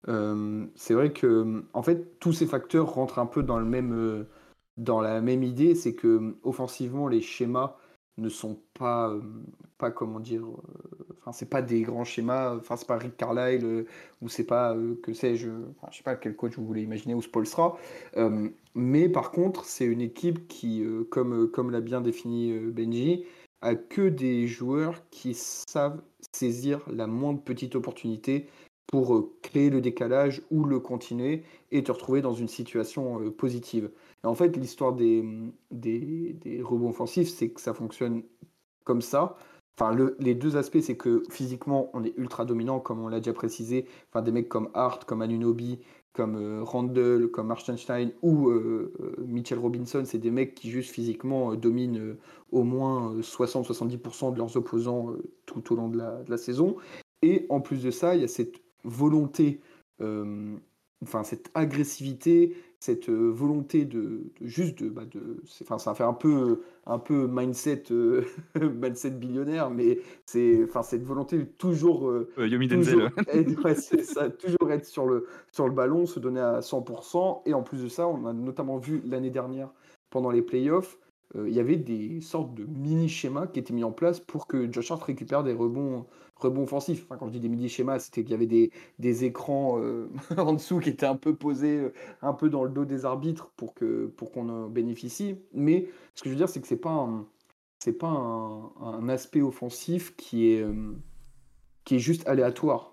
C'est 0.07 0.95
vrai 0.95 1.13
que, 1.13 1.65
en 1.75 1.83
fait, 1.83 2.19
tous 2.19 2.33
ces 2.33 2.47
facteurs 2.47 2.95
rentrent 2.95 3.19
un 3.19 3.27
peu 3.27 3.43
dans 3.43 3.59
le 3.59 3.65
même, 3.67 4.27
dans 4.77 5.01
la 5.01 5.21
même 5.21 5.43
idée, 5.43 5.75
c'est 5.75 5.95
que 5.95 6.37
offensivement, 6.43 7.09
les 7.09 7.21
schémas 7.21 7.77
ne 8.19 8.29
sont 8.29 8.59
pas, 8.75 9.11
euh, 9.11 9.21
pas 9.79 9.91
comment 9.91 10.21
dire, 10.21 10.45
euh, 10.45 11.17
enfin, 11.19 11.33
c'est 11.33 11.49
pas 11.49 11.63
des 11.63 11.83
grands 11.83 12.05
schémas, 12.05 12.57
enfin, 12.57 12.77
c'est 12.77 12.87
pas 12.87 12.99
Rick 12.99 13.17
Carlisle 13.17 13.65
euh, 13.65 13.87
ou 14.21 14.29
c'est 14.29 14.45
pas, 14.45 14.75
euh, 14.77 14.95
que 15.03 15.13
sais-je, 15.13 15.51
je 15.91 15.97
sais 15.97 16.03
pas 16.03 16.15
quel 16.17 16.37
coach 16.37 16.57
vous 16.57 16.67
voulez 16.67 16.83
imaginer 16.83 17.15
ou 17.15 17.23
Spolstra. 17.23 17.77
Mais 18.75 19.09
par 19.09 19.33
contre, 19.33 19.65
c'est 19.65 19.85
une 19.85 20.01
équipe 20.01 20.49
qui, 20.49 20.83
comme, 21.11 21.51
comme 21.51 21.71
l'a 21.71 21.83
bien 21.83 22.01
défini 22.01 22.59
Benji, 22.59 23.27
a 23.61 23.75
que 23.75 24.09
des 24.09 24.47
joueurs 24.47 25.03
qui 25.11 25.35
savent 25.35 26.01
saisir 26.35 26.81
la 26.91 27.07
moindre 27.07 27.43
petite 27.43 27.75
opportunité 27.77 28.47
pour 28.87 29.29
créer 29.43 29.69
le 29.69 29.83
décalage 29.83 30.41
ou 30.51 30.65
le 30.65 30.81
continuer 30.81 31.43
et 31.71 31.83
te 31.83 31.93
retrouver 31.93 32.23
dans 32.23 32.33
une 32.33 32.49
situation 32.49 33.31
positive. 33.33 33.91
En 34.25 34.35
fait, 34.35 34.57
l'histoire 34.57 34.93
des, 34.93 35.25
des, 35.71 36.35
des 36.41 36.63
rebonds 36.63 36.91
offensifs, 36.91 37.29
c'est 37.29 37.51
que 37.51 37.61
ça 37.61 37.75
fonctionne 37.75 38.23
comme 38.85 39.01
ça. 39.03 39.37
Enfin, 39.79 39.93
le- 39.95 40.17
les 40.21 40.35
deux 40.35 40.57
aspects, 40.57 40.81
c'est 40.81 40.97
que 40.97 41.23
physiquement, 41.31 41.91
on 41.95 42.05
est 42.05 42.15
ultra 42.17 42.45
dominant, 42.45 42.79
comme 42.81 43.01
on 43.01 43.09
l'a 43.09 43.19
déjà 43.21 43.33
précisé. 43.33 43.87
Enfin, 44.11 44.23
des 44.23 44.31
mecs 44.33 44.49
comme 44.49 44.71
Hart, 44.75 45.05
comme 45.05 45.23
Anunobi, 45.23 45.81
comme 46.13 46.37
euh, 46.37 46.63
Randall, 46.63 47.29
comme 47.31 47.51
Arstenstein 47.51 48.11
ou 48.23 48.51
euh, 48.51 48.93
euh, 49.01 49.25
Mitchell 49.27 49.59
Robinson, 49.59 50.03
c'est 50.05 50.19
des 50.19 50.31
mecs 50.31 50.55
qui 50.55 50.71
juste 50.71 50.91
physiquement 50.91 51.53
euh, 51.53 51.57
dominent 51.57 51.99
euh, 51.99 52.19
au 52.53 52.65
moins 52.65 53.15
euh, 53.15 53.23
60-70% 53.23 54.31
de 54.33 54.39
leurs 54.39 54.57
opposants 54.57 55.15
tout 55.47 55.73
au 55.73 55.77
long 55.77 55.89
de 55.89 55.97
la, 55.99 56.23
de 56.23 56.31
la 56.31 56.37
saison. 56.37 56.77
Et 57.23 57.47
en 57.49 57.61
plus 57.61 57.83
de 57.83 57.91
ça, 57.91 58.15
il 58.15 58.21
y 58.21 58.25
a 58.25 58.29
cette 58.29 58.61
volonté, 58.85 59.61
enfin 61.03 61.23
cette 61.25 61.51
agressivité, 61.55 62.57
cette 62.83 63.09
euh, 63.11 63.31
volonté 63.31 63.85
de, 63.85 64.25
de 64.41 64.47
juste 64.47 64.83
de, 64.83 64.89
bah, 64.89 65.05
de 65.05 65.41
enfin 65.63 65.79
ça 65.79 65.95
fait 65.95 66.03
un 66.03 66.13
peu 66.13 66.63
un 66.87 66.99
peu 66.99 67.29
mindset 67.29 67.85
euh, 67.93 68.25
mindset 68.61 69.13
billionnaire, 69.13 69.71
mais 69.71 70.01
c'est 70.27 70.65
enfin 70.65 70.83
cette 70.83 71.05
volonté 71.05 71.39
de 71.39 71.45
toujours 71.45 72.09
euh, 72.09 72.29
Euh, 72.39 72.49
Yomi 72.49 72.67
toujours 72.67 73.09
Denzel. 73.09 73.13
être, 73.29 73.65
ouais, 73.65 73.77
c'est 73.77 74.03
ça, 74.03 74.31
toujours 74.31 74.73
être 74.73 74.85
sur 74.85 75.07
le, 75.07 75.29
sur 75.53 75.69
le 75.69 75.75
ballon, 75.75 76.07
se 76.07 76.19
donner 76.19 76.41
à 76.41 76.59
100%. 76.61 77.43
Et 77.47 77.55
en 77.55 77.63
plus 77.63 77.85
de 77.85 77.89
ça, 77.89 78.09
on 78.09 78.27
a 78.27 78.33
notamment 78.33 78.79
vu 78.79 79.01
l'année 79.07 79.31
dernière, 79.31 79.71
pendant 80.11 80.33
les 80.33 80.43
playoffs, 80.43 80.99
euh, 81.37 81.49
il 81.49 81.55
y 81.55 81.61
avait 81.61 81.77
des 81.77 82.21
sortes 82.21 82.53
de 82.55 82.65
mini-schémas 82.65 83.47
qui 83.47 83.61
étaient 83.61 83.73
mis 83.73 83.85
en 83.85 83.93
place 83.93 84.19
pour 84.19 84.49
que 84.49 84.71
Josh 84.73 84.91
Hart 84.91 85.05
récupère 85.05 85.45
des 85.45 85.53
rebonds, 85.53 86.05
rebonds 86.43 86.63
offensifs. 86.65 87.05
Enfin, 87.05 87.17
quand 87.17 87.27
je 87.27 87.33
dis 87.33 87.41
des 87.41 87.49
mini-schémas, 87.49 88.01
c'était 88.01 88.23
qu'il 88.23 88.33
y 88.33 88.35
avait 88.35 88.47
des, 88.47 88.71
des 88.99 89.25
écrans 89.25 89.79
euh, 89.79 90.09
en 90.37 90.53
dessous 90.55 90.81
qui 90.81 90.91
étaient 90.91 91.07
un 91.07 91.17
peu 91.17 91.35
posés, 91.35 91.79
euh, 91.79 91.93
un 92.23 92.33
peu 92.33 92.49
dans 92.51 92.65
le 92.65 92.71
dos 92.71 92.85
des 92.85 93.05
arbitres 93.05 93.53
pour 93.57 93.75
que 93.75 94.07
pour 94.07 94.33
qu'on 94.33 94.49
en 94.49 94.69
bénéficie. 94.69 95.37
Mais 95.55 95.89
ce 96.15 96.23
que 96.23 96.29
je 96.29 96.35
veux 96.35 96.39
dire, 96.39 96.49
c'est 96.49 96.61
que 96.61 96.69
c'est 96.69 96.77
pas 96.77 97.09
c'est 97.79 97.93
pas 97.99 98.09
un, 98.09 99.09
aspect 99.09 99.43
offensif 99.43 100.15
qui 100.17 100.53
est, 100.53 100.65
qui 101.85 101.97
est 101.97 101.99
juste 101.99 102.27
aléatoire. 102.29 102.93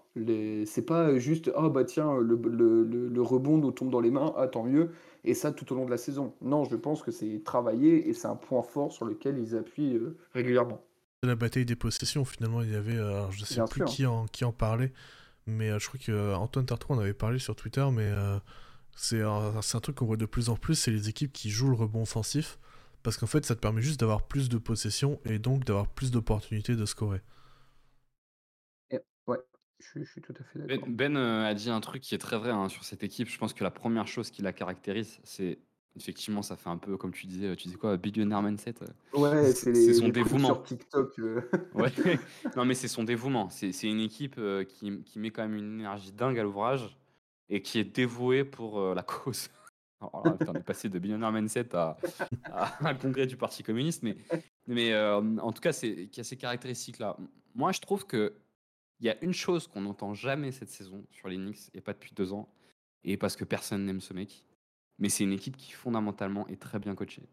C'est 0.66 0.86
pas 0.86 1.18
juste 1.18 1.52
ah 1.56 1.70
bah 1.70 1.84
tiens 1.86 2.18
le, 2.18 2.36
le, 2.36 3.22
rebond 3.22 3.58
nous 3.58 3.72
tombe 3.72 3.92
dans 3.92 4.02
les 4.02 4.12
mains, 4.12 4.34
ah 4.36 4.48
tant 4.48 4.64
mieux, 4.64 4.92
et 5.24 5.34
ça 5.34 5.52
tout 5.52 5.72
au 5.72 5.76
long 5.76 5.86
de 5.86 5.92
la 5.92 5.98
saison. 5.98 6.34
Non, 6.42 6.66
je 6.66 6.76
pense 6.76 7.04
que 7.04 7.12
c'est 7.12 7.42
travaillé 7.44 8.10
et 8.10 8.14
c'est 8.14 8.28
un 8.28 8.36
point 8.36 8.64
fort 8.64 8.92
sur 8.92 9.06
lequel 9.06 9.38
ils 9.38 9.56
appuient 9.56 9.96
euh, 9.96 10.18
régulièrement. 10.34 10.82
La 11.24 11.36
bataille 11.36 11.66
des 11.66 11.76
possessions, 11.76 12.24
finalement, 12.24 12.62
il 12.62 12.72
y 12.72 12.76
avait, 12.76 12.96
euh, 12.96 13.30
je 13.32 13.44
sais 13.44 13.62
plus 13.70 13.84
qui 13.86 14.06
en, 14.06 14.26
qui 14.28 14.46
en 14.46 14.54
parlait, 14.54 14.94
mais 15.48 15.70
euh, 15.70 15.80
je 15.80 15.88
crois 15.88 16.00
que 16.00 16.34
Antoine 16.34 16.66
Tartrou 16.66 16.94
en 16.94 17.00
avait 17.00 17.14
parlé 17.14 17.40
sur 17.40 17.56
Twitter, 17.56 17.86
mais 17.92 18.10
c'est 18.96 19.22
un, 19.22 19.58
un, 19.58 19.80
truc 19.80 19.98
qu'on 19.98 20.06
voit 20.06 20.18
de 20.18 20.26
plus 20.26 20.50
en 20.50 20.56
plus, 20.56 20.76
c'est 20.76 20.92
les 20.92 21.10
équipes 21.10 21.34
qui 21.34 21.50
jouent 21.50 21.70
le 21.70 21.76
rebond 21.76 22.04
offensif, 22.04 22.58
parce 23.04 23.18
qu'en 23.18 23.28
fait 23.28 23.46
ça 23.46 23.56
te 23.56 23.60
permet 23.60 23.82
juste 23.82 24.00
d'avoir 24.00 24.28
plus 24.28 24.48
de 24.48 24.58
possessions 24.58 25.20
et 25.26 25.40
donc 25.40 25.66
d'avoir 25.66 25.88
plus 25.88 26.12
d'opportunités 26.12 26.76
de 26.76 26.86
scorer. 26.86 27.22
Je, 29.80 30.04
suis 30.04 30.22
tout 30.22 30.34
à 30.38 30.44
fait 30.44 30.60
d'accord. 30.60 30.90
Ben, 30.90 31.16
euh, 31.16 31.46
a 31.46 31.54
dit 31.54 31.70
un 31.70 31.80
truc 31.80 32.02
qui 32.02 32.14
est 32.14 32.20
très 32.20 32.38
vrai 32.38 32.52
hein, 32.52 32.68
sur 32.70 32.84
cette 32.84 33.04
équipe. 33.04 33.30
Je 33.30 33.38
pense 33.38 33.54
que 33.54 33.64
la 33.64 33.72
première 33.72 34.08
chose 34.08 34.30
qui 34.30 34.42
la 34.42 34.52
caractérise, 34.52 35.20
c'est 35.24 35.60
effectivement, 35.96 36.42
ça 36.42 36.56
fait 36.56 36.70
un 36.70 36.78
peu 36.78 36.98
comme 36.98 37.12
tu 37.12 37.28
disais, 37.28 37.56
tu 37.56 37.68
disais 37.68 37.78
quoi, 37.78 37.98
billionaire 37.98 38.42
mindset. 38.42 38.76
Euh, 38.82 39.20
ouais, 39.20 39.52
c'est 39.54 39.94
son 39.94 40.10
dévouement. 40.10 40.48
Sur 40.48 40.64
TikTok. 40.64 41.20
Euh. 41.20 41.42
ouais. 41.74 41.92
non, 42.56 42.66
mais 42.66 42.74
c'est 42.74 42.88
son 42.88 43.04
dévouement. 43.04 43.50
C'est 43.50 43.72
une 43.84 44.00
équipe 44.00 44.40
qui, 44.68 45.02
qui, 45.04 45.20
met 45.20 45.32
quand 45.32 45.44
même 45.44 45.56
une 45.56 45.80
énergie 45.80 46.12
dingue 46.12 46.40
à 46.40 46.44
l'ouvrage 46.44 46.98
et 47.50 47.62
qui 47.62 47.80
est 47.80 47.84
dévouée 47.84 48.44
pour 48.44 48.94
la 48.94 49.04
cause. 49.04 49.50
Alors 50.02 50.24
on 50.48 50.54
est 50.54 50.64
passé 50.64 50.88
de 50.88 50.98
billionaire 50.98 51.32
mindset 51.32 51.76
à, 51.76 51.98
un 52.80 52.96
congrès 52.96 53.28
du 53.28 53.36
Parti 53.36 53.64
communiste, 53.64 54.02
mais, 54.02 54.16
mais 54.66 54.98
en 54.98 55.52
tout 55.52 55.62
cas, 55.62 55.74
c'est 55.74 56.08
qui 56.08 56.22
a 56.22 56.24
ces 56.24 56.38
caractéristiques-là. 56.38 57.18
Moi, 57.54 57.74
je 57.74 57.82
trouve 57.82 58.06
que 58.06 58.34
il 59.02 59.06
y 59.06 59.10
a 59.10 59.24
une 59.24 59.34
chose 59.34 59.68
qu'on 59.68 59.82
n'entend 59.82 60.14
jamais 60.14 60.52
cette 60.52 60.70
saison 60.70 61.06
sur 61.12 61.30
les 61.30 61.38
Knicks, 61.38 61.70
et 61.74 61.82
pas 61.82 61.94
depuis 61.94 62.14
deux 62.14 62.34
ans, 62.34 62.50
et 63.04 63.18
parce 63.18 63.36
que 63.36 63.46
personne 63.46 63.86
n'aime 63.86 64.02
ce 64.02 64.14
mec, 64.14 64.46
mais 65.00 65.10
c'est 65.10 65.24
une 65.24 65.34
équipe 65.34 65.58
qui 65.58 65.72
fondamentalement 65.72 66.48
est 66.48 66.60
très 66.60 66.80
bien 66.80 66.96
coachée. 66.96 67.24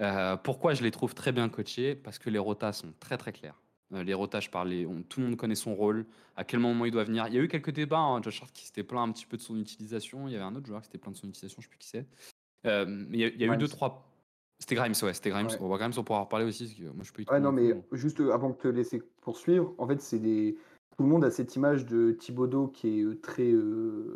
Euh, 0.00 0.36
pourquoi 0.36 0.74
je 0.74 0.82
les 0.82 0.90
trouve 0.90 1.14
très 1.14 1.32
bien 1.32 1.48
coachés? 1.48 1.94
Parce 1.94 2.18
que 2.18 2.30
les 2.30 2.38
rotas 2.38 2.72
sont 2.72 2.92
très 3.00 3.16
très 3.16 3.32
clairs. 3.32 3.60
Euh, 3.92 4.02
les 4.02 4.14
rotas, 4.14 4.40
je 4.40 4.50
parlais, 4.50 4.86
tout 5.08 5.20
le 5.20 5.26
monde 5.26 5.36
connaît 5.36 5.54
son 5.54 5.74
rôle, 5.74 6.06
à 6.36 6.44
quel 6.44 6.60
moment 6.60 6.84
il 6.84 6.90
doit 6.90 7.04
venir. 7.04 7.26
Il 7.28 7.34
y 7.34 7.38
a 7.38 7.42
eu 7.42 7.48
quelques 7.48 7.72
débats, 7.72 7.98
hein, 7.98 8.22
Josh 8.22 8.42
Hart 8.42 8.52
qui 8.52 8.66
s'était 8.66 8.82
plaint 8.82 9.08
un 9.08 9.12
petit 9.12 9.26
peu 9.26 9.36
de 9.36 9.42
son 9.42 9.58
utilisation, 9.58 10.28
il 10.28 10.32
y 10.32 10.34
avait 10.34 10.44
un 10.44 10.54
autre 10.54 10.66
joueur 10.66 10.80
qui 10.80 10.86
s'était 10.86 10.98
plaint 10.98 11.14
de 11.14 11.18
son 11.18 11.28
utilisation, 11.28 11.60
je 11.60 11.68
ne 11.68 11.70
sais 11.70 11.76
plus 11.76 11.78
qui 11.78 11.88
c'est. 11.88 12.06
Euh, 12.66 12.86
mais 12.88 13.18
il 13.18 13.40
y 13.40 13.44
a, 13.44 13.54
eu 13.54 13.56
deux, 13.56 13.68
trois 13.68 14.08
c'était 14.62 14.76
Grimes, 14.76 14.94
ouais, 15.02 15.12
c'était 15.12 15.30
Grimes. 15.30 15.48
On 15.58 15.68
va 15.68 15.76
Grimes, 15.76 15.92
on 15.96 16.04
pourra 16.04 16.20
en 16.20 16.24
reparler 16.24 16.46
aussi. 16.46 16.80
moi, 16.94 17.02
je 17.02 17.12
peux 17.12 17.22
y 17.22 17.26
ouais, 17.28 17.40
non, 17.40 17.50
mais 17.50 17.74
juste 17.90 18.20
avant 18.20 18.50
de 18.50 18.54
te 18.54 18.68
laisser 18.68 19.02
poursuivre, 19.20 19.74
en 19.76 19.88
fait, 19.88 20.00
c'est 20.00 20.20
des, 20.20 20.56
tout 20.96 21.02
le 21.02 21.08
monde 21.08 21.24
a 21.24 21.32
cette 21.32 21.56
image 21.56 21.84
de 21.84 22.12
Thibodeau 22.12 22.68
qui 22.68 23.00
est 23.00 23.02
euh, 23.02 23.20
très 23.20 23.50
euh, 23.50 24.14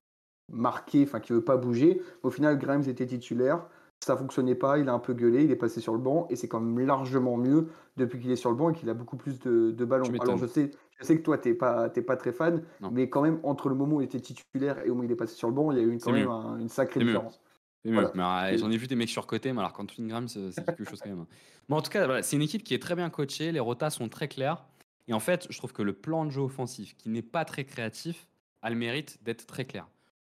marqué, 0.48 1.02
enfin 1.02 1.20
qui 1.20 1.32
veut 1.32 1.44
pas 1.44 1.56
bouger. 1.56 2.00
Au 2.22 2.30
final, 2.30 2.58
Grimes 2.58 2.88
était 2.88 3.06
titulaire, 3.06 3.66
ça 4.00 4.16
fonctionnait 4.16 4.54
pas, 4.54 4.78
il 4.78 4.88
a 4.88 4.92
un 4.92 4.98
peu 4.98 5.14
gueulé, 5.14 5.44
il 5.44 5.50
est 5.50 5.56
passé 5.56 5.80
sur 5.80 5.92
le 5.92 5.98
banc 5.98 6.26
et 6.30 6.36
c'est 6.36 6.48
quand 6.48 6.60
même 6.60 6.86
largement 6.86 7.36
mieux 7.36 7.68
depuis 7.96 8.20
qu'il 8.20 8.30
est 8.30 8.36
sur 8.36 8.50
le 8.50 8.56
banc 8.56 8.70
et 8.70 8.74
qu'il 8.74 8.88
a 8.88 8.94
beaucoup 8.94 9.16
plus 9.16 9.38
de, 9.40 9.84
ballons. 9.84 10.06
Alors 10.20 10.38
je 10.38 10.46
sais, 10.46 10.70
je 10.98 11.04
sais 11.04 11.16
que 11.16 11.22
toi 11.22 11.38
t'es 11.38 11.54
pas 11.54 11.88
pas 11.88 12.16
très 12.16 12.32
fan, 12.32 12.62
mais 12.92 13.08
quand 13.08 13.22
même 13.22 13.40
entre 13.42 13.68
le 13.68 13.74
moment 13.74 13.96
où 13.96 14.00
il 14.00 14.04
était 14.04 14.20
titulaire 14.20 14.78
et 14.84 14.90
au 14.90 14.94
moment 14.94 15.02
où 15.02 15.04
il 15.04 15.12
est 15.12 15.16
passé 15.16 15.34
sur 15.34 15.48
le 15.48 15.54
banc, 15.54 15.72
il 15.72 15.78
y 15.78 15.80
a 15.80 15.84
eu 15.84 15.98
quand 15.98 16.12
même 16.12 16.28
une 16.60 16.68
sacrée 16.68 17.00
différence. 17.00 17.40
Euh, 17.88 18.58
j'en 18.58 18.70
ai 18.70 18.76
vu 18.76 18.86
des 18.86 18.96
mecs 18.96 19.08
surcotés, 19.08 19.52
mais 19.52 19.60
alors 19.60 19.72
quand 19.72 19.86
Grimes, 20.00 20.28
c'est 20.28 20.64
quelque 20.64 20.84
chose 20.84 21.00
quand 21.00 21.10
même. 21.10 21.26
Bon, 21.68 21.76
en 21.76 21.82
tout 21.82 21.90
cas, 21.90 22.22
c'est 22.22 22.36
une 22.36 22.42
équipe 22.42 22.64
qui 22.64 22.74
est 22.74 22.82
très 22.82 22.96
bien 22.96 23.10
coachée, 23.10 23.52
les 23.52 23.60
rotas 23.60 23.90
sont 23.90 24.08
très 24.08 24.28
clairs. 24.28 24.64
Et 25.08 25.12
en 25.12 25.20
fait, 25.20 25.46
je 25.50 25.56
trouve 25.56 25.72
que 25.72 25.82
le 25.82 25.92
plan 25.92 26.24
de 26.24 26.30
jeu 26.30 26.40
offensif, 26.40 26.96
qui 26.96 27.10
n'est 27.10 27.22
pas 27.22 27.44
très 27.44 27.64
créatif, 27.64 28.28
a 28.62 28.70
le 28.70 28.76
mérite 28.76 29.22
d'être 29.22 29.46
très 29.46 29.64
clair. 29.64 29.86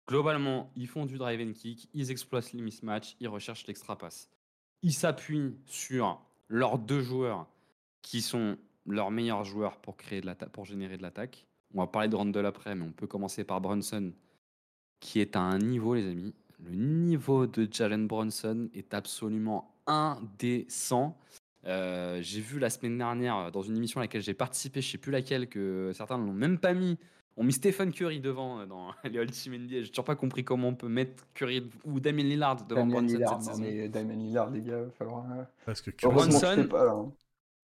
Globalement, 0.07 0.71
ils 0.75 0.87
font 0.87 1.05
du 1.05 1.17
drive 1.17 1.41
and 1.41 1.53
kick, 1.53 1.89
ils 1.93 2.11
exploitent 2.11 2.53
les 2.53 2.61
mismatchs, 2.61 3.15
ils 3.19 3.27
recherchent 3.27 3.65
l'extra 3.65 3.97
pass. 3.97 4.29
Ils 4.83 4.93
s'appuient 4.93 5.55
sur 5.65 6.21
leurs 6.47 6.77
deux 6.77 7.01
joueurs 7.01 7.47
qui 8.01 8.21
sont 8.21 8.57
leurs 8.85 9.09
meilleurs 9.09 9.43
joueurs 9.43 9.77
pour, 9.77 9.97
créer 9.97 10.21
de 10.21 10.31
pour 10.51 10.65
générer 10.65 10.97
de 10.97 11.01
l'attaque. 11.01 11.47
On 11.73 11.79
va 11.79 11.87
parler 11.87 12.07
de 12.07 12.15
Randall 12.15 12.45
après, 12.45 12.75
mais 12.75 12.85
on 12.85 12.91
peut 12.91 13.07
commencer 13.07 13.43
par 13.43 13.59
Brunson, 13.61 14.13
qui 14.99 15.19
est 15.19 15.35
à 15.35 15.41
un 15.41 15.57
niveau, 15.57 15.95
les 15.95 16.05
amis. 16.05 16.35
Le 16.63 16.71
niveau 16.71 17.47
de 17.47 17.67
Jalen 17.69 18.07
Brunson 18.07 18.69
est 18.73 18.93
absolument 18.93 19.75
indécent. 19.87 21.17
Euh, 21.65 22.21
j'ai 22.21 22.41
vu 22.41 22.59
la 22.59 22.69
semaine 22.69 22.97
dernière 22.97 23.51
dans 23.51 23.63
une 23.63 23.75
émission 23.75 23.99
à 23.99 24.03
laquelle 24.03 24.21
j'ai 24.21 24.33
participé, 24.35 24.81
je 24.81 24.91
sais 24.91 24.97
plus 24.97 25.11
laquelle, 25.11 25.49
que 25.49 25.91
certains 25.93 26.17
ne 26.17 26.25
l'ont 26.25 26.33
même 26.33 26.59
pas 26.59 26.73
mis. 26.73 26.97
On 27.37 27.43
mis 27.43 27.53
Stephen 27.53 27.91
Curry 27.91 28.19
devant 28.19 28.59
euh, 28.59 28.65
dans 28.65 28.93
les 29.03 29.19
Ultimate 29.19 29.61
NBA. 29.61 29.81
J'ai 29.81 29.89
toujours 29.89 30.05
pas 30.05 30.15
compris 30.15 30.43
comment 30.43 30.69
on 30.69 30.75
peut 30.75 30.87
mettre 30.87 31.25
Curry 31.33 31.69
ou 31.83 31.99
Damien 31.99 32.23
Lillard 32.23 32.65
devant 32.65 32.85
Damien 32.85 33.01
Lillard, 33.01 33.41
cette 33.41 33.57
mais 33.57 33.89
Damien 33.89 34.15
Lillard, 34.15 34.49
les 34.51 34.61
gars, 34.61 34.79
il 34.79 34.85
va 34.85 34.91
falloir. 34.91 35.25
Parce 35.65 35.81
que 35.81 35.91
Brunson, 36.07 36.69
hein. 36.73 37.11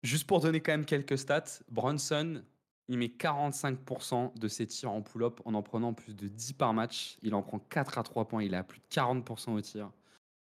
juste 0.03 0.27
pour 0.27 0.41
donner 0.41 0.59
quand 0.59 0.73
même 0.73 0.85
quelques 0.85 1.17
stats, 1.17 1.61
Bronson, 1.69 2.43
il 2.87 2.97
met 2.97 3.07
45% 3.07 4.37
de 4.37 4.47
ses 4.49 4.67
tirs 4.67 4.91
en 4.91 5.01
pull-up 5.01 5.39
en 5.45 5.53
en 5.53 5.63
prenant 5.63 5.93
plus 5.93 6.13
de 6.13 6.27
10 6.27 6.53
par 6.53 6.73
match. 6.73 7.17
Il 7.21 7.33
en 7.33 7.41
prend 7.41 7.59
4 7.59 7.97
à 7.97 8.03
3 8.03 8.27
points. 8.27 8.43
Il 8.43 8.53
a 8.53 8.63
plus 8.63 8.79
de 8.79 8.85
40% 8.93 9.51
au 9.51 9.61
tir. 9.61 9.91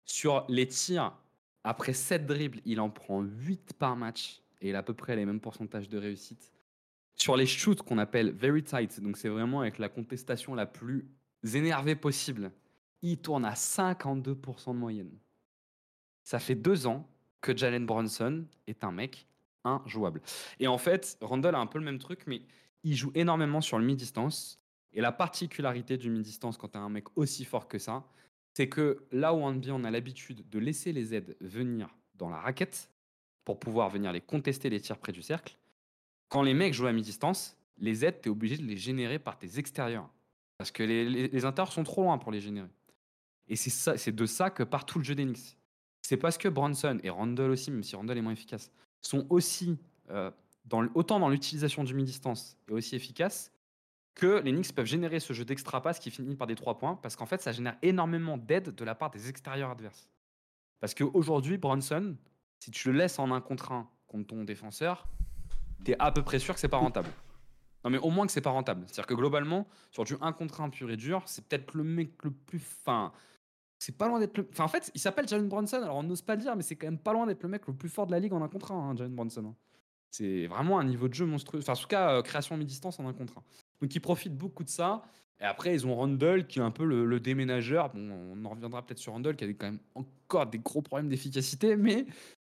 Sur 0.04 0.46
les 0.50 0.68
tirs 0.68 1.14
après 1.64 1.94
7 1.94 2.26
dribbles, 2.26 2.60
il 2.66 2.82
en 2.82 2.90
prend 2.90 3.22
8 3.22 3.74
par 3.80 3.96
match 3.96 4.42
et 4.62 4.70
il 4.70 4.76
a 4.76 4.80
à 4.80 4.84
peu 4.84 4.94
près 4.94 5.16
les 5.16 5.26
mêmes 5.26 5.40
pourcentages 5.40 5.88
de 5.88 5.98
réussite. 5.98 6.52
Sur 7.16 7.38
les 7.38 7.46
shoots 7.46 7.82
qu'on 7.82 7.98
appelle 7.98 8.32
very 8.32 8.64
tight, 8.64 9.00
donc 9.02 9.18
c'est 9.18 9.30
vraiment 9.30 9.62
avec 9.62 9.80
la 9.80 9.90
contestation 9.90 10.54
la 10.54 10.66
plus 10.66 11.08
énervée 11.54 11.96
possible, 11.96 12.52
il 13.02 13.18
tourne 13.18 13.46
à 13.46 13.54
52% 13.54 14.74
de 14.74 14.78
moyenne. 14.78 15.12
Ça 16.24 16.40
fait 16.40 16.56
deux 16.56 16.88
ans 16.88 17.08
que 17.42 17.56
Jalen 17.56 17.86
Bronson 17.86 18.46
est 18.68 18.84
un 18.84 18.92
mec 18.92 19.28
injouable. 19.64 20.22
Et 20.60 20.68
en 20.68 20.78
fait, 20.78 21.18
Randall 21.22 21.56
a 21.56 21.60
un 21.60 21.68
peu 21.68 21.80
le 21.80 21.86
même 21.86 22.00
truc, 22.00 22.22
mais 22.28 22.42
il 22.84 22.96
joue 22.96 23.12
énormément 23.16 23.62
sur 23.62 23.78
le 23.78 23.86
mi-distance. 23.86 24.60
Et 24.94 25.02
la 25.02 25.12
particularité 25.12 25.98
du 25.98 26.10
mi-distance 26.10 26.58
quand 26.58 26.70
tu 26.70 26.78
as 26.78 26.82
un 26.82 26.90
mec 26.90 27.06
aussi 27.16 27.46
fort 27.46 27.68
que 27.68 27.78
ça, 27.78 28.04
c'est 28.54 28.70
que 28.70 29.06
là 29.12 29.34
où 29.34 29.50
NBA, 29.52 29.74
on 29.74 29.84
a 29.84 29.92
l'habitude 29.92 30.48
de 30.50 30.60
laisser 30.60 30.94
les 30.94 31.14
aides 31.14 31.36
venir 31.42 31.94
dans 32.16 32.30
la 32.30 32.40
raquette 32.40 32.90
pour 33.44 33.60
pouvoir 33.60 33.90
venir 33.90 34.12
les 34.12 34.22
contester 34.22 34.70
les 34.70 34.80
tirs 34.80 34.98
près 34.98 35.12
du 35.12 35.22
cercle, 35.22 35.58
quand 36.36 36.42
les 36.42 36.54
mecs 36.54 36.74
jouent 36.74 36.88
à 36.88 36.92
mi-distance, 36.92 37.58
les 37.78 38.04
aides, 38.04 38.20
tu 38.22 38.28
es 38.28 38.30
obligé 38.30 38.58
de 38.58 38.64
les 38.64 38.76
générer 38.76 39.20
par 39.20 39.38
tes 39.38 39.58
extérieurs. 39.58 40.10
Parce 40.58 40.70
que 40.70 40.84
les, 40.84 41.30
les, 41.30 41.46
intérieurs 41.46 41.72
sont 41.72 41.86
trop 41.86 42.04
loin 42.04 42.18
pour 42.18 42.30
les 42.30 42.42
générer. 42.42 42.68
Et 43.48 43.56
c'est 43.56 44.12
de 44.12 44.26
ça 44.26 44.50
que 44.50 44.62
part 44.64 44.86
tout 44.86 44.98
le 45.00 45.06
jeu 45.06 45.16
d'Enix. 45.16 45.56
C'est 46.02 46.18
parce 46.18 46.38
que 46.38 46.50
Bronson 46.50 47.00
et 47.04 47.10
Randall 47.10 47.52
aussi, 47.52 47.72
même 47.72 47.84
si 47.84 47.96
Randall 47.96 48.18
est 48.18 48.22
moins 48.22 48.34
efficace, 48.34 48.70
sont 49.00 49.26
aussi 49.30 49.80
euh, 50.10 50.30
dans, 50.66 50.86
autant 50.94 51.22
dans 51.22 51.30
l'utilisation 51.30 51.86
du 51.86 51.94
mi-distance 51.94 52.58
et 52.68 52.74
aussi 52.74 52.98
efficaces 52.98 53.54
que 54.14 54.42
les 54.44 54.52
Knicks 54.52 54.76
peuvent 54.76 54.86
générer 54.86 55.22
ce 55.22 55.32
jeu 55.32 55.46
d'extra 55.46 55.82
passe 55.82 56.00
qui 56.00 56.12
finit 56.12 56.36
par 56.36 56.48
des 56.48 56.56
trois 56.56 56.78
points, 56.78 57.00
parce 57.02 57.16
qu'en 57.16 57.26
fait, 57.26 57.42
ça 57.42 57.54
génère 57.54 57.78
énormément 57.82 58.38
d'aide 58.38 58.76
de 58.76 58.84
la 58.84 58.94
part 58.94 59.10
des 59.10 59.30
extérieurs 59.30 59.70
adverses. 59.70 60.10
Parce 60.82 60.94
qu'aujourd'hui, 60.94 61.58
Bronson, 61.58 62.18
si 62.60 62.72
tu 62.72 62.92
le 62.92 62.98
laisses 62.98 63.20
en 63.20 63.32
un 63.32 63.40
contre 63.40 63.72
un 63.72 63.90
contre 64.08 64.28
ton 64.28 64.44
défenseur, 64.44 65.08
tu 65.84 65.92
es 65.92 65.96
à 66.00 66.12
peu 66.12 66.24
près 66.24 66.40
sûr 66.40 66.54
que 66.54 66.60
c'est 66.60 66.68
pas 66.68 66.78
rentable. 66.78 67.10
Non, 67.84 67.92
mais 67.92 67.98
au 68.00 68.10
moins 68.10 68.26
que 68.26 68.32
c'est 68.32 68.42
pas 68.42 68.52
rentable. 68.52 68.84
C'est-à-dire 68.88 69.06
que 69.06 69.14
globalement, 69.14 69.68
sur 69.92 70.04
du 70.04 70.16
1 70.20 70.32
contre 70.34 70.62
1 70.62 70.70
pur 70.70 70.90
et 70.90 70.98
dur, 70.98 71.22
c'est 71.26 71.46
peut-être 71.48 71.76
le 71.76 71.84
mec 71.84 72.12
le 72.24 72.32
plus 72.32 72.60
fin. 72.60 73.12
C'est 73.78 73.98
pas 73.98 74.08
loin 74.08 74.20
d'être 74.20 74.38
le. 74.38 74.48
Enfin, 74.52 74.64
en 74.64 74.68
fait, 74.68 74.90
il 74.96 75.00
s'appelle 75.00 75.28
Jalen 75.28 75.48
Bronson, 75.48 75.78
alors 75.78 75.98
on 75.98 76.04
n'ose 76.04 76.22
pas 76.22 76.36
le 76.36 76.42
dire, 76.42 76.56
mais 76.56 76.64
c'est 76.64 76.76
quand 76.76 76.88
même 76.88 76.98
pas 76.98 77.14
loin 77.14 77.28
d'être 77.28 77.44
le 77.44 77.50
mec 77.50 77.68
le 77.68 77.74
plus 77.74 77.90
fort 77.90 78.08
de 78.08 78.12
la 78.12 78.20
ligue 78.20 78.34
en 78.34 78.42
1 78.42 78.48
contre 78.48 78.72
1, 78.72 78.76
hein, 78.76 78.96
Jalen 78.96 79.14
Bronson. 79.14 79.46
Hein. 79.46 79.56
C'est 80.10 80.48
vraiment 80.48 80.80
un 80.80 80.86
niveau 80.86 81.08
de 81.08 81.14
jeu 81.14 81.26
monstrueux. 81.26 81.60
Enfin, 81.60 81.74
en 81.74 81.76
tout 81.76 81.88
cas, 81.88 82.18
euh, 82.18 82.22
création 82.22 82.58
mi-distance 82.58 83.00
en 83.00 83.08
1 83.08 83.14
contre 83.14 83.38
1. 83.38 83.44
Donc 83.82 83.94
ils 83.94 84.00
profitent 84.00 84.38
beaucoup 84.38 84.64
de 84.64 84.70
ça. 84.70 85.04
Et 85.40 85.44
après, 85.44 85.74
ils 85.74 85.86
ont 85.86 85.94
Randall 85.94 86.48
qui 86.48 86.60
est 86.60 86.62
un 86.62 86.72
peu 86.72 86.86
le, 86.86 87.20
déménageur. 87.20 87.90
Bon, 87.94 88.34
on 88.34 88.46
en 88.46 88.50
reviendra 88.50 88.86
peut-être 88.86 89.00
sur 89.00 89.12
Randall 89.12 89.36
qui 89.36 89.44
a 89.44 89.48
quand 89.50 89.66
même 89.66 89.80
encore 89.94 90.48
des 90.48 90.60
gros 90.60 90.82
problèmes 90.82 91.10
d'efficacité, 91.10 91.76
mais, 91.76 92.06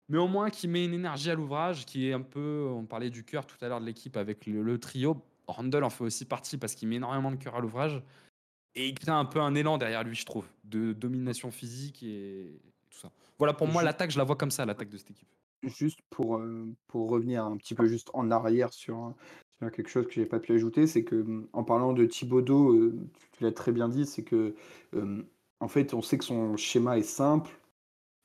mais 0.08 0.18
au 0.18 0.28
moins 0.28 0.50
qui 0.50 0.68
met 0.68 0.84
une 0.84 0.94
énergie 0.94 1.30
à 1.30 1.34
l'ouvrage, 1.34 1.84
qui 1.84 2.08
est 2.08 2.12
un 2.12 2.20
peu. 2.20 2.68
On 2.70 2.84
parlait 2.84 3.10
du 3.10 3.24
cœur 3.24 3.46
tout 3.46 3.56
à 3.60 3.68
l'heure 3.68 3.80
de 3.80 3.86
l'équipe 3.86 4.16
avec 4.16 4.46
le, 4.46 4.78
trio. 4.78 5.16
Randall 5.48 5.84
en 5.84 5.90
fait 5.90 6.04
aussi 6.04 6.24
partie 6.24 6.58
parce 6.58 6.74
qu'il 6.74 6.88
met 6.88 6.96
énormément 6.96 7.30
de 7.30 7.36
cœur 7.36 7.54
à 7.54 7.60
l'ouvrage. 7.60 8.02
Et 8.74 8.88
il 8.88 8.94
crée 8.94 9.12
un 9.12 9.24
peu 9.24 9.40
un 9.40 9.54
élan 9.54 9.78
derrière 9.78 10.04
lui, 10.04 10.14
je 10.14 10.26
trouve, 10.26 10.46
de 10.64 10.92
domination 10.92 11.50
physique 11.50 12.02
et 12.02 12.60
tout 12.90 12.98
ça. 12.98 13.10
Voilà, 13.38 13.54
pour 13.54 13.68
moi, 13.68 13.82
l'attaque, 13.82 14.10
je 14.10 14.18
la 14.18 14.24
vois 14.24 14.36
comme 14.36 14.50
ça, 14.50 14.66
l'attaque 14.66 14.90
de 14.90 14.98
cette 14.98 15.10
équipe. 15.10 15.28
Juste 15.62 16.00
pour, 16.10 16.36
euh, 16.36 16.66
pour 16.86 17.08
revenir 17.08 17.44
un 17.44 17.56
petit 17.56 17.74
peu 17.74 17.86
juste 17.86 18.10
en 18.12 18.30
arrière 18.30 18.72
sur, 18.72 19.14
quelque 19.60 19.88
chose 19.88 20.06
que 20.06 20.12
j'ai 20.12 20.26
pas 20.26 20.38
pu 20.38 20.52
ajouter, 20.52 20.86
c'est 20.86 21.04
que 21.04 21.46
en 21.52 21.64
parlant 21.64 21.92
de 21.92 22.04
Thibaudot, 22.04 22.74
euh, 22.74 23.08
tu 23.32 23.44
l'as 23.44 23.52
très 23.52 23.72
bien 23.72 23.88
dit, 23.88 24.04
c'est 24.04 24.22
que 24.22 24.54
en 25.60 25.68
fait, 25.68 25.94
on 25.94 26.02
sait 26.02 26.18
que 26.18 26.24
son 26.24 26.56
schéma 26.56 26.98
est 26.98 27.02
simple 27.02 27.58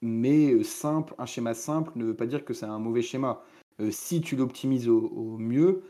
mais 0.02 0.64
simple, 0.64 1.14
un 1.18 1.26
schéma 1.26 1.54
simple 1.54 1.92
ne 1.96 2.06
veut 2.06 2.16
pas 2.16 2.26
dire 2.26 2.46
que 2.46 2.54
c'est 2.54 2.66
un 2.66 2.80
mauvais 2.80 3.02
schéma. 3.02 3.44
si 3.90 4.22
tu 4.22 4.36
l'optimises 4.36 4.88
au, 4.90 5.38
mieux, 5.38 5.84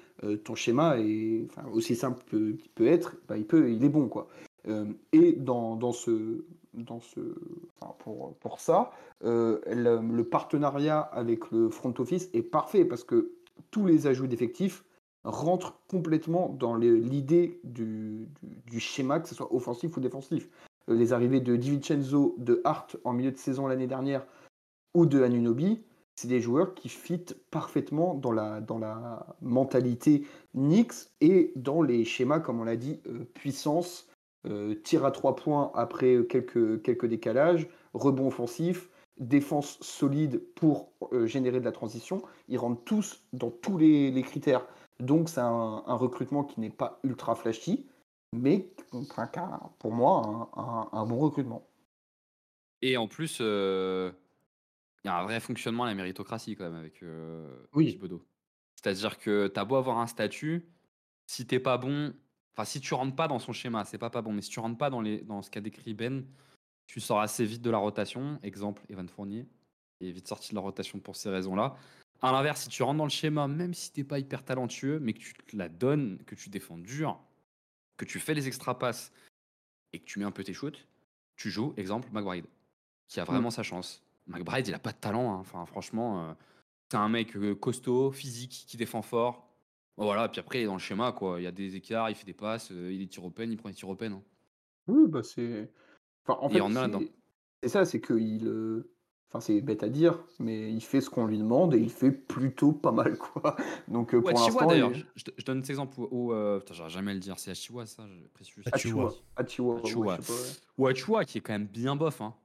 ton 0.43 0.55
schéma 0.55 0.97
est 0.99 1.47
aussi 1.73 1.95
simple 1.95 2.23
qu'il 2.29 2.69
peut, 2.75 2.87
être, 2.87 3.15
bah, 3.27 3.37
il, 3.37 3.45
peut, 3.45 3.71
il 3.71 3.83
est 3.83 3.89
bon. 3.89 4.07
Quoi. 4.07 4.27
et 5.11 5.33
dans, 5.33 5.75
dans, 5.75 5.91
ce, 5.91 6.45
dans 6.73 6.99
ce, 6.99 7.19
pour, 7.99 8.35
pour 8.35 8.59
ça, 8.59 8.91
le, 9.21 10.21
partenariat 10.21 10.99
avec 10.99 11.51
le 11.51 11.69
front 11.69 11.93
office 11.97 12.29
est 12.33 12.43
parfait 12.43 12.85
parce 12.85 13.03
que 13.03 13.31
tous 13.71 13.85
les 13.85 14.07
ajouts 14.07 14.27
d'effectifs 14.27 14.83
rentrent 15.23 15.79
complètement 15.87 16.49
dans 16.49 16.75
l'idée 16.75 17.59
du, 17.63 18.27
du, 18.41 18.79
schéma, 18.79 19.19
que 19.19 19.27
ce 19.27 19.35
soit 19.35 19.53
offensif 19.53 19.95
ou 19.97 19.99
défensif. 19.99 20.49
Euh, 20.89 20.95
les 20.95 21.13
arrivées 21.13 21.41
de 21.41 21.55
DiVincenzo, 21.55 22.35
de 22.37 22.61
Hart 22.63 22.97
en 23.03 23.13
milieu 23.13 23.31
de 23.31 23.37
saison 23.37 23.67
l'année 23.67 23.87
dernière 23.87 24.25
ou 24.93 25.05
de 25.05 25.21
Anunobi, 25.21 25.83
c'est 26.15 26.27
des 26.27 26.41
joueurs 26.41 26.75
qui 26.75 26.89
fitent 26.89 27.35
parfaitement 27.49 28.13
dans 28.13 28.31
la, 28.31 28.61
dans 28.61 28.77
la 28.77 29.25
mentalité 29.41 30.25
Knicks 30.53 31.09
et 31.21 31.53
dans 31.55 31.81
les 31.81 32.03
schémas, 32.05 32.39
comme 32.39 32.59
on 32.59 32.63
l'a 32.63 32.75
dit, 32.75 32.99
euh, 33.07 33.25
puissance, 33.33 34.07
euh, 34.47 34.75
tir 34.75 35.05
à 35.05 35.11
trois 35.11 35.35
points 35.35 35.71
après 35.75 36.25
quelques, 36.27 36.81
quelques 36.81 37.05
décalages, 37.05 37.67
rebond 37.93 38.27
offensif, 38.27 38.89
défense 39.17 39.77
solide 39.81 40.41
pour 40.55 40.93
générer 41.25 41.59
de 41.59 41.65
la 41.65 41.71
transition. 41.71 42.23
Ils 42.47 42.57
rentrent 42.57 42.83
tous 42.83 43.23
dans 43.33 43.51
tous 43.51 43.77
les, 43.77 44.19
critères. 44.23 44.65
Donc 44.99 45.29
c'est 45.29 45.41
un, 45.41 45.83
recrutement 45.85 46.43
qui 46.43 46.59
n'est 46.59 46.71
pas 46.71 46.99
ultra 47.03 47.35
flashy, 47.35 47.85
mais 48.33 48.69
pour 49.79 49.91
moi 49.91 50.49
un, 50.93 51.05
bon 51.05 51.17
recrutement. 51.19 51.67
Et 52.81 52.97
en 52.97 53.07
plus, 53.07 53.39
il 53.39 54.13
y 55.05 55.07
a 55.07 55.17
un 55.17 55.23
vrai 55.23 55.39
fonctionnement 55.39 55.83
à 55.83 55.87
la 55.87 55.95
méritocratie 55.95 56.55
quand 56.55 56.65
même 56.65 56.75
avec 56.75 57.03
oui. 57.73 57.99
C'est-à-dire 58.75 59.19
que 59.19 59.47
tu 59.47 59.59
as 59.59 59.65
beau 59.65 59.75
avoir 59.75 59.99
un 59.99 60.07
statut, 60.07 60.67
si 61.27 61.45
t'es 61.45 61.59
pas 61.59 61.77
bon, 61.77 62.13
enfin 62.53 62.65
si 62.65 62.81
tu 62.81 62.93
rentres 62.93 63.15
pas 63.15 63.27
dans 63.27 63.39
son 63.39 63.53
schéma, 63.53 63.85
c'est 63.85 63.97
pas 63.97 64.09
pas 64.09 64.21
bon, 64.21 64.33
mais 64.33 64.41
si 64.41 64.49
tu 64.49 64.59
rentres 64.59 64.77
pas 64.77 64.89
dans, 64.89 65.01
les, 65.01 65.21
dans 65.21 65.41
ce 65.41 65.51
qu'a 65.51 65.61
décrit 65.61 65.93
Ben, 65.93 66.25
tu 66.87 66.99
sors 66.99 67.19
assez 67.21 67.45
vite 67.45 67.61
de 67.61 67.69
la 67.69 67.77
rotation. 67.77 68.39
Exemple, 68.43 68.81
Evan 68.89 69.07
Fournier 69.07 69.47
est 70.01 70.11
vite 70.11 70.27
sorti 70.27 70.49
de 70.49 70.55
la 70.55 70.61
rotation 70.61 70.99
pour 70.99 71.15
ces 71.15 71.29
raisons-là. 71.29 71.75
À 72.21 72.31
l'inverse, 72.31 72.63
si 72.63 72.69
tu 72.69 72.83
rentres 72.83 72.97
dans 72.97 73.05
le 73.05 73.09
schéma, 73.09 73.47
même 73.47 73.73
si 73.73 73.93
t'es 73.93 74.03
pas 74.03 74.19
hyper 74.19 74.43
talentueux, 74.43 74.99
mais 74.99 75.13
que 75.13 75.19
tu 75.19 75.33
te 75.33 75.55
la 75.55 75.69
donnes, 75.69 76.21
que 76.25 76.35
tu 76.35 76.49
défends 76.49 76.77
dur, 76.77 77.19
que 77.97 78.05
tu 78.05 78.19
fais 78.19 78.33
les 78.33 78.47
extra 78.47 78.77
passes 78.77 79.11
et 79.93 79.99
que 79.99 80.05
tu 80.05 80.19
mets 80.19 80.25
un 80.25 80.31
peu 80.31 80.43
tes 80.43 80.53
shoots, 80.53 80.87
tu 81.35 81.49
joues, 81.49 81.73
exemple, 81.77 82.07
McBride, 82.11 82.45
qui 83.07 83.19
a 83.19 83.23
vraiment 83.23 83.49
mm. 83.49 83.51
sa 83.51 83.63
chance. 83.63 84.03
McBride, 84.27 84.67
il 84.67 84.73
a 84.73 84.79
pas 84.79 84.91
de 84.91 84.97
talent. 84.97 85.33
Hein. 85.33 85.39
Enfin, 85.39 85.65
franchement, 85.65 86.29
euh, 86.29 86.33
c'est 86.89 86.97
un 86.97 87.09
mec 87.09 87.35
euh, 87.35 87.55
costaud, 87.55 88.11
physique, 88.11 88.65
qui 88.67 88.77
défend 88.77 89.01
fort. 89.01 89.47
voilà, 89.97 90.29
puis 90.29 90.39
après, 90.39 90.59
il 90.59 90.63
est 90.63 90.67
dans 90.67 90.73
le 90.73 90.79
schéma, 90.79 91.11
quoi. 91.11 91.39
Il 91.39 91.43
y 91.43 91.47
a 91.47 91.51
des 91.51 91.75
écarts, 91.75 92.09
il 92.09 92.15
fait 92.15 92.25
des 92.25 92.33
passes, 92.33 92.71
euh, 92.71 92.91
il 92.91 93.01
est 93.01 93.07
tir 93.07 93.25
open, 93.25 93.51
il 93.51 93.57
prend 93.57 93.69
les 93.69 93.75
tirs 93.75 93.89
open. 93.89 94.13
Hein. 94.13 94.23
Oui, 94.87 95.07
bah 95.07 95.23
c'est. 95.23 95.71
Enfin, 96.25 96.39
en 96.41 96.49
fait, 96.49 96.59
c'est 97.63 97.69
ça, 97.69 97.85
c'est 97.85 98.01
qu'il. 98.01 98.83
Enfin, 99.33 99.39
c'est 99.39 99.61
bête 99.61 99.81
à 99.81 99.87
dire, 99.87 100.19
mais 100.39 100.73
il 100.73 100.81
fait 100.81 100.99
ce 100.99 101.09
qu'on 101.09 101.25
lui 101.25 101.37
demande 101.37 101.73
et 101.73 101.79
il 101.79 101.89
fait 101.89 102.11
plutôt 102.11 102.73
pas 102.73 102.91
mal, 102.91 103.17
quoi. 103.17 103.55
Donc, 103.87 104.13
pour 104.13 104.29
l'instant. 104.29 104.67
d'ailleurs, 104.67 104.91
je, 105.15 105.45
donne 105.45 105.61
cet 105.61 105.69
exemple 105.69 106.01
où. 106.11 106.33
Euh, 106.33 106.59
putain, 106.59 106.73
j'aurais 106.73 106.89
jamais 106.89 107.11
à 107.11 107.13
le 107.13 107.21
dire, 107.21 107.39
c'est 107.39 107.51
Achiwa, 107.51 107.85
ça, 107.85 108.03
je 108.07 108.27
précise. 108.27 108.55
Achiwa. 108.73 109.13
Achiwa. 109.37 109.79
Achiwa. 109.79 110.17
Ou 110.77 110.87
Achiwa, 110.87 111.23
qui 111.23 111.37
est 111.37 111.41
quand 111.41 111.53
même 111.53 111.67
bien 111.67 111.95
bof, 111.95 112.19
hein. 112.19 112.35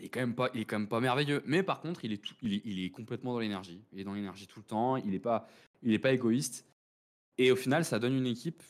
Il 0.00 0.06
est, 0.06 0.08
quand 0.08 0.20
même 0.20 0.34
pas, 0.34 0.48
il 0.54 0.62
est 0.62 0.64
quand 0.64 0.78
même 0.78 0.88
pas 0.88 1.00
merveilleux. 1.00 1.42
Mais 1.44 1.62
par 1.62 1.82
contre, 1.82 2.06
il 2.06 2.14
est, 2.14 2.22
il 2.40 2.54
est, 2.54 2.62
il 2.64 2.82
est 2.82 2.88
complètement 2.88 3.34
dans 3.34 3.40
l'énergie. 3.40 3.84
Il 3.92 4.00
est 4.00 4.04
dans 4.04 4.14
l'énergie 4.14 4.46
tout 4.46 4.60
le 4.60 4.64
temps. 4.64 4.96
Il 4.96 5.10
n'est 5.10 5.18
pas, 5.18 5.46
il 5.82 5.92
est 5.92 5.98
pas 5.98 6.12
égoïste. 6.12 6.66
Et 7.36 7.52
au 7.52 7.56
final, 7.56 7.84
ça 7.84 7.98
donne 7.98 8.14
une 8.14 8.26
équipe. 8.26 8.62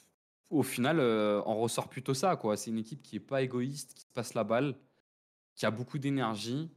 Au 0.51 0.65
final, 0.65 0.99
euh, 0.99 1.41
on 1.47 1.55
ressort 1.61 1.89
plutôt 1.89 2.15
ça. 2.15 2.35
quoi. 2.35 2.57
C'est 2.57 2.71
une 2.71 2.79
équipe 2.79 3.01
qui 3.01 3.15
est 3.15 3.21
pas 3.21 3.43
égoïste, 3.43 3.95
qui 3.95 4.07
passe 4.13 4.35
la 4.35 4.43
balle, 4.43 4.77
qui 5.55 5.65
a 5.65 5.71
beaucoup 5.71 5.99
d'énergie 5.99 6.69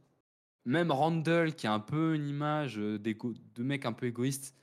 même 0.66 0.90
Randall, 0.90 1.54
qui 1.54 1.66
a 1.66 1.72
un 1.72 1.80
peu 1.80 2.14
une 2.14 2.28
image 2.28 2.76
de 2.76 3.62
mec 3.62 3.86
un 3.86 3.92
peu 3.92 4.06
égoïste, 4.06 4.54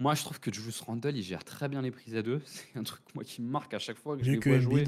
moi 0.00 0.14
je 0.14 0.24
trouve 0.24 0.40
que 0.40 0.52
Julius 0.52 0.80
Randall, 0.80 1.16
il 1.16 1.22
gère 1.22 1.44
très 1.44 1.68
bien 1.68 1.82
les 1.82 1.90
prises 1.90 2.16
à 2.16 2.22
deux. 2.22 2.40
C'est 2.44 2.76
un 2.76 2.82
truc 2.82 3.02
moi 3.14 3.24
qui 3.24 3.42
me 3.42 3.48
marque 3.48 3.74
à 3.74 3.78
chaque 3.78 3.98
fois 3.98 4.16
que 4.16 4.24
je 4.24 4.32
les 4.32 4.38
vois 4.38 4.58
jouer. 4.58 4.84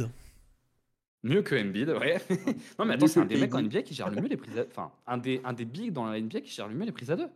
Mieux 1.22 1.42
que 1.42 1.54
Embiid, 1.54 1.90
ouais. 1.90 2.18
non 2.78 2.86
mais 2.86 2.94
attends, 2.94 3.06
c'est 3.06 3.20
un 3.20 3.26
des 3.26 3.36
mecs 3.36 3.54
en 3.54 3.60
NBA 3.60 3.82
qui 3.82 3.92
gère 3.92 4.08
le 4.08 4.22
mieux 4.22 4.28
les 4.28 4.38
prises 4.38 4.56
à 4.56 4.64
deux. 4.64 4.70
Enfin, 4.70 4.90
un 5.06 5.18
des, 5.18 5.42
un 5.44 5.52
des 5.52 5.66
bigs 5.66 5.92
dans 5.92 6.06
la 6.06 6.18
NBA 6.18 6.40
qui 6.40 6.50
gère 6.50 6.66
le 6.66 6.74
mieux 6.74 6.86
les 6.86 6.92
prises 6.92 7.10
à 7.10 7.16
deux. 7.16 7.28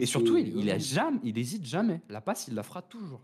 Et 0.00 0.06
surtout, 0.06 0.36
il, 0.36 0.56
il, 0.56 0.68
a 0.72 0.78
jamais, 0.78 1.20
il 1.22 1.38
hésite 1.38 1.64
jamais. 1.64 2.00
La 2.08 2.20
passe, 2.20 2.48
il 2.48 2.54
la 2.54 2.64
fera 2.64 2.82
toujours. 2.82 3.20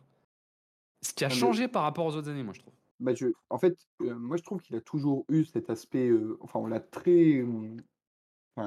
Ce 1.03 1.13
qui 1.13 1.25
a 1.25 1.29
changé 1.29 1.67
par 1.67 1.83
rapport 1.83 2.07
aux 2.07 2.15
autres 2.15 2.29
années, 2.29 2.45
moi 2.45 2.55
je 2.55 2.61
trouve. 2.61 2.75
Bah 3.01 3.13
je, 3.13 3.27
en 3.51 3.59
fait, 3.59 3.77
euh, 4.03 4.15
moi 4.15 4.37
je 4.37 4.45
trouve 4.45 4.61
qu'il 4.63 4.77
a 4.77 4.81
toujours 4.81 5.25
eu 5.29 5.45
cet 5.45 5.69
aspect. 5.69 6.09
Euh, 6.09 6.39
enfin, 6.41 6.61
on 6.61 6.67
l'a 6.67 6.79
très 6.79 7.45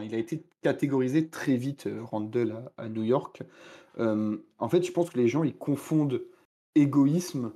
il 0.02 0.14
a 0.14 0.18
été 0.18 0.44
catégorisé 0.62 1.30
très 1.30 1.56
vite, 1.56 1.88
euh, 1.88 2.04
Randall 2.04 2.70
à, 2.78 2.90
New 2.90 3.04
York. 3.04 3.44
en 3.98 4.70
fait, 4.70 4.84
je 4.84 4.92
pense 4.92 5.10
que 5.10 5.18
les 5.18 5.28
gens 5.28 5.44
ils 5.44 5.58
confondent 5.58 6.22
égoïsme 6.76 7.52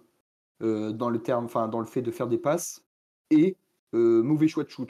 euh, 0.61 0.91
dans 0.91 1.09
le 1.09 1.19
terme, 1.19 1.45
enfin 1.45 1.67
dans 1.67 1.79
le 1.79 1.85
fait 1.85 2.01
de 2.01 2.11
faire 2.11 2.27
des 2.27 2.37
passes 2.37 2.83
et 3.29 3.55
euh, 3.93 4.21
mauvais 4.21 4.47
choix 4.47 4.63
de 4.63 4.69
shoot. 4.69 4.89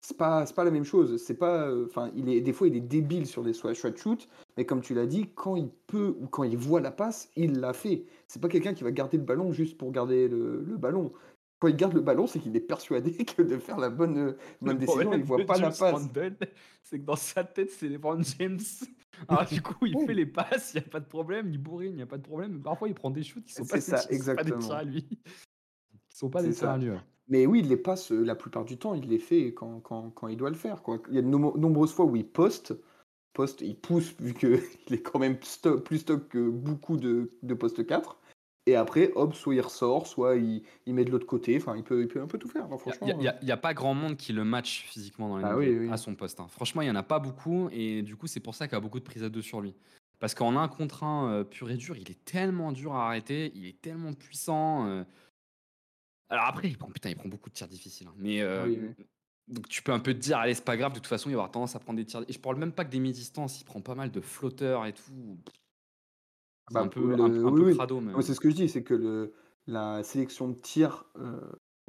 C'est 0.00 0.16
pas, 0.16 0.46
pas 0.46 0.64
la 0.64 0.70
même 0.70 0.84
chose. 0.84 1.22
C'est 1.22 1.34
pas, 1.34 1.70
enfin, 1.84 2.10
il 2.14 2.28
est 2.28 2.40
des 2.40 2.52
fois 2.52 2.68
il 2.68 2.76
est 2.76 2.80
débile 2.80 3.26
sur 3.26 3.42
des 3.42 3.52
choix 3.52 3.72
de 3.72 3.96
shoot, 3.96 4.28
mais 4.56 4.64
comme 4.64 4.80
tu 4.80 4.94
l'as 4.94 5.06
dit, 5.06 5.28
quand 5.34 5.56
il 5.56 5.68
peut 5.88 6.16
ou 6.20 6.26
quand 6.26 6.44
il 6.44 6.56
voit 6.56 6.80
la 6.80 6.90
passe, 6.90 7.30
il 7.36 7.60
l'a 7.60 7.72
fait. 7.72 8.04
C'est 8.28 8.40
pas 8.40 8.48
quelqu'un 8.48 8.74
qui 8.74 8.84
va 8.84 8.92
garder 8.92 9.18
le 9.18 9.24
ballon 9.24 9.52
juste 9.52 9.76
pour 9.76 9.90
garder 9.90 10.28
le 10.28 10.76
ballon 10.78 11.12
quand 11.58 11.68
il 11.68 11.76
garde 11.76 11.94
le 11.94 12.00
ballon, 12.00 12.26
c'est 12.26 12.38
qu'il 12.38 12.54
est 12.56 12.60
persuadé 12.60 13.12
que 13.24 13.42
de 13.42 13.58
faire 13.58 13.78
la 13.78 13.90
bonne, 13.90 14.18
euh, 14.18 14.38
bonne 14.60 14.78
décision, 14.78 15.12
il 15.12 15.24
voit 15.24 15.44
pas 15.44 15.58
la 15.58 15.70
passe. 15.70 16.08
C'est 16.82 17.00
que 17.00 17.04
dans 17.04 17.16
sa 17.16 17.44
tête, 17.44 17.70
c'est 17.70 17.88
LeBron 17.88 18.22
James. 18.38 18.60
Alors 19.28 19.46
du 19.46 19.60
coup, 19.60 19.86
il 19.86 19.98
fait 20.06 20.14
les 20.14 20.26
passes, 20.26 20.74
il 20.74 20.80
n'y 20.80 20.86
a 20.86 20.88
pas 20.88 21.00
de 21.00 21.06
problème, 21.06 21.50
il 21.50 21.58
bourrine, 21.58 21.92
il 21.92 21.96
n'y 21.96 22.02
a 22.02 22.06
pas 22.06 22.18
de 22.18 22.22
problème. 22.22 22.52
Mais 22.52 22.62
parfois, 22.62 22.88
il 22.88 22.94
prend 22.94 23.10
des 23.10 23.24
shoots 23.24 23.44
qui 23.44 23.52
sont 23.52 23.66
pas, 23.66 23.80
ça, 23.80 24.04
exactement. 24.10 24.50
pas 24.50 24.56
des 24.56 24.64
tirs 24.64 24.74
à 24.74 24.84
lui. 24.84 25.02
Qui 25.02 26.16
sont 26.16 26.30
pas 26.30 26.42
des 26.42 26.52
tirs 26.52 26.70
à 26.70 26.78
lui. 26.78 26.90
Mais 27.28 27.44
oui, 27.44 27.60
il 27.60 27.68
les 27.68 27.76
passe 27.76 28.12
euh, 28.12 28.22
la 28.22 28.34
plupart 28.34 28.64
du 28.64 28.78
temps, 28.78 28.94
il 28.94 29.08
les 29.08 29.18
fait 29.18 29.52
quand, 29.52 29.80
quand, 29.80 30.10
quand 30.10 30.28
il 30.28 30.36
doit 30.36 30.50
le 30.50 30.56
faire. 30.56 30.82
Quoi. 30.82 31.02
Il 31.08 31.16
y 31.16 31.18
a 31.18 31.22
de 31.22 31.26
nombreuses 31.26 31.92
fois 31.92 32.06
où 32.06 32.16
il 32.16 32.26
poste, 32.26 32.74
poste 33.34 33.60
il 33.60 33.76
pousse 33.76 34.14
vu 34.18 34.32
qu'il 34.32 34.54
est 34.90 35.02
quand 35.02 35.18
même 35.18 35.36
plus 35.38 35.98
stock 35.98 36.28
que 36.28 36.48
beaucoup 36.48 36.96
de, 36.96 37.32
de 37.42 37.54
poste 37.54 37.84
4. 37.84 38.18
Et 38.68 38.76
après, 38.76 39.10
hop, 39.14 39.34
soit 39.34 39.54
il 39.54 39.62
ressort, 39.62 40.06
soit 40.06 40.36
il, 40.36 40.62
il 40.84 40.92
met 40.92 41.02
de 41.02 41.10
l'autre 41.10 41.24
côté. 41.24 41.56
Enfin, 41.56 41.74
il 41.74 41.82
peut, 41.82 42.02
il 42.02 42.08
peut 42.08 42.20
un 42.20 42.26
peu 42.26 42.36
tout 42.36 42.48
faire. 42.48 42.68
franchement. 42.78 43.06
Il 43.08 43.16
n'y 43.16 43.26
a, 43.26 43.54
a, 43.54 43.56
pas 43.56 43.72
grand 43.72 43.94
monde 43.94 44.18
qui 44.18 44.34
le 44.34 44.44
match 44.44 44.84
physiquement 44.84 45.40
dans 45.40 45.42
ah 45.42 45.92
à 45.92 45.96
son 45.96 46.14
poste. 46.14 46.38
Hein. 46.38 46.48
Franchement, 46.50 46.82
il 46.82 46.84
n'y 46.84 46.90
en 46.90 46.96
a 46.96 47.02
pas 47.02 47.18
beaucoup. 47.18 47.70
Et 47.72 48.02
du 48.02 48.14
coup, 48.14 48.26
c'est 48.26 48.40
pour 48.40 48.54
ça 48.54 48.68
qu'il 48.68 48.74
y 48.74 48.76
a 48.76 48.80
beaucoup 48.80 48.98
de 48.98 49.04
prises 49.04 49.24
à 49.24 49.30
deux 49.30 49.40
sur 49.40 49.62
lui. 49.62 49.74
Parce 50.18 50.34
qu'en 50.34 50.54
un 50.58 50.68
contre 50.68 51.02
un 51.02 51.32
euh, 51.32 51.44
pur 51.44 51.70
et 51.70 51.76
dur, 51.76 51.96
il 51.96 52.10
est 52.10 52.24
tellement 52.26 52.72
dur 52.72 52.94
à 52.94 53.06
arrêter. 53.06 53.52
Il 53.54 53.64
est 53.64 53.80
tellement 53.80 54.12
puissant. 54.12 54.86
Euh. 54.86 55.02
Alors 56.28 56.44
après, 56.44 56.68
il 56.68 56.76
prend, 56.76 56.90
putain, 56.90 57.08
il 57.08 57.16
prend 57.16 57.30
beaucoup 57.30 57.48
de 57.48 57.54
tirs 57.54 57.68
difficiles. 57.68 58.08
Hein. 58.08 58.14
Mais. 58.18 58.42
Euh, 58.42 58.92
donc 59.46 59.66
tu 59.66 59.82
peux 59.82 59.92
un 59.92 59.98
peu 59.98 60.12
te 60.12 60.18
dire, 60.18 60.36
allez, 60.36 60.52
c'est 60.52 60.62
pas 60.62 60.76
grave, 60.76 60.92
de 60.92 60.98
toute 60.98 61.06
façon, 61.06 61.30
il 61.30 61.32
va 61.32 61.38
avoir 61.38 61.50
tendance 61.50 61.74
à 61.74 61.78
prendre 61.78 61.96
des 61.96 62.04
tirs. 62.04 62.22
Et 62.28 62.34
je 62.34 62.38
parle 62.38 62.56
même 62.56 62.72
pas 62.72 62.84
que 62.84 62.90
des 62.90 62.98
mi-distances, 62.98 63.62
il 63.62 63.64
prend 63.64 63.80
pas 63.80 63.94
mal 63.94 64.10
de 64.10 64.20
flotteurs 64.20 64.84
et 64.84 64.92
tout. 64.92 65.38
Bah, 66.70 66.80
un 66.82 66.88
peu, 66.88 67.14
un, 67.14 68.22
C'est 68.22 68.34
ce 68.34 68.40
que 68.40 68.50
je 68.50 68.54
dis, 68.54 68.68
c'est 68.68 68.82
que 68.82 68.94
le, 68.94 69.32
la 69.66 70.02
sélection 70.02 70.48
de 70.48 70.54
tir, 70.54 71.04
euh, 71.18 71.40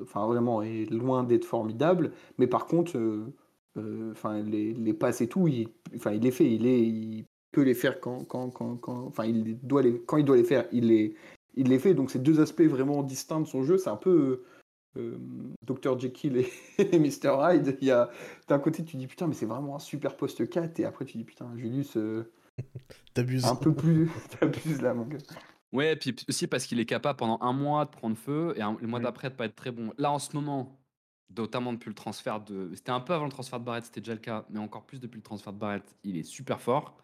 enfin 0.02 0.26
vraiment, 0.28 0.62
est 0.62 0.90
loin 0.92 1.24
d'être 1.24 1.46
formidable. 1.46 2.12
Mais 2.38 2.48
par 2.48 2.66
contre, 2.68 2.98
euh, 2.98 3.34
euh, 3.78 4.12
enfin 4.12 4.42
les, 4.42 4.74
les, 4.74 4.94
passes 4.94 5.22
et 5.22 5.28
tout, 5.28 5.48
il, 5.48 5.70
enfin 5.96 6.12
il 6.12 6.22
les 6.22 6.32
fait, 6.32 6.50
il, 6.50 6.66
est, 6.66 6.82
il 6.82 7.26
peut 7.52 7.64
les 7.64 7.74
faire 7.74 8.00
quand, 8.00 8.24
quand, 8.26 8.50
quand, 8.52 8.78
quand, 8.78 9.06
enfin 9.08 9.26
il 9.26 9.60
doit 9.62 9.82
les, 9.82 10.00
quand 10.02 10.18
il 10.18 10.26
doit 10.26 10.38
les 10.38 10.44
faire, 10.44 10.68
il 10.72 10.88
les, 10.88 11.16
il 11.56 11.68
les 11.68 11.80
fait. 11.80 11.94
Donc 11.94 12.12
c'est 12.12 12.24
deux 12.24 12.40
aspects 12.40 12.62
vraiment 12.62 13.04
distincts 13.04 13.42
de 13.42 13.48
son 13.48 13.64
jeu. 13.64 13.78
C'est 13.78 13.90
un 13.90 13.98
peu 13.98 14.44
Dr 15.66 15.98
Jekyll 16.00 16.38
et, 16.38 16.50
Mr 17.00 17.38
Hyde. 17.42 17.78
Il 17.82 17.88
y 17.88 17.92
a 17.92 18.10
d'un 18.48 18.60
côté 18.60 18.84
tu 18.84 18.98
dis 18.98 19.08
putain 19.08 19.28
mais 19.28 19.34
c'est 19.34 19.46
vraiment 19.46 19.76
un 19.76 19.80
super 19.80 20.16
poste 20.18 20.50
4 20.50 20.80
et 20.80 20.86
après 20.86 21.06
tu 21.06 21.18
dis 21.18 21.24
putain 21.24 21.50
Julius 21.56 21.98
T'abuses. 23.14 23.46
Un 23.46 23.56
peu 23.56 23.74
plus. 23.74 24.10
T'abuses 24.40 24.82
là, 24.82 24.94
mon 24.94 25.06
gars. 25.06 25.18
Ouais, 25.72 25.96
puis 25.96 26.16
aussi 26.28 26.48
parce 26.48 26.66
qu'il 26.66 26.80
est 26.80 26.86
capable 26.86 27.18
pendant 27.18 27.38
un 27.42 27.54
mois 27.54 27.86
de 27.86 27.92
prendre 27.92 28.18
feu 28.18 28.54
et 28.56 28.62
un, 28.62 28.76
le 28.82 28.88
mois 28.88 29.00
d'après 29.00 29.30
de 29.30 29.36
pas 29.36 29.46
être 29.46 29.56
très 29.56 29.72
bon. 29.72 29.94
Là, 29.98 30.12
en 30.12 30.20
ce 30.20 30.36
moment, 30.36 30.80
notamment 31.36 31.74
depuis 31.74 31.90
le 31.90 31.96
transfert 31.96 32.42
de. 32.42 32.72
C'était 32.74 32.92
un 32.92 33.00
peu 33.00 33.14
avant 33.14 33.26
le 33.26 33.32
transfert 33.32 33.60
de 33.60 33.66
Barrett, 33.66 33.86
c'était 33.86 34.02
déjà 34.02 34.14
le 34.14 34.20
cas, 34.20 34.46
mais 34.50 34.60
encore 34.60 34.86
plus 34.86 35.00
depuis 35.00 35.18
le 35.18 35.24
transfert 35.24 35.54
de 35.54 35.60
Barrett, 35.60 35.96
il 36.04 36.18
est 36.18 36.24
super 36.24 36.60
fort. 36.60 36.96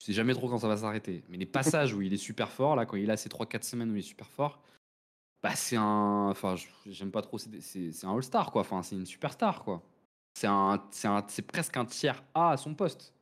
Je 0.00 0.06
sais 0.06 0.12
jamais 0.12 0.34
trop 0.34 0.48
quand 0.48 0.58
ça 0.58 0.68
va 0.68 0.76
s'arrêter. 0.76 1.24
Mais 1.28 1.38
les 1.38 1.46
passages 1.46 1.94
où 1.94 2.02
il 2.02 2.12
est 2.12 2.18
super 2.18 2.50
fort, 2.50 2.74
là, 2.76 2.84
quand 2.84 2.96
il 2.96 3.10
a 3.10 3.16
ces 3.16 3.28
3-4 3.28 3.62
semaines 3.62 3.90
où 3.90 3.94
il 3.94 4.00
est 4.00 4.02
super 4.02 4.28
fort, 4.28 4.60
bah 5.42 5.54
c'est 5.54 5.76
un. 5.76 6.28
Enfin, 6.30 6.56
j'aime 6.86 7.12
pas 7.12 7.22
trop. 7.22 7.38
C'est 7.38 8.04
un 8.04 8.14
All-Star, 8.14 8.50
quoi. 8.50 8.62
Enfin, 8.62 8.82
c'est 8.82 8.96
une 8.96 9.06
superstar, 9.06 9.62
quoi. 9.62 9.82
c'est 10.34 10.48
un, 10.48 10.82
c'est 11.28 11.46
presque 11.46 11.76
un 11.76 11.84
tiers 11.84 12.22
A 12.34 12.50
à 12.50 12.56
son 12.56 12.74
poste. 12.74 13.13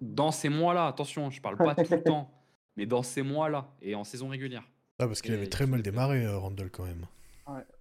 Dans 0.00 0.30
ces 0.30 0.48
mois-là, 0.48 0.86
attention, 0.86 1.30
je 1.30 1.40
parle 1.40 1.56
pas 1.56 1.74
tout 1.74 1.90
le 1.90 2.02
temps, 2.04 2.30
mais 2.76 2.86
dans 2.86 3.02
ces 3.02 3.22
mois-là 3.22 3.68
et 3.80 3.94
en 3.94 4.04
saison 4.04 4.28
régulière. 4.28 4.64
Ah, 4.98 5.06
parce 5.06 5.22
qu'il 5.22 5.34
avait 5.34 5.48
très 5.48 5.66
mal 5.66 5.82
démarré, 5.82 6.24
euh, 6.24 6.38
Randall, 6.38 6.70
quand 6.70 6.84
même. 6.84 7.06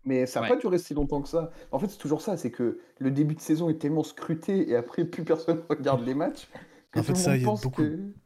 Mais 0.05 0.25
ça 0.25 0.41
n'a 0.41 0.47
pas 0.47 0.55
duré 0.55 0.77
si 0.79 0.93
longtemps 0.93 1.21
que 1.21 1.29
ça. 1.29 1.51
En 1.71 1.79
fait, 1.79 1.87
c'est 1.87 1.97
toujours 1.97 2.21
ça, 2.21 2.35
c'est 2.35 2.51
que 2.51 2.79
le 2.97 3.11
début 3.11 3.35
de 3.35 3.41
saison 3.41 3.69
est 3.69 3.79
tellement 3.79 4.03
scruté 4.03 4.69
et 4.69 4.75
après, 4.75 5.05
plus 5.05 5.23
personne 5.23 5.61
regarde 5.69 6.05
les 6.05 6.15
matchs. 6.15 6.47
En 6.95 7.03
fait, 7.03 7.15
ça, 7.15 7.37
il 7.37 7.43
y 7.43 7.45
a 7.45 7.53
beaucoup, 7.63 7.83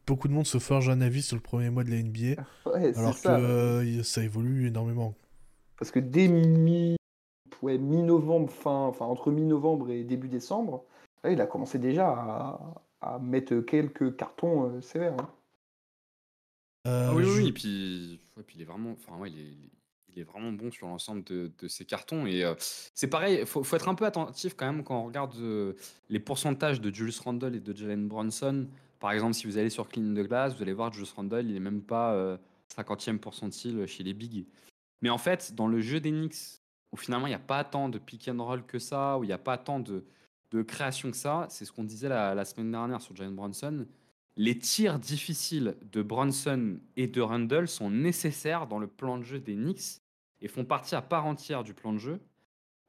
beaucoup 0.07 0.27
de 0.27 0.33
monde 0.33 0.47
se 0.47 0.57
forge 0.57 0.89
un 0.89 1.01
avis 1.01 1.21
sur 1.21 1.35
le 1.35 1.41
premier 1.41 1.69
mois 1.69 1.83
de 1.83 1.91
la 1.91 2.01
NBA, 2.01 2.41
alors 2.97 3.21
que 3.21 3.27
euh, 3.27 4.03
ça 4.03 4.23
évolue 4.23 4.67
énormément. 4.67 5.13
Parce 5.77 5.91
que 5.91 5.99
dès 5.99 6.27
mi... 6.27 6.95
ouais, 7.61 7.77
mi-novembre, 7.77 8.49
fin... 8.49 8.85
enfin, 8.87 9.05
entre 9.05 9.29
mi-novembre 9.29 9.91
et 9.91 10.03
début 10.03 10.29
décembre, 10.29 10.83
il 11.29 11.41
a 11.41 11.45
commencé 11.45 11.77
déjà 11.77 12.07
à, 12.07 12.59
à 13.05 13.19
mettre 13.19 13.59
quelques 13.59 14.15
cartons 14.15 14.69
euh, 14.69 14.81
sévères. 14.81 15.15
Hein. 15.19 15.29
Euh, 16.87 17.07
ah 17.09 17.15
oui, 17.15 17.23
oui, 17.25 17.47
et 17.47 17.51
puis, 17.51 18.19
puis 18.45 18.55
il 18.57 18.61
est 18.61 18.65
vraiment, 18.65 18.91
enfin, 18.91 19.17
ouais, 19.17 19.31
il 19.31 19.39
est, 19.39 19.53
il 20.09 20.19
est 20.19 20.23
vraiment 20.23 20.51
bon 20.51 20.71
sur 20.71 20.87
l'ensemble 20.87 21.23
de, 21.23 21.51
de 21.57 21.67
ses 21.67 21.85
cartons. 21.85 22.25
Et 22.25 22.43
euh, 22.43 22.55
c'est 22.59 23.07
pareil, 23.07 23.39
il 23.41 23.45
faut, 23.45 23.63
faut, 23.63 23.75
être 23.75 23.89
un 23.89 23.95
peu 23.95 24.05
attentif 24.05 24.55
quand 24.55 24.65
même 24.65 24.83
quand 24.83 24.99
on 24.99 25.05
regarde 25.05 25.35
les 26.09 26.19
pourcentages 26.19 26.81
de 26.81 26.93
Julius 26.93 27.19
Randle 27.19 27.55
et 27.55 27.59
de 27.59 27.75
Jalen 27.75 28.07
Bronson. 28.07 28.67
Par 28.99 29.11
exemple, 29.11 29.33
si 29.33 29.45
vous 29.45 29.57
allez 29.57 29.69
sur 29.69 29.87
Clean 29.87 30.13
de 30.13 30.23
glace, 30.23 30.55
vous 30.55 30.63
allez 30.63 30.73
voir 30.73 30.91
Julius 30.91 31.11
Randle, 31.13 31.45
il 31.45 31.53
n'est 31.53 31.59
même 31.59 31.81
pas 31.81 32.37
50e 32.75 33.19
pourcentile 33.19 33.85
chez 33.87 34.03
les 34.03 34.13
bigs. 34.13 34.45
Mais 35.01 35.09
en 35.09 35.17
fait, 35.17 35.53
dans 35.53 35.67
le 35.67 35.81
jeu 35.81 35.99
d'Enix, 35.99 36.63
où 36.91 36.97
finalement 36.97 37.27
il 37.27 37.31
n'y 37.31 37.35
a 37.35 37.39
pas 37.39 37.63
tant 37.63 37.89
de 37.89 37.99
pick 37.99 38.27
and 38.29 38.43
roll 38.43 38.63
que 38.65 38.79
ça, 38.79 39.17
où 39.17 39.23
il 39.23 39.27
n'y 39.27 39.33
a 39.33 39.37
pas 39.37 39.57
tant 39.57 39.79
de, 39.79 40.05
de 40.55 40.63
création 40.63 41.11
que 41.11 41.17
ça. 41.17 41.47
C'est 41.49 41.65
ce 41.65 41.71
qu'on 41.71 41.83
disait 41.83 42.09
la, 42.09 42.45
semaine 42.45 42.71
dernière 42.71 43.01
sur 43.01 43.15
Jalen 43.15 43.35
Bronson. 43.35 43.85
Les 44.37 44.57
tirs 44.57 44.99
difficiles 44.99 45.75
de 45.91 46.01
Bronson 46.01 46.79
et 46.97 47.07
de 47.07 47.21
Randall 47.21 47.67
sont 47.67 47.89
nécessaires 47.89 48.67
dans 48.67 48.79
le 48.79 48.87
plan 48.87 49.17
de 49.17 49.23
jeu 49.23 49.39
des 49.39 49.55
Knicks 49.55 50.01
et 50.41 50.47
font 50.47 50.65
partie 50.65 50.95
à 50.95 51.01
part 51.01 51.25
entière 51.25 51.63
du 51.63 51.73
plan 51.73 51.93
de 51.93 51.99
jeu 51.99 52.19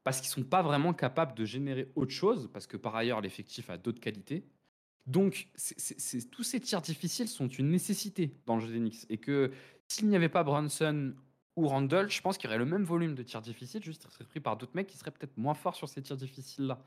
parce 0.03 0.19
qu'ils 0.19 0.29
sont 0.29 0.43
pas 0.43 0.61
vraiment 0.61 0.93
capables 0.93 1.35
de 1.35 1.45
générer 1.45 1.91
autre 1.95 2.11
chose 2.11 2.49
parce 2.51 2.67
que 2.67 2.77
par 2.77 2.95
ailleurs 2.95 3.21
l'effectif 3.21 3.69
a 3.69 3.77
d'autres 3.77 3.99
qualités. 3.99 4.45
Donc 5.05 5.47
tous 6.31 6.43
ces 6.43 6.59
tirs 6.59 6.81
difficiles 6.81 7.29
sont 7.29 7.47
une 7.47 7.69
nécessité 7.69 8.33
dans 8.45 8.55
le 8.55 8.61
jeu 8.61 8.71
des 8.71 8.79
Knicks 8.79 9.05
et 9.09 9.17
que 9.17 9.51
s'il 9.87 10.09
n'y 10.09 10.15
avait 10.17 10.29
pas 10.29 10.43
Bronson 10.43 11.13
ou 11.57 11.67
Randall, 11.67 12.09
je 12.09 12.21
pense 12.21 12.37
qu'il 12.37 12.49
y 12.49 12.49
aurait 12.49 12.59
le 12.59 12.65
même 12.65 12.83
volume 12.83 13.15
de 13.15 13.23
tirs 13.23 13.41
difficiles, 13.41 13.83
juste 13.83 14.07
serait 14.09 14.25
pris 14.25 14.39
par 14.39 14.57
d'autres 14.57 14.75
mecs 14.75 14.87
qui 14.87 14.97
seraient 14.97 15.11
peut-être 15.11 15.35
moins 15.37 15.55
forts 15.55 15.75
sur 15.75 15.89
ces 15.89 16.01
tirs 16.01 16.15
difficiles-là. 16.17 16.79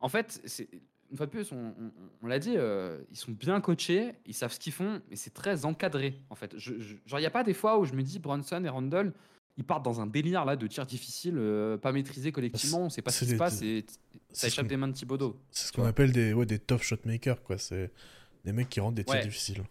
En 0.00 0.08
fait, 0.08 0.40
c'est 0.44 0.68
une 1.10 1.16
fois 1.16 1.26
de 1.26 1.30
plus, 1.30 1.52
on, 1.52 2.26
l'a 2.26 2.38
dit, 2.38 2.54
euh, 2.56 3.00
ils 3.10 3.16
sont 3.16 3.32
bien 3.32 3.60
coachés, 3.60 4.12
ils 4.26 4.34
savent 4.34 4.52
ce 4.52 4.60
qu'ils 4.60 4.72
font, 4.72 5.00
mais 5.08 5.16
c'est 5.16 5.32
très 5.32 5.64
encadré. 5.64 6.20
En 6.28 6.34
fait, 6.34 6.56
genre, 6.58 7.18
il 7.18 7.20
n'y 7.20 7.26
a 7.26 7.30
pas 7.30 7.44
des 7.44 7.54
fois 7.54 7.78
où 7.78 7.84
je 7.84 7.94
me 7.94 8.02
dis 8.02 8.18
Bronson 8.18 8.62
et 8.64 8.68
Randall, 8.68 9.12
ils 9.56 9.64
partent 9.64 9.84
dans 9.84 10.00
un 10.00 10.06
délire 10.06 10.44
là 10.44 10.56
de 10.56 10.66
tirs 10.66 10.86
difficiles, 10.86 11.36
euh, 11.36 11.76
pas 11.76 11.92
maîtrisés 11.92 12.30
collectivement, 12.30 12.82
on 12.82 12.84
ne 12.84 12.90
sait 12.90 13.02
pas 13.02 13.10
ce 13.10 13.24
qui 13.24 13.30
se 13.30 13.36
passe 13.36 13.62
et 13.62 13.84
ça 14.30 14.46
échappe 14.48 14.66
des 14.66 14.76
mains 14.76 14.88
de 14.88 14.92
Thibodeau. 14.92 15.36
C'est 15.50 15.68
ce 15.68 15.72
qu'on 15.72 15.84
appelle 15.84 16.12
des, 16.12 16.32
ouais, 16.32 16.46
des 16.46 16.58
tough 16.58 16.82
shotmakers, 16.82 17.42
quoi. 17.42 17.58
C'est 17.58 17.90
des 18.44 18.52
mecs 18.52 18.68
qui 18.68 18.80
rendent 18.80 18.94
des 18.94 19.04
tirs 19.04 19.22
difficiles. 19.22 19.64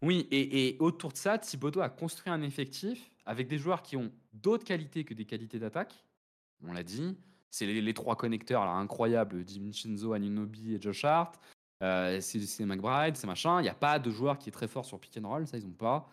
Oui, 0.00 0.26
et, 0.30 0.68
et, 0.68 0.76
autour 0.80 1.12
de 1.12 1.16
ça, 1.16 1.38
Thibodeau 1.38 1.80
a 1.80 1.88
construit 1.88 2.32
un 2.32 2.42
effectif 2.42 3.10
avec 3.24 3.46
des 3.46 3.58
joueurs 3.58 3.82
qui 3.82 3.96
ont 3.96 4.10
d'autres 4.32 4.64
qualités 4.64 5.04
que 5.04 5.14
des 5.14 5.24
qualités 5.24 5.58
d'attaque. 5.58 5.94
On 6.66 6.72
l'a 6.72 6.82
dit. 6.82 7.16
C'est 7.52 7.66
les, 7.66 7.94
trois 7.94 8.16
connecteurs 8.16 8.64
là, 8.64 8.72
incroyables, 8.72 9.44
DiVincenzo, 9.44 10.14
Anunobi 10.14 10.74
et 10.74 10.80
Josh 10.80 11.04
Hart. 11.04 11.38
Euh, 11.82 12.18
c'est 12.20 12.64
McBride, 12.64 13.16
c'est 13.16 13.26
machin. 13.26 13.60
Il 13.60 13.64
n'y 13.64 13.68
a 13.68 13.74
pas 13.74 13.98
de 13.98 14.10
joueur 14.10 14.38
qui 14.38 14.48
est 14.48 14.52
très 14.52 14.68
fort 14.68 14.86
sur 14.86 14.98
pick 14.98 15.18
and 15.22 15.28
roll, 15.28 15.46
ça 15.46 15.58
ils 15.58 15.64
n'ont 15.64 15.72
pas. 15.72 16.08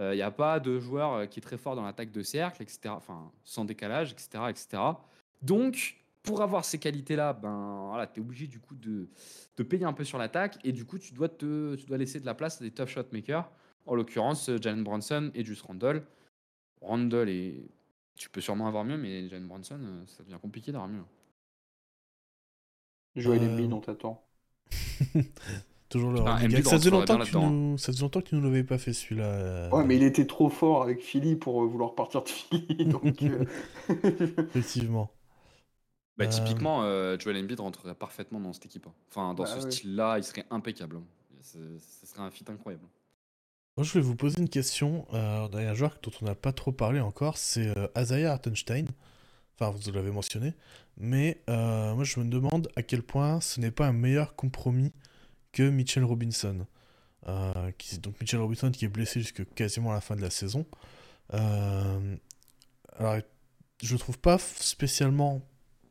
Euh, 0.00 0.14
il 0.14 0.16
n'y 0.16 0.22
a 0.22 0.30
pas 0.30 0.60
de 0.60 0.78
joueur 0.78 1.12
euh, 1.14 1.26
qui 1.26 1.40
est 1.40 1.42
très 1.42 1.56
fort 1.56 1.74
dans 1.74 1.82
l'attaque 1.82 2.12
de 2.12 2.22
cercle, 2.22 2.62
etc. 2.62 2.90
Enfin, 2.90 3.32
sans 3.42 3.64
décalage, 3.64 4.12
etc. 4.12 4.44
etc. 4.48 4.82
Donc, 5.42 5.96
pour 6.22 6.42
avoir 6.42 6.64
ces 6.64 6.78
qualités-là, 6.78 7.32
ben, 7.32 7.86
voilà, 7.88 8.06
tu 8.06 8.20
es 8.20 8.22
obligé 8.22 8.46
du 8.46 8.60
coup 8.60 8.76
de, 8.76 9.08
te 9.56 9.64
payer 9.64 9.84
un 9.84 9.92
peu 9.92 10.04
sur 10.04 10.18
l'attaque 10.18 10.58
et 10.62 10.70
du 10.70 10.84
coup, 10.84 10.98
tu 10.98 11.12
dois, 11.12 11.28
te, 11.28 11.74
tu 11.74 11.86
dois 11.86 11.98
laisser 11.98 12.20
de 12.20 12.26
la 12.26 12.34
place 12.34 12.60
à 12.60 12.64
des 12.64 12.70
tough 12.70 12.86
shot 12.86 13.06
makers. 13.10 13.50
En 13.86 13.96
l'occurrence, 13.96 14.48
Jalen 14.60 14.84
Bronson 14.84 15.32
et 15.34 15.44
Juice 15.44 15.62
Randle. 15.62 16.04
Randle 16.80 17.28
est 17.28 17.68
tu 18.16 18.30
peux 18.30 18.40
sûrement 18.40 18.66
avoir 18.66 18.84
mieux, 18.84 18.96
mais 18.96 19.28
Jalen 19.28 19.46
Bronson, 19.46 19.78
euh, 19.80 20.04
ça 20.06 20.22
devient 20.22 20.38
compliqué 20.40 20.72
d'avoir 20.72 20.88
mieux. 20.88 21.02
Joël 23.16 23.42
euh... 23.42 23.52
Embiid, 23.52 23.72
on 23.72 23.80
t'attend. 23.80 24.24
Toujours 25.88 26.12
le 26.12 26.20
ah, 26.26 26.38
ça, 26.40 26.78
faisait 26.78 26.90
longtemps 26.90 27.18
que 27.18 27.24
tu 27.24 27.36
nous... 27.36 27.78
ça 27.78 27.92
faisait 27.92 28.02
longtemps 28.02 28.20
que 28.20 28.28
tu 28.28 28.34
nous 28.34 28.42
l'avais 28.42 28.64
pas 28.64 28.78
fait 28.78 28.92
celui-là. 28.92 29.26
Euh. 29.26 29.70
Ouais, 29.70 29.84
mais 29.84 29.96
il 29.96 30.02
était 30.02 30.26
trop 30.26 30.48
fort 30.48 30.82
avec 30.82 31.00
Philly 31.00 31.36
pour 31.36 31.62
euh, 31.62 31.66
vouloir 31.66 31.94
partir 31.94 32.22
de 32.24 32.28
Philly. 32.28 32.86
donc, 32.86 33.04
Effectivement. 33.88 35.10
Bah, 36.16 36.26
typiquement, 36.26 36.82
Joel 37.18 37.36
Embiid 37.36 37.60
rentrerait 37.60 37.94
parfaitement 37.94 38.40
dans 38.40 38.52
cette 38.52 38.66
équipe. 38.66 38.86
Hein. 38.86 38.94
Enfin, 39.10 39.34
dans 39.34 39.44
bah 39.44 39.48
ce 39.48 39.70
style-là, 39.70 40.18
il 40.18 40.24
serait 40.24 40.46
impeccable. 40.50 40.96
Hein. 40.96 41.04
Ce 41.40 42.06
serait 42.06 42.22
un 42.22 42.30
fit 42.30 42.44
incroyable. 42.48 42.86
Je 43.82 43.90
voulais 43.90 44.04
vous 44.04 44.14
poser 44.14 44.40
une 44.40 44.48
question. 44.48 45.04
Euh, 45.14 45.48
il 45.52 45.58
y 45.60 45.64
a 45.64 45.70
un 45.70 45.74
joueur 45.74 45.98
dont 46.00 46.12
on 46.22 46.26
n'a 46.26 46.36
pas 46.36 46.52
trop 46.52 46.70
parlé 46.70 47.00
encore, 47.00 47.36
c'est 47.36 47.76
euh, 47.76 47.88
Azaya 47.96 48.30
Hartenstein. 48.32 48.86
Enfin, 49.58 49.70
vous 49.70 49.90
l'avez 49.90 50.12
mentionné. 50.12 50.54
Mais 50.96 51.42
euh, 51.50 51.92
moi, 51.94 52.04
je 52.04 52.20
me 52.20 52.24
demande 52.30 52.68
à 52.76 52.84
quel 52.84 53.02
point 53.02 53.40
ce 53.40 53.58
n'est 53.58 53.72
pas 53.72 53.88
un 53.88 53.92
meilleur 53.92 54.36
compromis 54.36 54.92
que 55.50 55.68
Mitchell 55.68 56.04
Robinson. 56.04 56.66
Euh, 57.26 57.72
qui, 57.72 57.98
donc, 57.98 58.20
Mitchell 58.20 58.38
Robinson 58.38 58.70
qui 58.70 58.84
est 58.84 58.88
blessé 58.88 59.20
jusqu'à 59.20 59.44
quasiment 59.44 59.92
la 59.92 60.00
fin 60.00 60.14
de 60.14 60.22
la 60.22 60.30
saison. 60.30 60.66
alors, 61.30 63.16
je 63.82 63.92
le 63.92 63.98
trouve 63.98 64.18
pas 64.20 64.38
spécialement 64.38 65.42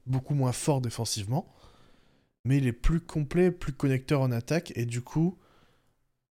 beaucoup 0.06 0.36
moins 0.36 0.54
fort 0.54 0.80
défensivement. 0.80 1.54
Mais 2.46 2.58
il 2.58 2.68
est 2.68 2.74
plus 2.74 3.02
complet, 3.02 3.52
plus 3.52 3.74
connecteur 3.74 4.22
en 4.22 4.32
attaque. 4.32 4.72
Et 4.78 4.86
du 4.86 5.02
coup 5.02 5.38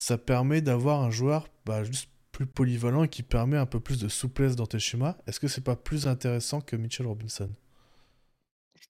ça 0.05 0.19
permet 0.19 0.61
d'avoir 0.61 1.01
un 1.01 1.09
joueur 1.09 1.47
bah, 1.65 1.83
juste 1.83 2.11
plus 2.31 2.45
polyvalent 2.45 3.05
et 3.05 3.07
qui 3.07 3.23
permet 3.23 3.57
un 3.57 3.65
peu 3.65 3.79
plus 3.79 3.99
de 3.99 4.07
souplesse 4.07 4.55
dans 4.55 4.67
tes 4.67 4.77
schémas. 4.77 5.17
Est-ce 5.25 5.39
que 5.39 5.47
c'est 5.47 5.63
pas 5.63 5.75
plus 5.75 6.05
intéressant 6.05 6.61
que 6.61 6.75
Mitchell 6.75 7.07
Robinson? 7.07 7.49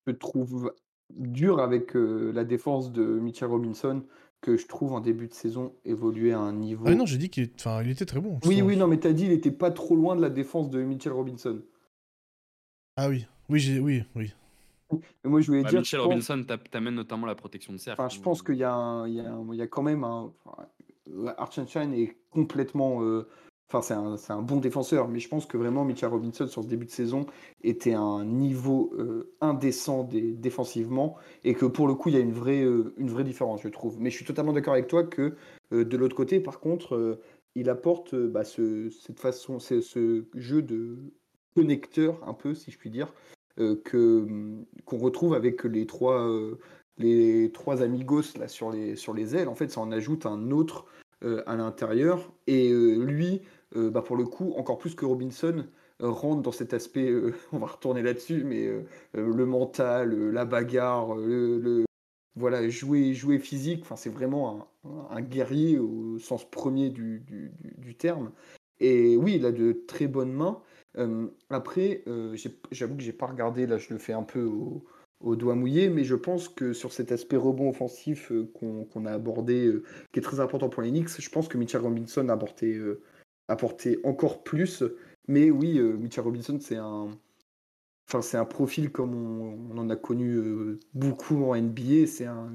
Je 0.05 0.11
trouve 0.11 0.74
dur 1.16 1.61
avec 1.61 1.95
euh, 1.95 2.34
la 2.34 2.43
défense 2.43 2.91
de 2.91 3.01
Mitchell 3.05 3.47
Robinson 3.47 4.03
que 4.41 4.57
je 4.57 4.68
trouve 4.68 4.91
en 4.91 4.99
début 4.99 5.28
de 5.28 5.34
saison 5.34 5.74
évoluer 5.86 6.34
à 6.34 6.39
un 6.39 6.51
niveau. 6.51 6.84
Ah 6.86 6.95
non, 6.95 7.05
j'ai 7.05 7.18
dit 7.18 7.30
qu'il 7.30 7.49
il 7.84 7.89
était 7.89 8.05
très 8.05 8.20
bon. 8.20 8.38
Oui, 8.43 8.61
oui, 8.61 8.76
non, 8.76 8.88
mais 8.88 8.97
t'as 8.97 9.13
dit 9.13 9.24
il 9.24 9.32
était 9.32 9.51
pas 9.51 9.72
trop 9.72 9.95
loin 9.95 10.18
de 10.18 10.22
la 10.22 10.30
défense 10.30 10.70
de 10.70 10.84
Mitchell 10.84 11.13
Robinson. 11.13 11.61
Ah 12.97 13.07
oui, 13.07 13.26
oui, 13.47 13.59
j'ai... 13.59 13.80
oui, 13.80 14.03
oui. 14.16 14.34
moi, 15.24 15.39
je 15.39 15.47
voulais 15.47 15.63
bah, 15.63 15.70
dire. 15.70 15.80
Mitchell 15.80 16.01
Robinson 16.01 16.45
t'amène 16.72 16.95
notamment 16.95 17.26
la 17.26 17.36
protection 17.36 17.72
de 17.72 17.78
cercle. 17.78 18.03
je 18.11 18.20
pense 18.20 18.43
qu'il 18.43 18.55
y, 18.55 18.59
y, 18.59 18.63
a 18.66 19.68
quand 19.68 19.84
même 19.84 20.03
un. 20.03 20.34
Archenstein 21.38 21.93
est 21.93 22.16
complètement. 22.32 23.03
Euh, 23.03 23.28
enfin, 23.72 24.18
c'est 24.18 24.34
un, 24.34 24.41
bon 24.41 24.58
défenseur, 24.58 25.08
mais 25.08 25.20
je 25.20 25.28
pense 25.28 25.45
que 25.45 25.58
vraiment 25.58 25.86
Mitchell 25.86 26.10
Robinson 26.10 26.47
sur 26.47 26.64
ce 26.64 26.68
début 26.68 26.86
de 26.86 26.91
saison 26.91 27.26
était 27.64 27.93
à 27.93 28.01
un 28.01 28.26
niveau 28.26 28.93
euh, 28.97 29.34
indécent 29.41 30.08
défensivement 30.12 31.16
et 31.43 31.53
que 31.53 31.66
pour 31.66 31.88
le 31.88 31.95
coup, 31.95 32.10
il 32.10 32.16
y 32.16 32.18
a 32.18 32.22
une 32.22 32.34
vraie, 32.34 32.64
euh, 32.64 32.93
une 32.97 33.10
vraie 33.10 33.24
différence, 33.24 33.62
je 33.62 33.70
trouve. 33.70 33.99
Mais 33.99 34.10
je 34.10 34.16
suis 34.16 34.26
totalement 34.26 34.53
d'accord 34.53 34.74
avec 34.74 34.88
toi 34.88 35.03
que 35.03 35.36
de 35.72 35.97
l'autre 35.97 36.16
côté, 36.16 36.39
par 36.39 36.60
contre, 36.60 37.20
il 37.56 37.70
apporte 37.70 38.16
bah, 38.16 38.43
ce, 38.43 38.89
cette 38.89 39.20
façon, 39.20 39.60
ce 39.60 40.26
jeu 40.36 40.62
de 40.62 40.97
connecteur, 41.56 42.22
un 42.28 42.34
peu, 42.34 42.53
si 42.53 42.72
je 42.72 42.78
puis 42.78 42.91
dire, 42.91 43.14
que 43.58 44.28
qu'on 44.86 44.97
retrouve 44.97 45.34
avec 45.34 45.64
les 45.64 45.88
trois 45.88 46.30
les 46.98 47.52
trois 47.52 47.82
amigos 47.82 48.38
là 48.38 48.48
sur 48.48 48.72
les, 48.72 48.96
sur 48.96 49.14
les 49.14 49.36
ailes, 49.36 49.48
en 49.48 49.56
fait, 49.56 49.70
ça 49.72 49.82
en 49.82 49.91
ajoute 49.91 50.26
un 50.26 50.52
autre 50.52 50.86
euh, 51.24 51.43
à 51.48 51.56
l'intérieur. 51.56 52.32
Et 52.46 52.72
euh, 52.72 52.96
lui, 53.04 53.41
euh, 53.76 53.89
bah, 53.89 54.02
pour 54.02 54.18
le 54.18 54.26
coup, 54.26 54.54
encore 54.58 54.78
plus 54.78 54.96
que 54.96 55.06
Robinson, 55.06 55.66
rentre 56.00 56.41
dans 56.41 56.52
cet 56.52 56.74
aspect, 56.74 57.14
on 57.54 57.60
va 57.60 57.68
retourner 57.68 58.02
là-dessus, 58.02 58.43
mais 58.43 58.70
le 59.14 59.46
mental, 59.46 60.14
la 60.32 60.46
bagarre, 60.46 61.16
le, 61.16 61.86
voilà, 62.36 62.68
jouer, 62.70 63.14
jouer 63.14 63.39
physique, 63.39 63.82
enfin, 63.84 63.96
c'est 63.96 64.10
vraiment 64.10 64.68
un, 65.10 65.22
guerrier 65.22 65.80
au 65.80 66.20
sens 66.20 66.50
premier 66.50 66.89
du, 66.89 67.22
du, 67.22 67.54
du, 67.78 67.96
terme. 67.96 68.32
Et 68.82 69.16
oui, 69.16 69.36
il 69.36 69.46
a 69.46 69.54
de 69.54 69.72
très 69.88 70.08
bonnes 70.08 70.34
mains. 70.34 70.62
après, 71.50 72.04
j'avoue 72.72 72.98
que 72.98 73.04
j'ai 73.04 73.14
pas 73.14 73.28
regardé, 73.28 73.66
là 73.66 73.78
je 73.78 73.93
le 73.93 74.00
fais 74.00 74.14
un 74.14 74.24
peu 74.24 74.43
au, 74.43 74.84
au 75.22 75.36
doigt 75.36 75.55
mouillé, 75.55 75.89
mais 75.89 76.03
je 76.03 76.16
pense 76.16 76.49
que 76.49 76.74
sur 76.74 76.91
cet 76.91 77.11
aspect 77.11 77.38
rebond 77.38 77.70
offensif 77.70 78.32
euh, 78.32 78.51
qu'on 78.53 79.05
a 79.05 79.11
abordé, 79.11 79.66
euh, 79.66 79.84
qui 80.11 80.20
est 80.20 80.24
très 80.24 80.39
important 80.39 80.70
pour 80.70 80.82
les 80.84 80.91
Knicks, 80.91 81.20
je 81.20 81.30
pense 81.30 81.47
que 81.47 81.57
Mitchell 81.57 81.82
Robinson 81.82 82.28
a 82.30 82.34
apporté, 82.34 82.76
euh, 82.76 83.01
apporté 83.47 83.99
encore 84.03 84.43
plus. 84.43 84.84
Mais 85.28 85.49
oui, 85.49 85.80
Mitchell 85.80 86.24
Robinson, 86.24 86.59
c'est 86.61 86.76
un, 86.76 87.09
enfin, 88.07 88.39
un 88.39 88.45
profil 88.45 88.91
comme 88.91 89.16
on, 89.72 89.78
en 89.78 89.89
a 89.89 89.95
connu 89.95 90.78
beaucoup 90.93 91.45
en 91.45 91.55
NBA. 91.55 92.05
C'est 92.05 92.26
un, 92.26 92.51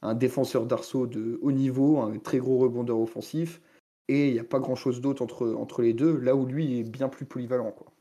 un 0.00 0.14
défenseur 0.14 0.64
d'arceau 0.64 1.06
de 1.06 1.38
haut 1.42 1.52
niveau, 1.52 2.00
un 2.00 2.18
très 2.18 2.38
gros 2.38 2.56
rebondeur 2.56 2.98
offensif. 2.98 3.60
Et 4.08 4.28
il 4.28 4.32
n'y 4.32 4.38
a 4.38 4.44
pas 4.44 4.58
grand 4.58 4.76
chose 4.76 5.02
d'autre 5.02 5.22
entre, 5.22 5.52
entre 5.52 5.82
les 5.82 5.92
deux, 5.92 6.16
là 6.18 6.34
où 6.34 6.46
lui 6.46 6.78
est 6.78 6.84
bien 6.84 7.10
plus 7.10 7.26
polyvalent. 7.26 7.72
Quoi. 7.72 7.92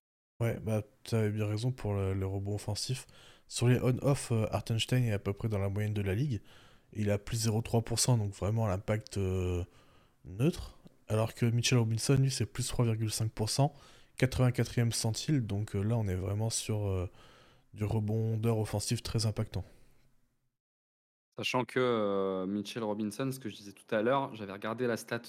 Ouais, 0.41 0.59
bah, 0.63 0.84
tu 1.03 1.16
avais 1.16 1.32
bien 1.32 1.47
raison 1.47 1.72
pour 1.72 1.93
le, 1.93 2.26
rebond 2.26 2.55
offensif. 2.55 3.07
Sur 3.48 3.68
les 3.68 3.80
on-off, 3.80 4.32
euh, 4.32 4.48
Artenstein 4.52 5.04
est 5.04 5.12
à 5.12 5.20
peu 5.20 5.34
près 5.34 5.48
dans 5.48 5.60
la 5.60 5.70
moyenne 5.70 5.93
de 5.93 6.02
la 6.02 6.16
ligue. 6.16 6.41
Il 6.93 7.12
a 7.12 7.18
plus 7.18 7.48
0,3%, 7.48 8.18
donc 8.18 8.34
vraiment 8.34 8.68
l'impact 8.68 9.18
euh, 9.18 9.64
neutre. 10.26 10.78
Alors 11.08 11.34
que 11.36 11.46
Mitchell 11.46 11.78
Robinson, 11.78 12.16
lui, 12.16 12.32
c'est 12.32 12.46
plus 12.46 12.72
3,5%, 12.72 13.72
84e 14.20 14.91
centile. 14.91 15.46
Donc 15.46 15.76
euh, 15.76 15.84
là, 15.84 15.98
on 15.98 16.08
est 16.08 16.16
vraiment 16.16 16.50
sur 16.50 17.10
du 17.74 17.84
rebondeur 17.84 18.58
offensif 18.58 19.04
très 19.04 19.26
impactant. 19.26 19.64
Sachant 21.38 21.66
que 21.66 22.46
Mitchell 22.48 22.84
Robinson, 22.84 23.30
ce 23.32 23.39
que 23.39 23.50
je 23.50 23.56
disais 23.56 23.74
tout 23.74 23.93
à 23.93 24.02
l'heure, 24.02 24.34
j'avais 24.36 24.54
regardé 24.54 24.88
la 24.88 24.96
stat 24.96 25.24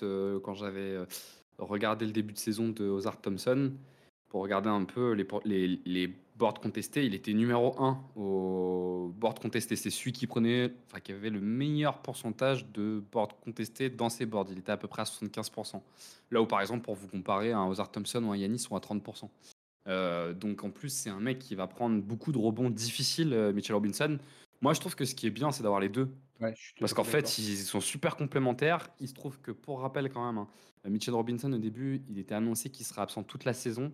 quand 0.45 0.55
j'avais 0.55 0.97
regardé 1.59 2.07
le 2.07 2.13
début 2.13 2.33
de 2.33 2.39
saison 2.39 2.69
de 2.69 2.85
Ozark 2.85 3.21
Thompson 3.21 3.73
pour 4.29 4.43
regarder 4.43 4.69
un 4.69 4.85
peu 4.85 5.13
les, 5.45 5.81
les 5.85 6.17
boards 6.37 6.61
contestés. 6.61 7.05
Il 7.05 7.15
était 7.15 7.33
numéro 7.33 7.75
1 7.83 7.99
au 8.17 9.13
board 9.17 9.39
contesté. 9.39 9.77
C'est 9.77 9.91
celui 9.91 10.13
qui 10.13 10.27
prenait, 10.27 10.73
enfin, 10.87 11.01
qui 11.01 11.13
avait 11.13 11.31
le 11.31 11.41
meilleur 11.41 12.03
pourcentage 12.03 12.67
de 12.73 13.03
boards 13.13 13.41
contestés 13.41 13.91
dans 13.91 14.09
ses 14.09 14.27
boards. 14.27 14.47
Il 14.51 14.59
était 14.59 14.73
à 14.73 14.77
peu 14.77 14.89
près 14.89 15.03
à 15.03 15.05
75%. 15.05 15.83
Là 16.31 16.43
où, 16.43 16.47
par 16.47 16.61
exemple, 16.61 16.83
pour 16.83 16.95
vous 16.95 17.09
comparer, 17.09 17.53
un 17.53 17.67
Ozar 17.67 17.91
Thompson 17.91 18.23
ou 18.25 18.33
un 18.33 18.37
Yanis 18.37 18.59
sont 18.59 18.77
à 18.77 18.81
30%. 18.81 19.29
Euh, 19.89 20.33
donc 20.33 20.65
en 20.65 20.71
plus, 20.71 20.89
c'est 20.89 21.11
un 21.11 21.21
mec 21.21 21.39
qui 21.39 21.55
va 21.55 21.67
prendre 21.67 22.03
beaucoup 22.03 22.33
de 22.33 22.39
rebonds 22.39 22.71
difficiles, 22.71 23.33
euh, 23.33 23.53
Mitchell 23.53 23.75
Robinson. 23.75 24.19
Moi, 24.61 24.75
je 24.75 24.81
trouve 24.81 24.97
que 24.97 25.05
ce 25.05 25.15
qui 25.15 25.27
est 25.27 25.31
bien, 25.31 25.53
c'est 25.53 25.63
d'avoir 25.63 25.81
les 25.81 25.89
deux. 25.89 26.09
Parce 26.81 26.93
qu'en 26.93 27.05
fait, 27.05 27.39
ils 27.39 27.57
sont 27.57 27.81
super 27.81 28.17
complémentaires. 28.17 28.89
Il 29.01 29.09
se 29.09 29.15
trouve 29.15 29.39
que, 29.41 29.53
pour 29.53 29.81
rappel, 29.81 30.11
quand 30.11 30.27
même, 30.27 30.39
hein, 30.39 30.49
Mitchell 30.89 31.15
Robinson, 31.15 31.53
au 31.53 31.59
début, 31.59 32.03
il 32.09 32.19
était 32.19 32.35
annoncé 32.35 32.71
qu'il 32.71 32.85
serait 32.85 33.03
absent 33.03 33.23
toute 33.23 33.45
la 33.45 33.53
saison. 33.53 33.93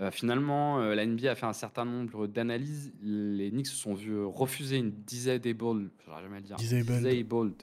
Euh, 0.00 0.10
finalement, 0.10 0.80
euh, 0.80 0.94
la 0.94 1.06
NBA 1.06 1.30
a 1.30 1.34
fait 1.34 1.46
un 1.46 1.52
certain 1.52 1.84
nombre 1.84 2.26
d'analyses. 2.26 2.92
Les 3.00 3.50
Knicks 3.50 3.68
se 3.68 3.76
sont 3.76 3.94
vus 3.94 4.24
refuser 4.24 4.78
une 4.78 4.90
disabled, 4.90 5.90
jamais 6.20 6.40
dire, 6.40 6.56
disabled. 6.56 7.62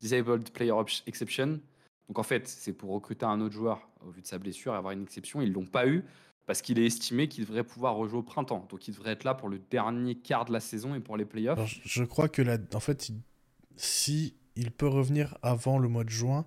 disabled, 0.00 0.50
player 0.50 0.72
exception. 1.06 1.60
Donc 2.08 2.18
en 2.18 2.22
fait, 2.22 2.46
c'est 2.46 2.72
pour 2.72 2.90
recruter 2.90 3.24
un 3.24 3.40
autre 3.40 3.54
joueur 3.54 3.88
au 4.06 4.10
vu 4.10 4.20
de 4.22 4.26
sa 4.26 4.38
blessure 4.38 4.74
et 4.74 4.76
avoir 4.76 4.92
une 4.92 5.02
exception. 5.02 5.42
Ils 5.42 5.52
l'ont 5.52 5.66
pas 5.66 5.88
eu 5.88 6.04
parce 6.46 6.62
qu'il 6.62 6.78
est 6.78 6.86
estimé 6.86 7.28
qu'il 7.28 7.44
devrait 7.44 7.64
pouvoir 7.64 7.94
rejouer 7.96 8.18
au 8.18 8.22
printemps. 8.22 8.66
Donc 8.68 8.86
il 8.86 8.92
devrait 8.92 9.12
être 9.12 9.24
là 9.24 9.34
pour 9.34 9.48
le 9.48 9.58
dernier 9.58 10.14
quart 10.14 10.44
de 10.44 10.52
la 10.52 10.60
saison 10.60 10.94
et 10.94 11.00
pour 11.00 11.16
les 11.16 11.24
playoffs. 11.24 11.80
je 11.84 12.04
crois 12.04 12.28
que 12.28 12.42
la... 12.42 12.58
en 12.74 12.80
fait, 12.80 13.10
si 13.76 14.34
il 14.54 14.70
peut 14.70 14.88
revenir 14.88 15.36
avant 15.42 15.78
le 15.78 15.88
mois 15.88 16.04
de 16.04 16.10
juin, 16.10 16.44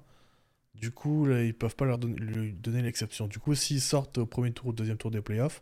du 0.76 0.92
coup, 0.92 1.26
là, 1.26 1.44
ils 1.44 1.54
peuvent 1.54 1.76
pas 1.76 1.86
leur 1.86 1.98
lui 2.00 2.54
donner 2.54 2.82
l'exception. 2.82 3.28
Du 3.28 3.40
coup, 3.40 3.56
s'ils 3.56 3.82
sortent 3.82 4.18
au 4.18 4.26
premier 4.26 4.52
tour 4.52 4.68
ou 4.68 4.70
au 4.70 4.74
deuxième 4.74 4.98
tour 4.98 5.12
des 5.12 5.22
playoffs, 5.22 5.62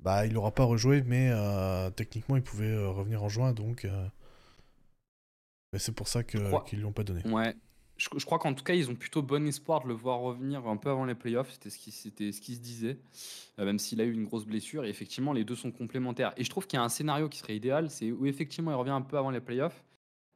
bah, 0.00 0.26
il 0.26 0.32
n'aura 0.32 0.52
pas 0.52 0.64
rejoué, 0.64 1.02
mais 1.06 1.30
euh, 1.30 1.90
techniquement, 1.90 2.36
il 2.36 2.42
pouvait 2.42 2.70
euh, 2.70 2.88
revenir 2.88 3.22
en 3.22 3.28
juin, 3.28 3.52
donc. 3.52 3.84
Euh, 3.84 4.08
c'est 5.76 5.94
pour 5.94 6.08
ça 6.08 6.24
qu'ils 6.24 6.40
ne 6.42 6.80
l'ont 6.80 6.92
pas 6.92 7.04
donné. 7.04 7.22
Ouais. 7.28 7.54
Je, 7.96 8.24
crois 8.24 8.38
qu'en 8.38 8.54
tout 8.54 8.64
cas, 8.64 8.74
ils 8.74 8.90
ont 8.90 8.94
plutôt 8.94 9.22
bon 9.22 9.46
espoir 9.46 9.82
de 9.82 9.88
le 9.88 9.94
voir 9.94 10.20
revenir 10.20 10.66
un 10.66 10.78
peu 10.78 10.88
avant 10.88 11.04
les 11.04 11.14
playoffs. 11.14 11.52
C'était 11.52 11.68
ce 11.68 11.78
qui, 11.78 11.90
c'était 11.92 12.32
ce 12.32 12.40
qui 12.40 12.54
se 12.54 12.60
disait, 12.60 12.98
même 13.58 13.78
s'il 13.78 14.00
a 14.00 14.04
eu 14.04 14.12
une 14.12 14.24
grosse 14.24 14.46
blessure. 14.46 14.84
Et 14.86 14.88
effectivement, 14.88 15.34
les 15.34 15.44
deux 15.44 15.54
sont 15.54 15.70
complémentaires. 15.70 16.32
Et 16.38 16.44
je 16.44 16.48
trouve 16.48 16.66
qu'il 16.66 16.78
y 16.78 16.80
a 16.80 16.82
un 16.82 16.88
scénario 16.88 17.28
qui 17.28 17.38
serait 17.38 17.54
idéal, 17.54 17.90
c'est 17.90 18.10
où 18.10 18.24
effectivement 18.24 18.70
il 18.70 18.74
revient 18.74 18.90
un 18.90 19.02
peu 19.02 19.18
avant 19.18 19.30
les 19.30 19.40
playoffs 19.40 19.84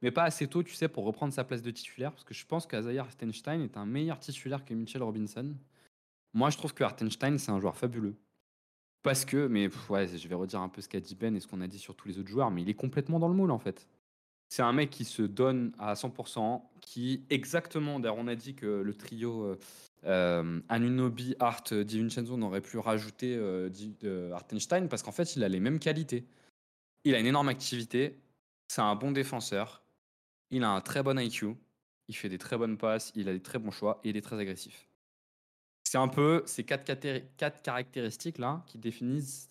mais 0.05 0.11
pas 0.11 0.25
assez 0.25 0.47
tôt, 0.47 0.63
tu 0.63 0.75
sais, 0.75 0.87
pour 0.87 1.05
reprendre 1.07 1.33
sa 1.33 1.45
place 1.45 1.63
de 1.63 1.71
titulaire, 1.71 2.13
parce 2.13 2.25
que 2.25 2.35
je 2.35 2.45
pense 2.45 2.67
qu'Azaïr 2.67 3.05
Hartenstein 3.05 3.63
est 3.63 3.79
un 3.79 3.87
meilleur 3.87 4.19
titulaire 4.19 4.63
que 4.63 4.75
Mitchell 4.75 5.03
Robinson. 5.03 5.55
Moi, 6.35 6.51
je 6.51 6.59
trouve 6.59 6.75
que 6.75 6.85
Hartenstein, 6.85 7.39
c'est 7.39 7.51
un 7.51 7.59
joueur 7.59 7.75
fabuleux. 7.75 8.15
Parce 9.03 9.25
que, 9.25 9.47
mais 9.47 9.71
ouais, 9.89 10.07
je 10.07 10.29
vais 10.29 10.35
redire 10.35 10.61
un 10.61 10.69
peu 10.69 10.83
ce 10.83 10.91
qu'a 10.91 11.01
dit 11.01 11.15
Ben 11.15 11.35
et 11.35 11.41
ce 11.41 11.47
qu'on 11.47 11.63
a 11.63 11.67
dit 11.67 11.79
sur 11.79 11.97
tous 11.97 12.07
les 12.07 12.19
autres 12.19 12.29
joueurs, 12.29 12.51
mais 12.51 12.61
il 12.61 12.69
est 12.69 12.75
complètement 12.75 13.19
dans 13.19 13.29
le 13.29 13.35
moule 13.35 13.51
en 13.51 13.59
fait. 13.59 13.89
C'est 14.51 14.61
un 14.61 14.75
mec 14.75 14.91
qui 14.91 15.07
se 15.07 15.23
donne 15.23 15.73
à 15.79 15.95
100%, 15.95 16.61
qui 16.83 17.25
exactement, 17.31 17.99
d'ailleurs 17.99 18.19
on 18.19 18.29
a 18.29 18.35
dit 18.35 18.55
que 18.55 18.67
le 18.67 18.95
trio 18.95 19.43
euh, 19.45 19.59
euh 20.05 20.61
Anunobi, 20.69 21.35
Art, 21.41 21.65
DiVincenzo 21.73 22.37
n'aurait 22.37 22.61
plus 22.61 22.79
rajouté 22.79 23.35
euh, 23.39 24.33
Hartenstein 24.35 24.87
parce 24.91 25.03
qu'en 25.03 25.13
fait 25.13 25.35
il 25.35 25.43
a 25.45 25.49
les 25.49 25.61
mêmes 25.61 25.79
qualités. 25.79 26.27
Il 27.05 27.15
a 27.15 27.19
une 27.19 27.27
énorme 27.27 27.49
activité, 27.49 28.19
c'est 28.69 28.83
un 28.83 28.97
bon 28.97 29.11
défenseur, 29.11 29.84
il 30.55 30.65
a 30.65 30.71
un 30.71 30.81
très 30.81 31.03
bon 31.03 31.19
IQ, 31.19 31.57
il 32.09 32.17
fait 32.17 32.29
des 32.29 32.39
très 32.39 32.57
bonnes 32.57 32.79
passes, 32.79 33.13
il 33.15 33.29
a 33.29 33.33
des 33.33 33.43
très 33.43 33.59
bons 33.59 33.71
choix 33.71 34.01
et 34.05 34.11
il 34.11 34.17
est 34.17 34.21
très 34.21 34.39
agressif. 34.39 34.89
C'est 35.85 35.99
un 35.99 36.09
peu 36.09 36.43
ces 36.47 36.65
quatre, 36.65 36.85
quatre 37.37 37.63
caractéristiques-là 37.63 38.65
qui 38.67 38.79
définissent 38.79 39.51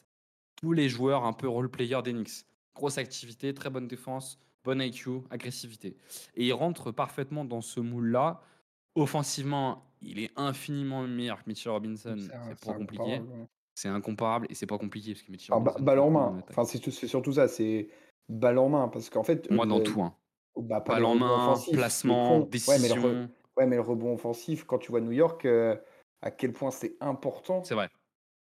tous 0.55 0.73
les 0.73 0.89
joueurs 0.89 1.25
un 1.25 1.33
peu 1.33 1.47
role-player 1.47 2.01
d'Enix. 2.03 2.45
Grosse 2.75 2.97
activité, 2.97 3.53
très 3.53 3.69
bonne 3.69 3.87
défense, 3.87 4.39
bon 4.63 4.81
IQ, 4.81 5.21
agressivité. 5.29 5.95
Et 6.35 6.47
il 6.47 6.53
rentre 6.53 6.91
parfaitement 6.91 7.45
dans 7.45 7.61
ce 7.61 7.79
moule-là. 7.79 8.41
Offensivement, 8.95 9.85
il 10.01 10.19
est 10.19 10.31
infiniment 10.35 11.03
meilleur 11.07 11.43
que 11.43 11.49
Mitchell 11.49 11.71
Robinson. 11.71 12.17
C'est 12.17 12.65
pas 12.65 12.73
compliqué. 12.73 13.21
C'est 13.75 13.89
incomparable 13.89 14.47
et 14.49 14.55
c'est 14.55 14.67
pas 14.67 14.77
compliqué 14.77 15.13
parce 15.13 15.23
que 15.23 15.31
Mitchell 15.31 15.55
ah, 15.55 15.79
balle 15.79 15.99
en 15.99 16.11
main. 16.11 16.43
Enfin, 16.49 16.63
c'est 16.63 16.79
surtout 17.07 17.33
ça. 17.33 17.47
C'est 17.47 17.89
balle 18.29 18.57
en 18.57 18.69
main 18.69 18.87
parce 18.87 19.09
qu'en 19.09 19.23
fait. 19.23 19.49
Moi, 19.49 19.65
dans 19.65 19.81
tout. 19.81 20.01
Hein. 20.01 20.15
Bah, 20.55 20.81
pas 20.81 21.01
en 21.01 21.15
main, 21.15 21.55
placement, 21.71 22.41
décision. 22.41 23.27
Ouais 23.55 23.67
mais, 23.67 23.75
le 23.75 23.81
rebond 23.81 24.13
offensif, 24.13 24.63
quand 24.65 24.79
tu 24.79 24.91
vois 24.91 25.01
New 25.01 25.11
York, 25.11 25.45
euh, 25.45 25.75
à 26.21 26.31
quel 26.31 26.53
point 26.53 26.71
c'est 26.71 26.95
important. 27.01 27.63
C'est 27.63 27.75
vrai. 27.75 27.89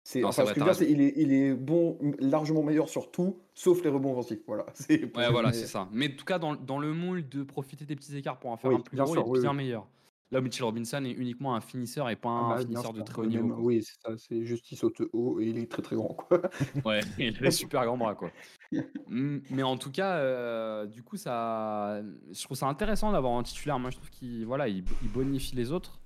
C'est, 0.03 0.23
enfin, 0.23 0.45
ce 0.45 0.53
que 0.53 0.59
je 0.59 0.59
veux 0.59 0.65
dire, 0.65 0.75
c'est 0.75 0.89
il 0.89 1.01
est, 1.01 1.13
il 1.15 1.33
est 1.33 1.53
bon, 1.53 1.97
largement 2.19 2.61
meilleur 2.61 2.89
sur 2.89 3.09
tout, 3.11 3.39
sauf 3.55 3.83
les 3.83 3.89
rebonds 3.89 4.11
offensifs. 4.11 4.39
Voilà. 4.45 4.65
C'est, 4.75 5.03
ouais, 5.03 5.31
voilà, 5.31 5.51
c'est 5.51 5.65
ça. 5.65 5.89
Mais 5.91 6.13
en 6.13 6.15
tout 6.15 6.25
cas, 6.25 6.37
dans, 6.37 6.53
dans, 6.53 6.77
le 6.77 6.93
moule 6.93 7.27
de 7.27 7.41
profiter 7.41 7.85
des 7.85 7.95
petits 7.95 8.15
écarts 8.15 8.37
pour 8.37 8.51
en 8.51 8.57
faire 8.57 8.69
un 8.69 8.81
plus 8.81 8.95
gros, 8.95 9.15
il 9.15 9.39
est 9.39 9.41
bien 9.41 9.53
meilleur. 9.53 9.87
Là, 10.31 10.41
Mitchell 10.41 10.65
Robinson 10.65 11.03
est 11.05 11.11
uniquement 11.11 11.55
un 11.55 11.61
finisseur 11.61 12.09
et 12.09 12.15
pas 12.15 12.29
ah 12.29 12.31
un 12.31 12.49
bah, 12.55 12.61
finisseur 12.61 12.93
de 12.93 13.01
très 13.01 13.21
haut 13.21 13.25
niveau. 13.25 13.55
oui, 13.59 13.83
c'est 13.83 14.01
ça. 14.01 14.17
C'est 14.17 14.43
juste 14.43 14.71
il 14.71 14.75
saute 14.75 15.01
haut 15.13 15.39
et 15.39 15.45
il 15.45 15.57
est 15.57 15.69
très 15.69 15.83
très 15.83 15.95
grand. 15.95 16.15
Quoi. 16.15 16.41
ouais, 16.83 17.01
il 17.19 17.45
a 17.45 17.51
super 17.51 17.85
grand 17.85 17.97
bras. 17.97 18.15
Quoi. 18.15 18.31
Mais 19.07 19.63
en 19.63 19.77
tout 19.77 19.91
cas, 19.91 20.17
euh, 20.17 20.87
du 20.87 21.03
coup, 21.03 21.15
ça, 21.15 22.01
je 22.31 22.43
trouve 22.43 22.57
ça 22.57 22.67
intéressant 22.67 23.11
d'avoir 23.11 23.33
un 23.33 23.43
titulaire. 23.43 23.77
Moi, 23.77 23.91
je 23.91 23.97
trouve 23.97 24.09
qu'il 24.09 24.45
voilà, 24.45 24.67
il, 24.67 24.83
bonifie 25.13 25.55
les 25.55 25.71
autres. 25.71 26.01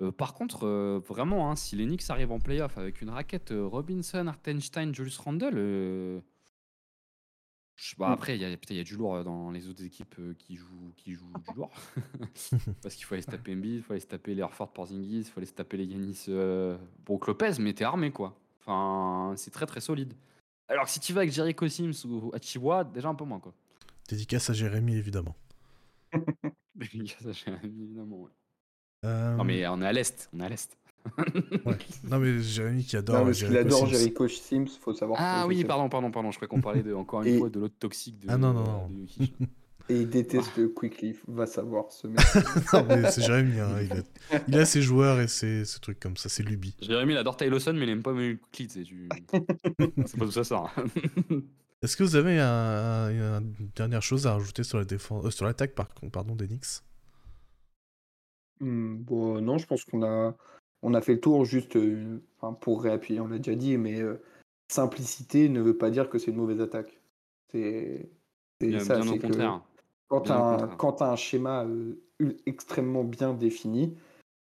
Euh, 0.00 0.10
par 0.10 0.32
contre, 0.32 0.66
euh, 0.66 1.00
vraiment, 1.06 1.50
hein, 1.50 1.56
si 1.56 1.76
les 1.76 1.84
Knicks 1.84 2.08
arrivent 2.08 2.32
en 2.32 2.38
playoff 2.38 2.78
avec 2.78 3.02
une 3.02 3.10
raquette 3.10 3.52
Robinson, 3.54 4.26
Artenstein, 4.26 4.94
Julius 4.94 5.18
Randle, 5.18 6.22
bah, 7.96 8.08
mmh. 8.08 8.12
après, 8.12 8.36
il 8.36 8.42
y, 8.42 8.44
a, 8.44 8.48
il 8.48 8.76
y 8.76 8.80
a 8.80 8.84
du 8.84 8.96
lourd 8.96 9.14
euh, 9.16 9.22
dans 9.22 9.50
les 9.50 9.68
autres 9.68 9.84
équipes 9.84 10.16
euh, 10.18 10.34
qui 10.36 10.56
jouent, 10.56 10.92
qui 10.96 11.12
jouent 11.12 11.32
du 11.48 11.54
lourd. 11.54 11.70
Parce 12.82 12.94
qu'il 12.94 13.04
faut 13.04 13.14
aller 13.14 13.22
se 13.22 13.30
taper 13.30 13.52
Embiid, 13.54 13.76
il 13.76 13.82
faut 13.82 13.92
aller 13.92 14.00
se 14.00 14.06
taper 14.06 14.34
les 14.34 14.42
Harford 14.42 14.72
Porzingis, 14.72 15.18
il 15.18 15.24
faut 15.24 15.38
aller 15.38 15.46
se 15.46 15.54
taper 15.54 15.76
les 15.76 15.84
Yanis 15.84 16.24
euh, 16.28 16.76
Brook 17.04 17.26
Lopez, 17.26 17.52
mais 17.60 17.72
t'es 17.72 17.84
armé 17.84 18.10
quoi. 18.10 18.36
Enfin, 18.60 19.34
c'est 19.36 19.50
très 19.52 19.66
très 19.66 19.80
solide. 19.80 20.12
Alors 20.68 20.84
que 20.84 20.90
si 20.90 21.00
tu 21.00 21.12
vas 21.12 21.20
avec 21.20 21.32
Jericho 21.32 21.66
Sims 21.68 22.04
ou 22.04 22.30
Achiwa, 22.34 22.84
déjà 22.84 23.08
un 23.08 23.14
peu 23.14 23.24
moins 23.24 23.40
quoi. 23.40 23.54
Dédicace 24.08 24.50
à 24.50 24.52
Jérémy 24.52 24.96
évidemment. 24.96 25.36
Dédicace 26.74 27.26
à 27.26 27.32
Jérémy 27.32 27.84
évidemment, 27.84 28.22
ouais. 28.22 28.30
Non 29.04 29.44
mais 29.44 29.66
on 29.68 29.80
est 29.80 29.86
à 29.86 29.92
l'est, 29.92 30.28
on 30.32 30.40
est 30.40 30.44
à 30.44 30.48
l'est. 30.48 30.76
Non, 32.10 32.18
mais 32.18 32.40
Jérémy 32.40 32.84
qui 32.84 32.96
adore. 32.96 33.18
Non, 33.18 33.24
parce 33.26 33.38
qu'il 33.38 33.56
adore 33.56 33.86
Jericho 33.86 34.28
Sims, 34.28 34.68
faut 34.80 34.94
savoir. 34.94 35.18
Ah 35.20 35.46
oui, 35.46 35.64
pardon, 35.64 35.88
pardon, 35.88 36.10
pardon. 36.10 36.30
Je 36.30 36.36
crois 36.36 36.48
qu'on 36.48 36.60
parlait 36.60 36.82
de, 36.82 36.92
encore 36.94 37.22
une 37.22 37.38
fois 37.38 37.50
de 37.50 37.60
l'autre 37.60 37.76
toxique 37.78 38.18
de. 38.20 38.26
Ah 38.30 38.36
non, 38.36 38.52
non, 38.52 38.64
non. 38.64 38.90
Et 39.90 40.02
il 40.02 40.10
déteste 40.10 40.52
ah. 40.58 40.62
Quickly, 40.74 41.16
va 41.28 41.46
savoir 41.46 41.90
ce 41.90 42.08
mec. 42.08 42.20
non, 42.74 42.84
mais 42.86 43.10
c'est 43.10 43.22
Jérémy, 43.22 43.58
hein, 43.58 43.70
il, 43.80 43.92
a... 43.92 44.40
il, 44.46 44.58
a... 44.58 44.66
ses 44.66 44.82
joueurs 44.82 45.18
et 45.18 45.28
ses, 45.28 45.64
trucs 45.80 45.98
comme 45.98 46.18
ça, 46.18 46.28
c'est 46.28 46.42
Luby. 46.42 46.76
Jérémy, 46.82 47.14
il 47.14 47.16
adore 47.16 47.38
Taylor 47.38 47.58
mais 47.72 47.84
il 47.84 47.88
aime 47.88 48.02
pas 48.02 48.12
Quickly, 48.12 48.68
c'est 48.68 48.82
du... 48.82 49.08
pas 49.08 50.26
tout 50.26 50.30
ça, 50.30 50.44
ça. 50.44 50.64
Est-ce 51.80 51.96
que 51.96 52.02
vous 52.02 52.16
avez 52.16 52.38
un, 52.38 53.08
une 53.10 53.70
dernière 53.76 54.02
chose 54.02 54.26
à 54.26 54.34
rajouter 54.34 54.62
sur 54.62 54.78
la 54.78 54.84
défense, 54.84 55.24
euh, 55.24 55.30
sur 55.30 55.46
l'attaque, 55.46 55.74
par 55.74 55.88
pardon, 56.12 56.34
d'Enix? 56.34 56.84
Hmm, 58.60 58.96
bon, 58.96 59.40
Non, 59.40 59.58
je 59.58 59.66
pense 59.66 59.84
qu'on 59.84 60.02
a 60.02 60.36
on 60.82 60.94
a 60.94 61.00
fait 61.00 61.14
le 61.14 61.20
tour 61.20 61.44
juste 61.44 61.76
euh, 61.76 62.20
pour 62.60 62.82
réappuyer, 62.82 63.20
on 63.20 63.28
l'a 63.28 63.38
déjà 63.38 63.56
dit, 63.56 63.76
mais 63.76 64.00
euh, 64.00 64.22
simplicité 64.68 65.48
ne 65.48 65.60
veut 65.60 65.76
pas 65.76 65.90
dire 65.90 66.08
que 66.08 66.18
c'est 66.18 66.30
une 66.30 66.36
mauvaise 66.36 66.60
attaque. 66.60 67.00
C'est 67.50 68.10
ça, 68.80 69.02
c'est 69.02 69.18
que 69.18 69.28
quand 70.08 70.22
tu 70.22 70.32
as, 70.32 71.10
un 71.10 71.16
schéma 71.16 71.64
euh, 71.64 72.00
extrêmement 72.46 73.04
bien 73.04 73.34
défini, 73.34 73.96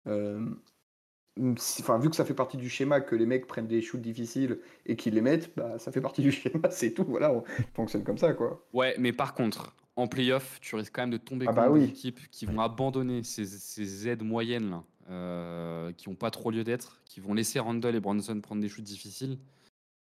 enfin, 0.06 1.98
vu 1.98 2.10
que 2.10 2.16
ça 2.16 2.24
fait 2.24 2.34
partie 2.34 2.56
du 2.56 2.68
schéma 2.68 3.00
que 3.00 3.14
les 3.16 3.26
mecs 3.26 3.46
prennent 3.46 3.66
des 3.66 3.82
shoots 3.82 4.00
difficiles 4.00 4.60
et 4.86 4.96
qu'ils 4.96 5.14
les 5.14 5.20
mettent, 5.20 5.54
bah, 5.56 5.78
ça 5.78 5.92
fait 5.92 6.00
partie 6.00 6.22
du 6.22 6.32
schéma, 6.32 6.70
c'est 6.70 6.92
tout. 6.92 7.04
Voilà, 7.06 7.32
on 7.32 7.44
fonctionne 7.74 8.04
comme 8.04 8.18
ça, 8.18 8.32
quoi. 8.32 8.64
Ouais, 8.72 8.94
mais 8.98 9.12
par 9.12 9.34
contre, 9.34 9.74
en 9.96 10.08
playoff, 10.08 10.58
tu 10.60 10.74
risques 10.74 10.94
quand 10.94 11.02
même 11.02 11.10
de 11.10 11.16
tomber 11.18 11.46
Ah 11.48 11.52
contre 11.52 11.72
bah 11.72 11.78
des 11.78 11.84
équipes 11.84 12.20
qui 12.30 12.46
vont 12.46 12.60
abandonner 12.60 13.22
ces, 13.22 13.44
ces 13.44 14.08
aides 14.08 14.22
moyennes 14.22 14.70
là, 14.70 14.84
euh, 15.10 15.92
qui 15.92 16.08
n'ont 16.08 16.14
pas 16.14 16.30
trop 16.30 16.50
lieu 16.50 16.64
d'être, 16.64 17.00
qui 17.04 17.20
vont 17.20 17.34
laisser 17.34 17.58
Randall 17.58 17.94
et 17.94 18.00
Bronson 18.00 18.40
prendre 18.40 18.62
des 18.62 18.68
shoots 18.68 18.84
difficiles. 18.84 19.38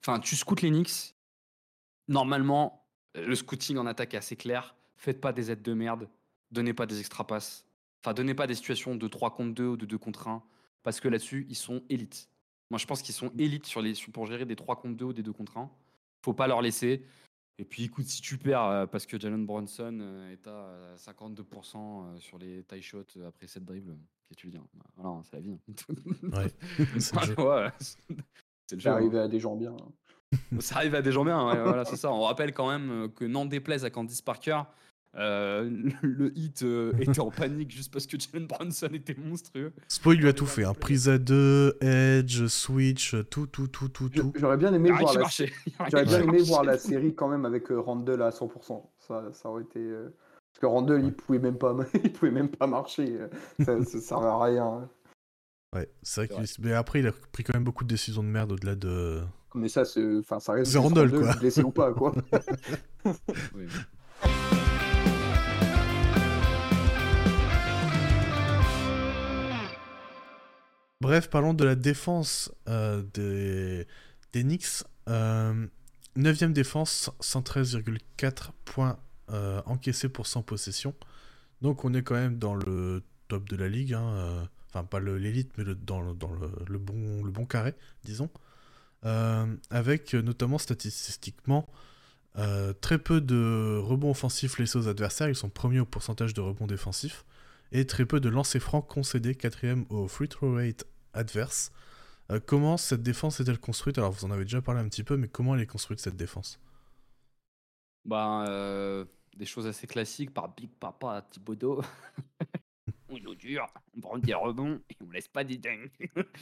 Enfin, 0.02 0.20
tu 0.20 0.36
scoutes 0.36 0.62
les 0.62 0.70
Knicks. 0.70 1.14
Normalement, 2.08 2.84
le 3.14 3.34
scouting 3.34 3.78
en 3.78 3.86
attaque 3.86 4.14
est 4.14 4.18
assez 4.18 4.36
clair. 4.36 4.74
Faites 4.96 5.20
pas 5.20 5.32
des 5.32 5.50
aides 5.50 5.62
de 5.62 5.74
merde. 5.74 6.08
Donnez 6.50 6.74
pas 6.74 6.86
des 6.86 7.00
extra 7.00 7.26
passes. 7.26 7.64
Enfin, 8.02 8.14
donnez 8.14 8.34
pas 8.34 8.46
des 8.46 8.54
situations 8.54 8.96
de 8.96 9.08
3 9.08 9.34
contre 9.34 9.54
2 9.54 9.66
ou 9.66 9.76
de 9.76 9.86
2 9.86 9.98
contre 9.98 10.28
1. 10.28 10.42
Parce 10.82 11.00
que 11.00 11.08
là-dessus, 11.08 11.46
ils 11.48 11.56
sont 11.56 11.82
élites. 11.88 12.28
Moi, 12.70 12.78
je 12.78 12.86
pense 12.86 13.02
qu'ils 13.02 13.14
sont 13.14 13.30
élites 13.38 13.66
sur 13.66 13.80
les, 13.80 13.94
pour 14.12 14.26
gérer 14.26 14.44
des 14.44 14.56
3 14.56 14.76
contre 14.76 14.96
2 14.96 15.04
ou 15.04 15.12
des 15.12 15.22
2 15.22 15.32
contre 15.32 15.58
1. 15.58 15.70
Faut 16.22 16.32
pas 16.32 16.46
leur 16.46 16.62
laisser. 16.62 17.04
Et 17.58 17.64
puis, 17.64 17.84
écoute, 17.84 18.06
si 18.06 18.20
tu 18.22 18.38
perds 18.38 18.64
euh, 18.64 18.86
parce 18.86 19.06
que 19.06 19.18
Jalen 19.20 19.44
Bronson 19.46 19.98
euh, 20.00 20.32
est 20.32 20.46
à 20.46 20.50
euh, 20.50 20.96
52% 20.96 21.76
euh, 21.76 22.18
sur 22.18 22.38
les 22.38 22.64
tie 22.64 22.82
shots 22.82 23.04
après 23.26 23.46
7 23.46 23.64
dribbles, 23.64 23.92
qu'est-ce 24.28 24.36
que 24.36 24.40
tu 24.40 24.46
veux 24.46 24.52
dire? 24.52 24.64
Bah, 24.74 24.84
Voilà, 24.96 25.20
c'est 25.22 25.36
la 25.36 25.40
vie. 25.40 25.52
hein. 25.52 25.94
Ouais, 26.32 26.46
c'est 26.98 27.14
le 27.20 27.26
jeu. 27.26 27.34
Ouais, 27.40 27.68
c'est 27.78 28.08
le 28.10 28.16
jeu. 28.16 28.24
C'est 28.80 28.88
hein. 28.88 28.92
arrivé 28.92 29.18
à 29.18 29.28
des 29.28 29.38
gens 29.38 29.54
bien. 29.56 29.76
Ça 30.60 30.76
arrive 30.76 30.94
à 30.94 31.02
des 31.02 31.12
gens 31.12 31.24
bien, 31.26 31.46
ouais, 31.46 31.62
voilà, 31.62 31.84
c'est 31.84 31.96
ça. 31.96 32.10
On 32.10 32.22
rappelle 32.22 32.54
quand 32.54 32.70
même 32.70 33.12
que 33.12 33.26
n'en 33.26 33.44
déplaise 33.44 33.84
à 33.84 33.90
Candice 33.90 34.22
Parker, 34.22 34.62
euh, 35.14 35.68
le 36.00 36.36
hit 36.38 36.62
euh, 36.62 36.92
était 36.98 37.20
en 37.20 37.30
panique 37.30 37.70
juste 37.70 37.92
parce 37.92 38.06
que 38.06 38.16
Jalen 38.18 38.46
Brunson 38.46 38.88
était 38.94 39.14
monstrueux. 39.14 39.72
Spoil 39.88 40.16
lui 40.16 40.28
a 40.28 40.32
tout 40.32 40.46
fait, 40.46 40.64
hein. 40.64 40.72
prise 40.72 41.08
à 41.08 41.18
deux, 41.18 41.76
edge, 41.82 42.46
switch, 42.46 43.14
tout, 43.28 43.46
tout, 43.46 43.68
tout, 43.68 43.88
tout, 43.88 44.08
tout. 44.08 44.32
J'aurais 44.36 44.56
bien 44.56 44.72
aimé 44.72 44.90
voir 44.90 45.12
la 45.12 45.26
J'aurais 45.90 46.04
bien 46.04 46.22
aimé 46.22 46.42
voir 46.42 46.64
la 46.64 46.78
série 46.78 47.14
quand 47.14 47.28
même 47.28 47.44
avec 47.44 47.70
euh, 47.70 47.78
Randall 47.78 48.22
à 48.22 48.30
100%. 48.30 48.82
Ça, 49.00 49.24
ça 49.32 49.50
aurait 49.50 49.64
été. 49.64 49.80
Parce 49.80 50.60
que 50.60 50.66
Randall, 50.66 51.04
il 51.04 51.12
pouvait 51.12 51.38
même 51.38 51.58
pas, 51.58 51.76
il 52.04 52.12
pouvait 52.12 52.30
même 52.30 52.48
pas 52.48 52.66
marcher. 52.66 53.18
Ça, 53.60 53.84
ça 53.84 54.00
servait 54.00 54.28
à 54.28 54.42
rien. 54.42 54.88
Ouais, 55.74 55.90
c'est 56.02 56.26
vrai 56.26 56.28
qu'il. 56.28 56.64
Mais 56.64 56.72
après, 56.72 57.00
il 57.00 57.06
a 57.06 57.12
pris 57.12 57.44
quand 57.44 57.54
même 57.54 57.64
beaucoup 57.64 57.84
de 57.84 57.88
décisions 57.88 58.22
de 58.22 58.28
merde 58.28 58.52
au-delà 58.52 58.76
de. 58.76 59.20
Mais 59.54 59.68
ça, 59.68 59.84
c'est, 59.84 60.18
enfin, 60.20 60.40
ça 60.40 60.54
reste. 60.54 60.72
C'est 60.72 60.78
Randall, 60.78 61.10
quoi. 61.10 61.34
blessé 61.34 61.62
ou 61.62 61.70
pas, 61.70 61.92
quoi. 61.92 62.14
Oui. 63.54 63.66
Bref, 71.02 71.28
parlons 71.28 71.52
de 71.52 71.64
la 71.64 71.74
défense 71.74 72.52
euh, 72.68 73.02
des, 73.12 73.88
des 74.32 74.44
Knicks. 74.44 74.84
Euh, 75.08 75.66
9ème 76.16 76.52
défense, 76.52 77.10
113,4 77.20 78.50
points 78.64 79.00
euh, 79.32 79.60
encaissés 79.66 80.08
pour 80.08 80.28
100 80.28 80.42
possessions. 80.44 80.94
Donc 81.60 81.84
on 81.84 81.92
est 81.92 82.02
quand 82.04 82.14
même 82.14 82.38
dans 82.38 82.54
le 82.54 83.02
top 83.26 83.48
de 83.48 83.56
la 83.56 83.68
ligue. 83.68 83.94
hein, 83.94 84.14
euh, 84.14 84.44
Enfin, 84.68 84.84
pas 84.84 85.00
l'élite, 85.00 85.50
mais 85.58 85.64
dans, 85.64 86.00
le, 86.00 86.14
bon, 86.78 87.24
le 87.24 87.30
bon 87.30 87.46
carré, 87.46 87.74
disons. 88.04 88.30
Euh, 89.04 89.44
avec 89.70 90.14
euh, 90.14 90.22
notamment 90.22 90.56
statistiquement 90.58 91.68
euh, 92.38 92.72
très 92.72 92.98
peu 92.98 93.20
de 93.20 93.76
rebonds 93.82 94.12
offensifs 94.12 94.56
laissés 94.58 94.78
aux 94.78 94.86
adversaires. 94.88 95.28
Ils 95.28 95.34
sont 95.34 95.50
premiers 95.50 95.80
au 95.80 95.84
pourcentage 95.84 96.32
de 96.32 96.40
rebonds 96.40 96.68
défensifs. 96.68 97.24
Et 97.72 97.86
très 97.86 98.04
peu 98.06 98.20
de 98.20 98.28
lancers 98.28 98.62
francs 98.62 98.86
concédés, 98.86 99.34
quatrième 99.34 99.84
au 99.90 100.06
free 100.06 100.28
throw 100.28 100.54
rate 100.54 100.86
adverse. 101.14 101.72
Euh, 102.30 102.40
comment 102.44 102.76
cette 102.76 103.02
défense 103.02 103.40
est-elle 103.40 103.58
construite? 103.58 103.98
Alors 103.98 104.12
vous 104.12 104.24
en 104.24 104.30
avez 104.30 104.44
déjà 104.44 104.62
parlé 104.62 104.80
un 104.80 104.88
petit 104.88 105.04
peu, 105.04 105.16
mais 105.16 105.28
comment 105.28 105.54
elle 105.54 105.62
est 105.62 105.66
construite 105.66 106.00
cette 106.00 106.16
défense? 106.16 106.60
Ben, 108.04 108.44
euh, 108.48 109.04
des 109.36 109.46
choses 109.46 109.66
assez 109.66 109.86
classiques 109.86 110.32
par 110.32 110.54
Big 110.54 110.70
Papa 110.70 111.26
Thibodeau. 111.30 111.82
on 113.08 113.16
joue 113.18 113.34
dur, 113.34 113.66
on 113.96 114.00
prend 114.00 114.18
des 114.18 114.34
rebonds 114.34 114.80
et 114.90 114.96
on 115.06 115.10
laisse 115.10 115.28
pas 115.28 115.44
des 115.44 115.58
dunks. 115.58 115.92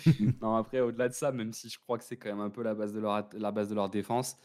non, 0.40 0.56
après, 0.56 0.80
au-delà 0.80 1.08
de 1.08 1.14
ça, 1.14 1.32
même 1.32 1.52
si 1.52 1.68
je 1.68 1.78
crois 1.78 1.98
que 1.98 2.04
c'est 2.04 2.16
quand 2.16 2.30
même 2.30 2.40
un 2.40 2.50
peu 2.50 2.62
la 2.62 2.74
base 2.74 2.92
de 2.92 3.00
leur, 3.00 3.28
la 3.32 3.50
base 3.50 3.68
de 3.68 3.74
leur 3.74 3.90
défense, 3.90 4.38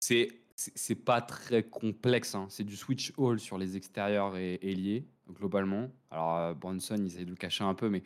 c'est 0.00 0.28
c'est 0.58 0.94
pas 0.94 1.20
très 1.20 1.62
complexe. 1.64 2.34
hein. 2.34 2.46
C'est 2.48 2.64
du 2.64 2.76
switch 2.76 3.12
all 3.18 3.38
sur 3.38 3.58
les 3.58 3.76
extérieurs 3.76 4.38
et 4.38 4.58
ailiers, 4.62 5.06
globalement. 5.30 5.90
Alors, 6.10 6.36
euh, 6.38 6.54
Bronson, 6.54 6.96
ils 6.98 7.06
essaient 7.08 7.24
de 7.26 7.30
le 7.30 7.36
cacher 7.36 7.62
un 7.62 7.74
peu, 7.74 7.90
mais 7.90 8.02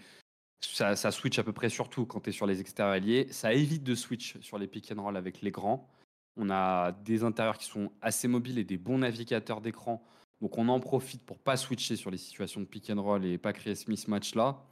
ça, 0.61 0.97
ça 0.97 1.11
switch 1.11 1.39
à 1.39 1.43
peu 1.43 1.53
près 1.53 1.69
sur 1.69 1.89
tout 1.89 2.07
quand 2.07 2.20
tu 2.20 2.31
es 2.31 2.32
sur 2.32 2.47
les 2.47 2.61
extérieurs 2.61 2.95
ailiers. 2.95 3.28
Ça 3.32 3.53
évite 3.53 3.82
de 3.82 3.95
switch 3.95 4.39
sur 4.41 4.59
les 4.59 4.66
pick 4.66 4.93
and 4.93 5.03
roll 5.03 5.16
avec 5.16 5.41
les 5.43 5.51
grands. 5.51 5.89
On 6.37 6.51
a 6.51 6.93
des 6.93 7.24
intérieurs 7.24 7.59
qui 7.59 7.66
sont 7.66 7.91
assez 8.01 8.28
mobiles 8.28 8.59
et 8.59 8.65
des 8.65 8.78
bons 8.78 8.99
navigateurs 8.99 9.61
d'écran. 9.61 10.05
Donc 10.41 10.59
on 10.59 10.69
en 10.69 10.81
profite 10.81 11.23
pour 11.24 11.39
pas 11.39 11.57
switcher 11.57 11.97
sur 11.97 12.11
les 12.11 12.19
situations 12.19 12.61
de 12.61 12.66
pick 12.66 12.91
and 12.91 13.03
roll 13.03 13.24
et 13.24 13.39
pas 13.39 13.53
créer 13.53 13.74
ce 13.74 13.91
mismatch 13.91 14.35
là. 14.35 14.65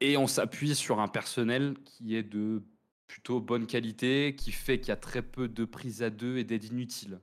Et 0.00 0.16
on 0.16 0.26
s'appuie 0.26 0.74
sur 0.74 1.00
un 1.00 1.08
personnel 1.08 1.76
qui 1.84 2.14
est 2.16 2.22
de 2.22 2.62
plutôt 3.06 3.40
bonne 3.40 3.66
qualité, 3.66 4.34
qui 4.36 4.52
fait 4.52 4.78
qu'il 4.80 4.88
y 4.88 4.92
a 4.92 4.96
très 4.96 5.22
peu 5.22 5.48
de 5.48 5.64
prises 5.64 6.02
à 6.02 6.10
deux 6.10 6.38
et 6.38 6.44
d'aides 6.44 6.64
inutiles. 6.64 7.20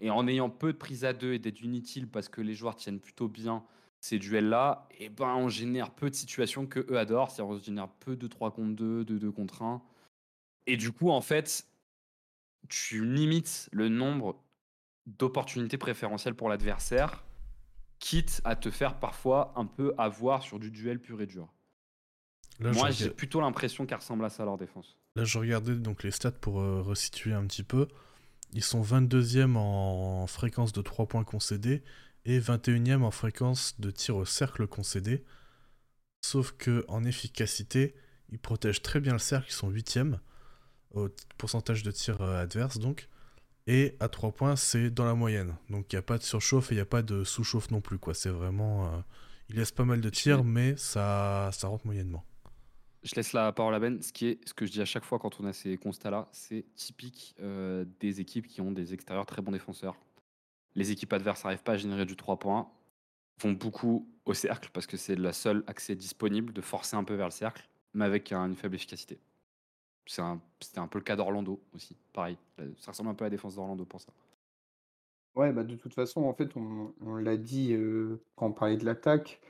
Et 0.00 0.10
en 0.10 0.26
ayant 0.26 0.50
peu 0.50 0.72
de 0.72 0.78
prises 0.78 1.04
à 1.04 1.12
deux 1.12 1.34
et 1.34 1.38
d'aides 1.38 1.60
inutiles 1.60 2.08
parce 2.08 2.28
que 2.28 2.40
les 2.40 2.54
joueurs 2.54 2.76
tiennent 2.76 3.00
plutôt 3.00 3.28
bien 3.28 3.64
ces 4.02 4.18
duels-là, 4.18 4.88
et 4.98 5.08
ben 5.08 5.28
on 5.36 5.48
génère 5.48 5.90
peu 5.90 6.10
de 6.10 6.14
situations 6.16 6.66
que 6.66 6.80
eux 6.90 6.98
adorent. 6.98 7.30
C'est-à-dire 7.30 7.54
on 7.54 7.58
génère 7.60 7.88
peu 7.88 8.16
de 8.16 8.26
3 8.26 8.50
contre 8.50 8.74
2, 8.74 9.04
de 9.04 9.16
2 9.16 9.30
contre 9.30 9.62
1. 9.62 9.80
Et 10.66 10.76
du 10.76 10.90
coup, 10.90 11.10
en 11.10 11.20
fait, 11.20 11.68
tu 12.68 13.04
limites 13.04 13.68
le 13.70 13.88
nombre 13.88 14.42
d'opportunités 15.06 15.78
préférentielles 15.78 16.34
pour 16.34 16.48
l'adversaire, 16.48 17.24
quitte 18.00 18.40
à 18.44 18.56
te 18.56 18.70
faire 18.70 18.98
parfois 18.98 19.52
un 19.54 19.66
peu 19.66 19.94
avoir 19.98 20.42
sur 20.42 20.58
du 20.58 20.72
duel 20.72 21.00
pur 21.00 21.22
et 21.22 21.26
dur. 21.26 21.48
Là, 22.58 22.72
Moi, 22.72 22.90
j'ai 22.90 23.08
plutôt 23.08 23.40
l'impression 23.40 23.86
qu'elle 23.86 23.98
ressemble 23.98 24.24
à 24.24 24.30
ça 24.30 24.44
leur 24.44 24.58
défense. 24.58 24.96
là, 25.14 25.22
je 25.22 25.38
regardais 25.38 25.76
donc 25.76 26.02
les 26.02 26.10
stats 26.10 26.32
pour 26.32 26.60
euh, 26.60 26.82
resituer 26.82 27.32
un 27.32 27.46
petit 27.46 27.62
peu. 27.62 27.86
Ils 28.52 28.64
sont 28.64 28.82
22e 28.82 29.56
en 29.56 30.26
fréquence 30.26 30.72
de 30.72 30.82
3 30.82 31.06
points 31.06 31.24
concédés 31.24 31.84
et 32.24 32.38
21e 32.40 33.02
en 33.02 33.10
fréquence 33.10 33.80
de 33.80 33.90
tir 33.90 34.16
au 34.16 34.24
cercle 34.24 34.66
concédé. 34.66 35.24
Sauf 36.24 36.52
que 36.52 36.84
en 36.88 37.04
efficacité, 37.04 37.94
ils 38.30 38.38
protègent 38.38 38.82
très 38.82 39.00
bien 39.00 39.12
le 39.12 39.18
cercle, 39.18 39.48
ils 39.50 39.54
sont 39.54 39.70
8e 39.70 40.18
au 40.94 41.08
pourcentage 41.38 41.82
de 41.82 41.90
tir 41.90 42.20
euh, 42.20 42.42
adverse 42.42 42.78
donc. 42.78 43.08
Et 43.66 43.96
à 44.00 44.08
3 44.08 44.32
points, 44.32 44.56
c'est 44.56 44.90
dans 44.90 45.04
la 45.04 45.14
moyenne. 45.14 45.54
Donc 45.70 45.92
il 45.92 45.96
n'y 45.96 45.98
a 45.98 46.02
pas 46.02 46.18
de 46.18 46.22
surchauffe 46.22 46.70
et 46.70 46.74
il 46.74 46.78
n'y 46.78 46.82
a 46.82 46.86
pas 46.86 47.02
de 47.02 47.22
sous-chauffe 47.24 47.70
non 47.70 47.80
plus. 47.80 47.98
quoi. 47.98 48.12
C'est 48.14 48.28
vraiment. 48.30 48.86
euh, 48.86 48.98
Ils 49.48 49.56
laissent 49.56 49.70
pas 49.72 49.84
mal 49.84 50.00
de 50.00 50.10
tirs, 50.10 50.42
mais 50.44 50.76
ça, 50.76 51.50
ça 51.52 51.68
rentre 51.68 51.86
moyennement. 51.86 52.24
Je 53.04 53.14
laisse 53.16 53.32
la 53.32 53.52
parole 53.52 53.74
à 53.74 53.80
Ben. 53.80 54.00
Ce 54.02 54.12
qui 54.12 54.26
est 54.28 54.48
ce 54.48 54.54
que 54.54 54.64
je 54.66 54.70
dis 54.72 54.80
à 54.80 54.84
chaque 54.84 55.04
fois 55.04 55.18
quand 55.18 55.40
on 55.40 55.44
a 55.46 55.52
ces 55.52 55.76
constats-là, 55.76 56.28
c'est 56.32 56.64
typique 56.76 57.34
euh, 57.40 57.84
des 58.00 58.20
équipes 58.20 58.46
qui 58.46 58.60
ont 58.60 58.70
des 58.72 58.94
extérieurs 58.94 59.26
très 59.26 59.42
bons 59.42 59.50
défenseurs. 59.52 59.96
Les 60.74 60.90
équipes 60.90 61.12
adverses 61.12 61.44
n'arrivent 61.44 61.62
pas 61.62 61.72
à 61.72 61.76
générer 61.76 62.06
du 62.06 62.16
3 62.16 62.38
points, 62.38 62.70
vont 63.42 63.52
beaucoup 63.52 64.08
au 64.26 64.34
cercle 64.34 64.70
parce 64.72 64.86
que 64.86 64.96
c'est 64.96 65.16
le 65.16 65.32
seul 65.32 65.64
accès 65.66 65.96
disponible 65.96 66.52
de 66.52 66.60
forcer 66.62 66.96
un 66.96 67.04
peu 67.04 67.14
vers 67.14 67.26
le 67.28 67.32
cercle, 67.32 67.68
mais 67.94 68.04
avec 68.06 68.32
un- 68.32 68.46
une 68.48 68.56
faible 68.56 68.76
efficacité. 68.76 69.20
C'était 70.06 70.22
un, 70.80 70.88
peu 70.88 70.98
le 70.98 71.04
cas 71.04 71.16
d'Orlando 71.16 71.60
aussi, 71.74 71.96
pareil. 72.12 72.38
Ça 72.78 72.92
ressemble 72.92 73.10
un 73.10 73.14
peu 73.14 73.24
à 73.24 73.26
la 73.26 73.30
défense 73.30 73.56
d'Orlando 73.56 73.84
pour 73.86 74.00
ça. 74.00 74.12
Ouais, 75.34 75.52
bah 75.52 75.64
de 75.64 75.74
toute 75.76 75.94
façon, 75.94 76.22
en 76.24 76.34
fait, 76.34 76.56
on, 76.56 76.94
on 77.00 77.16
l'a 77.16 77.36
dit 77.38 77.72
euh, 77.72 78.22
quand 78.36 78.48
on 78.48 78.52
parlait 78.52 78.76
de 78.76 78.84
l'attaque. 78.84 79.40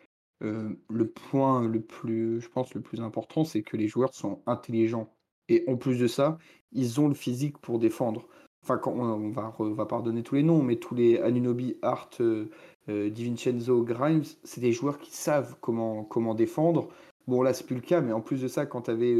euh, 0.43 0.75
le 0.91 1.11
point 1.11 1.67
le 1.67 1.83
plus, 1.83 2.41
je 2.43 2.49
pense, 2.51 2.75
le 2.75 2.83
plus 2.83 3.01
important, 3.03 3.45
c'est 3.45 3.63
que 3.63 3.77
les 3.79 3.89
joueurs 3.89 4.15
sont 4.15 4.43
intelligents. 4.47 5.15
Et 5.49 5.65
en 5.69 5.77
plus 5.79 5.99
de 6.01 6.09
ça, 6.09 6.39
ils 6.73 7.01
ont 7.01 7.09
le 7.09 7.15
physique 7.15 7.59
pour 7.61 7.79
défendre. 7.81 8.29
Enfin, 8.63 8.79
quand 8.79 8.93
on, 8.93 9.31
va, 9.31 9.55
on 9.59 9.73
va 9.73 9.87
pardonner 9.87 10.23
tous 10.23 10.37
les 10.37 10.43
noms, 10.43 10.63
mais 10.63 10.77
tous 10.77 10.95
les 10.95 11.19
Anunobi, 11.19 11.77
Hart, 11.83 12.21
euh, 12.21 12.49
euh, 12.89 13.11
DiVincenzo, 13.11 13.83
Grimes, 13.83 14.25
c'est 14.45 14.61
des 14.61 14.73
joueurs 14.73 14.99
qui 14.99 15.11
savent 15.11 15.57
comment, 15.61 16.35
défendre. 16.35 16.89
Bon, 17.27 17.43
là, 17.43 17.55
c'est 17.55 17.67
plus 17.67 17.77
le 17.77 17.83
cas, 17.83 18.01
mais 18.01 18.13
en 18.13 18.21
plus 18.21 18.41
de 18.41 18.49
ça, 18.49 18.67
quand 18.67 18.83
tu 18.83 18.91
avais 18.91 19.15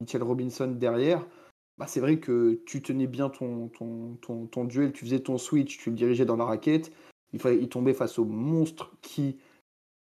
Mitchell 0.00 0.22
Robinson 0.22 0.68
derrière, 0.78 1.24
bah, 1.78 1.86
c'est 1.86 2.00
vrai 2.00 2.18
que 2.18 2.60
tu 2.66 2.82
tenais 2.82 3.06
bien 3.06 3.30
ton, 3.30 3.70
duel, 4.64 4.92
tu 4.92 5.04
faisais 5.04 5.20
ton 5.20 5.38
switch, 5.38 5.78
tu 5.78 5.90
le 5.90 5.96
dirigeais 5.96 6.24
dans 6.24 6.36
la 6.36 6.44
raquette. 6.44 6.92
Il, 7.32 7.40
fallait, 7.40 7.66
tombait 7.66 7.94
face 7.94 8.18
au 8.18 8.24
monstre 8.24 8.92
qui, 9.00 9.38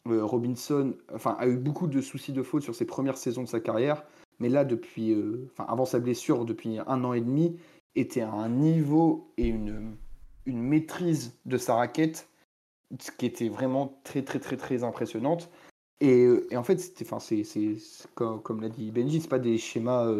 euh, 0.08 0.24
Robinson, 0.24 0.96
a 1.26 1.48
eu 1.48 1.58
beaucoup 1.58 1.88
de 1.88 2.02
soucis 2.02 2.32
de 2.32 2.44
faute 2.44 2.64
sur 2.64 2.76
ses 2.76 2.86
premières 2.86 3.18
saisons 3.18 3.44
de 3.44 3.48
sa 3.48 3.60
carrière. 3.60 4.04
Mais 4.40 4.48
là, 4.48 4.64
depuis, 4.64 5.12
euh, 5.12 5.50
avant 5.58 5.86
sa 5.86 6.00
blessure, 6.00 6.46
depuis 6.46 6.80
un 6.80 7.04
an 7.04 7.14
et 7.14 7.22
demi, 7.22 7.58
était 7.96 8.22
à 8.22 8.32
un 8.32 8.50
niveau 8.50 9.34
et 9.38 9.48
une, 9.48 9.96
une 10.46 10.62
maîtrise 10.62 11.38
de 11.46 11.58
sa 11.58 11.76
raquette 11.76 12.30
qui 13.18 13.26
était 13.26 13.50
vraiment 13.50 14.00
très, 14.04 14.24
très, 14.24 14.40
très, 14.40 14.58
très 14.58 14.84
impressionnante. 14.84 15.50
Et, 16.02 16.28
et 16.50 16.58
en 16.58 16.64
fait, 16.64 16.78
c'est, 16.80 17.78
comme, 18.16 18.42
comme 18.42 18.62
l'a 18.62 18.70
dit 18.70 18.92
Benji, 18.92 19.22
c'est 19.22 19.28
pas 19.28 19.40
des 19.40 19.58
schémas, 19.58 20.12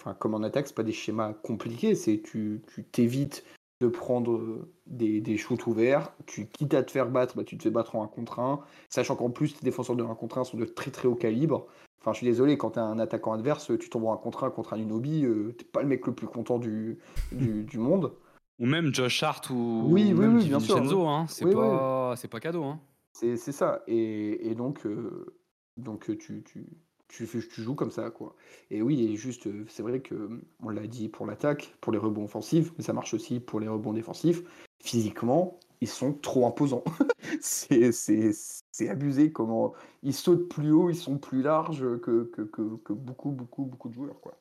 enfin 0.00 0.14
comme 0.14 0.34
en 0.34 0.42
attaque, 0.42 0.66
c'est 0.66 0.76
pas 0.76 0.82
des 0.82 0.92
schémas 0.92 1.32
compliqués. 1.32 1.94
C'est 1.94 2.20
tu, 2.22 2.62
tu 2.74 2.84
t'évites 2.84 3.44
de 3.82 3.88
prendre 3.88 4.68
des, 4.86 5.20
des 5.20 5.36
shoots 5.36 5.66
ouverts. 5.66 6.12
Tu, 6.26 6.46
quittes 6.46 6.74
à 6.74 6.82
te 6.82 6.90
faire 6.90 7.08
battre, 7.08 7.36
bah, 7.36 7.44
tu 7.44 7.58
te 7.58 7.64
fais 7.64 7.70
battre 7.70 7.96
en 7.96 8.04
1 8.04 8.08
contre 8.08 8.38
1. 8.38 8.60
Sachant 8.90 9.16
qu'en 9.16 9.30
plus, 9.30 9.54
tes 9.54 9.64
défenseurs 9.64 9.96
de 9.96 10.04
1 10.04 10.14
contre 10.14 10.38
1 10.38 10.44
sont 10.44 10.56
de 10.56 10.64
très 10.64 10.90
très 10.90 11.08
haut 11.08 11.16
calibre. 11.16 11.66
Enfin, 12.02 12.12
je 12.14 12.18
suis 12.18 12.26
désolé, 12.26 12.58
quand 12.58 12.72
tu 12.72 12.80
as 12.80 12.82
un 12.82 12.98
attaquant 12.98 13.32
adverse, 13.32 13.70
tu 13.78 13.88
tombes 13.88 14.06
en 14.06 14.14
1 14.14 14.16
contre 14.16 14.42
1 14.42 14.50
contre 14.50 14.72
un 14.72 14.78
Unobi, 14.78 15.24
euh, 15.24 15.54
t'es 15.56 15.64
pas 15.64 15.82
le 15.82 15.88
mec 15.88 16.04
le 16.04 16.12
plus 16.12 16.26
content 16.26 16.58
du, 16.58 16.98
du, 17.30 17.78
monde. 17.78 18.12
Ou 18.58 18.66
même 18.66 18.92
Josh 18.92 19.22
Hart 19.22 19.48
ou 19.50 19.84
oui, 19.86 20.12
oui, 20.12 20.26
oui, 20.26 20.48
bien 20.48 20.56
hein. 20.56 21.26
c'est 21.28 21.44
pas, 21.44 22.16
pas, 22.28 22.40
cadeau. 22.40 22.64
Hein. 22.64 22.80
C'est 23.12 23.36
ça. 23.36 23.84
Et, 23.86 24.50
et 24.50 24.56
donc, 24.56 24.84
euh, 24.84 25.36
donc 25.76 26.06
tu, 26.18 26.18
tu, 26.18 26.66
tu, 27.06 27.26
tu, 27.28 27.62
joues 27.62 27.76
comme 27.76 27.92
ça, 27.92 28.10
quoi. 28.10 28.34
Et 28.72 28.82
oui, 28.82 29.04
et 29.04 29.14
juste, 29.14 29.46
euh, 29.46 29.64
c'est 29.68 29.84
vrai 29.84 30.00
que 30.00 30.40
on 30.60 30.70
l'a 30.70 30.88
dit 30.88 31.08
pour 31.08 31.24
l'attaque, 31.24 31.72
pour 31.80 31.92
les 31.92 32.00
rebonds 32.00 32.24
offensifs, 32.24 32.72
mais 32.76 32.82
ça 32.82 32.92
marche 32.92 33.14
aussi 33.14 33.38
pour 33.38 33.60
les 33.60 33.68
rebonds 33.68 33.92
défensifs. 33.92 34.42
Physiquement, 34.82 35.60
ils 35.82 35.88
sont 35.88 36.12
trop 36.12 36.46
imposants. 36.46 36.84
c'est 37.40 38.88
abusé 38.88 39.32
comment 39.32 39.74
ils 40.04 40.14
sautent 40.14 40.48
plus 40.48 40.70
haut, 40.70 40.90
ils 40.90 40.96
sont 40.96 41.18
plus 41.18 41.42
larges 41.42 42.00
que, 42.00 42.30
que, 42.32 42.42
que, 42.42 42.92
beaucoup, 42.92 43.32
beaucoup, 43.32 43.64
beaucoup 43.64 43.88
de 43.88 43.94
joueurs, 43.94 44.20
quoi. 44.20 44.38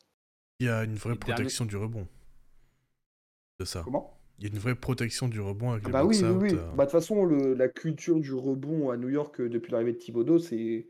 Il 0.60 0.68
y 0.68 0.70
a 0.70 0.84
une 0.84 0.94
vraie 0.94 1.16
protection 1.16 1.66
du 1.66 1.76
rebond. 1.78 2.08
De 3.60 3.66
ça. 3.66 3.82
Comment? 3.84 4.16
Il 4.38 4.44
y 4.46 4.52
a 4.52 4.54
une 4.54 4.60
vraie 4.60 4.76
protection 4.76 5.28
du 5.28 5.42
rebond 5.42 5.72
avec 5.72 5.86
ah 5.88 5.90
bah 5.90 6.06
oui, 6.06 6.20
oui, 6.24 6.30
oui. 6.30 6.54
Euh. 6.54 6.72
Bah, 6.76 6.86
de 6.86 6.92
toute 6.92 7.00
façon, 7.00 7.26
le, 7.26 7.56
la 7.56 7.68
culture 7.68 8.20
du 8.20 8.34
rebond 8.34 8.92
à 8.92 8.98
New 8.98 9.10
York 9.10 9.42
euh, 9.42 9.50
depuis 9.50 9.72
l'arrivée 9.72 9.94
de 9.94 9.98
Thibodeau, 9.98 10.38
c'est 10.38 10.88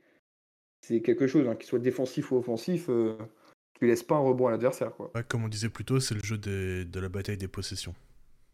c'est 0.82 1.02
quelque 1.02 1.28
chose, 1.28 1.48
hein, 1.48 1.56
qu'il 1.56 1.68
soit 1.68 1.80
défensif 1.80 2.32
ou 2.32 2.38
offensif, 2.38 2.90
euh, 2.90 3.16
tu 3.76 3.88
laisses 3.88 4.04
pas 4.04 4.16
un 4.16 4.20
rebond 4.20 4.48
à 4.48 4.52
l'adversaire. 4.52 4.94
Quoi. 4.96 5.12
comme 5.30 5.46
on 5.46 5.48
disait 5.48 5.70
plus 5.70 5.86
tôt, 5.86 6.02
c'est 6.02 6.16
le 6.16 6.24
jeu 6.24 6.38
de 6.38 7.00
la 7.00 7.08
bataille 7.08 7.38
des 7.38 7.48
possessions. 7.48 7.96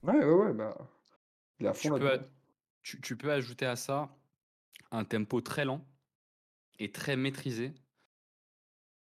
Ouais, 0.03 0.23
ouais, 0.23 0.33
ouais. 0.33 0.53
Bah, 0.53 0.77
il 1.59 1.71
tu, 1.73 1.89
peux, 1.89 2.19
tu, 2.81 3.17
peux 3.17 3.31
ajouter 3.31 3.65
à 3.65 3.75
ça 3.75 4.09
un 4.91 5.03
tempo 5.03 5.41
très 5.41 5.65
lent 5.65 5.85
et 6.79 6.91
très 6.91 7.15
maîtrisé. 7.15 7.73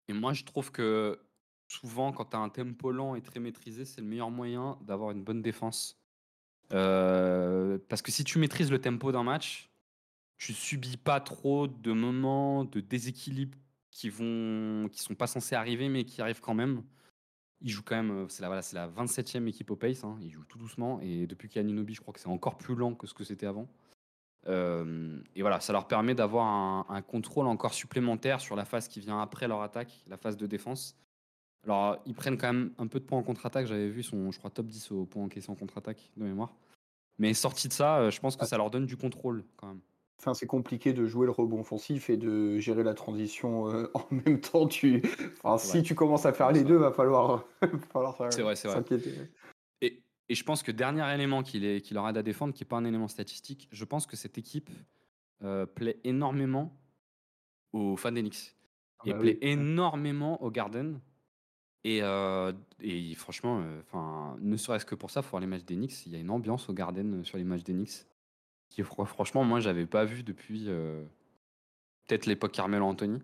Et 0.09 0.13
moi, 0.13 0.33
je 0.33 0.45
trouve 0.45 0.73
que 0.73 1.21
souvent, 1.69 2.13
quand 2.13 2.27
tu 2.27 2.37
as 2.37 2.41
un 2.41 2.49
tempo 2.49 2.93
lent 2.93 3.15
et 3.15 3.23
très 3.23 3.41
maîtrisé, 3.41 3.85
c'est 3.85 4.01
le 4.01 4.07
meilleur 4.07 4.31
moyen 4.31 4.79
d'avoir 4.83 5.11
une 5.11 5.23
bonne 5.23 5.43
défense. 5.43 6.01
Euh, 6.73 7.79
parce 7.89 8.03
que 8.03 8.11
si 8.11 8.25
tu 8.25 8.39
maîtrises 8.39 8.71
le 8.71 8.81
tempo 8.81 9.13
d'un 9.13 9.23
match, 9.23 9.71
tu 10.37 10.53
subis 10.53 10.97
pas 10.97 11.21
trop 11.21 11.67
de 11.67 11.93
moments 11.93 12.65
de 12.65 12.81
déséquilibre 12.81 13.57
qui 13.91 14.11
vont 14.11 14.89
qui 14.91 15.01
sont 15.01 15.15
pas 15.15 15.27
censés 15.27 15.55
arriver 15.55 15.89
mais 15.89 16.05
qui 16.05 16.21
arrivent 16.21 16.41
quand 16.41 16.55
même. 16.55 16.83
Il 17.67 17.73
joue 17.73 17.83
quand 17.83 17.97
même, 17.97 18.13
euh, 18.13 18.29
c'est 18.29 18.43
la, 18.43 18.47
voilà, 18.47 18.63
c'est 18.63 18.77
la 18.77 18.87
27e 18.87 19.45
équipe 19.49 19.73
au 19.73 19.77
pace, 19.77 20.05
hein. 20.05 20.17
il 20.23 20.31
joue 20.31 20.45
tout 20.45 20.57
doucement 20.57 21.01
et 21.03 21.27
depuis 21.27 21.49
qu'il 21.49 21.61
y 21.61 21.65
a 21.65 21.67
Ninobi, 21.67 21.95
je 21.95 22.01
crois 22.01 22.15
que 22.15 22.21
c'est 22.21 22.29
encore 22.29 22.59
plus 22.59 22.77
lent 22.77 22.95
que 22.95 23.09
ce 23.09 23.13
que 23.13 23.25
c'était 23.25 23.47
avant. 23.47 23.67
Euh, 24.47 25.19
et 25.35 25.41
voilà, 25.41 25.59
ça 25.59 25.73
leur 25.73 25.89
permet 25.89 26.15
d'avoir 26.15 26.47
un, 26.89 27.03
contrôle 27.03 27.49
encore 27.49 27.75
supplémentaire 27.75 28.41
sur 28.41 28.55
la 28.55 28.65
phase 28.65 28.87
qui 28.87 29.01
vient 29.01 29.21
après 29.21 29.49
leur 29.49 29.63
attaque, 29.63 30.05
la 30.07 30.17
phase 30.17 30.37
de 30.37 30.47
défense. 30.47 30.97
Alors, 31.65 31.99
ils 32.07 32.15
prennent 32.15 32.39
quand 32.39 32.53
même 32.53 32.73
un 32.79 32.87
peu 32.87 33.01
de 33.01 33.05
points 33.05 33.19
en 33.19 33.25
contre-attaque. 33.25 33.67
J'avais 33.67 33.89
vu 33.89 34.05
son, 34.05 34.31
je 34.31 34.39
crois, 34.39 34.51
top 34.51 34.67
10 34.67 34.93
au 34.93 35.05
point 35.05 35.25
encaissé 35.25 35.51
en 35.51 35.57
contre-attaque 35.57 36.13
de 36.17 36.23
mémoire. 36.23 36.55
Mais 37.19 37.35
sorti 37.35 37.67
de 37.67 37.73
ça, 37.73 37.99
euh, 37.99 38.11
je 38.13 38.21
pense 38.21 38.37
que 38.37 38.47
ça 38.47 38.57
leur 38.57 38.71
donne 38.71 38.87
du 38.87 38.97
contrôle 38.97 39.43
quand 39.57 39.67
même. 39.67 39.81
Enfin, 40.19 40.33
c'est 40.33 40.47
compliqué 40.47 40.93
de 40.93 41.05
jouer 41.07 41.27
le 41.27 41.33
rebond 41.33 41.61
offensif 41.61 42.09
et 42.09 42.17
de 42.17 42.59
gérer 42.59 42.83
la 42.83 42.95
transition 42.95 43.69
euh, 43.69 43.91
en 43.95 44.07
même 44.11 44.41
temps. 44.41 44.67
Tu... 44.67 45.03
Enfin, 45.43 45.59
si 45.59 45.83
tu 45.83 45.95
commences 45.95 46.27
à 46.27 46.33
faire 46.33 46.53
les 46.53 46.65
deux, 46.65 46.77
va 46.77 46.91
falloir, 46.91 47.45
falloir 47.93 48.17
vrai. 48.17 48.31
Et, 49.83 50.03
et, 50.29 50.35
je 50.35 50.45
pense 50.45 50.63
que 50.63 50.73
dernier 50.73 51.07
élément 51.13 51.43
qui, 51.43 51.65
est, 51.65 51.81
qui 51.83 51.93
leur 51.93 52.09
aide 52.09 52.17
à 52.17 52.23
défendre, 52.23 52.55
qui 52.55 52.63
n'est 52.63 52.69
pas 52.69 52.77
un 52.77 52.85
élément 52.85 53.09
statistique, 53.09 53.69
je 53.71 53.85
pense 53.85 54.07
que 54.07 54.17
cette 54.17 54.39
équipe 54.39 54.71
euh, 55.43 55.67
plaît 55.67 56.01
énormément 56.03 56.81
aux 57.73 57.97
fans 57.97 58.13
d'Enix. 58.13 58.57
Et 59.05 59.13
bah 59.13 59.19
plaît 59.19 59.39
énormément 59.43 60.43
aux 60.43 60.51
Garden. 60.51 60.99
Et, 61.85 62.01
euh, 62.03 62.53
et 62.81 63.15
franchement, 63.15 63.63
enfin, 63.83 64.37
ne 64.41 64.57
serait-ce 64.57 64.87
que 64.87 64.95
pour 64.95 65.11
ça, 65.11 65.23
pour 65.23 65.39
les 65.39 65.47
matchs 65.47 65.67
d'Enix, 65.67 66.07
il 66.07 66.13
y 66.13 66.17
a 66.17 66.19
une 66.19 66.31
ambiance 66.31 66.71
au 66.71 66.73
Garden 66.73 67.23
sur 67.23 67.37
les 67.37 67.45
matchs 67.45 67.63
d'Enix 67.63 68.09
qui 68.77 68.83
franchement, 68.83 69.43
moi, 69.43 69.59
j'avais 69.61 69.87
pas 69.87 70.05
vu 70.05 70.23
depuis 70.23 70.67
euh, 70.69 71.03
peut-être 72.07 72.27
l'époque 72.27 72.53
Carmelo 72.53 72.85
Anthony, 72.85 73.23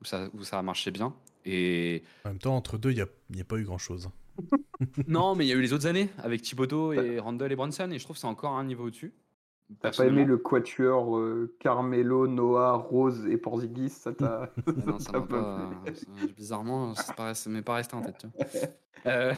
où 0.00 0.04
ça, 0.06 0.30
où 0.32 0.42
ça 0.44 0.58
a 0.58 0.62
marché 0.62 0.90
bien. 0.90 1.14
Et... 1.44 2.02
En 2.24 2.30
même 2.30 2.38
temps, 2.38 2.56
entre 2.56 2.78
deux, 2.78 2.90
il 2.90 2.94
n'y 2.94 3.02
a, 3.02 3.42
a, 3.42 3.44
pas 3.44 3.56
eu 3.58 3.64
grand-chose. 3.64 4.08
non, 5.06 5.34
mais 5.34 5.44
il 5.44 5.48
y 5.48 5.52
a 5.52 5.56
eu 5.56 5.60
les 5.60 5.74
autres 5.74 5.86
années, 5.86 6.08
avec 6.16 6.40
Thibodeau 6.40 6.94
et 6.94 7.18
Randall 7.18 7.52
et 7.52 7.56
Bronson, 7.56 7.90
et 7.90 7.98
je 7.98 8.04
trouve 8.04 8.16
que 8.16 8.20
c'est 8.20 8.26
encore 8.26 8.52
un 8.52 8.64
niveau 8.64 8.86
au-dessus. 8.86 9.12
T'as 9.80 9.92
pas 9.92 10.06
aimé 10.06 10.24
le 10.24 10.36
quatuor 10.38 11.16
euh, 11.18 11.54
Carmelo, 11.58 12.26
Noah, 12.26 12.72
Rose 12.76 13.26
et 13.26 13.36
Porzingis 13.36 13.90
Ça 13.90 14.12
t'a. 14.12 14.50
non, 14.86 14.98
ça 14.98 15.12
m'a 15.20 15.20
pas. 15.22 15.70
bizarrement, 16.36 16.94
ça 16.94 17.50
m'est 17.50 17.62
pas 17.62 17.74
resté 17.74 17.94
en 17.94 18.02
tête. 18.02 18.18
Tu 18.18 18.26
vois. 18.26 19.12
euh, 19.12 19.34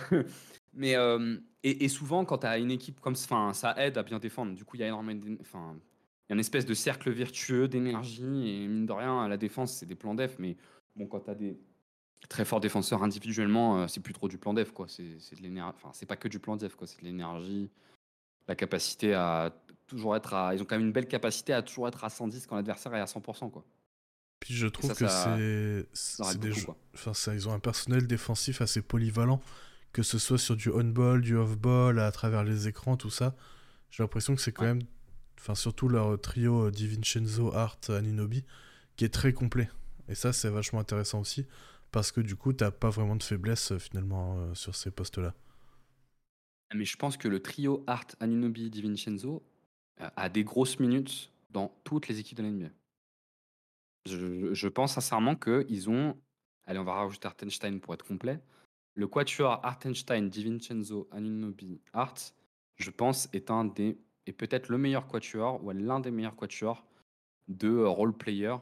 mais 0.77 0.95
euh, 0.95 1.39
et, 1.63 1.89
souvent, 1.89 2.25
quand 2.25 2.39
tu 2.39 2.47
as 2.47 2.59
une 2.59 2.71
équipe 2.71 3.01
comme 3.01 3.17
ça, 3.17 3.51
ça 3.53 3.75
aide 3.79 3.99
à 3.99 4.05
bien 4.05 4.21
défendre. 4.21 4.55
Du 4.55 4.65
coup, 4.65 4.77
il 4.77 4.81
y 4.81 4.85
a 4.85 4.87
énormément, 4.87 5.37
enfin, 5.41 5.75
il 5.75 6.31
y 6.31 6.33
a 6.33 6.35
une 6.35 6.41
espèce 6.41 6.65
de 6.65 6.75
cercle 6.75 7.11
vertueux 7.11 7.67
d'énergie 7.67 8.23
et 8.49 8.69
mine 8.69 8.87
de 8.87 8.93
rien, 8.93 9.23
à 9.23 9.29
la 9.29 9.37
défense, 9.37 9.73
c'est 9.73 9.87
des 9.87 9.97
plans 9.97 10.15
def. 10.15 10.39
Mais 10.39 10.57
bon, 10.95 11.07
quand 11.07 11.21
tu 11.21 11.31
as 11.31 11.35
des 11.35 11.59
très 12.29 12.45
forts 12.45 12.61
défenseurs 12.61 13.03
individuellement, 13.03 13.81
euh, 13.81 13.89
c'est 13.89 14.01
plus 14.01 14.13
trop 14.13 14.29
du 14.29 14.39
plan 14.39 14.55
def, 14.55 14.71
quoi. 14.71 14.87
C'est 14.87 15.03
de 15.03 15.43
l'énergie. 15.43 15.75
Enfin, 15.77 15.91
c'est 15.93 16.07
pas 16.07 16.17
que 16.17 16.29
du 16.29 16.39
plan 16.39 16.57
def, 16.57 16.77
quoi. 16.77 16.87
C'est 16.87 17.01
de 17.01 17.05
l'énergie, 17.05 17.69
la 18.47 18.55
capacité 18.55 19.15
à 19.15 19.53
toujours 19.89 20.15
être 20.15 20.35
à. 20.35 20.55
Ils 20.55 20.63
ont 20.63 20.67
quand 20.67 20.77
même 20.77 20.87
une 20.87 20.93
belle 20.93 21.09
capacité 21.09 21.53
à 21.53 21.63
toujours 21.63 21.89
être 21.89 22.05
à 22.05 22.11
110 22.11 22.47
quand 22.47 22.57
l'adversaire 22.57 22.95
est 22.95 23.01
à 23.01 23.07
100%, 23.07 23.51
quoi. 23.51 23.65
Puis 24.39 24.55
je 24.55 24.67
trouve 24.67 24.95
que 24.95 25.09
c'est. 25.09 26.39
des 26.39 26.53
Enfin, 26.95 27.15
ça, 27.15 27.35
ils 27.35 27.49
ont 27.49 27.53
un 27.53 27.59
personnel 27.59 28.07
défensif 28.07 28.61
assez 28.61 28.83
polyvalent 28.83 29.41
que 29.97 30.03
ce 30.03 30.19
soit 30.19 30.37
sur 30.37 30.57
du 30.57 30.69
on-ball, 30.69 31.23
du 31.23 31.37
off-ball, 31.37 31.99
à 32.01 32.13
travers 32.13 32.45
les 32.45 32.69
écrans, 32.69 32.99
tout 32.99 33.09
ça. 33.09 33.35
J'ai 33.91 34.03
l'impression 34.03 34.35
que 34.35 34.43
c'est 34.43 34.53
quand 34.53 34.67
même, 34.67 34.83
enfin 35.39 35.55
surtout 35.55 35.89
leur 35.89 36.21
trio 36.21 36.67
euh, 36.67 36.71
DiVincenzo, 36.71 37.55
Art, 37.55 37.79
Aninobi, 37.89 38.45
qui 38.97 39.07
est 39.07 39.15
très 39.15 39.33
complet. 39.33 39.71
Et 40.11 40.15
ça, 40.15 40.35
c'est 40.35 40.51
vachement 40.51 40.81
intéressant 40.81 41.21
aussi, 41.21 41.47
parce 41.93 42.13
que 42.13 42.21
du 42.21 42.37
coup, 42.37 42.53
t'as 42.53 42.71
pas 42.71 42.91
vraiment 42.91 43.17
de 43.17 43.23
faiblesse 43.23 43.73
euh, 43.73 43.79
finalement 43.79 44.37
euh, 44.37 44.53
sur 44.53 44.75
ces 44.75 44.91
postes-là. 44.91 45.33
Mais 46.75 46.85
je 46.85 46.97
pense 46.99 47.17
que 47.17 47.29
le 47.29 47.41
trio 47.41 47.83
Art, 47.87 48.09
Aninobi, 48.21 48.69
DiVincenzo 48.69 49.43
a 49.99 50.29
des 50.29 50.45
grosses 50.45 50.79
minutes 50.79 51.33
dans 51.49 51.75
toutes 51.85 52.09
les 52.09 52.21
équipes 52.21 52.37
de 52.37 52.43
l'NBA. 52.43 52.69
Je, 54.05 54.53
je 54.53 54.69
pense 54.69 54.93
sincèrement 54.93 55.37
qu'ils 55.37 55.89
ont. 55.89 56.19
Allez, 56.67 56.79
on 56.81 56.85
va 56.85 56.93
rajouter 56.93 57.29
Artenstein 57.29 57.81
pour 57.81 57.95
être 57.95 58.05
complet. 58.05 58.43
Le 58.97 59.07
quatuor 59.07 59.61
Artenstein, 59.63 60.29
DiVincenzo, 60.29 61.07
Anunobi, 61.13 61.81
Art, 61.93 62.15
je 62.77 62.91
pense, 62.91 63.29
est 63.33 63.51
un 63.51 63.67
des 63.67 63.99
et 64.27 64.33
peut-être 64.33 64.69
le 64.69 64.79
meilleur 64.79 65.07
quatuor 65.07 65.63
ou 65.63 65.71
l'un 65.71 66.01
des 66.01 66.11
meilleurs 66.11 66.35
quatuors 66.35 66.85
de 67.49 67.79
role 67.79 68.17
player. 68.17 68.57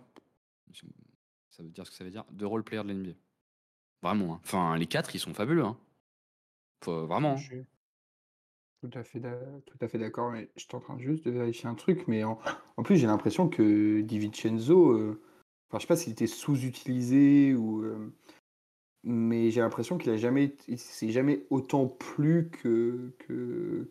Ça 1.51 1.63
veut 1.63 1.71
dire 1.71 1.87
ce 1.87 1.91
que 1.91 1.97
ça 1.97 2.05
veut 2.05 2.11
dire? 2.11 2.25
De 2.31 2.45
role 2.45 2.65
player 2.65 2.83
de 2.83 2.93
l'NBA. 2.93 3.13
Vraiment. 4.03 4.35
Hein. 4.35 4.41
Enfin, 4.45 4.77
les 4.77 4.87
quatre, 4.87 5.15
ils 5.15 5.21
sont 5.21 5.33
fabuleux. 5.33 5.65
Hein. 5.65 5.79
vraiment. 6.85 7.37
Hein. 7.37 7.65
tout 8.83 8.91
à 8.93 9.03
fait, 9.03 9.99
d'accord. 9.99 10.31
Mais 10.31 10.51
je 10.57 10.65
suis 10.65 10.75
en 10.75 10.81
train 10.81 10.99
juste 10.99 11.25
de 11.25 11.31
vérifier 11.31 11.69
un 11.69 11.75
truc, 11.75 12.07
mais 12.07 12.25
en, 12.25 12.39
plus, 12.83 12.97
j'ai 12.97 13.07
l'impression 13.07 13.49
que 13.49 14.03
DiVincenzo, 14.03 14.93
euh... 14.93 15.23
enfin, 15.69 15.79
je 15.79 15.83
sais 15.83 15.87
pas 15.87 15.97
s'il 15.97 16.13
était 16.13 16.27
sous-utilisé 16.27 17.55
ou. 17.55 17.83
Euh, 17.83 18.13
mais 19.05 19.51
j'ai 19.51 19.61
l'impression 19.61 19.99
qu'il 19.99 20.11
a 20.11 20.17
jamais, 20.17 20.55
s'est 20.77 21.11
jamais 21.11 21.45
autant 21.51 21.87
plu 21.87 22.51
que, 22.51 23.13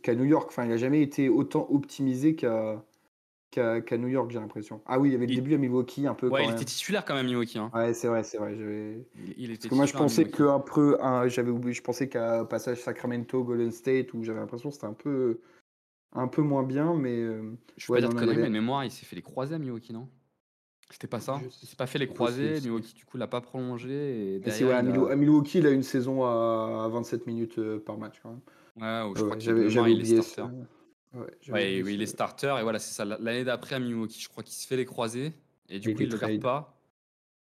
qu'à 0.02 0.15
New 0.15 0.26
York. 0.26 0.48
Enfin, 0.49 0.65
il 0.65 0.72
a 0.72 0.77
jamais 0.77 1.02
été 1.02 1.30
autant 1.30 1.68
optimisé 1.69 2.35
qu'à, 2.35 2.84
qu'à, 3.52 3.98
New 3.98 4.07
York, 4.07 4.31
j'ai 4.31 4.40
l'impression. 4.40 4.81
Ah 4.85 4.99
oui, 4.99 5.10
il 5.10 5.11
y 5.11 5.15
avait 5.15 5.27
le 5.27 5.35
début 5.35 5.53
à 5.53 5.57
Milwaukee 5.57 6.07
un 6.07 6.15
peu. 6.15 6.30
Ouais, 6.30 6.45
il 6.45 6.52
était 6.52 6.65
titulaire 6.65 7.06
quand 7.06 7.14
même 7.14 7.27
Milwaukee. 7.27 7.60
Hein. 7.60 7.69
Ouais, 7.73 7.94
c'est 7.94 8.07
vrai, 8.07 8.23
c'est 8.23 8.38
vrai. 8.38 8.56
Il, 9.38 9.52
était 9.52 9.57
Parce 9.57 9.69
que 9.69 9.76
moi, 9.76 9.85
je 9.85 9.94
pensais 9.94 10.26
qu'un 10.26 10.60
peu, 10.60 10.98
j'avais 11.27 11.52
oublié, 11.52 11.73
je 11.73 11.84
pensais 11.84 12.10
qu'à 12.10 12.45
passage 12.45 12.81
Sacramento, 12.81 13.44
Golden 13.44 13.72
State, 13.72 14.14
où 14.14 14.23
j'avais 14.23 14.40
l'impression 14.40 14.69
que 14.69 14.76
c'était 14.76 14.88
un 14.88 14.94
peu, 14.94 15.40
un 16.14 16.27
peu 16.27 16.41
moins 16.41 16.64
bien, 16.64 16.95
mais. 16.95 17.18
Euh, 17.18 17.56
je 17.77 17.88
peux 17.88 17.94
pas 17.94 17.99
dire 17.99 18.10
de 18.10 18.15
conneries, 18.15 18.38
mais 18.38 18.49
mémoire, 18.49 18.84
il 18.84 18.91
s'est 18.91 19.06
fait 19.06 19.15
les 19.15 19.22
croisés 19.22 19.56
à 19.56 19.60
Milwaukee, 19.60 19.94
non? 19.94 20.10
C'était 20.89 21.07
pas 21.07 21.19
ça. 21.19 21.39
Il 21.61 21.68
s'est 21.68 21.76
pas 21.76 21.88
fait 21.88 21.99
les 21.99 22.07
croisés. 22.07 22.60
Milwaukee, 22.61 22.93
du 22.93 23.05
coup, 23.05 23.18
l'a 23.18 23.27
pas 23.27 23.41
prolongé. 23.41 24.35
Et 24.35 24.39
derrière, 24.39 24.77
à, 24.77 25.15
Milwaukee, 25.15 25.60
il 25.60 25.68
a 25.68 25.72
une 25.72 25.84
saison 25.84 26.23
à 26.23 26.88
27 26.91 27.27
minutes 27.27 27.57
euh, 27.60 27.80
par 27.80 27.97
match 27.97 28.19
quand 28.22 28.30
même. 28.30 28.39
Ouais, 28.77 29.14
je 29.15 29.23
crois 29.23 29.38
qu'il 29.38 29.51
est 29.51 30.22
starter. 30.22 30.51
Ouais, 31.51 31.81
oui, 31.84 31.93
il 31.95 32.01
est 32.01 32.07
starter. 32.07 32.55
Et 32.60 32.64
voilà, 32.64 32.80
c'est 32.80 32.93
ça. 32.93 33.05
L'année 33.05 33.43
d'après 33.43 33.76
à 33.76 33.80
Milwaukee, 33.80 34.22
je 34.22 34.30
crois 34.30 34.43
qu'il 34.43 34.53
se 34.53 34.68
fait 34.68 34.77
les 34.77 34.85
croisés. 34.85 35.34
Et 35.69 35.80
du 35.80 35.95
coup, 35.95 36.03
il 36.03 36.10
le 36.10 36.18
garde 36.18 36.39
pas. 36.39 36.77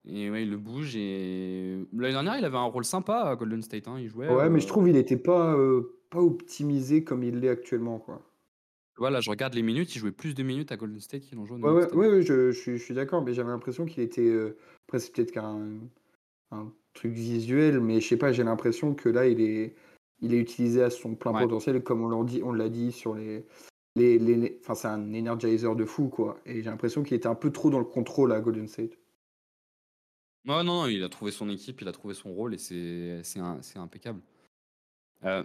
Et 0.07 0.31
ouais, 0.31 0.43
il 0.43 0.51
le 0.51 0.59
bouge. 0.59 0.95
Et 0.97 1.79
l'année 1.93 2.13
dernière, 2.13 2.39
il 2.39 2.45
avait 2.45 2.57
un 2.57 2.65
rôle 2.65 2.85
sympa 2.85 3.23
à 3.23 3.37
Golden 3.37 3.63
State. 3.63 3.89
Hein. 3.89 3.97
Il 3.99 4.09
jouait. 4.09 4.29
Ouais, 4.29 4.51
mais 4.51 4.61
je 4.61 4.67
trouve 4.67 4.85
qu'il 4.85 4.95
n'était 4.95 5.17
pas, 5.17 5.57
pas 6.11 6.21
optimisé 6.21 7.05
comme 7.05 7.23
il 7.25 7.41
l'est 7.41 7.49
actuellement, 7.49 7.99
quoi. 7.99 8.23
Voilà, 8.97 9.21
je 9.21 9.29
regarde 9.29 9.55
les 9.55 9.63
minutes, 9.63 9.95
il 9.97 9.99
jouait 9.99 10.13
plus 10.13 10.35
de 10.35 10.43
minutes 10.43 10.71
à 10.71 10.77
Golden 10.77 11.01
State 11.01 11.23
qu'il 11.23 11.39
en 11.39 11.47
joue 11.47 11.57
Ouais, 11.57 11.93
ouais, 11.93 12.09
ouais, 12.09 12.23
je, 12.23 12.53
je, 12.53 12.77
suis, 12.77 12.95
d'accord, 12.95 13.25
mais 13.25 13.35
j'avais 13.35 13.51
l'impression 13.51 13.87
qu'il 13.87 14.03
était. 14.03 14.33
Après, 14.87 15.01
c'est 15.01 15.13
peut-être 15.13 15.33
qu'un 15.33 15.81
un 16.55 16.73
truc 16.93 17.13
visuel, 17.13 17.81
mais 17.81 18.01
je 18.01 18.09
sais 18.09 18.17
pas, 18.17 18.33
j'ai 18.33 18.45
l'impression 18.45 18.95
que 18.95 19.09
là, 19.09 19.27
il 19.27 19.41
est, 19.41 19.75
il 20.21 20.35
est 20.35 20.39
utilisé 20.39 20.83
à 20.83 20.91
son 20.91 21.15
plein 21.15 21.33
potentiel, 21.33 21.83
comme 21.83 22.03
on 22.03 22.09
l'a 22.09 22.25
dit, 22.25 22.43
on 22.43 22.53
l'a 22.53 22.69
dit 22.69 22.93
sur 22.93 23.15
les, 23.15 23.45
les, 23.97 24.19
les, 24.19 24.59
enfin, 24.61 24.75
c'est 24.75 24.89
un 24.89 25.15
energizer 25.15 25.77
de 25.77 25.85
fou, 25.85 26.09
quoi. 26.09 26.41
Et 26.47 26.57
j'ai 26.57 26.71
l'impression 26.71 27.03
qu'il 27.03 27.17
était 27.17 27.27
un 27.27 27.35
peu 27.35 27.51
trop 27.51 27.71
dans 27.71 27.79
le 27.79 27.85
contrôle 27.85 28.33
à 28.33 28.41
Golden 28.41 28.69
State. 28.69 28.97
Non, 30.45 30.63
non, 30.63 30.87
il 30.87 31.03
a 31.03 31.09
trouvé 31.09 31.31
son 31.31 31.49
équipe, 31.49 31.81
il 31.81 31.89
a 31.89 31.93
trouvé 31.93 32.15
son 32.15 32.33
rôle 32.33 32.55
et 32.55 32.59
c'est, 32.59 33.23
c'est, 33.23 33.79
impeccable. 33.79 34.21
Euh, 35.25 35.43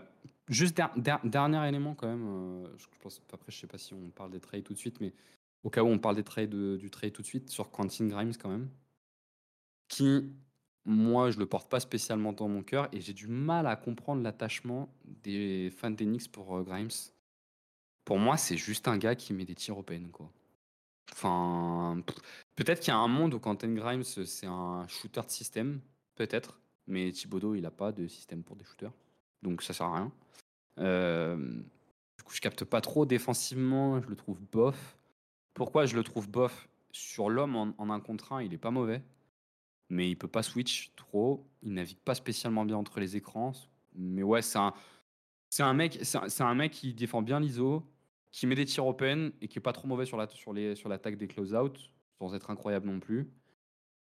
juste 0.49 0.80
dernier 1.23 1.67
élément 1.67 1.95
quand 1.95 2.07
même. 2.07 2.27
Euh, 2.27 2.67
je 2.77 2.85
pense, 3.01 3.21
après, 3.31 3.51
je 3.51 3.57
sais 3.57 3.67
pas 3.67 3.77
si 3.77 3.93
on 3.93 4.09
parle 4.09 4.31
des 4.31 4.39
trades 4.39 4.63
tout 4.63 4.73
de 4.73 4.80
suite, 4.80 4.99
mais 4.99 5.13
au 5.63 5.69
cas 5.69 5.84
où 5.84 5.88
on 5.88 5.99
parle 5.99 6.15
des 6.15 6.23
trades 6.23 6.77
du 6.77 6.89
trade 6.89 7.13
tout 7.13 7.21
de 7.21 7.27
suite 7.27 7.49
sur 7.49 7.71
Quentin 7.71 8.07
Grimes 8.07 8.35
quand 8.35 8.49
même, 8.49 8.69
qui 9.88 10.30
moi, 10.85 11.30
je 11.30 11.38
le 11.38 11.45
porte 11.45 11.69
pas 11.69 11.80
spécialement 11.80 12.34
dans 12.34 12.47
mon 12.47 12.63
cœur 12.63 12.89
et 12.91 12.99
j'ai 12.99 13.13
du 13.13 13.27
mal 13.27 13.67
à 13.67 13.76
comprendre 13.76 14.23
l'attachement 14.23 14.89
des 15.05 15.69
fans 15.69 15.91
d'Enix 15.91 16.27
pour 16.27 16.57
euh, 16.57 16.63
Grimes. 16.63 16.89
Pour 18.05 18.17
moi, 18.17 18.38
c'est 18.38 18.57
juste 18.57 18.88
un 18.88 18.97
gars 18.97 19.15
qui 19.15 19.34
met 19.34 19.45
des 19.45 19.55
tirs 19.55 19.77
open, 19.77 20.09
quoi. 20.09 20.31
Enfin, 21.11 22.01
peut-être 22.55 22.80
qu'il 22.80 22.89
y 22.89 22.95
a 22.95 22.97
un 22.97 23.07
monde 23.07 23.34
où 23.34 23.39
Quentin 23.39 23.73
Grimes, 23.73 24.03
c'est 24.03 24.47
un 24.47 24.88
shooter 24.88 25.21
de 25.21 25.30
système, 25.30 25.81
peut-être, 26.15 26.59
mais 26.88 27.11
Thibodeau, 27.11 27.55
il 27.55 27.65
a 27.65 27.71
pas 27.71 27.91
de 27.91 28.07
système 28.07 28.43
pour 28.43 28.55
des 28.55 28.65
shooters, 28.65 28.93
donc 29.41 29.61
ça 29.61 29.73
sert 29.73 29.88
à 29.88 29.95
rien. 29.97 30.11
Euh, 30.80 31.38
du 32.18 32.23
coup, 32.23 32.34
je 32.34 32.41
capte 32.41 32.65
pas 32.65 32.81
trop 32.81 33.06
défensivement, 33.06 34.01
je 34.01 34.07
le 34.07 34.15
trouve 34.15 34.39
bof. 34.51 34.97
Pourquoi 35.53 35.85
je 35.85 35.95
le 35.95 36.03
trouve 36.03 36.30
bof? 36.30 36.68
Sur 36.91 37.30
l'homme 37.30 37.56
en, 37.56 37.73
en 37.77 37.89
un 37.91 37.99
contre 37.99 38.34
un, 38.34 38.41
il 38.41 38.53
est 38.53 38.57
pas 38.57 38.72
mauvais 38.72 39.03
mais 39.89 40.10
il 40.10 40.15
peut 40.15 40.27
pas 40.27 40.43
switch 40.43 40.93
trop. 40.95 41.45
Il 41.61 41.73
navigue 41.73 41.99
pas 41.99 42.15
spécialement 42.15 42.65
bien 42.65 42.77
entre 42.77 42.99
les 42.99 43.15
écrans. 43.18 43.51
Mais 43.95 44.23
ouais, 44.23 44.41
c'est 44.41 44.60
un, 44.60 45.73
mec, 45.73 45.99
c'est 46.03 46.41
un, 46.41 46.56
mec 46.56 46.72
qui 46.72 46.93
défend 46.93 47.22
bien 47.22 47.39
l'ISO, 47.39 47.84
qui 48.31 48.47
met 48.47 48.56
des 48.56 48.65
tirs 48.65 48.85
open 48.85 49.31
et 49.41 49.47
qui 49.47 49.57
est 49.57 49.61
pas 49.61 49.73
trop 49.73 49.88
mauvais 49.88 50.06
sur 50.06 50.18
la, 50.18 50.27
sur 50.30 50.53
les, 50.53 50.76
sur 50.76 50.89
l'attaque 50.89 51.18
des 51.18 51.27
close-out, 51.27 51.91
sans 52.19 52.34
être 52.35 52.51
incroyable 52.51 52.88
non 52.88 52.99
plus. 52.99 53.30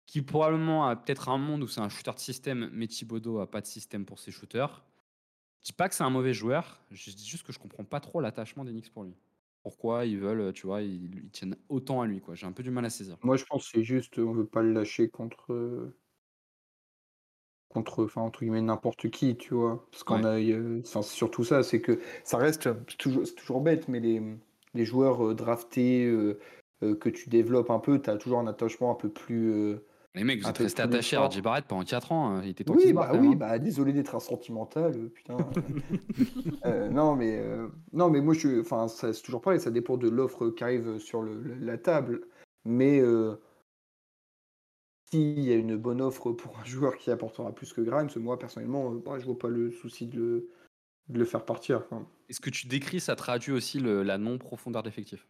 Qui 0.06 0.22
probablement 0.22 0.88
a 0.88 0.96
peut-être 0.96 1.30
un 1.30 1.38
monde 1.38 1.64
où 1.64 1.68
c'est 1.68 1.82
un 1.82 1.90
shooter 1.90 2.12
de 2.14 2.20
système, 2.20 2.70
mais 2.74 2.88
Thibodeau 2.88 3.40
a 3.40 3.50
pas 3.50 3.62
de 3.62 3.66
système 3.66 4.06
pour 4.06 4.20
ses 4.20 4.32
shooters. 4.32 4.84
Je 5.64 5.70
dis 5.70 5.74
pas 5.74 5.90
que 5.90 5.96
c'est 5.96 6.04
un 6.04 6.10
mauvais 6.10 6.34
joueur, 6.34 6.82
je 6.92 7.12
dis 7.12 7.28
juste 7.28 7.46
que 7.46 7.54
je 7.54 7.60
comprends 7.60 7.86
pas 7.86 8.00
trop 8.00 8.20
l'attachement 8.20 8.66
d'Enix 8.66 8.90
pour 8.90 9.04
lui 9.04 9.16
pourquoi 9.64 10.06
ils 10.06 10.20
veulent, 10.20 10.52
tu 10.52 10.68
vois, 10.68 10.82
ils, 10.82 11.30
tiennent 11.32 11.56
autant 11.70 12.02
à 12.02 12.06
lui, 12.06 12.20
quoi. 12.20 12.36
J'ai 12.36 12.46
un 12.46 12.52
peu 12.52 12.64
du 12.64 12.70
mal 12.70 12.86
à 12.86 12.90
saisir. 12.90 13.18
Moi, 13.24 13.38
je 13.38 13.46
pense 13.46 13.64
que 13.64 13.78
c'est 13.78 13.84
juste, 13.84 14.20
on 14.20 14.34
veut 14.34 14.46
pas 14.46 14.62
le 14.62 14.74
lâcher 14.74 15.08
contre, 15.08 15.94
contre, 17.70 18.04
enfin, 18.04 18.22
entre 18.22 18.42
guillemets, 18.42 18.62
n'importe 18.62 19.10
qui, 19.10 19.38
tu 19.38 19.54
vois. 19.54 19.88
Parce 19.90 20.04
qu'on 20.04 20.26
a, 20.26 20.38
c'est 20.84 21.02
surtout 21.04 21.46
ça, 21.46 21.64
c'est 21.64 21.80
que 21.80 22.00
ça 22.26 22.38
reste, 22.38 22.70
toujours, 22.98 23.26
c'est 23.26 23.36
toujours 23.36 23.62
bête, 23.62 23.88
mais 23.88 24.02
les, 24.02 24.22
les 24.74 24.86
joueurs 24.86 25.34
draftés 25.34 26.14
que 26.82 27.10
tu 27.10 27.30
développes 27.30 27.70
un 27.70 27.80
peu, 27.80 28.02
tu 28.02 28.10
as 28.10 28.18
toujours 28.18 28.40
un 28.40 28.48
attachement 28.48 28.92
un 28.92 28.96
peu 28.96 29.10
plus 29.10 29.78
les 30.16 30.24
mecs, 30.24 30.42
vous 30.42 30.50
êtes 30.50 30.58
restés 30.60 30.82
attachés 30.84 31.16
à 31.16 31.28
RJ 31.28 31.42
Barrett 31.42 31.66
pendant 31.66 31.84
4 31.84 32.12
ans. 32.12 32.36
Hein. 32.36 32.42
Il 32.44 32.50
était 32.50 32.70
oui, 32.70 32.94
bah, 32.94 33.12
oui, 33.16 33.30
hein. 33.30 33.36
bah, 33.36 33.58
désolé 33.58 33.94
d'être 33.94 34.14
un 34.14 34.20
sentimental, 34.20 34.96
euh, 34.96 35.10
putain. 35.10 35.38
Euh, 36.66 36.90
non, 36.90 37.16
mais, 37.16 37.40
euh, 37.40 37.68
non, 37.92 38.10
mais 38.10 38.22
moi, 38.22 38.34
je, 38.34 38.62
enfin, 38.62 38.88
c'est 38.88 39.22
toujours 39.22 39.42
pareil, 39.42 39.60
ça 39.60 39.72
dépend 39.72 39.98
de 39.98 40.08
l'offre 40.08 40.50
qui 40.50 40.64
arrive 40.64 40.98
sur 41.00 41.22
le, 41.22 41.42
la 41.60 41.78
table. 41.78 42.22
Mais 42.64 43.02
s'il 45.10 45.40
y 45.40 45.52
a 45.52 45.56
une 45.56 45.76
bonne 45.76 46.00
offre 46.00 46.32
pour 46.32 46.58
un 46.60 46.64
joueur 46.64 46.96
qui 46.98 47.12
apportera 47.12 47.52
plus 47.52 47.74
que 47.74 47.82
Grimes, 47.82 48.10
moi, 48.18 48.40
personnellement, 48.40 48.92
bah, 48.92 49.20
je 49.20 49.26
vois 49.26 49.38
pas 49.38 49.50
le 49.50 49.72
souci 49.72 50.08
de 50.08 50.18
le, 50.18 50.50
de 51.10 51.20
le 51.20 51.26
faire 51.26 51.44
partir. 51.44 51.84
Est-ce 52.30 52.40
que 52.40 52.50
tu 52.50 52.68
décris, 52.68 53.00
ça 53.00 53.16
traduit 53.16 53.52
aussi 53.52 53.80
le, 53.80 54.04
la 54.04 54.18
non-profondeur 54.18 54.84
d'effectif? 54.84 55.28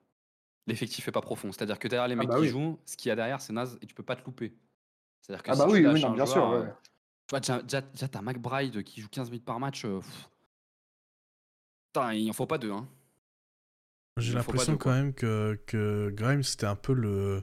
L'effectif 0.68 1.08
est 1.08 1.12
pas 1.12 1.22
profond. 1.22 1.52
C'est-à-dire 1.52 1.80
que 1.80 1.88
derrière 1.88 2.08
les 2.08 2.14
ah 2.14 2.18
mecs 2.18 2.28
bah 2.28 2.40
qui 2.40 2.48
jouent, 2.48 2.78
ce 2.86 2.96
qu'il 2.96 3.10
y 3.10 3.12
a 3.12 3.16
derrière, 3.16 3.42
c'est 3.42 3.54
naze 3.54 3.78
et 3.82 3.86
tu 3.86 3.96
peux 3.96 4.04
pas 4.04 4.16
te 4.16 4.24
louper. 4.24 4.54
C'est-à-dire 5.24 5.44
que 5.44 5.52
ah 5.52 5.56
bah 5.56 5.68
oui, 5.70 5.86
oui 5.86 6.06
bien 6.14 6.26
sûr. 6.26 6.50
Ouais. 6.50 6.68
Tu 7.28 7.32
vois, 7.32 7.40
déjà, 7.40 7.82
t'as 7.82 8.22
McBride 8.22 8.84
qui 8.84 9.02
joue 9.02 9.08
15 9.08 9.30
minutes 9.30 9.45
par 9.45 9.60
match. 9.60 9.86
Euh, 9.86 10.02
putain, 11.88 12.14
il 12.14 12.30
en 12.30 12.34
faut 12.34 12.45
pas 12.45 12.58
deux. 12.58 12.72
Hein. 12.72 12.88
J'ai 14.18 14.34
l'impression 14.34 14.78
quand 14.78 14.91
même 14.91 15.14
que, 15.14 15.60
que 15.66 16.12
Grimes, 16.14 16.44
c'était 16.44 16.66
un 16.66 16.76
peu 16.76 16.94
le, 16.94 17.41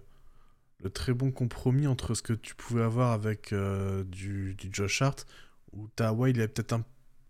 le 0.78 0.90
très 0.90 1.15
bon 1.15 1.32
compromis 1.32 1.86
entre 1.86 2.15
ce 2.15 2.23
que 2.23 2.35
tu 2.35 2.55
pouvais 2.55 2.82
avoir 2.82 3.12
avec 3.12 3.52
euh, 3.52 4.05
du, 4.05 4.55
du, 4.55 4.69
Josh 4.70 5.01
Hart, 5.01 5.27
où 5.73 5.89
ouais, 5.98 6.31
il 6.31 6.39
avait 6.39 6.48
peut-être 6.48 6.74
un 6.74 6.85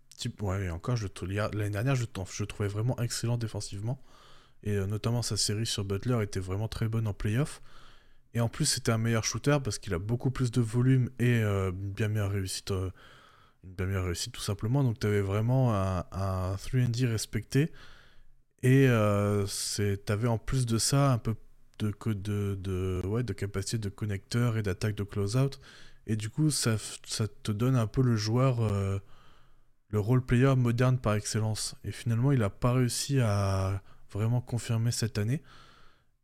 petit... 0.09 0.29
Ouais, 0.41 0.69
encore, 0.69 0.97
l'année 1.53 1.69
dernière, 1.69 1.95
je, 1.95 2.03
je 2.03 2.43
le 2.43 2.47
trouvais 2.47 2.69
vraiment 2.69 2.99
excellent 2.99 3.37
défensivement. 3.37 4.03
Et 4.63 4.75
euh, 4.75 4.85
notamment 4.85 5.21
sa 5.21 5.37
série 5.37 5.65
sur 5.65 5.85
Butler 5.85 6.21
était 6.21 6.39
vraiment 6.39 6.67
très 6.67 6.87
bonne 6.87 7.07
en 7.07 7.13
playoff. 7.13 7.61
Et 8.33 8.41
en 8.41 8.49
plus, 8.49 8.65
c'était 8.65 8.91
un 8.91 8.97
meilleur 8.97 9.23
shooter 9.23 9.57
parce 9.63 9.77
qu'il 9.77 9.93
a 9.93 9.99
beaucoup 9.99 10.31
plus 10.31 10.51
de 10.51 10.61
volume 10.61 11.09
et 11.19 11.41
euh, 11.43 11.71
une 11.71 11.91
bien 11.91 12.07
meilleure 12.07 12.31
réussite. 12.31 12.71
Euh, 12.71 12.89
une 13.63 13.73
bien 13.73 13.85
meilleure 13.85 14.05
réussite 14.05 14.33
tout 14.33 14.41
simplement. 14.41 14.83
Donc 14.83 14.99
tu 14.99 15.07
avais 15.07 15.21
vraiment 15.21 15.75
un, 15.75 16.05
un 16.11 16.55
3D 16.55 17.05
respecté. 17.07 17.71
Et 18.63 18.87
euh, 18.87 19.45
tu 19.75 20.11
avais 20.11 20.27
en 20.27 20.37
plus 20.37 20.65
de 20.65 20.77
ça 20.77 21.11
un 21.11 21.17
peu 21.17 21.35
de, 21.79 23.33
capacité 23.33 23.77
de 23.77 23.89
connecteur 23.89 24.57
et 24.57 24.63
d'attaque 24.63 24.95
de 24.95 25.03
close-out. 25.03 25.59
Et 26.07 26.15
du 26.15 26.29
coup, 26.29 26.51
ça, 26.51 26.77
te 27.43 27.51
donne 27.51 27.75
un 27.75 27.87
peu 27.87 28.01
le 28.01 28.15
joueur, 28.15 28.61
euh, 28.61 28.99
le 29.89 29.99
role 29.99 30.23
player 30.23 30.55
moderne 30.55 30.99
par 30.99 31.15
excellence. 31.15 31.75
Et 31.83 31.91
finalement, 31.91 32.31
il 32.31 32.39
n'a 32.39 32.49
pas 32.49 32.73
réussi 32.73 33.19
à 33.19 33.81
vraiment 34.11 34.41
confirmer 34.41 34.91
cette 34.91 35.17
année. 35.17 35.41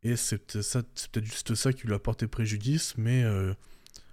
Et 0.02 0.16
c'est 0.16 0.38
peut-être 0.38 1.24
juste 1.24 1.54
ça 1.54 1.72
qui 1.72 1.86
lui 1.86 1.94
a 1.94 1.98
porté 1.98 2.26
préjudice, 2.28 2.96
mais 2.96 3.24
euh, 3.24 3.52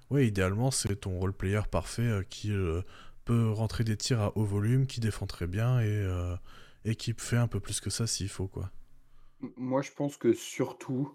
ouais, 0.09 0.27
idéalement, 0.27 0.71
c'est 0.71 0.95
ton 0.95 1.19
role 1.19 1.33
player 1.33 1.61
parfait 1.69 2.01
euh, 2.01 2.23
qui 2.27 2.51
euh, 2.51 2.81
peut 3.23 3.51
rentrer 3.51 3.83
des 3.83 3.95
tirs 3.95 4.21
à 4.21 4.37
haut 4.37 4.45
volume, 4.45 4.87
qui 4.87 4.99
défend 4.99 5.27
très 5.27 5.47
bien 5.47 5.79
et, 5.81 6.07
et 6.85 6.95
qui 6.95 7.13
fait 7.17 7.37
un 7.37 7.47
peu 7.47 7.59
plus 7.59 7.79
que 7.81 7.89
ça 7.89 8.07
s'il 8.07 8.29
faut. 8.29 8.47
quoi. 8.47 8.71
Moi, 9.57 9.81
je 9.81 9.91
pense 9.91 10.17
que 10.17 10.33
surtout, 10.33 11.11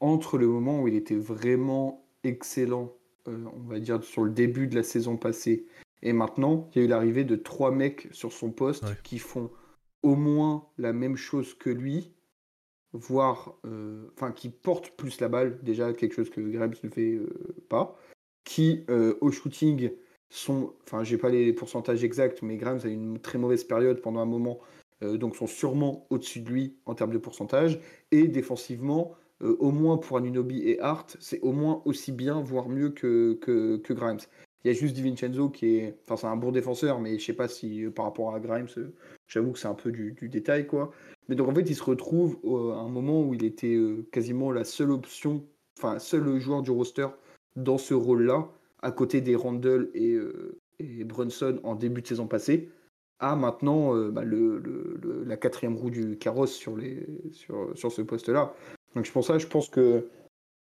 entre 0.00 0.38
le 0.38 0.46
moment 0.46 0.80
où 0.80 0.88
il 0.88 0.94
était 0.94 1.16
vraiment 1.16 2.06
excellent, 2.24 2.94
on 3.26 3.68
va 3.68 3.78
dire 3.78 4.02
sur 4.02 4.24
le 4.24 4.30
début 4.30 4.68
de 4.68 4.74
la 4.74 4.82
saison 4.82 5.18
passée, 5.18 5.66
et 6.02 6.14
maintenant, 6.14 6.70
il 6.72 6.78
y 6.78 6.82
a 6.82 6.84
eu 6.84 6.88
l'arrivée 6.88 7.24
de 7.24 7.36
trois 7.36 7.70
mecs 7.70 8.08
sur 8.12 8.32
son 8.32 8.50
poste 8.50 9.02
qui 9.02 9.18
font 9.18 9.50
au 10.02 10.14
moins 10.14 10.66
la 10.78 10.92
même 10.92 11.16
chose 11.16 11.52
que 11.52 11.68
lui, 11.68 12.15
voire 12.96 13.54
euh, 13.66 14.08
enfin 14.14 14.32
qui 14.32 14.48
porte 14.48 14.90
plus 14.90 15.20
la 15.20 15.28
balle, 15.28 15.58
déjà 15.62 15.92
quelque 15.92 16.14
chose 16.14 16.30
que 16.30 16.40
Grimes 16.40 16.74
ne 16.82 16.88
fait 16.88 17.14
euh, 17.14 17.28
pas, 17.68 17.96
qui 18.44 18.84
euh, 18.90 19.14
au 19.20 19.30
shooting 19.30 19.90
sont, 20.30 20.74
enfin 20.84 21.04
j'ai 21.04 21.18
pas 21.18 21.28
les 21.28 21.52
pourcentages 21.52 22.04
exacts, 22.04 22.42
mais 22.42 22.56
Grimes 22.56 22.80
a 22.84 22.88
une 22.88 23.18
très 23.20 23.38
mauvaise 23.38 23.64
période 23.64 24.00
pendant 24.00 24.20
un 24.20 24.26
moment, 24.26 24.58
donc 25.02 25.36
sont 25.36 25.46
sûrement 25.46 26.06
au-dessus 26.08 26.40
de 26.40 26.50
lui 26.50 26.76
en 26.86 26.94
termes 26.94 27.12
de 27.12 27.18
pourcentage, 27.18 27.78
et 28.10 28.28
défensivement, 28.28 29.14
au 29.40 29.70
moins 29.70 29.98
pour 29.98 30.16
Anunobi 30.16 30.62
et 30.68 30.80
Hart, 30.80 31.16
c'est 31.20 31.38
au 31.40 31.52
moins 31.52 31.82
aussi 31.84 32.12
bien, 32.12 32.40
voire 32.40 32.68
mieux 32.68 32.88
que, 32.90 33.38
que, 33.40 33.76
que 33.76 33.92
Grimes. 33.92 34.20
Il 34.64 34.68
y 34.68 34.70
a 34.70 34.74
juste 34.74 34.96
Di 34.96 35.14
qui 35.52 35.76
est, 35.76 35.98
enfin 36.04 36.16
c'est 36.16 36.26
un 36.26 36.36
bon 36.36 36.50
défenseur, 36.50 37.00
mais 37.00 37.18
je 37.18 37.24
sais 37.24 37.32
pas 37.32 37.48
si 37.48 37.84
par 37.94 38.06
rapport 38.06 38.34
à 38.34 38.40
Grimes, 38.40 38.66
j'avoue 39.28 39.52
que 39.52 39.58
c'est 39.58 39.68
un 39.68 39.74
peu 39.74 39.92
du, 39.92 40.12
du, 40.12 40.28
détail 40.28 40.66
quoi. 40.66 40.90
Mais 41.28 41.36
donc 41.36 41.48
en 41.48 41.54
fait, 41.54 41.68
il 41.68 41.74
se 41.74 41.84
retrouve 41.84 42.38
à 42.44 42.78
un 42.78 42.88
moment 42.88 43.22
où 43.22 43.34
il 43.34 43.44
était 43.44 43.74
euh, 43.74 44.06
quasiment 44.12 44.50
la 44.50 44.64
seule 44.64 44.90
option, 44.90 45.44
enfin, 45.78 45.98
seul 45.98 46.38
joueur 46.38 46.62
du 46.62 46.70
roster 46.70 47.08
dans 47.56 47.78
ce 47.78 47.94
rôle-là, 47.94 48.48
à 48.82 48.92
côté 48.92 49.20
des 49.20 49.34
Randall 49.34 49.90
et, 49.94 50.12
euh, 50.12 50.58
et, 50.78 51.04
Brunson 51.04 51.60
en 51.64 51.74
début 51.74 52.02
de 52.02 52.06
saison 52.06 52.26
passée, 52.26 52.70
à 53.18 53.34
maintenant 53.34 53.96
euh, 53.96 54.10
bah, 54.10 54.24
le, 54.24 54.58
le, 54.58 55.24
la 55.24 55.36
quatrième 55.36 55.76
roue 55.76 55.90
du 55.90 56.18
carrosse 56.18 56.52
sur, 56.52 56.76
les, 56.76 57.06
sur, 57.32 57.76
sur 57.76 57.90
ce 57.90 58.02
poste-là. 58.02 58.54
Donc 58.94 59.10
pour 59.10 59.24
ça, 59.24 59.38
je 59.38 59.46
pense 59.46 59.68
que 59.68 60.08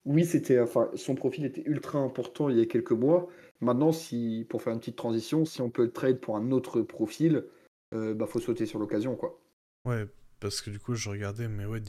oui, 0.04 0.24
c'était, 0.24 0.60
enfin, 0.60 0.90
son 0.94 1.14
profil 1.14 1.44
était 1.44 1.62
ultra 1.66 1.98
important 1.98 2.48
il 2.48 2.58
y 2.58 2.62
a 2.62 2.66
quelques 2.66 2.92
mois. 2.92 3.28
Maintenant, 3.60 3.92
si, 3.92 4.46
pour 4.48 4.62
faire 4.62 4.72
une 4.72 4.78
petite 4.78 4.96
transition, 4.96 5.44
si 5.44 5.60
on 5.62 5.70
peut 5.70 5.84
le 5.84 5.92
trade 5.92 6.20
pour 6.20 6.36
un 6.36 6.50
autre 6.52 6.80
profil, 6.82 7.44
il 7.92 8.14
bah, 8.14 8.26
faut 8.26 8.38
sauter 8.38 8.66
sur 8.66 8.78
l'occasion, 8.78 9.16
quoi. 9.16 9.40
Ouais, 9.84 10.06
parce 10.40 10.60
que 10.60 10.70
du 10.70 10.78
coup, 10.78 10.94
je 10.94 11.08
regardais, 11.08 11.48
mais 11.48 11.64
ouais, 11.64 11.80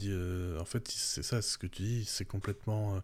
en 0.58 0.64
fait, 0.64 0.88
c'est 0.88 1.22
ça, 1.22 1.42
ce 1.42 1.58
que 1.58 1.66
tu 1.66 1.82
dis, 1.82 2.04
c'est 2.04 2.24
complètement 2.24 3.00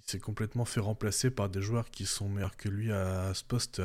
il 0.00 0.10
s'est 0.10 0.18
complètement 0.18 0.64
fait 0.64 0.80
remplacer 0.80 1.30
par 1.30 1.48
des 1.48 1.60
joueurs 1.60 1.90
qui 1.90 2.06
sont 2.06 2.28
meilleurs 2.28 2.56
que 2.56 2.68
lui 2.68 2.90
à, 2.90 3.32
ce 3.34 3.44
poste, 3.44 3.80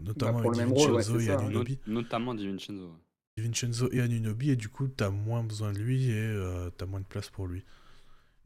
notamment 0.00 0.40
bah, 0.40 0.50
avec 0.50 0.68
Vincenzo 0.68 1.20
et 1.20 1.30
Anunobi. 1.30 1.78
Notamment 1.86 2.34
Divincenzo. 2.34 2.90
Vincenzo 3.36 3.88
et 3.92 4.00
Anunobi, 4.00 4.50
et 4.50 4.56
du 4.56 4.68
coup, 4.68 4.88
tu 4.88 5.04
as 5.04 5.10
moins 5.10 5.44
besoin 5.44 5.72
de 5.72 5.78
lui 5.78 6.10
et 6.10 6.16
euh, 6.16 6.70
tu 6.76 6.84
as 6.84 6.86
moins 6.86 7.00
de 7.00 7.06
place 7.06 7.28
pour 7.28 7.46
lui. 7.46 7.64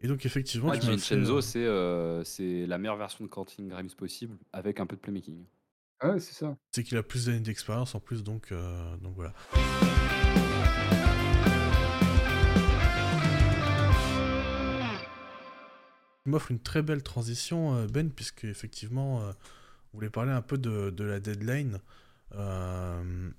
Et 0.02 0.08
donc, 0.08 0.26
effectivement, 0.26 0.70
ouais, 0.70 0.78
Vincenzo, 0.78 1.38
euh, 1.38 1.42
euh, 1.56 2.24
c'est 2.24 2.66
la 2.66 2.78
meilleure 2.78 2.96
version 2.96 3.24
de 3.24 3.30
Quentin 3.30 3.64
Grimes 3.66 3.90
possible, 3.96 4.36
avec 4.52 4.80
un 4.80 4.86
peu 4.86 4.96
de 4.96 5.00
playmaking. 5.00 5.44
Ah 6.00 6.10
ouais, 6.10 6.20
c'est 6.20 6.34
ça. 6.34 6.56
C'est 6.72 6.82
qu'il 6.82 6.98
a 6.98 7.02
plus 7.02 7.26
d'années 7.26 7.40
d'expérience 7.40 7.94
en 7.94 8.00
plus, 8.00 8.24
donc, 8.24 8.52
donc 9.00 9.14
voilà. 9.14 9.32
m'offre 16.26 16.50
une 16.50 16.60
très 16.60 16.82
belle 16.82 17.02
transition, 17.02 17.76
euh, 17.76 17.86
Ben, 17.86 18.10
puisque 18.10 18.44
effectivement, 18.44 19.22
euh, 19.22 19.32
vous 19.92 19.98
voulez 19.98 20.10
parler 20.10 20.32
un 20.32 20.42
peu 20.42 20.58
de, 20.58 21.04
la 21.04 21.20
deadline 21.20 21.80
euh, 22.34 23.30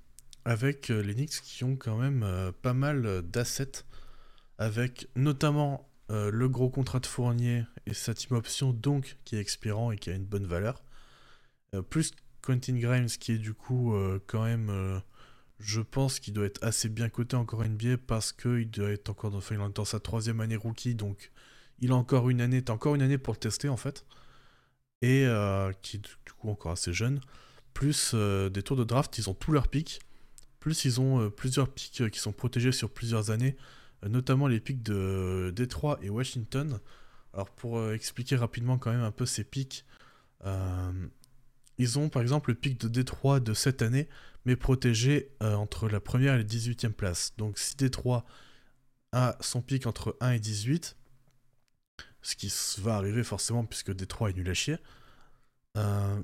avec 0.46 0.90
les 0.90 1.14
Knicks 1.16 1.42
qui 1.42 1.64
ont 1.64 1.76
quand 1.76 1.98
même 1.98 2.52
pas 2.62 2.74
mal 2.74 3.22
d'assets, 3.24 3.86
avec 4.58 5.08
notamment 5.16 5.90
le 6.10 6.48
gros 6.48 6.70
contrat 6.70 7.00
de 7.00 7.06
Fournier 7.06 7.64
et 7.86 7.94
sa 7.94 8.14
team 8.14 8.38
option, 8.38 8.72
donc 8.72 9.18
qui 9.26 9.36
est 9.36 9.40
expirant 9.40 9.92
et 9.92 9.98
qui 9.98 10.10
a 10.10 10.14
une 10.14 10.26
bonne 10.26 10.46
valeur, 10.46 10.84
plus 11.90 12.12
Quentin 12.42 12.78
Grimes 12.78 13.08
qui 13.08 13.32
est 13.32 13.38
du 13.38 13.54
coup 13.54 13.96
quand 14.28 14.44
même 14.44 15.02
je 15.60 15.82
pense 15.82 16.20
qu'il 16.20 16.34
doit 16.34 16.46
être 16.46 16.64
assez 16.64 16.90
bien 16.90 17.10
coté 17.10 17.36
encore 17.36 17.64
NBA 17.64 17.98
parce 18.06 18.32
qu'il 18.32 18.70
doit 18.70 18.92
être 18.92 19.10
encore 19.10 19.32
dans, 19.32 19.38
enfin, 19.38 19.70
dans 19.70 19.86
sa 19.86 20.00
troisième 20.00 20.42
année 20.42 20.56
rookie, 20.56 20.96
donc 20.96 21.32
il 21.80 21.92
a 21.92 21.96
encore 21.96 22.30
une 22.30 22.42
année, 22.42 22.62
t'as 22.62 22.74
encore 22.74 22.96
une 22.96 23.02
année 23.02 23.18
pour 23.18 23.34
le 23.34 23.40
tester 23.40 23.70
en 23.70 23.78
fait. 23.78 24.06
Et 25.02 25.26
euh, 25.26 25.72
qui 25.82 25.98
est 25.98 26.00
du 26.00 26.34
coup 26.38 26.50
encore 26.50 26.72
assez 26.72 26.94
jeune. 26.94 27.20
Plus 27.74 28.12
euh, 28.14 28.50
des 28.50 28.64
tours 28.64 28.78
de 28.78 28.84
draft, 28.84 29.18
ils 29.18 29.30
ont 29.30 29.34
tous 29.34 29.52
leurs 29.52 29.68
pics. 29.68 30.00
Plus 30.60 30.86
ils 30.86 31.02
ont 31.02 31.22
euh, 31.22 31.30
plusieurs 31.30 31.70
pics 31.70 32.10
qui 32.10 32.20
sont 32.20 32.32
protégés 32.32 32.72
sur 32.72 32.90
plusieurs 32.90 33.32
années, 33.32 33.58
notamment 34.10 34.48
les 34.48 34.60
pics 34.60 34.84
de 34.84 35.52
Détroit 35.56 36.00
et 36.02 36.10
Washington. 36.10 36.80
Alors 37.34 37.50
pour 37.50 37.92
expliquer 37.92 38.36
rapidement 38.36 38.78
quand 38.78 38.92
même 38.92 39.02
un 39.02 39.12
peu 39.12 39.26
ces 39.26 39.44
pics, 39.44 39.86
ils 41.78 42.00
ont 42.00 42.10
par 42.10 42.22
exemple 42.22 42.52
le 42.52 42.56
pic 42.56 42.80
de 42.80 42.88
Détroit 42.88 43.40
de 43.40 43.54
cette 43.54 43.82
année, 43.82 44.08
mais 44.46 44.56
protégé 44.56 45.32
entre 45.42 45.90
la 45.90 46.00
première 46.00 46.36
et 46.36 46.38
la 46.38 46.44
18e 46.44 46.92
place. 46.92 47.34
Donc 47.38 47.58
si 47.58 47.76
Détroit 47.76 48.26
a 49.14 49.38
son 49.40 49.62
pic 49.62 49.88
entre 49.88 50.18
1 50.20 50.32
et 50.32 50.40
18, 50.40 50.98
ce 52.24 52.36
qui 52.36 52.52
va 52.80 52.96
arriver 52.96 53.24
forcément 53.24 53.66
puisque 53.66 53.94
Détroit 53.94 54.32
est 54.32 54.34
nul 54.34 54.50
à 54.50 54.54
chier. 54.54 54.78
Euh, 55.78 56.22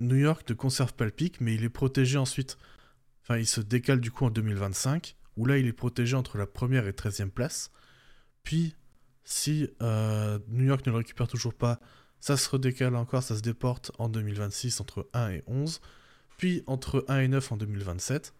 New 0.00 0.16
York 0.16 0.48
ne 0.48 0.54
conserve 0.54 0.94
pas 0.94 1.04
le 1.04 1.10
pic, 1.10 1.40
mais 1.40 1.54
il 1.54 1.62
est 1.62 1.68
protégé 1.70 2.18
ensuite. 2.18 2.58
Enfin, 3.22 3.38
il 3.38 3.46
se 3.46 3.60
décale 3.60 4.00
du 4.00 4.10
coup 4.10 4.24
en 4.24 4.30
2025, 4.30 5.16
où 5.36 5.46
là 5.46 5.58
il 5.58 5.66
est 5.66 5.72
protégé 5.72 6.16
entre 6.16 6.38
la 6.38 6.46
première 6.46 6.86
et 6.86 6.92
13e 6.92 7.30
place. 7.30 7.70
Puis, 8.42 8.76
si 9.24 9.68
euh, 9.82 10.38
New 10.48 10.64
York 10.64 10.86
ne 10.86 10.92
le 10.92 10.98
récupère 10.98 11.28
toujours 11.28 11.54
pas, 11.54 11.80
ça 12.20 12.36
se 12.36 12.48
redécale 12.48 12.96
encore, 12.96 13.22
ça 13.22 13.36
se 13.36 13.42
déporte 13.42 13.92
en 13.98 14.08
2026 14.08 14.80
entre 14.80 15.08
1 15.12 15.30
et 15.30 15.42
11, 15.46 15.80
puis 16.38 16.62
entre 16.66 17.04
1 17.08 17.20
et 17.20 17.28
9 17.28 17.52
en 17.52 17.56
2027. 17.56 18.34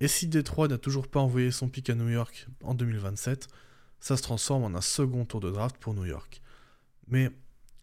Et 0.00 0.08
si 0.08 0.26
Détroit 0.26 0.68
n'a 0.68 0.78
toujours 0.78 1.08
pas 1.08 1.20
envoyé 1.20 1.50
son 1.50 1.68
pic 1.68 1.90
à 1.90 1.94
New 1.94 2.08
York 2.08 2.48
en 2.62 2.74
2027, 2.74 3.48
ça 4.00 4.16
se 4.16 4.22
transforme 4.22 4.64
en 4.64 4.74
un 4.74 4.80
second 4.80 5.26
tour 5.26 5.40
de 5.40 5.50
draft 5.50 5.76
pour 5.76 5.94
New 5.94 6.06
York. 6.06 6.40
Mais 7.08 7.30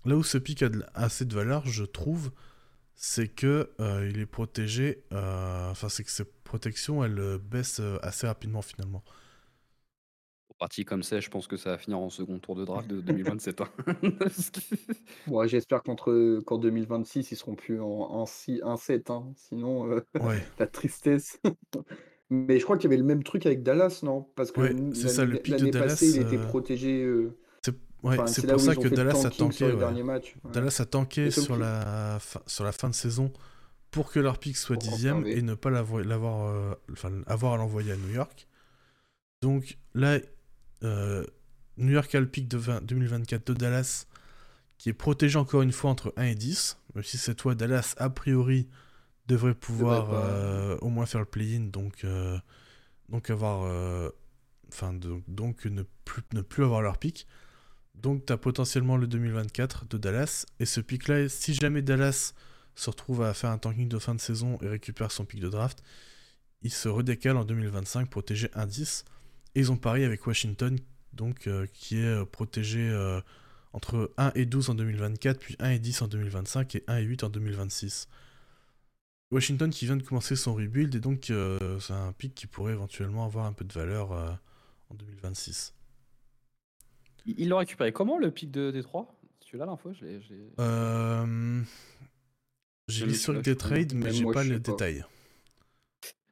là 0.05 0.15
où 0.15 0.23
ce 0.23 0.37
pic 0.37 0.63
a 0.63 0.69
assez 0.95 1.25
de 1.25 1.35
valeur, 1.35 1.67
je 1.67 1.83
trouve, 1.83 2.31
c'est 2.95 3.27
que 3.27 3.69
euh, 3.79 4.09
il 4.09 4.19
est 4.19 4.25
protégé, 4.25 5.03
euh, 5.13 5.69
enfin 5.69 5.89
c'est 5.89 6.03
que 6.03 6.09
ses 6.09 6.25
protections, 6.47 7.03
elles 7.03 7.19
euh, 7.19 7.37
baissent 7.37 7.81
assez 8.01 8.27
rapidement 8.27 8.61
finalement. 8.61 9.03
Pour 10.47 10.57
partie 10.57 10.85
comme 10.85 11.03
ça, 11.03 11.19
je 11.19 11.29
pense 11.29 11.45
que 11.47 11.57
ça 11.57 11.71
va 11.71 11.77
finir 11.77 11.99
en 11.99 12.09
second 12.09 12.39
tour 12.39 12.55
de 12.55 12.65
draft 12.65 12.87
de 12.87 13.01
2027. 13.01 13.61
Hein. 13.61 13.69
j'espère 15.47 15.83
qu'en 15.83 16.57
2026, 16.57 17.31
ils 17.31 17.35
seront 17.35 17.55
plus 17.55 17.79
en, 17.79 18.25
7, 18.25 19.09
hein. 19.11 19.31
sinon 19.35 20.01
la 20.59 20.67
tristesse. 20.67 21.39
Mais 22.29 22.59
je 22.59 22.63
crois 22.63 22.77
qu'il 22.77 22.89
y 22.89 22.93
avait 22.93 23.01
le 23.01 23.07
même 23.07 23.23
truc 23.23 23.45
avec 23.45 23.63
Dallas, 23.63 24.01
non? 24.03 24.23
Parce 24.35 24.51
que 24.51 24.61
l'année 24.61 25.71
passée, 25.71 26.09
il 26.09 26.21
était 26.21 26.37
euh, 26.37 26.47
protégé. 26.47 27.01
Euh, 27.03 27.37
c'est 27.61 28.47
pour 28.47 28.59
ça 28.59 28.75
que 28.75 28.87
Dallas 28.87 29.25
a 29.25 29.29
tanké. 29.29 29.71
Dallas 30.51 30.77
a 30.79 30.85
tanké 30.85 31.31
sur 31.31 31.55
la, 31.55 32.19
sur 32.45 32.63
la 32.63 32.71
fin 32.71 32.89
de 32.89 32.95
saison 32.95 33.31
pour 33.91 34.11
que 34.11 34.19
leur 34.19 34.37
pick 34.39 34.57
soit 34.57 34.75
dixième 34.75 35.25
et 35.25 35.41
ne 35.41 35.53
pas 35.53 35.69
l'avoir, 35.69 36.47
euh, 36.47 36.73
enfin, 36.91 37.11
avoir 37.25 37.53
à 37.53 37.57
l'envoyer 37.57 37.91
à 37.91 37.97
New 37.97 38.13
York. 38.13 38.47
Donc 39.41 39.77
là, 39.93 40.19
New 40.81 41.91
York 41.91 42.13
a 42.15 42.19
le 42.19 42.27
pick 42.27 42.47
de 42.47 42.59
2024 42.81 43.47
de 43.47 43.53
Dallas 43.53 44.07
qui 44.77 44.89
est 44.89 44.93
protégé 44.93 45.37
encore 45.37 45.61
une 45.61 45.71
fois 45.71 45.89
entre 45.89 46.13
1 46.17 46.23
et 46.23 46.35
10. 46.35 46.77
Même 46.95 47.03
si 47.03 47.17
c'est 47.17 47.35
toi, 47.35 47.55
Dallas, 47.55 47.95
a 47.97 48.09
priori, 48.09 48.67
devrait 49.27 49.55
pouvoir 49.55 50.13
euh, 50.13 50.77
au 50.81 50.89
moins 50.89 51.05
faire 51.05 51.19
le 51.19 51.25
play-in, 51.25 51.61
donc, 51.65 52.03
euh, 52.03 52.37
donc 53.09 53.29
avoir. 53.29 53.63
Euh, 53.63 54.09
enfin, 54.69 54.93
donc 54.93 55.65
ne 55.65 55.83
plus, 56.05 56.21
ne 56.33 56.41
plus 56.41 56.63
avoir 56.63 56.81
leur 56.81 56.97
pic. 56.97 57.27
Donc 57.95 58.25
tu 58.27 58.33
as 58.33 58.37
potentiellement 58.37 58.97
le 58.97 59.07
2024 59.07 59.87
de 59.87 59.97
Dallas. 59.97 60.45
Et 60.59 60.65
ce 60.65 60.81
pic-là, 60.81 61.27
si 61.29 61.53
jamais 61.53 61.81
Dallas 61.81 62.33
se 62.81 62.89
retrouve 62.89 63.23
à 63.23 63.33
faire 63.33 63.49
un 63.49 63.57
tanking 63.57 63.89
de 63.89 63.99
fin 63.99 64.15
de 64.15 64.21
saison 64.21 64.57
et 64.61 64.67
récupère 64.67 65.11
son 65.11 65.25
pic 65.25 65.39
de 65.39 65.49
draft, 65.49 65.83
il 66.61 66.71
se 66.71 66.89
redécale 66.89 67.37
en 67.37 67.45
2025, 67.45 68.09
protégé 68.09 68.47
1-10. 68.47 69.05
Et 69.55 69.61
ils 69.61 69.71
ont 69.71 69.77
pari 69.77 70.03
avec 70.03 70.25
Washington, 70.25 70.77
donc 71.13 71.49
qui 71.73 71.97
est 71.97 72.25
protégé 72.25 72.91
entre 73.73 74.11
1 74.17 74.31
et 74.35 74.45
12 74.45 74.71
en 74.71 74.75
2024, 74.75 75.39
puis 75.39 75.55
1 75.59 75.71
et 75.71 75.79
10 75.79 76.01
en 76.01 76.07
2025 76.07 76.75
et 76.75 76.83
1 76.87 76.97
et 76.97 77.03
8 77.03 77.23
en 77.23 77.29
2026. 77.29 78.07
Washington 79.31 79.69
qui 79.69 79.85
vient 79.85 79.97
de 79.97 80.03
commencer 80.03 80.35
son 80.35 80.55
rebuild 80.55 80.95
et 80.95 80.99
donc 80.99 81.29
euh, 81.29 81.79
c'est 81.79 81.93
un 81.93 82.13
pic 82.13 82.33
qui 82.33 82.47
pourrait 82.47 82.73
éventuellement 82.73 83.25
avoir 83.25 83.45
un 83.45 83.53
peu 83.53 83.65
de 83.65 83.73
valeur 83.73 84.13
euh, 84.13 84.31
en 84.89 84.95
2026. 84.95 85.73
Il 87.25 87.49
l'a 87.49 87.57
récupéré 87.57 87.91
comment 87.91 88.17
le 88.17 88.31
pic 88.31 88.51
de 88.51 88.71
Détroit? 88.71 89.13
Tu 89.41 89.57
l'as 89.57 89.65
l'info 89.65 89.91
euh... 90.59 91.61
J'ai 92.87 93.05
l'historique 93.05 93.43
des 93.43 93.57
trades, 93.57 93.93
mais 93.93 94.11
j'ai 94.11 94.25
pas 94.25 94.43
les 94.43 94.59
détails. 94.59 95.03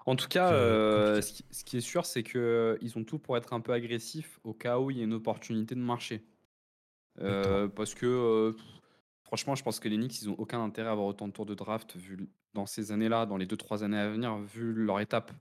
En 0.06 0.16
tout 0.16 0.28
cas, 0.28 0.54
euh, 0.54 1.22
ce, 1.22 1.64
qui, 1.64 1.78
est 1.78 1.82
sûr, 1.82 2.06
c'est 2.06 2.22
qu'ils 2.22 2.94
ont 2.96 3.04
tout 3.04 3.18
pour 3.18 3.38
être 3.38 3.54
un 3.54 3.60
peu 3.60 3.74
agressifs 3.74 4.40
au 4.44 4.54
cas 4.54 4.78
où 4.80 4.92
il 4.92 4.98
y 4.98 5.02
a 5.02 5.04
une 5.04 5.14
opportunité 5.14 5.74
de 5.76 5.80
marché. 5.80 6.24
parce 7.18 7.96
que 7.96 8.56
Franchement, 9.26 9.56
je 9.56 9.64
pense 9.64 9.80
que 9.80 9.90
les 9.90 9.98
Knicks, 9.98 10.22
ils 10.22 10.30
ont 10.30 10.36
aucun 10.38 10.64
intérêt 10.64 10.90
à 10.90 10.92
avoir 10.92 11.08
autant 11.08 11.28
de 11.28 11.34
tours 11.34 11.48
de 11.48 11.56
draft 11.56 11.98
vu 11.98 12.30
dans 12.54 12.68
ces 12.68 12.92
années-là, 12.92 13.26
dans 13.26 13.38
les 13.38 13.48
2-3 13.48 13.84
années 13.84 13.98
à 13.98 14.08
venir, 14.08 14.38
vu 14.38 14.72
leur 14.72 15.00
étape. 15.00 15.32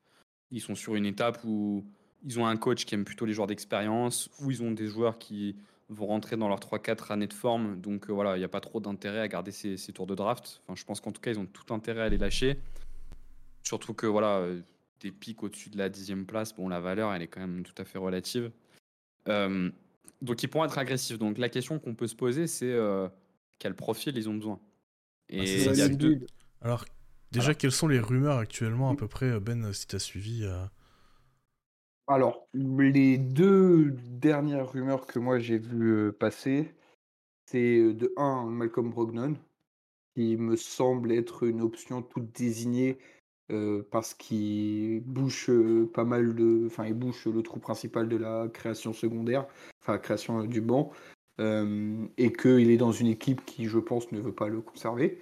Ils 0.50 0.60
sont 0.60 0.74
sur 0.74 0.94
une 0.94 1.04
étape 1.04 1.38
où 1.44 1.84
ils 2.24 2.40
ont 2.40 2.46
un 2.46 2.56
coach 2.56 2.86
qui 2.86 2.94
aime 2.94 3.04
plutôt 3.04 3.26
les 3.26 3.34
joueurs 3.34 3.46
d'expérience, 3.46 4.30
où 4.40 4.50
ils 4.50 4.62
ont 4.62 4.70
des 4.70 4.86
joueurs 4.86 5.18
qui 5.18 5.56
vont 5.88 6.06
rentrer 6.06 6.36
dans 6.36 6.48
leurs 6.48 6.60
3-4 6.60 7.12
années 7.12 7.26
de 7.26 7.32
forme. 7.32 7.80
Donc 7.80 8.08
euh, 8.08 8.12
voilà, 8.12 8.36
il 8.36 8.38
n'y 8.38 8.44
a 8.44 8.48
pas 8.48 8.60
trop 8.60 8.80
d'intérêt 8.80 9.20
à 9.20 9.28
garder 9.28 9.52
ces, 9.52 9.76
tours 9.92 10.06
de 10.06 10.14
draft. 10.14 10.62
Enfin, 10.64 10.76
je 10.76 10.84
pense 10.84 11.00
qu'en 11.00 11.12
tout 11.12 11.20
cas, 11.20 11.30
ils 11.30 11.38
ont 11.38 11.46
tout 11.46 11.72
intérêt 11.72 12.02
à 12.02 12.08
les 12.08 12.18
lâcher. 12.18 12.58
Surtout 13.62 13.94
que 13.94 14.06
voilà, 14.06 14.38
euh, 14.38 14.60
des 15.00 15.10
pics 15.10 15.42
au-dessus 15.42 15.70
de 15.70 15.78
la 15.78 15.88
dixième 15.88 16.26
place, 16.26 16.54
bon, 16.54 16.68
la 16.68 16.80
valeur, 16.80 17.12
elle 17.12 17.22
est 17.22 17.28
quand 17.28 17.40
même 17.40 17.62
tout 17.62 17.74
à 17.78 17.84
fait 17.84 17.98
relative. 17.98 18.50
Euh, 19.28 19.70
donc 20.22 20.42
ils 20.42 20.48
pourront 20.48 20.64
être 20.64 20.78
agressifs. 20.78 21.18
Donc 21.18 21.38
la 21.38 21.48
question 21.48 21.78
qu'on 21.78 21.94
peut 21.94 22.06
se 22.06 22.16
poser, 22.16 22.46
c'est 22.46 22.74
quel 23.58 23.74
profil 23.74 24.16
ils 24.16 24.28
ont 24.28 24.34
besoin? 24.34 24.60
Ah, 25.30 25.36
Et 25.36 25.64
il 25.64 25.76
y 25.76 25.82
a 25.82 25.88
deux. 25.88 26.26
Alors, 26.60 26.84
déjà, 27.30 27.54
quelles 27.54 27.72
sont 27.72 27.88
les 27.88 28.00
rumeurs 28.00 28.38
actuellement, 28.38 28.90
à 28.90 28.96
peu 28.96 29.08
près, 29.08 29.38
Ben, 29.40 29.72
si 29.72 29.86
tu 29.86 29.96
as 29.96 29.98
suivi 29.98 30.44
euh? 30.44 30.64
Alors, 32.06 32.46
les 32.52 33.18
deux 33.18 33.90
dernières 33.92 34.72
rumeurs 34.72 35.06
que 35.06 35.18
moi 35.18 35.38
j'ai 35.38 35.58
vues 35.58 36.08
euh, 36.08 36.12
passer, 36.12 36.74
c'est 37.46 37.78
euh, 37.78 37.94
de 37.94 38.12
un, 38.16 38.44
Malcolm 38.44 38.90
Brognon, 38.90 39.36
qui 40.14 40.36
me 40.36 40.56
semble 40.56 41.12
être 41.12 41.44
une 41.44 41.62
option 41.62 42.02
toute 42.02 42.32
désignée 42.32 42.98
parce 43.90 44.14
qu'il 44.14 45.02
bouche 45.02 45.50
pas 45.92 46.04
mal 46.04 46.34
de. 46.34 46.64
Enfin, 46.66 46.86
il 46.86 46.94
bouche 46.94 47.26
le 47.26 47.42
trou 47.42 47.60
principal 47.60 48.08
de 48.08 48.16
la 48.16 48.48
création 48.48 48.94
secondaire, 48.94 49.46
enfin, 49.82 49.98
création 49.98 50.44
du 50.44 50.62
banc. 50.62 50.92
Euh, 51.40 52.06
et 52.16 52.32
qu'il 52.32 52.70
est 52.70 52.76
dans 52.76 52.92
une 52.92 53.08
équipe 53.08 53.44
qui, 53.44 53.64
je 53.66 53.78
pense, 53.78 54.12
ne 54.12 54.20
veut 54.20 54.34
pas 54.34 54.48
le 54.48 54.60
conserver. 54.60 55.18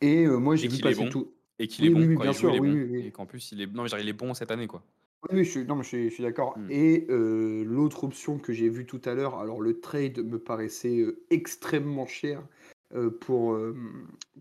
Et 0.00 0.24
euh, 0.24 0.36
moi, 0.36 0.56
j'ai 0.56 0.68
vu 0.68 0.80
passer 0.80 1.08
tout. 1.08 1.32
Et 1.58 1.66
qu'il 1.66 1.86
est 1.86 1.90
bon, 1.90 2.14
quand 2.14 2.22
bien 2.22 2.30
il 2.30 2.34
sûr, 2.34 2.54
Et 2.54 3.10
qu'en 3.10 3.26
plus, 3.26 3.52
il 3.52 3.60
est... 3.60 3.66
Non, 3.66 3.84
il 3.86 4.08
est 4.08 4.12
bon 4.12 4.32
cette 4.32 4.50
année, 4.50 4.66
quoi. 4.66 4.82
Oui, 5.28 5.44
je 5.44 5.50
suis, 5.50 5.64
non, 5.66 5.76
mais 5.76 5.82
je 5.82 5.88
suis, 5.88 6.08
je 6.08 6.14
suis 6.14 6.22
d'accord. 6.22 6.56
Hmm. 6.58 6.66
Et 6.70 7.06
euh, 7.10 7.62
l'autre 7.64 8.04
option 8.04 8.38
que 8.38 8.52
j'ai 8.52 8.68
vue 8.68 8.86
tout 8.86 9.00
à 9.04 9.14
l'heure, 9.14 9.38
alors 9.38 9.60
le 9.60 9.78
trade 9.80 10.18
me 10.24 10.38
paraissait 10.38 10.98
euh, 11.00 11.22
extrêmement 11.30 12.06
cher 12.06 12.42
euh, 12.94 13.10
pour, 13.10 13.52
euh, 13.52 13.76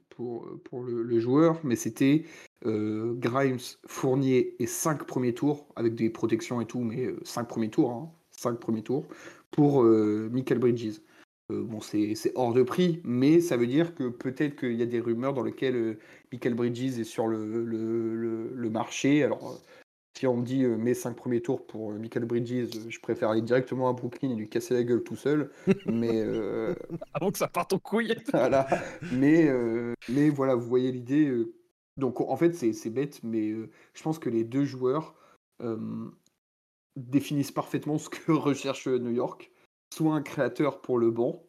pour, 0.10 0.48
pour 0.64 0.84
le, 0.84 1.04
le 1.04 1.20
joueur, 1.20 1.60
mais 1.64 1.76
c'était 1.76 2.24
euh, 2.66 3.14
Grimes, 3.16 3.58
Fournier 3.88 4.56
et 4.62 4.68
5 4.68 5.04
premiers 5.06 5.34
tours, 5.34 5.68
avec 5.76 5.96
des 5.96 6.10
protections 6.10 6.62
et 6.62 6.66
tout, 6.66 6.80
mais 6.80 7.10
5 7.24 7.48
premiers 7.48 7.70
tours, 7.70 7.92
hein, 7.92 8.12
5 8.32 8.58
premiers 8.60 8.84
tours, 8.84 9.06
pour 9.52 9.84
euh, 9.84 10.30
Michael 10.32 10.60
Bridges. 10.60 11.00
Euh, 11.52 11.64
bon, 11.64 11.82
c'est 11.82 12.16
c'est 12.16 12.32
hors 12.36 12.54
de 12.54 12.64
prix, 12.64 13.02
mais 13.04 13.42
ça 13.42 13.58
veut 13.58 13.68
dire 13.68 13.96
que 13.96 14.08
peut-être 14.08 14.56
qu'il 14.56 14.74
y 14.76 14.84
a 14.84 14.86
des 14.86 15.00
rumeurs 15.02 15.34
dans 15.34 15.44
lesquelles 15.44 15.76
euh, 15.76 16.00
Michael 16.32 16.54
Bridges 16.54 17.00
est 17.00 17.04
sur 17.04 17.28
le, 17.28 17.64
le, 17.66 18.16
le, 18.16 18.52
le 18.54 18.70
marché. 18.70 19.24
Alors, 19.24 19.60
si 20.20 20.28
on 20.28 20.36
me 20.36 20.44
dit 20.44 20.66
euh, 20.66 20.76
mes 20.76 20.94
5 20.94 21.16
premiers 21.16 21.42
tours 21.42 21.66
pour 21.66 21.92
euh, 21.92 21.98
Michael 21.98 22.26
Bridges, 22.26 22.76
euh, 22.76 22.90
je 22.90 23.00
préfère 23.00 23.30
aller 23.30 23.42
directement 23.42 23.88
à 23.88 23.94
Brooklyn 23.94 24.32
et 24.32 24.36
lui 24.36 24.50
casser 24.50 24.74
la 24.74 24.84
gueule 24.84 25.02
tout 25.02 25.16
seul. 25.16 25.50
mais 25.86 26.26
Avant 27.14 27.32
que 27.32 27.38
ça 27.38 27.48
parte 27.48 27.72
en 27.72 27.80
couille. 27.80 28.14
voilà. 28.34 28.68
Mais, 29.14 29.50
mais 30.10 30.30
voilà, 30.30 30.56
vous 30.56 30.68
voyez 30.68 30.92
l'idée. 30.92 31.32
Donc 31.96 32.20
en 32.20 32.36
fait, 32.36 32.54
c'est 32.54 32.90
bête, 32.90 33.22
mais 33.24 33.52
je 33.94 34.04
pense 34.04 34.20
que 34.20 34.30
les 34.30 34.44
deux 34.44 34.66
joueurs 34.66 35.16
définissent 36.98 37.54
parfaitement 37.54 37.98
ce 37.98 38.10
que 38.10 38.32
recherche 38.34 38.88
New 38.88 39.12
York. 39.12 39.50
Soit 39.94 40.14
un 40.14 40.22
créateur 40.22 40.82
pour 40.82 40.98
le 40.98 41.12
banc, 41.12 41.46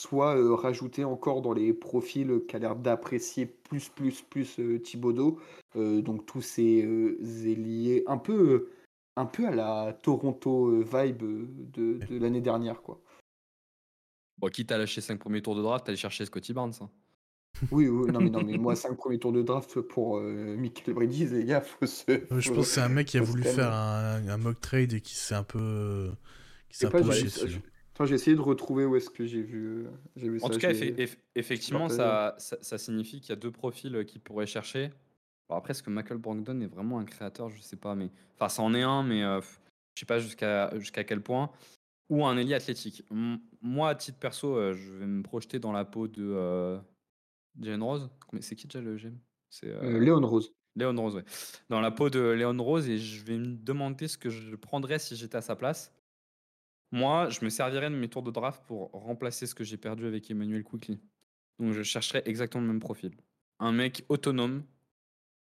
soit 0.00 0.36
euh, 0.36 0.54
rajouter 0.54 1.04
encore 1.04 1.40
dans 1.42 1.52
les 1.52 1.72
profils 1.72 2.40
qu'a 2.48 2.58
l'air 2.58 2.76
d'apprécier 2.76 3.46
plus, 3.46 3.88
plus, 3.88 4.22
plus 4.22 4.58
euh, 4.58 4.80
Thibodeau. 4.80 5.38
Euh, 5.76 6.02
donc 6.02 6.26
tous 6.26 6.42
ces 6.42 6.84
euh, 6.84 7.16
ailiers 7.44 8.04
un 8.06 8.18
peu, 8.18 8.32
euh, 8.50 8.70
un 9.16 9.26
peu 9.26 9.46
à 9.46 9.50
la 9.50 9.92
Toronto 10.02 10.68
euh, 10.68 10.82
vibe 10.82 11.22
euh, 11.22 11.46
de, 11.72 11.98
de 12.06 12.18
l'année 12.18 12.40
dernière, 12.40 12.82
quoi. 12.82 13.00
Bon, 14.38 14.48
quitte 14.48 14.72
à 14.72 14.78
lâcher 14.78 15.00
5 15.00 15.18
premiers 15.20 15.42
tours 15.42 15.54
de 15.54 15.62
draft, 15.62 15.88
aller 15.88 15.96
chercher 15.96 16.24
Scotty 16.24 16.52
Barnes. 16.52 16.74
hein. 16.80 16.90
Oui, 17.70 17.86
oui, 17.86 18.10
non, 18.10 18.20
mais, 18.20 18.30
non, 18.30 18.42
mais 18.42 18.58
moi, 18.58 18.74
5 18.74 18.96
premiers 18.96 19.20
tours 19.20 19.32
de 19.32 19.42
draft 19.42 19.80
pour 19.80 20.18
euh, 20.18 20.56
Michael 20.56 20.94
Bridges, 20.94 21.30
les 21.30 21.44
gars, 21.44 21.60
faut 21.60 21.86
se. 21.86 22.10
Euh, 22.10 22.40
Je 22.40 22.50
pense 22.50 22.66
que 22.66 22.74
c'est 22.74 22.80
un 22.80 22.88
mec 22.88 23.06
qui 23.06 23.16
a 23.16 23.22
voulu 23.22 23.44
faire 23.44 23.72
un, 23.72 24.26
un 24.26 24.36
mock 24.38 24.60
trade 24.60 24.92
et 24.92 25.00
qui 25.00 25.14
s'est 25.14 25.36
un 25.36 25.44
peu. 25.44 26.10
qui 26.68 26.78
s'est 26.78 26.86
un 26.86 26.90
peu 26.90 27.02
pas. 27.02 27.14
Attends, 27.94 28.06
j'ai 28.06 28.16
essayé 28.16 28.34
de 28.36 28.40
retrouver 28.40 28.84
où 28.84 28.96
est-ce 28.96 29.08
que 29.08 29.24
j'ai 29.24 29.40
vu, 29.40 29.86
euh, 29.86 29.90
j'ai 30.16 30.28
vu 30.28 30.40
En 30.40 30.48
ça. 30.48 30.52
tout 30.54 30.58
cas, 30.58 30.72
eff- 30.72 31.16
effectivement, 31.36 31.88
ça, 31.88 32.34
ça, 32.38 32.56
ça 32.60 32.76
signifie 32.76 33.20
qu'il 33.20 33.30
y 33.30 33.32
a 33.32 33.36
deux 33.36 33.52
profils 33.52 33.94
euh, 33.94 34.02
qui 34.04 34.18
pourraient 34.18 34.46
chercher. 34.46 34.90
Alors 35.48 35.58
après, 35.58 35.70
est-ce 35.70 35.82
que 35.82 35.90
Michael 35.90 36.18
Brogdon 36.18 36.60
est 36.60 36.66
vraiment 36.66 36.98
un 36.98 37.04
créateur? 37.04 37.50
Je 37.50 37.60
sais 37.62 37.76
pas, 37.76 37.94
mais 37.94 38.10
enfin, 38.34 38.48
ça 38.48 38.62
en 38.62 38.74
est 38.74 38.82
un, 38.82 39.04
mais 39.04 39.22
euh, 39.22 39.40
je 39.94 40.00
sais 40.00 40.06
pas 40.06 40.18
jusqu'à 40.18 40.76
jusqu'à 40.78 41.04
quel 41.04 41.20
point. 41.22 41.50
Ou 42.10 42.26
un 42.26 42.36
ailier 42.36 42.54
athlétique. 42.54 43.04
M- 43.12 43.38
moi, 43.62 43.90
à 43.90 43.94
titre 43.94 44.18
perso, 44.18 44.56
euh, 44.56 44.72
je 44.74 44.92
vais 44.92 45.06
me 45.06 45.22
projeter 45.22 45.60
dans 45.60 45.72
la 45.72 45.84
peau 45.84 46.08
de 46.08 46.22
euh, 46.34 46.78
Jalen 47.60 47.82
Rose. 47.82 48.10
C'est 48.40 48.56
qui 48.56 48.66
déjà 48.66 48.80
le 48.80 48.96
GM 48.96 49.16
C'est 49.50 49.68
Léon 50.00 50.20
Rose. 50.26 50.52
Léon 50.74 50.96
Rose, 50.96 51.14
ouais. 51.14 51.24
Dans 51.68 51.80
la 51.80 51.92
peau 51.92 52.10
de 52.10 52.18
Léon 52.30 52.56
Rose, 52.58 52.88
et 52.88 52.98
je 52.98 53.22
vais 53.24 53.38
me 53.38 53.54
demander 53.56 54.08
ce 54.08 54.18
que 54.18 54.30
je 54.30 54.56
prendrais 54.56 54.98
si 54.98 55.14
j'étais 55.14 55.36
à 55.36 55.42
sa 55.42 55.54
place. 55.54 55.92
Moi, 56.94 57.28
je 57.28 57.44
me 57.44 57.50
servirais 57.50 57.90
de 57.90 57.96
mes 57.96 58.06
tours 58.06 58.22
de 58.22 58.30
draft 58.30 58.62
pour 58.68 58.92
remplacer 58.92 59.48
ce 59.48 59.54
que 59.56 59.64
j'ai 59.64 59.76
perdu 59.76 60.06
avec 60.06 60.30
Emmanuel 60.30 60.62
Quickly. 60.62 61.00
Donc, 61.58 61.72
je 61.72 61.82
chercherais 61.82 62.22
exactement 62.24 62.60
le 62.60 62.68
même 62.68 62.78
profil. 62.78 63.16
Un 63.58 63.72
mec 63.72 64.04
autonome 64.08 64.62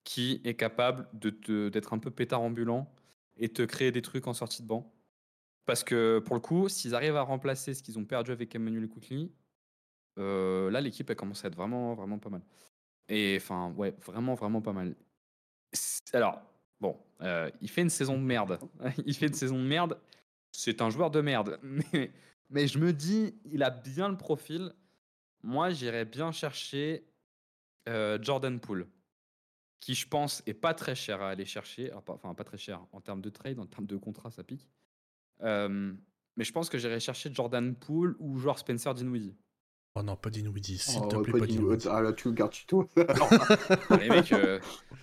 qui 0.06 0.40
est 0.46 0.54
capable 0.54 1.10
d'être 1.12 1.92
un 1.92 2.00
peu 2.00 2.10
pétard 2.10 2.40
ambulant 2.40 2.90
et 3.36 3.50
te 3.50 3.64
créer 3.64 3.92
des 3.92 4.02
trucs 4.02 4.28
en 4.28 4.34
sortie 4.34 4.62
de 4.62 4.68
banc. 4.70 4.96
Parce 5.66 5.84
que 5.84 6.20
pour 6.20 6.36
le 6.36 6.40
coup, 6.40 6.70
s'ils 6.70 6.96
arrivent 6.96 7.18
à 7.18 7.22
remplacer 7.22 7.74
ce 7.74 7.84
qu'ils 7.84 8.00
ont 8.00 8.06
perdu 8.06 8.32
avec 8.32 8.56
Emmanuel 8.56 8.88
Quickly, 8.88 9.30
euh, 10.20 10.72
là, 10.72 10.80
l'équipe, 10.80 11.10
elle 11.10 11.18
commence 11.18 11.44
à 11.44 11.50
être 11.50 11.58
vraiment, 11.58 11.96
vraiment 11.96 12.18
pas 12.18 12.30
mal. 12.30 12.44
Et 13.10 13.36
enfin, 13.36 13.74
ouais, 13.76 13.94
vraiment, 14.06 14.36
vraiment 14.36 14.62
pas 14.62 14.72
mal. 14.72 14.96
Alors, 16.14 16.42
bon, 16.80 16.98
euh, 17.20 17.52
il 17.60 17.70
fait 17.70 17.82
une 17.82 17.90
saison 17.90 18.18
de 18.18 18.24
merde. 18.24 18.58
il 19.06 19.14
fait 19.14 19.28
une 19.28 19.34
saison 19.34 19.58
de 19.58 19.68
merde. 19.68 20.00
C'est 20.52 20.82
un 20.82 20.90
joueur 20.90 21.12
de 21.12 21.22
merde. 21.22 21.60
Mais, 22.50 22.68
je 22.68 22.80
me 22.80 22.92
dis, 22.92 23.40
il 23.46 23.64
a 23.64 23.70
bien 23.70 24.10
le 24.10 24.18
profil. 24.18 24.74
Moi, 25.44 25.70
j'irais 25.72 26.06
bien 26.06 26.32
chercher 26.32 27.08
euh, 27.88 28.20
Jordan 28.22 28.60
Poole, 28.60 28.88
qui 29.80 29.96
je 29.96 30.08
pense 30.08 30.44
est 30.46 30.54
pas 30.54 30.74
très 30.74 30.94
cher 30.96 31.22
à 31.22 31.30
aller 31.30 31.46
chercher. 31.46 31.90
Pas- 32.06 32.14
Enfin, 32.14 32.34
pas 32.36 32.44
très 32.44 32.58
cher 32.58 32.86
en 32.92 33.00
termes 33.02 33.22
de 33.22 33.30
trade, 33.30 33.58
en 33.60 33.66
termes 33.66 33.88
de 33.88 33.96
contrat, 33.98 34.32
ça 34.32 34.44
pique. 34.44 34.70
Euh, 35.42 35.94
mais 36.36 36.44
je 36.44 36.52
pense 36.52 36.70
que 36.70 36.78
j'irais 36.78 37.00
chercher 37.00 37.34
Jordan 37.34 37.74
Poole 37.76 38.16
ou 38.20 38.38
joueur 38.38 38.60
Spencer 38.60 38.94
Dinwiddie. 38.94 39.36
Oh 39.96 40.04
non, 40.04 40.16
pas 40.16 40.30
Dinwiddie, 40.30 40.78
s'il 40.78 41.02
Oh, 41.04 41.08
te 41.08 41.16
plaît, 41.18 41.34
pas 41.34 41.40
pas 41.40 41.46
Dinwiddie. 41.48 41.88
Ah 41.92 42.02
là, 42.02 42.14
tu 42.14 42.30
le 42.30 42.34
gardes 42.34 42.54
tout. 42.66 42.88
Les 44.00 44.10
mecs, 44.10 44.32
euh, 44.32 44.58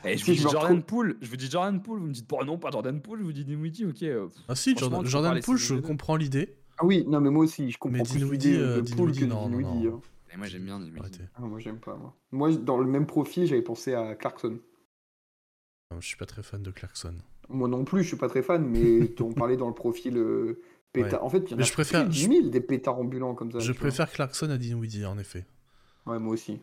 eh, 0.04 0.16
je 0.16 0.24
Si 0.24 0.30
vous 0.30 0.36
je 0.36 0.38
dis 0.40 0.44
me 0.46 0.50
Jordan 0.50 0.82
Poole, 0.82 1.16
je 1.20 1.28
vous 1.28 1.36
dis 1.36 1.50
Jordan 1.50 1.82
Poole, 1.82 2.00
vous 2.00 2.06
me 2.06 2.12
dites 2.12 2.26
bon 2.26 2.42
non 2.44 2.56
pas 2.58 2.70
Jordan 2.70 2.98
Poole, 3.02 3.18
je 3.18 3.24
vous 3.24 3.32
dis 3.32 3.44
Dinwiddie, 3.44 3.84
ok. 3.84 4.02
euh, 4.04 4.28
Ah 4.48 4.54
si, 4.54 4.74
Jordan, 4.76 5.04
Jordan 5.04 5.40
Poole, 5.42 5.58
je 5.58 5.74
comprends 5.74 6.16
l'idée. 6.16 6.56
Ah 6.78 6.86
oui, 6.86 7.04
non, 7.06 7.20
mais 7.20 7.28
moi 7.28 7.44
aussi, 7.44 7.70
je 7.70 7.76
comprends 7.76 7.98
Mais 7.98 8.04
plus 8.08 8.30
l'idée 8.30 8.56
euh, 8.56 8.80
de 8.80 8.94
Poole 8.94 9.12
que 9.12 9.16
Dinwiddie, 9.18 9.26
non, 9.26 9.48
non, 9.50 9.96
hein. 9.96 10.00
Et 10.32 10.36
moi 10.38 10.46
j'aime 10.46 10.64
bien 10.64 10.78
Dinwiddie. 10.80 11.20
Ah, 11.34 11.40
moi, 11.42 11.58
j'aime 11.58 11.78
pas, 11.80 11.96
moi. 11.96 12.14
Moi, 12.32 12.52
dans 12.56 12.78
le 12.78 12.86
même 12.86 13.06
profil, 13.06 13.46
j'avais 13.46 13.62
pensé 13.62 13.92
à 13.94 14.14
Clarkson. 14.14 14.58
Non, 15.90 16.00
Je 16.00 16.06
suis 16.06 16.16
pas 16.16 16.26
très 16.26 16.42
fan 16.42 16.62
de 16.62 16.70
Clarkson. 16.70 17.14
Moi 17.50 17.68
non 17.68 17.84
plus, 17.84 18.02
je 18.02 18.08
suis 18.08 18.16
pas 18.16 18.28
très 18.28 18.42
fan, 18.42 18.64
mais 18.66 19.10
on 19.20 19.32
parlait 19.32 19.56
dans 19.56 19.68
le 19.68 19.74
profil 19.74 20.16
pétard. 20.92 21.20
Ouais. 21.20 21.26
En 21.26 21.28
fait, 21.30 21.38
il 21.38 21.50
y 21.50 21.54
en 21.54 21.56
Mais 21.58 21.62
a 21.62 21.66
je 21.66 21.72
préfère- 21.72 22.00
plus 22.02 22.08
de 22.08 22.12
10 22.14 22.36
000 22.42 22.48
des 22.50 22.60
pétards 22.60 22.98
ambulants 22.98 23.34
comme 23.34 23.50
ça. 23.52 23.58
Je 23.58 23.72
vois. 23.72 23.78
préfère 23.80 24.10
Clarkson 24.10 24.50
à 24.50 24.58
Dinwiddie, 24.58 25.04
en 25.06 25.18
effet. 25.18 25.46
Ouais, 26.06 26.18
moi 26.18 26.32
aussi. 26.34 26.60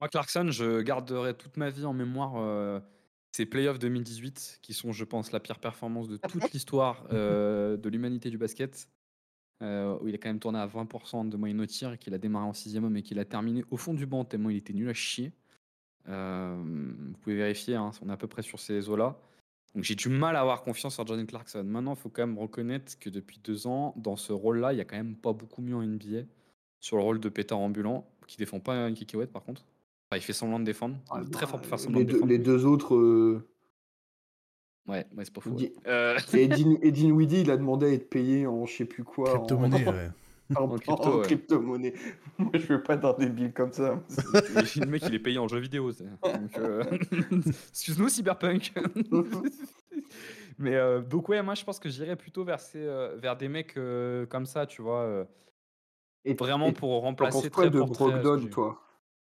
Moi 0.00 0.08
Clarkson, 0.08 0.48
je 0.50 0.80
garderai 0.80 1.34
toute 1.34 1.56
ma 1.56 1.70
vie 1.70 1.84
en 1.84 1.92
mémoire 1.92 2.32
euh, 2.36 2.80
ces 3.32 3.46
playoffs 3.46 3.78
2018 3.78 4.58
qui 4.62 4.74
sont, 4.74 4.92
je 4.92 5.04
pense, 5.04 5.30
la 5.32 5.40
pire 5.40 5.58
performance 5.60 6.08
de 6.08 6.16
toute 6.16 6.32
l'histoire 6.52 7.04
euh, 7.12 7.76
de 7.76 7.88
l'humanité 7.88 8.28
du 8.30 8.38
basket. 8.38 8.88
euh, 9.62 9.96
où 10.00 10.08
il 10.08 10.14
a 10.14 10.18
quand 10.18 10.28
même 10.28 10.40
tourné 10.40 10.58
à 10.58 10.66
20% 10.66 11.28
de 11.28 11.36
moyenne 11.36 11.60
au 11.60 11.66
tir, 11.66 11.92
et 11.92 11.98
qu'il 11.98 12.12
a 12.14 12.18
démarré 12.18 12.46
en 12.46 12.52
sixième 12.52 12.82
homme 12.82 12.96
et 12.96 13.02
qu'il 13.02 13.20
a 13.20 13.24
terminé 13.24 13.64
au 13.70 13.76
fond 13.76 13.94
du 13.94 14.06
banc 14.06 14.24
tellement 14.24 14.50
il 14.50 14.56
était 14.56 14.72
nul 14.72 14.88
à 14.88 14.94
chier. 14.94 15.30
Euh, 16.08 16.60
vous 16.60 17.16
pouvez 17.20 17.36
vérifier, 17.36 17.76
hein, 17.76 17.92
on 18.02 18.08
est 18.08 18.12
à 18.12 18.16
peu 18.16 18.26
près 18.26 18.42
sur 18.42 18.58
ces 18.58 18.88
eaux-là. 18.88 19.16
Donc 19.74 19.84
j'ai 19.84 19.94
du 19.94 20.08
mal 20.08 20.36
à 20.36 20.40
avoir 20.40 20.62
confiance 20.62 20.98
en 20.98 21.06
Jordan 21.06 21.26
Clarkson. 21.26 21.62
Maintenant, 21.64 21.94
il 21.94 21.98
faut 21.98 22.10
quand 22.10 22.26
même 22.26 22.38
reconnaître 22.38 22.98
que 22.98 23.08
depuis 23.08 23.38
deux 23.42 23.66
ans, 23.66 23.94
dans 23.96 24.16
ce 24.16 24.32
rôle-là, 24.32 24.72
il 24.72 24.76
y 24.78 24.80
a 24.80 24.84
quand 24.84 24.96
même 24.96 25.16
pas 25.16 25.32
beaucoup 25.32 25.62
mieux 25.62 25.74
en 25.76 25.82
NBA. 25.82 26.22
Sur 26.80 26.96
le 26.96 27.02
rôle 27.04 27.20
de 27.20 27.28
pétard 27.28 27.58
ambulant, 27.60 28.04
qui 28.26 28.36
défend 28.36 28.58
pas 28.60 28.74
une 28.88 28.94
kikiwette 28.94 29.32
par 29.32 29.42
contre. 29.44 29.62
Enfin, 30.10 30.18
il 30.18 30.22
fait 30.22 30.32
semblant 30.32 30.58
de 30.58 30.64
défendre. 30.64 30.96
Il 31.16 31.28
est 31.28 31.30
très 31.30 31.46
fort 31.46 31.58
pour 31.60 31.68
faire 31.68 31.78
semblant 31.78 32.00
les, 32.00 32.04
de 32.04 32.10
deux, 32.10 32.16
défendre. 32.16 32.32
les 32.32 32.38
deux 32.38 32.66
autres. 32.66 32.94
euh, 32.96 33.48
Ouais, 34.88 35.06
ouais 35.16 35.24
c'est 35.24 35.32
pas. 35.32 35.40
Di- 35.48 35.64
ouais. 35.66 35.72
Euh, 35.86 36.18
Et 36.34 36.48
Din- 36.48 36.76
et 36.82 36.90
Dinwiddie, 36.90 37.42
il 37.42 37.50
a 37.52 37.56
demandé 37.56 37.86
à 37.86 37.90
être 37.92 38.10
payé 38.10 38.48
en 38.48 38.66
je 38.66 38.76
sais 38.78 38.84
plus 38.84 39.04
quoi. 39.04 39.30
en- 39.30 39.38
Crypto-monnaie, 39.38 39.88
ouais. 39.88 40.10
En, 40.56 40.62
En 40.62 40.70
en 40.72 40.78
crypto, 40.78 41.20
crypto-monnaie. 41.22 41.94
Moi, 42.38 42.50
je 42.54 42.66
veux 42.66 42.82
pas 42.82 42.96
d'un 42.96 43.12
débile 43.14 43.52
comme 43.52 43.72
ça. 43.72 44.02
le 44.78 44.86
mec, 44.86 45.02
il 45.06 45.14
est 45.14 45.18
payé 45.18 45.38
en 45.38 45.48
jeu 45.48 45.58
vidéo. 45.58 45.90
euh, 46.58 46.84
Excuse-nous, 47.70 48.08
Cyberpunk. 48.08 48.72
Mais 50.58 50.74
euh, 50.74 51.00
donc, 51.00 51.28
ouais, 51.28 51.42
moi, 51.42 51.54
je 51.54 51.64
pense 51.64 51.78
que 51.78 51.88
j'irais 51.88 52.16
plutôt 52.16 52.44
vers, 52.44 52.60
ces, 52.60 52.78
euh, 52.82 53.16
vers 53.16 53.36
des 53.36 53.48
mecs 53.48 53.76
euh, 53.76 54.26
comme 54.26 54.46
ça, 54.46 54.66
tu 54.66 54.82
vois. 54.82 55.00
euh, 55.02 55.24
Et 56.24 56.34
vraiment 56.34 56.68
et 56.68 56.72
pour 56.72 57.00
remplacer 57.00 57.50
très 57.50 57.70
de 57.70 57.80
Brogdon, 57.80 58.46
toi? 58.48 58.82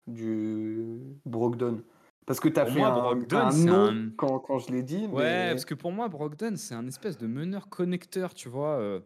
Du 0.05 0.99
Brogdon? 1.25 1.83
Parce 2.25 2.39
que 2.39 2.49
t'as 2.49 2.65
Pour 2.65 2.73
fait 2.73 2.79
moi, 2.79 2.89
un, 2.89 2.99
Brogdon, 3.15 3.37
un 3.37 3.65
nom 3.65 3.85
un- 3.87 4.09
quand, 4.15 4.39
quand 4.39 4.59
je 4.59 4.71
l'ai 4.71 4.83
dit. 4.83 5.07
Ouais, 5.07 5.45
mais... 5.45 5.51
parce 5.51 5.65
que 5.65 5.73
pour 5.73 5.91
moi, 5.91 6.07
Brogdon, 6.09 6.55
c'est 6.57 6.75
un 6.75 6.85
espèce 6.87 7.17
de 7.17 7.27
meneur 7.27 7.69
connecteur, 7.69 8.33
tu 8.33 8.49
vois. 8.49 8.77
euh, 8.79 8.99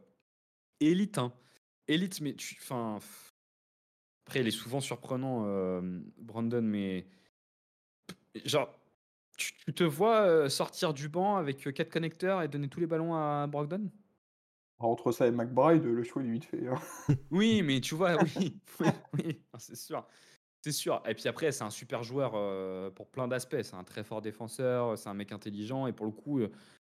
élite, 0.79 1.17
hein. 1.19 1.31
Élite, 1.87 2.21
mais 2.21 2.33
tu. 2.35 2.57
Enfin. 2.61 2.99
Après, 4.25 4.39
il 4.41 4.47
est 4.47 4.51
souvent 4.51 4.79
surprenant, 4.79 5.43
euh, 5.45 5.81
Brandon, 6.17 6.61
mais. 6.61 7.05
Genre, 8.45 8.73
tu, 9.37 9.53
tu 9.65 9.73
te 9.73 9.83
vois 9.83 10.21
euh, 10.21 10.49
sortir 10.49 10.93
du 10.93 11.09
banc 11.09 11.35
avec 11.37 11.67
euh, 11.67 11.71
quatre 11.71 11.91
connecteurs 11.91 12.41
et 12.41 12.47
donner 12.47 12.69
tous 12.69 12.79
les 12.79 12.87
ballons 12.87 13.15
à 13.15 13.47
Brogdon? 13.47 13.89
Entre 14.79 15.11
ça 15.11 15.27
et 15.27 15.31
McBride, 15.31 15.83
le 15.83 16.03
choix 16.03 16.23
est 16.23 16.29
vite 16.31 16.45
fait. 16.45 16.67
hein. 16.67 16.79
Oui, 17.31 17.61
mais 17.61 17.79
tu 17.79 17.95
vois, 17.95 18.17
oui, 18.17 18.59
oui, 18.79 18.87
oui, 19.13 19.41
c'est 19.57 19.75
sûr. 19.75 20.05
C'est 20.63 20.71
sûr. 20.71 21.01
Et 21.07 21.15
puis 21.15 21.27
après, 21.27 21.51
c'est 21.51 21.63
un 21.63 21.69
super 21.69 22.03
joueur 22.03 22.33
euh, 22.35 22.91
pour 22.91 23.09
plein 23.09 23.27
d'aspects. 23.27 23.61
C'est 23.63 23.75
un 23.75 23.83
très 23.83 24.03
fort 24.03 24.21
défenseur, 24.21 24.97
c'est 24.97 25.09
un 25.09 25.13
mec 25.13 25.31
intelligent 25.31 25.87
et 25.87 25.93
pour 25.93 26.05
le 26.05 26.11
coup, 26.11 26.39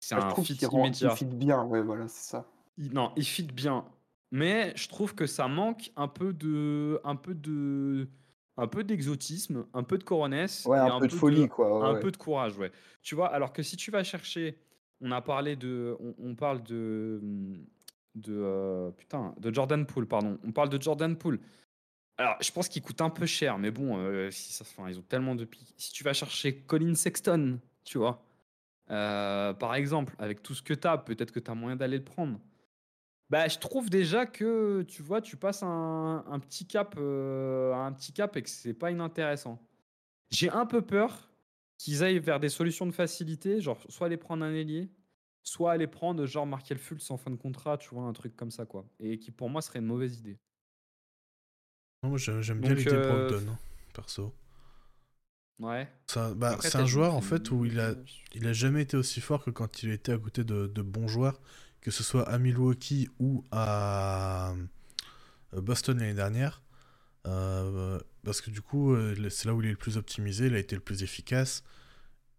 c'est 0.01 0.15
je 0.15 0.21
un 0.21 0.35
fit 0.35 0.55
immédiat. 0.73 1.13
il 1.13 1.17
fit 1.17 1.25
bien, 1.27 1.65
ouais, 1.65 1.83
voilà, 1.83 2.09
c'est 2.09 2.31
ça. 2.31 2.47
Il- 2.79 2.93
non, 2.93 3.13
il 3.17 3.25
fit 3.25 3.43
bien. 3.45 3.85
Mais 4.31 4.73
je 4.77 4.89
trouve 4.89 5.15
que 5.15 5.27
ça 5.27 5.49
manque 5.49 5.91
un 5.97 6.09
peu 6.09 6.33
de, 6.33 7.01
un 7.05 7.17
peu 7.17 7.35
de, 7.35 8.09
un 8.57 8.67
peu 8.69 8.85
d'exotisme, 8.85 9.67
un 9.75 9.83
peu 9.83 9.99
de 9.99 10.05
coronesse 10.05 10.65
Ouais, 10.67 10.79
un, 10.79 11.01
peu 11.01 11.09
de 11.09 11.13
folie, 11.13 11.49
quoi. 11.49 11.89
un 11.89 11.95
ouais. 11.95 12.01
peu 12.01 12.11
de 12.11 12.17
courage, 12.17 12.57
ouais. 12.57 12.71
Tu 13.03 13.15
vois, 13.15 13.29
alors 13.29 13.53
que 13.53 13.63
si 13.63 13.77
tu 13.77 13.91
vas 13.91 14.05
chercher 14.05 14.57
on 15.01 15.11
a 15.13 15.21
parlé 15.21 15.57
de. 15.57 15.97
On, 16.19 16.35
parle 16.35 16.63
de. 16.63 17.21
De. 18.15 18.35
Euh, 18.37 18.91
putain, 18.91 19.35
de 19.39 19.53
Jordan 19.53 19.87
Poole, 19.87 20.07
pardon. 20.07 20.39
On 20.45 20.53
parle 20.53 20.69
de 20.69 20.81
Jordan 20.81 21.17
Poole. 21.17 21.41
Alors, 22.19 22.37
je 22.41 22.53
pense 22.53 22.69
qu'il 22.69 22.83
coûte 22.83 23.01
un 23.01 23.09
peu 23.09 23.25
cher, 23.25 23.59
mais 23.59 23.71
bon, 23.71 23.97
euh, 23.97 24.31
si 24.31 24.53
ça, 24.53 24.65
enfin, 24.69 24.91
ils 24.91 24.99
ont 24.99 25.03
tellement 25.03 25.35
de 25.35 25.45
pics. 25.45 25.75
Si 25.79 25.93
tu 25.93 26.05
vas 26.05 26.13
chercher 26.13 26.55
Colin 26.55 26.95
Sexton, 26.95 27.59
tu 27.83 27.97
vois, 27.97 28.23
euh, 28.91 29.55
par 29.55 29.75
exemple, 29.75 30.15
avec 30.19 30.43
tout 30.43 30.55
ce 30.55 30.61
que 30.61 30.75
tu 30.75 30.87
as, 30.87 30.99
peut-être 30.99 31.33
que 31.33 31.41
tu 31.41 31.51
as 31.51 31.55
moyen 31.55 31.77
d'aller 31.77 31.97
le 31.97 32.05
prendre. 32.05 32.39
Bah, 33.31 33.47
je 33.47 33.59
trouve 33.59 33.89
déjà 33.91 34.27
que, 34.27 34.83
tu 34.83 35.03
vois, 35.03 35.21
tu 35.21 35.37
passes 35.37 35.63
un, 35.63 36.25
un 36.27 36.39
petit 36.41 36.67
cap, 36.67 36.97
un 36.99 37.93
petit 37.93 38.13
cap 38.13 38.37
et 38.37 38.43
que 38.43 38.51
c'est 38.51 38.75
pas 38.75 38.91
inintéressant. 38.91 39.65
J'ai 40.31 40.51
un 40.51 40.67
peu 40.67 40.83
peur 40.83 41.31
qu'ils 41.79 42.03
aillent 42.03 42.19
vers 42.19 42.41
des 42.41 42.49
solutions 42.49 42.87
de 42.87 42.93
facilité, 42.93 43.61
genre 43.61 43.81
soit 43.89 44.07
aller 44.07 44.17
prendre 44.17 44.45
un 44.45 44.53
ailier, 44.53 44.91
soit 45.43 45.73
aller 45.73 45.87
prendre 45.87 46.27
genre 46.27 46.47
Markel 46.47 46.77
Fultz 46.79 47.11
en 47.11 47.17
fin 47.17 47.31
de 47.31 47.37
contrat, 47.37 47.79
tu 47.79 47.89
vois, 47.95 48.03
un 48.03 48.13
truc 48.13 48.37
comme 48.37 48.51
ça, 48.51 48.67
quoi. 48.67 48.85
Et 48.99 49.19
qui 49.19 49.31
pour 49.31 49.49
moi 49.49 49.63
serait 49.63 49.79
une 49.79 49.87
mauvaise 49.87 50.19
idée. 50.19 50.39
moi 52.03 52.19
j'aime 52.19 52.61
bien 52.61 52.75
l'idée 52.75 52.93
euh... 52.93 53.29
Brogdon, 53.29 53.53
hein, 53.53 53.59
perso. 53.95 54.35
Ouais. 55.59 55.89
Bah, 56.37 56.57
c'est 56.61 56.77
un 56.77 56.87
joueur 56.87 57.15
en 57.15 57.21
fait 57.21 57.51
où 57.51 57.65
il 57.65 57.79
a, 57.81 57.95
il 58.35 58.47
a 58.47 58.53
jamais 58.53 58.83
été 58.83 58.97
aussi 58.97 59.21
fort 59.21 59.45
que 59.45 59.51
quand 59.51 59.83
il 59.83 59.91
était 59.91 60.13
à 60.13 60.19
côté 60.19 60.43
de, 60.43 60.67
de 60.67 60.83
bons 60.83 61.07
joueurs, 61.07 61.41
que 61.81 61.91
ce 61.91 62.03
soit 62.03 62.29
à 62.29 62.39
Milwaukee 62.39 63.09
ou 63.19 63.45
à 63.51 64.55
euh, 65.55 65.61
Boston 65.61 65.99
l'année 65.99 66.15
dernière. 66.15 66.63
Euh, 67.27 67.99
parce 68.25 68.41
que 68.41 68.51
du 68.51 68.63
coup, 68.63 68.93
euh, 68.93 69.29
c'est 69.31 69.47
là 69.47 69.55
où 69.55 69.63
il 69.63 69.69
est 69.69 69.73
le 69.73 69.77
plus 69.77 69.97
optimisé, 69.97 70.47
il 70.47 70.55
a 70.55 70.59
été 70.59 70.75
le 70.77 70.83
plus 70.83 71.03
efficace. 71.03 71.65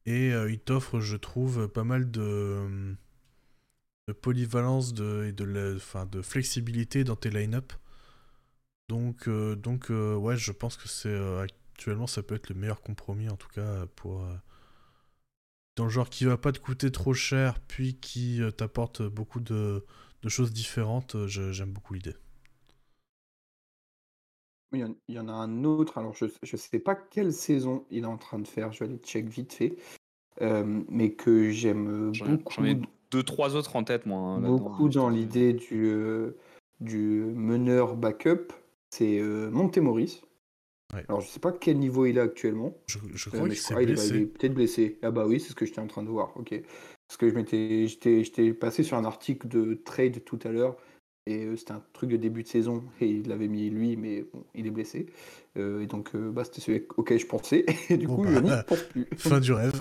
Et 0.08 0.30
il 0.32 0.60
t'offre, 0.60 1.00
je 1.00 1.16
trouve, 1.16 1.68
pas 1.68 1.84
mal 1.84 2.10
de, 2.10 2.96
polyvalence 4.22 4.94
de, 4.96 5.26
et 5.28 5.32
de, 5.32 5.46
de 6.12 6.22
flexibilité 6.24 7.04
dans 7.04 7.16
tes 7.16 7.30
line-up. 7.30 7.72
Donc, 8.90 9.30
donc 9.30 9.90
ouais, 9.90 10.38
je 10.38 10.52
pense 10.52 10.76
que 10.76 10.88
c'est 10.88 11.16
actuellement, 11.40 12.08
ça 12.08 12.24
peut 12.24 12.34
être 12.34 12.50
le 12.50 12.56
meilleur 12.56 12.82
compromis, 12.82 13.30
en 13.30 13.38
tout 13.38 13.50
cas, 13.50 13.86
pour. 13.96 14.28
Dans 15.76 15.86
le 15.86 15.90
genre 15.90 16.10
qui 16.10 16.26
va 16.26 16.38
pas 16.38 16.52
te 16.52 16.60
coûter 16.60 16.92
trop 16.92 17.14
cher, 17.14 17.60
puis 17.68 17.96
qui 17.96 18.42
t'apporte 18.58 19.02
beaucoup 19.02 19.40
de, 19.40 19.86
de 20.22 20.30
choses 20.30 20.52
différentes, 20.52 21.16
j'aime 21.28 21.72
beaucoup 21.72 21.94
l'idée. 21.94 22.16
Il 24.74 24.96
y, 25.10 25.20
en, 25.20 25.28
a 25.28 25.34
un 25.34 25.66
autre, 25.66 25.98
alors 25.98 26.14
je 26.14 26.26
ne 26.26 26.58
sais 26.58 26.80
pas 26.80 26.96
quelle 26.96 27.34
saison 27.34 27.86
il 27.92 28.04
est 28.04 28.08
en 28.08 28.18
train 28.18 28.40
de 28.40 28.48
faire, 28.48 28.72
je 28.72 28.80
vais 28.80 28.86
aller 28.86 29.00
check 29.00 29.28
vite 29.28 29.52
fait, 29.52 29.76
euh, 30.42 30.84
mais 30.88 31.12
que 31.12 31.50
j'aime 31.50 32.12
beaucoup. 32.12 32.54
J'en 32.54 32.64
ai 32.64 32.80
deux, 33.12 33.24
trois 33.24 33.58
autres 33.58 33.76
en 33.76 33.84
tête, 33.84 34.06
moi. 34.06 34.18
Hein, 34.18 34.40
beaucoup 34.40 34.88
dans 34.88 35.10
l'idée 35.10 35.52
du, 35.52 35.88
euh, 35.88 36.38
du 36.80 37.26
meneur 37.36 37.98
backup, 37.98 38.54
c'est 38.92 39.20
euh, 39.20 39.52
Montemoris. 39.52 40.22
Alors 41.08 41.22
je 41.22 41.28
sais 41.28 41.40
pas 41.40 41.52
quel 41.52 41.78
niveau 41.78 42.06
il 42.06 42.18
est 42.18 42.22
actuellement. 42.22 42.76
Je, 42.88 42.98
crois 43.30 43.48
qu'il 43.48 43.58
s'est 43.58 43.76
blessé. 43.76 44.10
Il 44.10 44.22
est 44.22 44.26
peut-être 44.26 44.54
blessé. 44.54 45.00
Ah 45.02 45.12
bah 45.12 45.26
oui, 45.26 45.40
c'est 45.40 45.50
ce 45.50 45.56
que 45.56 45.66
j'étais 45.66 45.80
en 45.80 45.88
train 45.88 46.04
de 46.04 46.10
voir. 46.10 46.36
Ok. 46.38 46.54
Parce 47.08 47.18
que 47.18 47.30
je 47.30 47.36
m'étais, 47.36 47.88
j'étais 47.88 48.54
passé 48.54 48.84
sur 48.84 48.98
un 48.98 49.06
article 49.06 49.48
de 49.48 49.74
trade 49.74 50.24
tout 50.24 50.40
à 50.44 50.50
l'heure 50.50 50.78
et 51.28 51.46
euh, 51.46 51.56
c'était 51.56 51.74
un 51.74 51.84
truc 51.94 52.10
de 52.10 52.18
début 52.18 52.44
de 52.44 52.48
saison 52.48 52.84
et 53.00 53.08
il 53.08 53.28
l'avait 53.28 53.48
mis 53.48 53.70
lui, 53.70 53.96
mais 53.96 54.24
bon, 54.34 54.44
il 54.56 54.66
est 54.66 54.72
blessé. 54.72 55.08
Euh, 55.58 55.82
et 55.82 55.88
donc 55.88 56.16
euh, 56.16 56.32
bah, 56.32 56.44
c'était 56.44 56.62
celui 56.62 56.88
auquel 56.98 57.20
je 57.20 57.28
pensais. 57.28 57.66
Et 57.90 57.98
du 57.98 58.08
coup, 58.08 58.26
je 58.26 58.40
n'y 58.40 58.50
bah, 58.50 58.64
pense 58.64 58.82
plus. 58.84 59.08
Fin 59.18 59.40
du 59.40 59.54
rêve. 59.54 59.74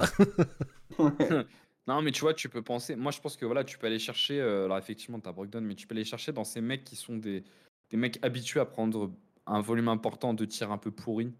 Non, 1.86 2.02
mais 2.02 2.12
tu 2.12 2.20
vois, 2.20 2.34
tu 2.34 2.48
peux 2.48 2.62
penser. 2.62 2.94
Moi, 2.94 3.10
je 3.10 3.20
pense 3.20 3.36
que 3.36 3.44
voilà, 3.44 3.64
tu 3.64 3.76
peux 3.76 3.88
aller 3.88 3.98
chercher. 3.98 4.40
alors, 4.40 4.78
effectivement, 4.78 5.18
tu 5.18 5.28
as 5.28 5.32
Brogdon, 5.32 5.62
mais 5.62 5.74
tu 5.74 5.88
peux 5.88 5.94
aller 5.94 6.04
chercher 6.04 6.30
dans 6.30 6.44
ces 6.44 6.60
mecs 6.60 6.84
qui 6.84 6.94
sont 6.94 7.16
des, 7.16 7.42
des 7.90 7.96
mecs 7.96 8.18
habitués 8.22 8.60
à 8.60 8.64
prendre 8.64 9.10
un 9.50 9.60
volume 9.60 9.88
important 9.88 10.34
de 10.34 10.44
tirs 10.44 10.72
un 10.72 10.78
peu 10.78 10.90
pourris, 10.90 11.34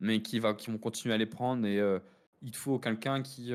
mais 0.00 0.22
qui, 0.22 0.38
va, 0.38 0.54
qui 0.54 0.70
vont 0.70 0.78
continuer 0.78 1.14
à 1.14 1.18
les 1.18 1.26
prendre. 1.26 1.66
Et 1.66 1.80
il 2.42 2.50
te 2.50 2.56
faut 2.56 2.78
quelqu'un 2.78 3.22
qui 3.22 3.52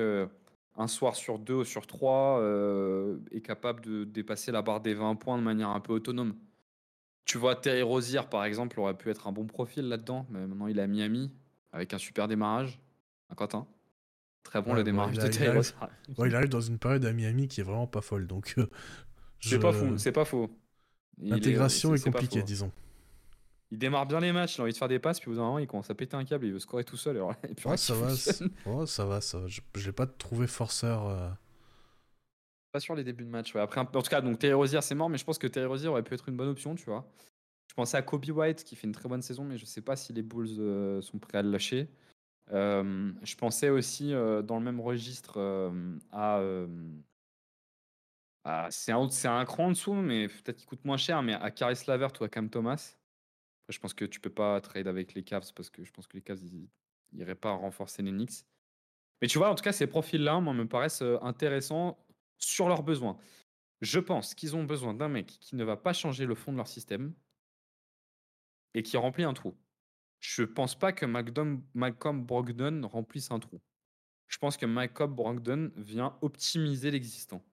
un 0.75 0.87
soir 0.87 1.15
sur 1.15 1.39
deux 1.39 1.55
ou 1.55 1.63
sur 1.63 1.85
trois 1.87 2.39
euh, 2.39 3.17
est 3.31 3.41
capable 3.41 3.81
de 3.81 4.03
dépasser 4.03 4.51
la 4.51 4.61
barre 4.61 4.81
des 4.81 4.93
20 4.93 5.15
points 5.15 5.37
de 5.37 5.43
manière 5.43 5.69
un 5.69 5.79
peu 5.79 5.93
autonome. 5.93 6.35
Tu 7.25 7.37
vois, 7.37 7.55
Terry 7.55 7.81
Rozier, 7.81 8.21
par 8.29 8.43
exemple, 8.43 8.79
aurait 8.79 8.97
pu 8.97 9.09
être 9.09 9.27
un 9.27 9.31
bon 9.31 9.45
profil 9.45 9.87
là-dedans, 9.87 10.25
mais 10.29 10.45
maintenant 10.45 10.67
il 10.67 10.79
est 10.79 10.81
à 10.81 10.87
Miami 10.87 11.31
avec 11.71 11.93
un 11.93 11.97
super 11.97 12.27
démarrage. 12.27 12.79
Un 13.29 13.35
Quentin. 13.35 13.65
Très 14.43 14.61
bon 14.61 14.73
le 14.73 14.83
démarrage 14.83 15.17
de 15.17 15.27
Terry 15.27 15.55
Rozier. 15.55 15.75
il 16.25 16.35
arrive 16.35 16.49
dans 16.49 16.61
une 16.61 16.79
période 16.79 17.05
à 17.05 17.13
Miami 17.13 17.47
qui 17.47 17.61
est 17.61 17.63
vraiment 17.63 17.87
pas 17.87 18.01
folle, 18.01 18.27
donc. 18.27 18.55
Euh, 18.57 18.67
c'est 19.39 19.59
pas 19.59 19.73
fou, 19.73 19.97
c'est 19.97 20.11
pas 20.11 20.25
faux. 20.25 20.49
L'intégration 21.17 21.93
est, 21.93 22.03
compliquée, 22.03 22.43
disons 22.43 22.71
il 23.73 23.79
démarre 23.79 24.05
bien 24.05 24.19
les 24.19 24.31
matchs, 24.31 24.57
il 24.57 24.61
a 24.61 24.63
envie 24.65 24.71
de 24.71 24.77
faire 24.77 24.87
des 24.87 24.99
passes, 24.99 25.19
puis 25.19 25.29
au 25.29 25.31
bout 25.31 25.37
d'un 25.37 25.45
moment, 25.45 25.57
il 25.57 25.65
commence 25.65 25.89
à 25.89 25.95
péter 25.95 26.15
un 26.15 26.23
câble, 26.23 26.45
il 26.45 26.53
veut 26.53 26.59
scorer 26.59 26.83
tout 26.83 26.95
seul. 26.95 27.17
et 27.49 27.55
puis 27.55 27.63
ça, 27.75 27.95
va, 27.95 28.15
ça 28.15 29.05
va, 29.05 29.19
ça 29.19 29.39
va, 29.39 29.47
Je, 29.47 29.61
l'ai 29.83 29.91
pas 29.91 30.05
trouvé 30.05 30.45
forceur. 30.45 31.07
Euh. 31.07 31.27
Pas 32.71 32.79
sur 32.79 32.93
les 32.93 33.03
débuts 33.03 33.23
de 33.23 33.31
match. 33.31 33.55
Après, 33.55 33.81
en 33.81 33.85
tout 33.85 34.01
cas, 34.01 34.21
donc 34.21 34.37
Terry 34.37 34.53
Rozier, 34.53 34.79
c'est 34.81 34.93
mort, 34.93 35.09
mais 35.09 35.17
je 35.17 35.25
pense 35.25 35.39
que 35.39 35.47
Terry 35.47 35.65
Rozier 35.65 35.87
aurait 35.87 36.03
pu 36.03 36.13
être 36.13 36.29
une 36.29 36.37
bonne 36.37 36.49
option, 36.49 36.75
tu 36.75 36.85
vois. 36.85 37.11
Je 37.67 37.73
pensais 37.73 37.97
à 37.97 38.03
Kobe 38.03 38.29
White, 38.29 38.63
qui 38.63 38.75
fait 38.75 38.85
une 38.85 38.93
très 38.93 39.09
bonne 39.09 39.23
saison, 39.23 39.43
mais 39.43 39.57
je 39.57 39.65
sais 39.65 39.81
pas 39.81 39.95
si 39.95 40.13
les 40.13 40.21
Bulls 40.21 40.59
euh, 40.59 41.01
sont 41.01 41.17
prêts 41.17 41.39
à 41.39 41.41
le 41.41 41.49
lâcher. 41.49 41.87
Euh, 42.51 43.11
je 43.23 43.35
pensais 43.35 43.69
aussi, 43.69 44.11
dans 44.11 44.59
le 44.59 44.63
même 44.63 44.81
registre, 44.81 45.39
à. 46.11 46.43
c'est 48.69 48.91
un, 48.91 49.09
un, 49.35 49.45
cran 49.45 49.65
en 49.65 49.69
dessous, 49.69 49.95
mais 49.95 50.27
peut-être 50.27 50.57
qu'il 50.57 50.67
coûte 50.67 50.85
moins 50.85 50.97
cher, 50.97 51.23
mais 51.23 51.33
à 51.33 51.49
Caris 51.49 51.79
Lavert 51.87 52.11
ou 52.21 52.23
à 52.23 52.29
Cam 52.29 52.51
Thomas 52.51 52.97
je 53.69 53.79
pense 53.79 53.93
que 53.93 54.05
tu 54.05 54.19
peux 54.19 54.29
pas 54.29 54.59
trade 54.61 54.87
avec 54.87 55.13
les 55.13 55.23
Cavs 55.23 55.53
parce 55.53 55.69
que 55.69 55.83
je 55.83 55.91
pense 55.91 56.07
que 56.07 56.17
les 56.17 56.21
Cavs 56.21 56.41
n'iraient 57.11 57.35
pas 57.35 57.51
renforcer 57.51 58.01
les 58.03 58.11
Knicks. 58.11 58.45
Mais 59.21 59.27
tu 59.27 59.37
vois, 59.37 59.49
en 59.49 59.55
tout 59.55 59.63
cas, 59.63 59.71
ces 59.71 59.87
profils-là, 59.87 60.39
moi, 60.41 60.53
me 60.53 60.67
paraissent 60.67 61.03
intéressants 61.21 62.05
sur 62.37 62.67
leurs 62.67 62.83
besoins. 62.83 63.17
Je 63.81 63.99
pense 63.99 64.33
qu'ils 64.35 64.55
ont 64.55 64.63
besoin 64.63 64.93
d'un 64.93 65.09
mec 65.09 65.27
qui 65.27 65.55
ne 65.55 65.63
va 65.63 65.77
pas 65.77 65.93
changer 65.93 66.25
le 66.25 66.35
fond 66.35 66.51
de 66.51 66.57
leur 66.57 66.67
système 66.67 67.13
et 68.73 68.83
qui 68.83 68.97
remplit 68.97 69.23
un 69.23 69.33
trou. 69.33 69.55
Je 70.19 70.43
pense 70.43 70.77
pas 70.77 70.93
que 70.93 71.05
Malcolm 71.05 72.25
Brogdon 72.25 72.87
remplisse 72.87 73.31
un 73.31 73.39
trou. 73.39 73.61
Je 74.27 74.37
pense 74.37 74.57
que 74.57 74.65
Malcolm 74.65 75.13
Brogdon 75.13 75.71
vient 75.75 76.17
optimiser 76.21 76.91
l'existant. 76.91 77.43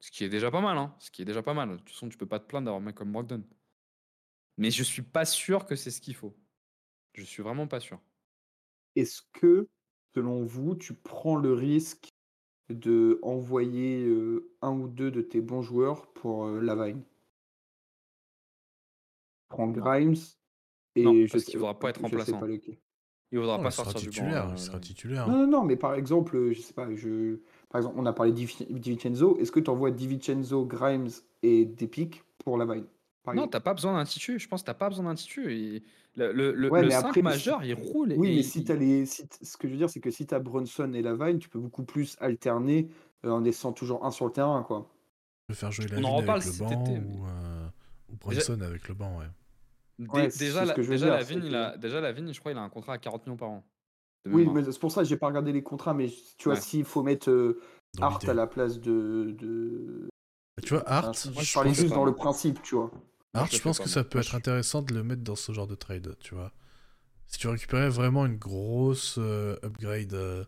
Ce 0.00 0.10
qui 0.10 0.24
est 0.24 0.28
déjà 0.28 0.50
pas 0.50 0.60
mal, 0.60 0.76
hein. 0.76 0.94
Ce 0.98 1.10
qui 1.10 1.22
est 1.22 1.24
déjà 1.24 1.42
pas 1.42 1.54
mal. 1.54 1.70
De 1.70 1.76
toute 1.76 1.90
façon, 1.90 2.08
tu 2.08 2.18
peux 2.18 2.26
pas 2.26 2.40
te 2.40 2.46
plaindre 2.46 2.66
d'avoir 2.66 2.80
Malcolm 2.80 3.10
Brogdon. 3.10 3.44
Mais 4.56 4.70
je 4.70 4.82
suis 4.82 5.02
pas 5.02 5.24
sûr 5.24 5.66
que 5.66 5.76
c'est 5.76 5.90
ce 5.90 6.00
qu'il 6.00 6.14
faut. 6.14 6.34
Je 7.14 7.22
suis 7.22 7.42
vraiment 7.42 7.66
pas 7.66 7.80
sûr. 7.80 8.00
Est-ce 8.96 9.22
que, 9.32 9.68
selon 10.14 10.44
vous, 10.44 10.74
tu 10.74 10.94
prends 10.94 11.36
le 11.36 11.52
risque 11.52 12.08
de 12.68 13.18
envoyer 13.22 14.08
un 14.62 14.72
ou 14.72 14.88
deux 14.88 15.10
de 15.10 15.20
tes 15.20 15.40
bons 15.40 15.62
joueurs 15.62 16.12
pour 16.12 16.46
la 16.46 16.74
Lavine 16.74 17.02
Prends 19.48 19.68
Grimes 19.68 20.16
et 20.96 21.02
non, 21.02 21.14
je 21.26 21.32
parce 21.32 21.44
qu'il 21.44 21.54
ne 21.54 21.58
voudra 21.58 21.78
pas 21.78 21.90
être 21.90 22.00
remplaçant. 22.00 22.38
Pas 22.38 22.46
il 23.34 23.40
voudra 23.40 23.60
pas 23.60 23.72
sortir 23.72 24.00
titulaire, 24.00 24.48
Il 24.52 24.58
sera 24.58 24.78
titulaire. 24.78 25.26
Non, 25.26 25.38
non, 25.38 25.46
non, 25.48 25.64
mais 25.64 25.76
par 25.76 25.94
exemple, 25.94 26.52
je 26.52 26.60
sais 26.60 26.72
pas, 26.72 26.94
je... 26.94 27.40
par 27.68 27.80
exemple, 27.80 27.96
on 27.98 28.06
a 28.06 28.12
parlé 28.12 28.30
de 28.30 28.36
Divincenzo. 28.78 29.38
Est-ce 29.38 29.50
que 29.50 29.58
tu 29.58 29.70
envoies 29.70 29.90
Divincenzo, 29.90 30.64
Grimes 30.64 31.08
et 31.42 31.64
Depic 31.64 32.22
pour 32.44 32.58
la 32.58 32.64
Lavine 32.64 32.86
non, 33.32 33.48
t'as 33.48 33.60
pas 33.60 33.74
besoin 33.74 33.94
d'un 33.94 34.04
titu. 34.04 34.38
Je 34.38 34.48
pense 34.48 34.62
que 34.62 34.66
t'as 34.66 34.74
pas 34.74 34.88
besoin 34.88 35.06
d'un 35.06 35.14
titu. 35.14 35.52
Et 35.52 35.82
le 36.16 36.32
le, 36.32 36.52
le, 36.52 36.90
5 36.90 37.16
majeur, 37.18 37.64
il 37.64 37.74
roule. 37.74 38.14
Oui, 38.16 38.36
mais 38.36 38.42
si 38.42 38.64
t'as 38.64 38.74
les, 38.74 39.06
ce 39.06 39.56
que 39.56 39.66
je 39.66 39.72
veux 39.72 39.78
dire, 39.78 39.90
c'est 39.90 40.00
que 40.00 40.10
si 40.10 40.26
t'as 40.26 40.38
Brunson 40.38 40.92
et 40.92 41.02
Lavine, 41.02 41.38
tu 41.38 41.48
peux 41.48 41.58
beaucoup 41.58 41.84
plus 41.84 42.16
alterner 42.20 42.88
euh, 43.24 43.30
en 43.30 43.40
laissant 43.40 43.72
toujours 43.72 44.04
un 44.04 44.10
sur 44.10 44.26
le 44.26 44.32
terrain, 44.32 44.62
quoi. 44.62 44.90
Peux 45.46 45.54
faire 45.54 45.72
jouer 45.72 45.86
Lavine 45.86 46.06
avec 46.06 46.44
le 46.44 46.52
banc 46.58 46.84
ou, 46.84 47.26
euh, 47.26 47.66
ou 48.10 48.16
Brunson 48.16 48.60
avec 48.60 48.88
le 48.88 48.94
banc, 48.94 49.18
ouais. 49.18 50.28
déjà, 50.28 50.64
la, 50.64 50.74
déjà, 50.74 51.08
Lavine, 51.08 51.42
il 51.44 51.54
a, 51.54 51.76
déjà, 51.76 52.00
Lavine, 52.00 52.32
je 52.32 52.40
crois, 52.40 52.52
il 52.52 52.58
a 52.58 52.62
un 52.62 52.68
contrat 52.68 52.94
à 52.94 52.98
40 52.98 53.26
millions 53.26 53.36
par 53.36 53.50
an. 53.50 53.64
Oui, 54.26 54.46
mais 54.46 54.62
c'est 54.64 54.78
pour 54.78 54.90
ça 54.90 55.02
que 55.02 55.08
j'ai 55.08 55.18
pas 55.18 55.26
regardé 55.26 55.52
les 55.52 55.62
contrats, 55.62 55.92
mais 55.92 56.08
tu 56.38 56.48
vois, 56.48 56.56
s'il 56.56 56.84
faut 56.84 57.02
mettre 57.02 57.30
euh, 57.30 57.60
Art 58.00 58.20
à 58.26 58.34
la 58.34 58.46
place 58.46 58.80
de. 58.80 59.34
de... 59.38 60.08
Tu 60.62 60.74
vois, 60.74 60.88
Art. 60.88 61.12
je 61.12 61.54
parlais 61.54 61.74
juste 61.74 61.92
dans 61.92 62.04
le 62.04 62.14
principe, 62.14 62.62
tu 62.62 62.74
vois. 62.74 62.90
Alors, 63.34 63.48
je, 63.50 63.58
pense 63.58 63.80
que 63.80 63.88
ça 63.88 64.04
peut 64.04 64.20
être 64.20 64.36
intéressant 64.36 64.80
de 64.82 64.94
le 64.94 65.02
mettre 65.02 65.22
dans 65.22 65.34
ce 65.34 65.50
genre 65.52 65.66
de 65.66 65.74
trade, 65.74 66.16
tu 66.20 66.36
vois. 66.36 66.52
Si 67.26 67.38
tu 67.38 67.48
récupérais 67.48 67.88
vraiment 67.88 68.26
une 68.26 68.36
grosse 68.36 69.16
euh, 69.18 69.56
upgrade 69.64 70.14
euh, 70.14 70.44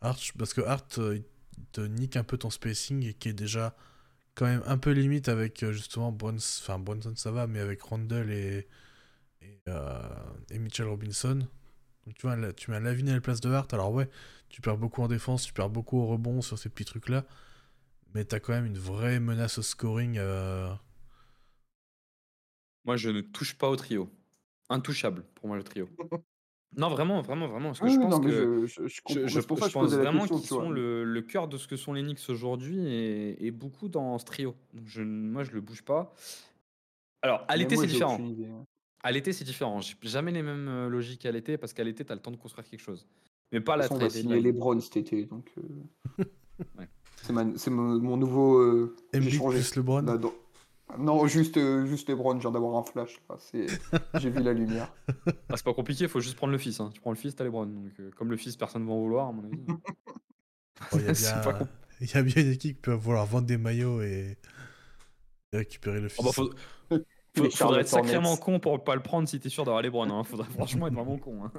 Arch, 0.00 0.32
parce 0.38 0.54
que 0.54 0.62
Art, 0.62 0.86
euh, 0.98 1.18
il 1.58 1.64
te 1.72 1.82
nique 1.82 2.16
un 2.16 2.24
peu 2.24 2.38
ton 2.38 2.48
spacing 2.48 3.04
et 3.04 3.12
qui 3.12 3.28
est 3.28 3.34
déjà 3.34 3.76
quand 4.34 4.46
même 4.46 4.62
un 4.64 4.78
peu 4.78 4.92
limite 4.92 5.28
avec 5.28 5.64
justement 5.70 6.12
Brunson, 6.12 6.62
enfin 6.62 6.78
Brunson 6.78 7.14
ça 7.14 7.30
va, 7.30 7.46
mais 7.46 7.60
avec 7.60 7.82
Randall 7.82 8.30
et, 8.30 8.66
et, 9.42 10.58
Mitchell 10.58 10.86
Robinson. 10.86 11.46
Donc 12.06 12.14
tu 12.16 12.26
vois, 12.26 12.36
là, 12.36 12.52
tu 12.52 12.70
mets 12.70 12.78
un 12.78 12.80
Lavigne 12.80 13.10
à 13.10 13.14
la 13.14 13.20
place 13.20 13.40
de 13.40 13.50
Hart, 13.50 13.72
alors 13.74 13.92
ouais, 13.92 14.08
tu 14.48 14.62
perds 14.62 14.78
beaucoup 14.78 15.02
en 15.02 15.08
défense, 15.08 15.44
tu 15.44 15.52
perds 15.52 15.70
beaucoup 15.70 15.98
au 15.98 16.06
rebond 16.06 16.40
sur 16.40 16.58
ces 16.58 16.70
petits 16.70 16.86
trucs-là, 16.86 17.24
Mais 18.14 18.24
t'as 18.24 18.40
quand 18.40 18.54
même 18.54 18.66
une 18.66 18.78
vraie 18.78 19.20
menace 19.20 19.58
au 19.58 19.62
scoring. 19.62 20.18
Moi, 22.84 22.96
je 22.96 23.10
ne 23.10 23.20
touche 23.20 23.54
pas 23.56 23.68
au 23.70 23.76
trio. 23.76 24.08
Intouchable 24.68 25.24
pour 25.34 25.48
moi, 25.48 25.56
le 25.56 25.62
trio. 25.64 25.88
Non, 26.76 26.88
vraiment, 26.88 27.22
vraiment, 27.22 27.46
vraiment. 27.46 27.68
Parce 27.68 27.78
que 27.78 27.84
Ah 27.86 27.88
je 27.90 27.96
pense 28.00 28.10
non, 28.10 28.20
que 28.20 28.66
je, 28.66 28.66
je, 28.66 28.88
je 28.88 29.26
je, 29.28 29.40
pour 29.42 29.60
pense 29.60 29.70
vraiment 29.92 30.26
qu'ils 30.26 30.40
sont 30.44 30.70
le, 30.70 31.04
le 31.04 31.22
cœur 31.22 31.46
de 31.46 31.56
ce 31.56 31.68
que 31.68 31.76
sont 31.76 31.92
les 31.92 32.02
Knicks 32.02 32.28
aujourd'hui 32.28 32.84
et, 32.84 33.46
et 33.46 33.52
beaucoup 33.52 33.88
dans 33.88 34.18
ce 34.18 34.24
trio. 34.24 34.56
Donc 34.72 34.82
je, 34.88 35.00
moi, 35.00 35.44
je 35.44 35.52
le 35.52 35.60
bouge 35.60 35.82
pas. 35.82 36.12
Alors, 37.22 37.44
à 37.46 37.56
l'été, 37.56 37.76
c'est 37.76 37.86
différent. 37.86 38.18
À 39.04 39.12
l'été, 39.12 39.32
c'est 39.32 39.44
différent. 39.44 39.80
J'ai 39.80 39.94
jamais 40.02 40.32
les 40.32 40.42
mêmes 40.42 40.66
euh, 40.66 40.88
logiques 40.88 41.24
à 41.26 41.30
l'été 41.30 41.58
parce 41.58 41.72
qu'à 41.72 41.84
l'été, 41.84 42.04
tu 42.04 42.10
as 42.10 42.16
le 42.16 42.20
temps 42.20 42.32
de 42.32 42.36
construire 42.36 42.68
quelque 42.68 42.80
chose. 42.82 43.06
Mais 43.52 43.60
pas 43.60 43.74
à 43.74 43.76
la 43.76 43.82
façon, 43.84 43.94
on 43.94 43.98
va 43.98 44.10
signer 44.10 44.40
les. 44.40 44.50
Browns 44.50 44.80
cet 44.80 44.96
été, 44.96 45.26
donc 45.26 45.52
euh, 45.58 46.24
Ouais. 46.76 46.88
c'est 47.54 47.70
mon, 47.70 48.00
mon 48.00 48.16
nouveau. 48.16 48.58
euh, 48.58 48.96
changé. 49.14 49.58
plus 49.60 49.76
LeBron. 49.76 50.02
Là, 50.02 50.18
dans- 50.18 50.34
Non, 50.98 51.26
juste, 51.26 51.56
euh, 51.56 51.86
juste 51.86 52.08
les 52.08 52.14
Browns, 52.14 52.38
je 52.38 52.42
viens 52.42 52.50
d'avoir 52.52 52.76
un 52.76 52.82
flash. 52.84 53.20
là, 53.28 53.36
c'est- 53.38 53.66
J'ai 54.14 54.30
vu 54.30 54.42
la 54.42 54.52
lumière. 54.52 54.92
Ah, 55.48 55.56
c'est 55.56 55.64
pas 55.64 55.74
compliqué, 55.74 56.04
il 56.04 56.10
faut 56.10 56.20
juste 56.20 56.36
prendre 56.36 56.52
le 56.52 56.58
fils. 56.58 56.80
hein. 56.80 56.90
Tu 56.92 57.00
prends 57.00 57.10
le 57.10 57.16
fils, 57.16 57.34
t'as 57.34 57.44
les. 57.44 57.50
Donc, 57.50 57.92
euh, 58.00 58.10
comme 58.16 58.30
le 58.30 58.36
fils, 58.36 58.56
personne 58.56 58.86
va 58.86 58.92
en 58.92 59.00
vouloir, 59.00 59.28
à 59.28 59.32
mon 59.32 59.44
avis. 59.44 59.56
Bon, 59.58 59.78
Il 60.94 61.02
y, 61.02 61.08
a 61.08 61.14
C'est 61.14 61.32
bien- 61.34 61.42
pas 61.42 61.54
com- 61.58 61.68
il 62.00 62.10
y 62.12 62.16
a 62.16 62.22
bien 62.22 62.42
une 62.42 62.50
équipe 62.50 62.76
qui 62.76 62.82
peut 62.82 62.92
vouloir 62.92 63.24
vendre 63.26 63.46
des 63.46 63.56
maillots 63.56 64.02
et, 64.02 64.36
et 65.52 65.56
récupérer 65.56 66.00
le 66.00 66.06
Ah 66.06 66.08
fils. 66.10 66.24
bah, 66.24 66.30
faut- 66.32 66.50
Les 66.90 66.98
Faut- 66.98 67.04
faudrait 67.36 67.50
Charlotte 67.50 67.80
être 67.80 67.88
sacrément 67.88 68.36
con 68.36 68.60
pour 68.60 68.84
pas 68.84 68.94
le 68.94 69.02
prendre 69.02 69.28
si 69.28 69.40
t'es 69.40 69.48
sûr 69.48 69.64
d'avoir 69.64 69.82
les 69.82 69.90
Browns. 69.90 70.10
Hein. 70.10 70.22
Faudrait 70.24 70.48
franchement 70.50 70.86
être 70.86 70.94
vraiment 70.94 71.18
con. 71.18 71.44
hein. 71.44 71.52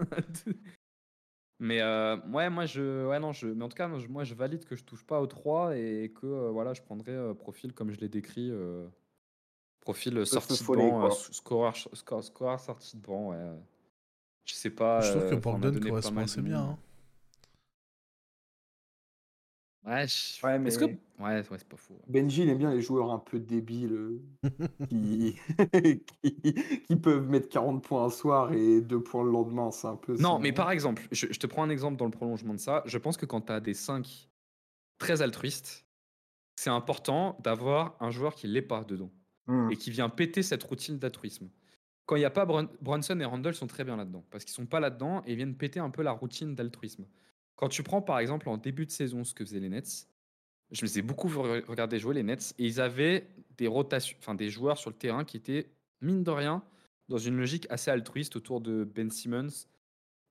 mais 1.59 1.81
euh, 1.81 2.17
ouais, 2.31 2.49
moi 2.49 2.65
je, 2.65 3.07
ouais 3.07 3.19
non, 3.19 3.31
je, 3.31 3.47
mais 3.47 3.63
en 3.63 3.69
tout 3.69 3.75
cas, 3.77 3.87
non, 3.87 3.99
je- 3.99 4.07
moi 4.07 4.23
je 4.23 4.35
valide 4.35 4.65
que 4.65 4.75
je 4.75 4.83
touche 4.83 5.05
pas 5.05 5.19
au 5.21 5.27
3 5.27 5.75
et 5.77 6.13
que 6.13 6.25
euh, 6.27 6.49
voilà, 6.51 6.73
je 6.73 6.81
prendrais 6.81 7.11
euh, 7.13 7.33
profil 7.33 7.73
comme 7.73 7.91
je 7.91 7.97
l'ai 7.99 8.09
décrit, 8.09 8.49
euh, 8.51 8.85
profil 9.85 10.17
euh, 10.17 10.25
sortie 10.25 10.61
de 10.61 10.65
banc, 10.67 11.05
euh, 11.05 11.09
scoreur, 11.31 11.75
scoreur 12.23 12.59
sortie 12.59 12.97
de 12.97 13.01
banc. 13.01 13.29
Ouais. 13.29 13.51
Je 14.43 14.53
sais 14.55 14.71
pas. 14.71 14.99
Je 15.01 15.11
trouve 15.11 15.23
euh, 15.23 15.29
que 15.29 15.35
pas 15.35 15.51
correspond 15.89 16.17
assez 16.17 16.41
bien. 16.41 16.59
hein. 16.61 16.77
Ouais, 19.85 20.07
je- 20.07 20.43
Ouais, 20.43 20.57
mais- 20.57 20.71
que- 20.75 20.85
ouais, 20.85 20.97
ouais, 21.19 21.43
c'est 21.59 21.67
pas 21.67 21.77
faux. 21.77 22.01
Benji, 22.07 22.41
il 22.41 22.49
aime 22.49 22.57
bien 22.57 22.71
les 22.73 22.81
joueurs 22.81 23.11
un 23.11 23.19
peu 23.19 23.39
débiles 23.39 23.93
euh, 23.93 24.19
qui... 24.89 25.35
qui... 26.23 26.53
qui 26.87 26.95
peuvent 26.95 27.27
mettre 27.29 27.49
40 27.49 27.83
points 27.83 28.05
un 28.05 28.09
soir 28.09 28.51
et 28.53 28.81
2 28.81 29.03
points 29.03 29.23
le 29.23 29.29
lendemain. 29.29 29.69
C'est 29.69 29.85
un 29.85 29.95
peu. 29.95 30.15
Non, 30.17 30.39
mais 30.39 30.51
par 30.53 30.71
exemple, 30.71 31.07
je, 31.11 31.27
je 31.29 31.39
te 31.39 31.45
prends 31.45 31.61
un 31.61 31.69
exemple 31.69 31.97
dans 31.97 32.05
le 32.05 32.11
prolongement 32.11 32.55
de 32.55 32.59
ça. 32.59 32.81
Je 32.87 32.97
pense 32.97 33.15
que 33.15 33.27
quand 33.27 33.41
tu 33.41 33.51
as 33.51 33.59
des 33.59 33.75
5 33.75 34.27
très 34.97 35.21
altruistes, 35.21 35.85
c'est 36.55 36.71
important 36.71 37.37
d'avoir 37.43 37.95
un 37.99 38.09
joueur 38.09 38.33
qui 38.33 38.47
l'est 38.47 38.63
pas 38.63 38.83
dedans 38.85 39.11
Hmm. 39.47 39.69
et 39.71 39.77
qui 39.77 39.91
vient 39.91 40.09
péter 40.09 40.41
cette 40.41 40.63
routine 40.63 40.97
d'altruisme. 40.97 41.49
Quand 42.07 42.15
il 42.15 42.19
n'y 42.19 42.25
a 42.25 42.31
pas 42.31 42.45
Brun- 42.45 42.69
Brunson 42.81 43.19
et 43.19 43.25
Randall 43.25 43.53
sont 43.53 43.67
très 43.67 43.83
bien 43.83 43.95
là-dedans 43.95 44.23
parce 44.31 44.43
qu'ils 44.43 44.53
sont 44.55 44.65
pas 44.65 44.79
là-dedans 44.79 45.21
et 45.25 45.35
viennent 45.35 45.55
péter 45.55 45.79
un 45.79 45.89
peu 45.91 46.01
la 46.01 46.11
routine 46.11 46.55
d'altruisme. 46.55 47.05
Quand 47.55 47.69
tu 47.69 47.83
prends 47.83 48.01
par 48.01 48.17
exemple 48.19 48.49
en 48.49 48.57
début 48.57 48.85
de 48.87 48.91
saison 48.91 49.23
ce 49.23 49.33
que 49.35 49.45
faisaient 49.45 49.59
les 49.59 49.69
Nets, 49.69 50.07
je 50.71 50.81
les 50.81 50.97
ai 50.99 51.01
beaucoup 51.03 51.27
re- 51.29 51.63
regardé 51.65 51.99
jouer 51.99 52.15
les 52.15 52.23
Nets 52.23 52.53
et 52.57 52.65
ils 52.65 52.81
avaient 52.81 53.27
des 53.57 53.67
rotations, 53.67 54.17
enfin 54.19 54.33
des 54.35 54.49
joueurs 54.49 54.77
sur 54.79 54.89
le 54.89 54.95
terrain 54.95 55.23
qui 55.23 55.37
étaient 55.37 55.69
mine 56.01 56.23
de 56.23 56.31
rien 56.31 56.63
dans 57.07 57.19
une 57.19 57.37
logique 57.37 57.67
assez 57.69 57.91
altruiste 57.91 58.35
autour 58.35 58.61
de 58.61 58.83
Ben 58.83 59.11
Simmons, 59.11 59.67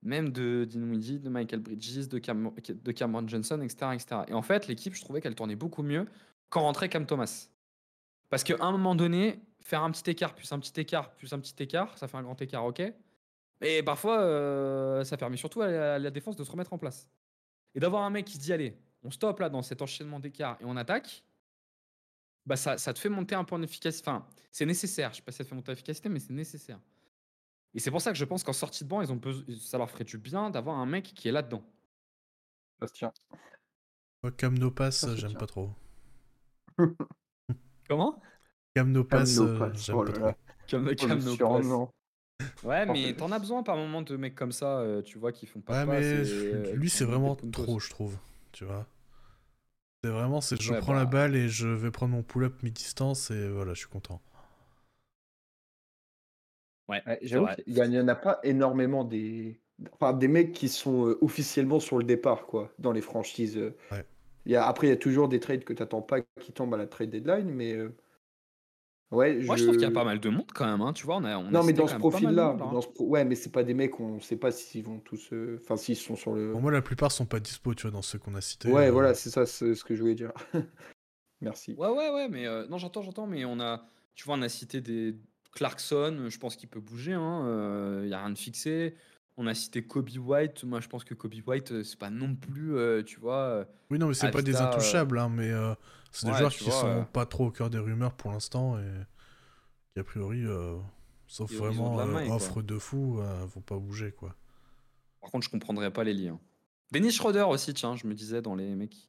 même 0.03 0.31
de 0.33 0.67
Dinwiddie, 0.69 1.21
de 1.21 1.29
Michael 1.29 1.61
Bridges, 1.61 2.09
de, 2.09 2.19
de 2.19 2.93
Cameron 2.93 3.27
Johnson, 3.29 3.61
etc., 3.63 3.93
etc. 3.95 4.17
Et 4.29 4.35
en 4.35 4.43
fait, 4.43 4.67
l'équipe, 4.67 4.95
je 4.95 5.01
trouvais 5.01 5.21
qu'elle 5.21 5.37
tournait 5.37 5.55
beaucoup 5.57 5.83
mieux 5.85 6.07
quand 6.51 6.63
rentrait 6.63 6.89
Cam 6.89 7.07
Thomas. 7.07 7.49
Parce 8.35 8.43
qu'à 8.43 8.57
un 8.59 8.73
moment 8.73 8.97
donné, 8.97 9.41
faire 9.61 9.85
un 9.85 9.93
petit 9.93 10.11
écart, 10.11 10.35
plus 10.35 10.51
un 10.51 10.59
petit 10.59 10.81
écart, 10.81 11.15
plus 11.15 11.33
un 11.33 11.39
petit 11.39 11.55
écart, 11.63 11.97
ça 11.97 12.09
fait 12.09 12.17
un 12.17 12.23
grand 12.25 12.43
écart, 12.43 12.65
ok? 12.65 12.83
Mais 13.61 13.81
parfois, 13.85 14.23
euh, 14.23 15.05
ça 15.05 15.17
permet 15.17 15.37
surtout 15.37 15.63
à 15.63 15.69
la, 15.69 15.95
à 15.95 15.99
la 16.01 16.11
défense 16.11 16.35
de 16.35 16.43
se 16.43 16.51
remettre 16.51 16.73
en 16.73 16.79
place. 16.79 17.09
Et 17.77 17.79
d'avoir 17.79 18.03
un 18.03 18.11
mec 18.11 18.25
qui 18.25 18.33
se 18.33 18.41
dit, 18.41 18.53
allez, 18.53 18.77
on 19.05 19.13
stoppe 19.13 19.39
là 19.39 19.49
dans 19.49 19.63
cet 19.63 19.83
enchaînement 19.83 20.19
d'écarts 20.19 20.57
et 20.61 20.65
on 20.65 20.77
attaque, 20.77 21.23
bah 22.45 22.57
ça, 22.57 22.77
ça 22.77 22.93
te 22.93 22.99
fait 22.99 23.09
monter 23.09 23.37
un 23.37 23.45
peu 23.45 23.55
en 23.55 23.63
efficacité. 23.63 24.09
Enfin, 24.11 24.27
c'est 24.51 24.67
nécessaire. 24.67 25.13
Je 25.13 25.19
sais 25.19 25.23
pas 25.23 25.31
si 25.31 25.39
ça 25.39 25.45
te 25.45 25.49
fait 25.51 25.55
monter 25.55 25.71
en 25.71 25.75
efficacité, 25.75 26.09
mais 26.09 26.19
c'est 26.19 26.33
nécessaire. 26.33 26.81
Et 27.73 27.79
c'est 27.79 27.93
pour 27.93 28.01
ça 28.01 28.11
que 28.11 28.19
je 28.19 28.25
pense 28.25 28.43
qu'en 28.43 28.53
sortie 28.53 28.83
de 28.83 28.89
banc, 28.89 29.01
ils 29.01 29.13
ont 29.13 29.17
besoin- 29.17 29.45
ça 29.61 29.79
leur 29.79 29.89
ferait 29.89 30.03
du 30.03 30.19
bien 30.19 30.51
d'avoir 30.51 30.77
un 30.79 30.87
mec 30.87 31.05
qui 31.15 31.29
est 31.29 31.33
là-dedans. 31.33 31.63
Ça 32.81 32.89
se 32.89 32.93
tient. 32.95 33.13
Moi, 34.25 34.33
Cam 34.33 34.59
No 34.59 34.73
Pass, 34.73 34.97
Ça 34.97 35.07
se 35.07 35.21
j'aime 35.21 35.35
pas 35.35 35.47
trop. 35.47 35.71
Comment? 37.89 38.21
Cam 38.75 38.93
No 38.93 39.05
Pass, 39.05 39.37
No 39.37 39.45
euh, 39.47 39.71
oh 39.93 40.03
là 40.05 40.19
là. 40.19 40.35
Oh. 41.01 41.91
Ouais, 42.65 42.87
mais 42.87 43.15
t'en 43.17 43.31
as 43.33 43.39
besoin 43.39 43.63
par 43.63 43.77
moment 43.77 44.03
de 44.03 44.17
mecs 44.17 44.35
comme 44.35 44.53
ça, 44.53 44.79
euh, 44.81 45.03
tu 45.03 45.19
vois, 45.19 45.33
qui 45.33 45.47
font 45.47 45.61
pas 45.61 45.75
Ouais, 45.75 45.87
mais 45.87 46.01
et, 46.25 46.55
euh, 46.55 46.75
lui, 46.75 46.89
c'est 46.91 47.05
vraiment 47.05 47.37
trop, 47.53 47.79
je 47.79 47.91
trouve. 47.91 48.17
Tu 48.53 48.65
vois 48.65 48.87
C'est 50.05 50.11
vraiment, 50.11 50.41
c'est 50.41 50.63
je 50.63 50.73
Ouais, 50.73 50.81
prends 50.83 50.93
la 50.93 51.05
bah. 51.05 51.11
balle 51.11 51.35
et 51.35 51.49
je 51.49 51.67
vais 51.67 51.91
prendre 51.91 52.13
mon 52.15 52.23
pull-up 52.23 52.63
mi-distance 52.63 53.33
et 53.33 53.49
voilà, 53.49 53.75
je 53.75 53.81
suis 53.81 53.89
content. 53.89 54.23
Ouais, 56.89 57.03
Ouais, 57.07 57.19
J'avoue 57.23 57.47
qu'il 57.49 57.75
y 57.75 57.81
en- 57.83 57.85
il 57.87 57.93
y 57.95 58.01
en 58.01 58.09
a 58.09 58.15
pas 58.15 58.41
énormément 58.43 59.05
des. 59.05 59.61
Enfin, 59.93 60.13
des 60.13 60.29
mecs 60.29 60.53
qui 60.53 60.69
sont 60.69 61.17
officiellement 61.21 61.81
sur 61.81 61.99
le 61.99 62.05
départ, 62.05 62.47
quoi, 62.47 62.73
dans 62.79 62.93
les 62.93 63.01
franchises. 63.01 63.61
Ouais. 63.91 64.05
Il 64.47 64.53
y 64.53 64.57
a... 64.57 64.67
Après, 64.67 64.87
il 64.87 64.91
y 64.91 64.93
a 64.93 64.97
toujours 64.97 65.29
des 65.29 65.41
trades 65.41 65.65
que 65.65 65.73
tu 65.73 65.83
n'attends 65.83 66.03
pas 66.03 66.21
qui 66.41 66.53
tombent 66.53 66.75
à 66.75 66.77
la 66.79 66.87
trade 66.87 67.11
deadline, 67.11 67.49
mais. 67.51 67.75
euh, 67.75 67.97
Ouais, 69.11 69.39
Moi, 69.47 69.57
je 69.57 69.63
trouve 69.63 69.77
qu'il 69.77 69.87
y 69.87 69.89
a 69.89 69.93
pas 69.93 70.05
mal 70.05 70.19
de 70.21 70.29
monde 70.29 70.51
quand 70.55 70.67
même, 70.67 70.81
hein, 70.81 70.93
tu 70.93 71.07
vois. 71.07 71.17
On 71.17 71.25
a, 71.25 71.37
on 71.39 71.49
a 71.49 71.51
Non, 71.53 71.63
mais 71.63 71.73
cité 71.73 71.79
dans 71.79 71.87
ce 71.87 71.95
profil-là, 71.97 72.57
hein. 72.61 72.81
pro- 72.95 73.07
ouais, 73.07 73.25
mais 73.25 73.35
c'est 73.35 73.53
pas 73.53 73.63
des 73.63 73.75
mecs, 73.75 74.01
on 74.01 74.21
sait 74.21 74.37
pas 74.37 74.51
s'ils 74.51 74.85
vont 74.85 74.99
tous. 75.01 75.33
euh, 75.33 75.59
Enfin, 75.63 75.77
s'ils 75.77 75.97
sont 75.97 76.17
sur 76.17 76.33
le. 76.35 76.53
Pour 76.53 76.61
moi, 76.63 76.73
la 76.73 76.83
plupart 76.83 77.13
sont 77.13 77.27
pas 77.27 77.41
dispo, 77.41 77.75
tu 77.75 77.83
vois, 77.83 77.91
dans 77.91 78.03
ceux 78.03 78.19
qu'on 78.19 78.35
a 78.35 78.41
cités. 78.41 78.69
Ouais, 78.69 78.89
euh, 78.89 78.91
voilà, 78.91 79.15
c'est 79.15 79.31
ça 79.31 79.45
ce 79.47 79.85
que 79.85 79.95
je 79.95 80.01
voulais 80.01 80.15
dire. 80.15 80.33
Merci. 81.41 81.75
Ouais, 81.75 81.89
ouais, 81.89 82.11
ouais, 82.11 82.29
mais 82.29 82.47
euh, 82.47 82.67
non, 82.69 82.79
j'entends, 82.79 83.03
j'entends, 83.03 83.27
mais 83.27 83.45
on 83.45 83.61
a, 83.61 83.87
tu 84.15 84.25
vois, 84.25 84.37
on 84.37 84.43
a 84.43 84.49
cité 84.49 84.81
des 84.81 85.17
Clarkson, 85.55 86.27
je 86.29 86.39
pense 86.39 86.57
qu'il 86.57 86.69
peut 86.69 86.81
bouger, 86.81 87.13
hein, 87.15 88.01
il 88.03 88.09
y 88.09 88.15
a 88.15 88.19
rien 88.21 88.31
de 88.31 88.39
fixé. 88.39 88.97
On 89.37 89.47
a 89.49 89.55
cité 89.55 89.83
Kobe 89.85 90.11
White, 90.17 90.63
moi 90.65 90.81
je 90.81 90.89
pense 90.89 91.03
que 91.05 91.15
Kobe 91.15 91.35
White, 91.47 91.73
euh, 91.73 91.83
c'est 91.83 91.99
pas 91.99 92.11
non 92.11 92.37
plus, 92.37 92.77
euh, 92.77 93.03
tu 93.03 93.19
vois. 93.19 93.37
euh, 93.39 93.65
Oui, 93.91 93.99
non, 93.99 94.07
mais 94.09 94.15
c'est 94.15 94.31
pas 94.31 94.43
des 94.43 94.57
intouchables, 94.57 95.19
hein, 95.19 95.29
mais 95.29 95.51
euh, 95.51 95.75
c'est 96.13 96.27
des 96.27 96.33
ouais, 96.33 96.39
joueurs 96.39 96.53
qui 96.53 96.65
vois, 96.65 96.81
sont 96.81 96.87
euh. 96.87 97.03
pas 97.03 97.27
trop 97.27 97.47
au 97.47 97.51
cœur 97.51 97.69
des 97.69 97.79
rumeurs 97.79 98.15
pour 98.15 98.31
l'instant 98.31 98.79
et 98.79 98.85
qui, 99.93 99.99
a 99.99 100.05
priori, 100.05 100.45
sauf 101.27 101.51
de 101.51 101.57
vraiment 101.57 101.97
quoi. 101.97 102.35
offre 102.37 102.63
de 102.63 102.79
fou, 102.79 103.21
vont 103.55 103.61
pas 103.61 103.77
bouger, 103.77 104.13
quoi. 104.13 104.37
Par 105.21 105.31
contre, 105.31 105.47
je 105.47 105.51
comprendrais 105.51 105.91
pas 105.91 106.05
les 106.05 106.15
liens. 106.15 106.39
Dennis 106.93 107.13
Schroeder 107.13 107.47
aussi, 107.49 107.75
tiens, 107.75 107.97
je 107.97 108.07
me 108.07 108.15
disais 108.15 108.41
dans 108.43 108.55
les 108.55 108.75
mecs 108.77 109.09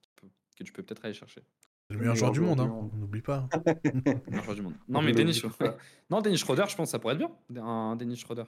que 0.58 0.64
tu 0.64 0.72
peux 0.72 0.82
peut-être 0.82 1.06
aller 1.06 1.14
chercher. 1.14 1.44
Le 1.90 1.96
Le 1.96 2.00
meilleur 2.02 2.16
joueur 2.16 2.32
du 2.32 2.40
monde, 2.42 2.60
hein, 2.60 2.68
monde. 2.68 2.90
on 2.94 2.98
n'oublie 2.98 3.22
pas. 3.22 3.48
Meilleur 4.28 4.44
joueur 4.44 4.56
du 4.56 4.62
monde. 4.64 4.74
Non, 4.88 5.00
On 5.00 5.02
mais 5.04 5.12
pas. 5.14 5.78
non, 6.10 6.22
Dennis 6.22 6.38
Schroeder, 6.38 6.64
je 6.68 6.76
pense 6.76 6.88
que 6.88 6.92
ça 6.92 7.00
pourrait 7.00 7.14
être 7.16 7.20
bien. 7.50 7.64
Un 7.64 7.96
Dennis 7.96 8.18
Schroeder, 8.18 8.46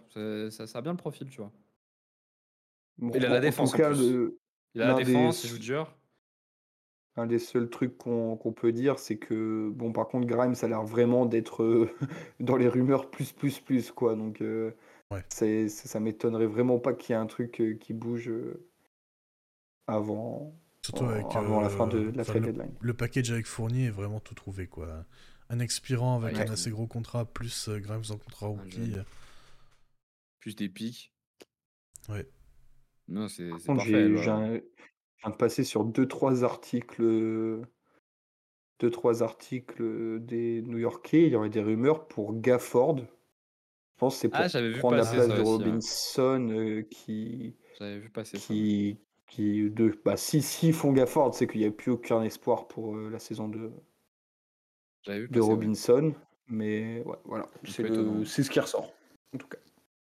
ça, 0.50 0.66
ça, 0.66 0.80
a 0.80 0.82
bien 0.82 0.92
le 0.92 0.98
profil, 0.98 1.30
tu 1.30 1.38
vois. 1.42 1.52
Bon, 2.98 3.12
Il 3.14 3.24
a 3.24 3.30
en- 3.30 3.32
la 3.34 3.38
en 3.38 3.42
défense, 3.42 3.74
en 3.74 3.78
cas, 3.78 3.90
plus. 3.92 4.12
le- 4.12 4.40
Il 4.74 4.82
a 4.82 4.86
la 4.88 4.92
L'un 4.94 4.98
des- 4.98 5.04
défense, 5.06 5.44
il 5.44 5.50
joue 5.52 5.60
dur. 5.60 5.94
Un 7.16 7.28
des 7.28 7.40
seuls 7.40 7.70
trucs 7.70 7.98
qu'on 7.98 8.38
qu'on 8.38 8.54
peut 8.54 8.72
dire, 8.72 8.98
c'est 9.00 9.18
que, 9.18 9.70
bon, 9.74 9.92
par 9.92 10.08
contre, 10.08 10.26
Grimes, 10.28 10.56
ça 10.56 10.66
a 10.66 10.70
l'air 10.70 10.84
vraiment 10.84 11.26
d'être 11.28 11.62
euh, 11.64 11.90
dans 12.40 12.58
les 12.58 12.68
rumeurs 12.68 13.10
plus, 13.12 13.32
plus, 13.34 13.60
plus, 13.60 13.92
quoi. 13.92 14.16
Donc, 14.16 14.42
euh, 14.42 14.72
Ouais. 15.12 15.24
c'est- 15.30 15.70
ça, 15.70 15.88
ça 15.88 16.00
m'étonnerait 16.00 16.48
vraiment 16.48 16.80
pas 16.80 16.94
qu'il 16.94 17.14
y 17.14 17.18
ait 17.18 17.22
un 17.22 17.28
truc 17.28 17.62
euh, 17.62 17.76
qui 17.76 17.94
bouge 17.94 18.30
euh, 18.30 18.68
avant, 19.88 20.54
Surtout 20.88 21.06
avec 21.06 21.26
avant 21.36 21.62
la 21.62 21.68
euh, 21.68 21.70
fin 21.70 21.88
de, 21.88 22.12
de 22.12 22.18
la 22.18 22.24
le, 22.34 22.40
deadline. 22.40 22.74
le 22.80 22.94
package 22.94 23.32
avec 23.32 23.46
Fournier 23.48 23.86
est 23.86 23.92
vraiment 23.92 24.20
tout 24.20 24.36
trouvé, 24.36 24.68
quoi. 24.68 25.06
Un 25.50 25.60
expirant 25.60 26.18
avec 26.22 26.36
Ouais, 26.36 26.48
un 26.50 26.52
assez 26.52 26.72
gros 26.72 26.88
contrat, 26.88 27.26
plus 27.26 27.70
euh, 27.70 27.80
Grimes 27.80 28.04
en 28.10 28.18
contrat 28.18 28.48
rookie. 28.48 28.92
jeune. 28.92 29.06
Plus 30.40 30.56
des 30.56 30.70
pics. 30.70 31.14
Ouais. 32.10 32.28
Non, 33.08 33.28
c'est 33.28 33.50
parfait. 33.66 33.92
j'ai- 34.18 34.30
un- 34.30 34.56
je 34.56 35.22
viens 35.24 35.32
de 35.32 35.36
passer 35.38 35.64
sur 35.64 35.84
deux, 35.86 36.08
trois 36.08 36.44
articles, 36.44 37.02
euh, 37.02 37.62
deux, 38.80 38.92
trois 38.92 39.24
articles 39.24 40.20
des 40.22 40.62
New-Yorkais. 40.64 41.24
Il 41.28 41.32
y 41.32 41.36
aurait 41.36 41.50
des 41.50 41.62
rumeurs 41.62 42.08
pour 42.08 42.40
Gafford. 42.40 42.98
Je 43.00 43.06
pense 44.00 44.16
que 44.16 44.22
c'est 44.22 44.30
pour 44.30 44.40
Ah, 44.40 44.48
j'avais 44.48 44.72
vu 44.74 44.80
prendre 44.80 44.98
la 44.98 45.06
place 45.06 45.16
ça 45.16 45.28
de 45.28 45.42
aussi, 45.42 45.42
ouais. 45.42 45.48
Robinson 45.50 46.48
euh, 46.52 46.82
qui, 46.84 47.56
J'avais 47.80 48.00
vu 48.00 48.10
passer 48.10 48.38
ça. 48.38 48.54
qui, 48.54 49.00
qui 49.28 49.70
de, 49.70 49.98
bah, 50.04 50.18
si, 50.18 50.42
si 50.42 50.72
font 50.72 50.94
Gafford, 50.94 51.36
c'est 51.36 51.48
qu'il 51.48 51.62
n'y 51.62 51.68
a 51.68 51.72
plus 51.72 51.92
aucun 51.92 52.24
espoir 52.24 52.68
pour 52.68 52.96
euh, 52.96 53.10
la 53.10 53.20
saison 53.20 53.48
de, 53.50 53.72
vu 55.08 55.28
de. 55.28 55.42
Robinson. 55.42 56.14
Mais 56.48 57.04
ouais, 57.06 57.18
voilà, 57.26 57.46
c'est 57.66 57.84
ce 58.44 58.50
qui 58.50 58.60
ressort, 58.60 58.94
en 59.36 59.38
tout 59.38 59.48
cas. 59.48 59.58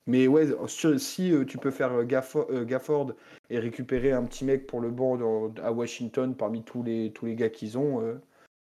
Mais 0.06 0.26
ouais, 0.26 0.48
sur- 0.66 1.00
si 1.00 1.32
euh, 1.32 1.44
tu 1.44 1.58
peux 1.58 1.70
faire 1.70 1.92
euh, 1.92 2.04
Gaffo- 2.04 2.50
euh, 2.50 2.64
Gafford 2.64 3.12
et 3.48 3.58
récupérer 3.58 4.12
un 4.12 4.24
petit 4.24 4.44
mec 4.44 4.66
pour 4.66 4.80
le 4.80 4.90
banc 4.90 5.16
dans- 5.16 5.54
à 5.62 5.70
Washington 5.72 6.34
parmi 6.34 6.62
tous 6.62 6.82
les, 6.82 7.12
tous 7.12 7.24
les 7.26 7.36
gars 7.36 7.48
qu'ils 7.48 7.78
ont, 7.78 8.20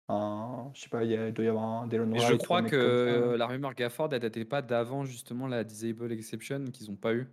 un, 0.09 0.71
je 0.73 0.81
sais 0.81 0.89
pas, 0.89 1.03
il, 1.03 1.33
doit 1.33 1.45
y 1.45 1.47
avoir 1.49 1.65
un 1.65 1.87
Delon 1.87 2.09
Wright 2.09 2.25
je 2.25 2.35
crois 2.37 2.63
que 2.63 3.35
la 3.37 3.47
rumeur 3.47 3.75
Gafford, 3.75 4.09
elle 4.13 4.21
datait 4.21 4.45
pas 4.45 4.61
d'avant 4.61 5.03
justement 5.03 5.47
la 5.47 5.63
Disable 5.65 6.11
Exception 6.11 6.63
qu'ils 6.71 6.89
ont 6.89 6.95
pas 6.95 7.13
eu. 7.13 7.27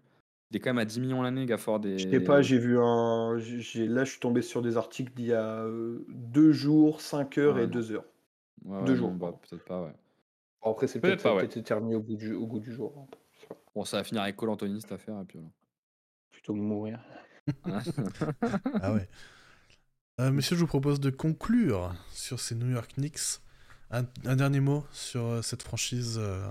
Il 0.54 0.58
est 0.58 0.60
quand 0.60 0.70
même 0.70 0.78
à 0.78 0.84
10 0.84 1.00
millions 1.00 1.20
l'année, 1.20 1.46
Gafford. 1.46 1.84
Et... 1.84 1.98
Je 1.98 2.08
sais 2.08 2.20
pas, 2.20 2.40
j'ai 2.40 2.58
vu 2.58 2.78
un. 2.78 3.34
Là, 3.34 4.04
je 4.04 4.10
suis 4.10 4.20
tombé 4.20 4.40
sur 4.40 4.62
des 4.62 4.76
articles 4.76 5.12
d'il 5.14 5.26
y 5.26 5.32
a 5.32 5.62
euh, 5.64 6.04
deux 6.08 6.52
jours, 6.52 7.00
5 7.00 7.38
heures 7.38 7.56
Ouais, 7.56 7.64
et 7.64 7.66
non. 7.66 7.72
2 7.72 7.92
heures. 7.92 8.04
Ouais, 8.64 8.78
ouais, 8.78 8.84
deux 8.84 8.92
non, 8.92 8.98
jours, 8.98 9.10
bah, 9.10 9.34
peut-être 9.42 9.64
pas, 9.64 9.82
ouais. 9.82 9.92
Bon, 10.62 10.70
après, 10.70 10.86
c'est 10.86 11.00
Peut-être 11.00 11.22
peut-être 11.22 11.22
pas, 11.24 11.28
ça 11.40 11.44
a 11.58 11.58
ouais. 11.58 11.62
terminé 11.62 11.96
au 11.96 12.00
bout 12.00 12.16
du, 12.16 12.32
au 12.34 12.46
bout 12.46 12.60
du 12.60 12.72
jour. 12.72 12.94
hein. 12.96 13.56
Bon, 13.74 13.84
ça 13.84 13.96
va 13.98 14.04
finir 14.04 14.22
avec 14.22 14.36
Cole 14.36 14.50
Anthony 14.50 14.80
cette 14.80 14.92
affaire, 14.92 15.20
et 15.20 15.24
puis 15.24 15.38
voilà. 15.38 15.52
Plutôt 16.30 16.54
mourir. 16.54 17.00
Ah 18.80 18.92
ouais. 18.94 19.08
Euh, 20.20 20.30
monsieur, 20.30 20.54
je 20.56 20.60
vous 20.60 20.66
propose 20.68 21.00
de 21.00 21.10
conclure 21.10 21.92
sur 22.12 22.38
ces 22.40 22.54
New 22.54 22.70
York 22.70 22.92
Knicks. 22.96 23.40
Un, 23.90 24.04
un 24.24 24.36
dernier 24.36 24.60
mot 24.60 24.84
sur 24.92 25.24
euh, 25.24 25.42
cette 25.42 25.62
franchise. 25.62 26.16
euh, 26.18 26.46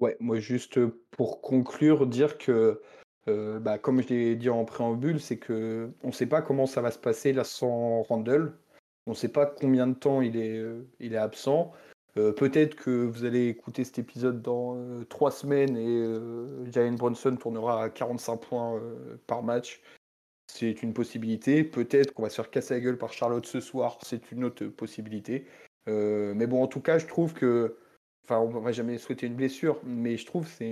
Ouais, 0.00 0.16
moi 0.20 0.38
juste 0.40 0.80
pour 1.12 1.40
conclure, 1.40 2.06
dire 2.06 2.38
que, 2.38 2.80
bah, 3.26 3.78
comme 3.78 4.02
je 4.02 4.08
l'ai 4.08 4.36
dit 4.36 4.50
en 4.50 4.64
préambule, 4.64 5.20
c'est 5.20 5.38
que 5.38 5.90
on 6.02 6.08
ne 6.08 6.12
sait 6.12 6.26
pas 6.26 6.42
comment 6.42 6.66
ça 6.66 6.80
va 6.80 6.90
se 6.90 6.98
passer 6.98 7.32
là 7.32 7.44
sans 7.44 8.02
Randall. 8.02 8.58
On 9.06 9.12
ne 9.12 9.16
sait 9.16 9.28
pas 9.28 9.46
combien 9.46 9.86
de 9.86 9.94
temps 9.94 10.22
il 10.22 10.36
est, 10.36 11.16
absent. 11.16 11.72
Peut-être 12.14 12.76
que 12.76 12.90
vous 12.90 13.24
allez 13.24 13.48
écouter 13.48 13.84
cet 13.84 13.98
épisode 13.98 14.42
dans 14.42 14.76
trois 15.08 15.30
semaines 15.30 15.76
et 15.76 16.70
Jalen 16.70 16.96
Brunson 16.96 17.36
tournera 17.36 17.84
à 17.84 17.90
45 17.90 18.36
points 18.36 18.80
par 19.26 19.42
match. 19.42 19.82
C'est 20.46 20.82
une 20.82 20.92
possibilité. 20.92 21.64
Peut-être 21.64 22.12
qu'on 22.12 22.22
va 22.22 22.28
se 22.28 22.36
faire 22.36 22.50
casser 22.50 22.74
la 22.74 22.80
gueule 22.80 22.98
par 22.98 23.12
Charlotte 23.12 23.46
ce 23.46 23.60
soir. 23.60 23.98
C'est 24.02 24.30
une 24.32 24.44
autre 24.44 24.66
possibilité. 24.66 25.46
Mais 25.86 26.46
bon, 26.46 26.62
en 26.62 26.66
tout 26.66 26.80
cas, 26.80 26.98
je 26.98 27.06
trouve 27.06 27.34
que 27.34 27.76
Enfin, 28.24 28.38
on 28.38 28.60
va 28.60 28.72
jamais 28.72 28.98
souhaiter 28.98 29.26
une 29.26 29.34
blessure, 29.34 29.80
mais 29.84 30.16
je 30.16 30.26
trouve 30.26 30.46
que 30.46 30.64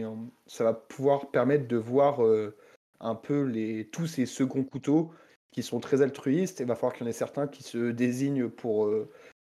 ça 0.47 0.65
va 0.65 0.73
pouvoir 0.73 1.31
permettre 1.31 1.67
de 1.67 1.77
voir 1.77 2.25
euh, 2.25 2.57
un 3.01 3.17
peu 3.17 3.53
tous 3.91 4.07
ces 4.07 4.27
seconds 4.27 4.63
couteaux 4.63 5.11
qui 5.51 5.65
sont 5.65 5.81
très 5.81 6.01
altruistes. 6.01 6.61
Il 6.61 6.67
va 6.67 6.77
falloir 6.77 6.93
qu'il 6.93 7.05
y 7.05 7.09
en 7.09 7.11
ait 7.11 7.13
certains 7.13 7.49
qui 7.49 7.65
se 7.65 7.91
désignent 7.91 8.49
pour, 8.49 8.87
euh, 8.87 9.09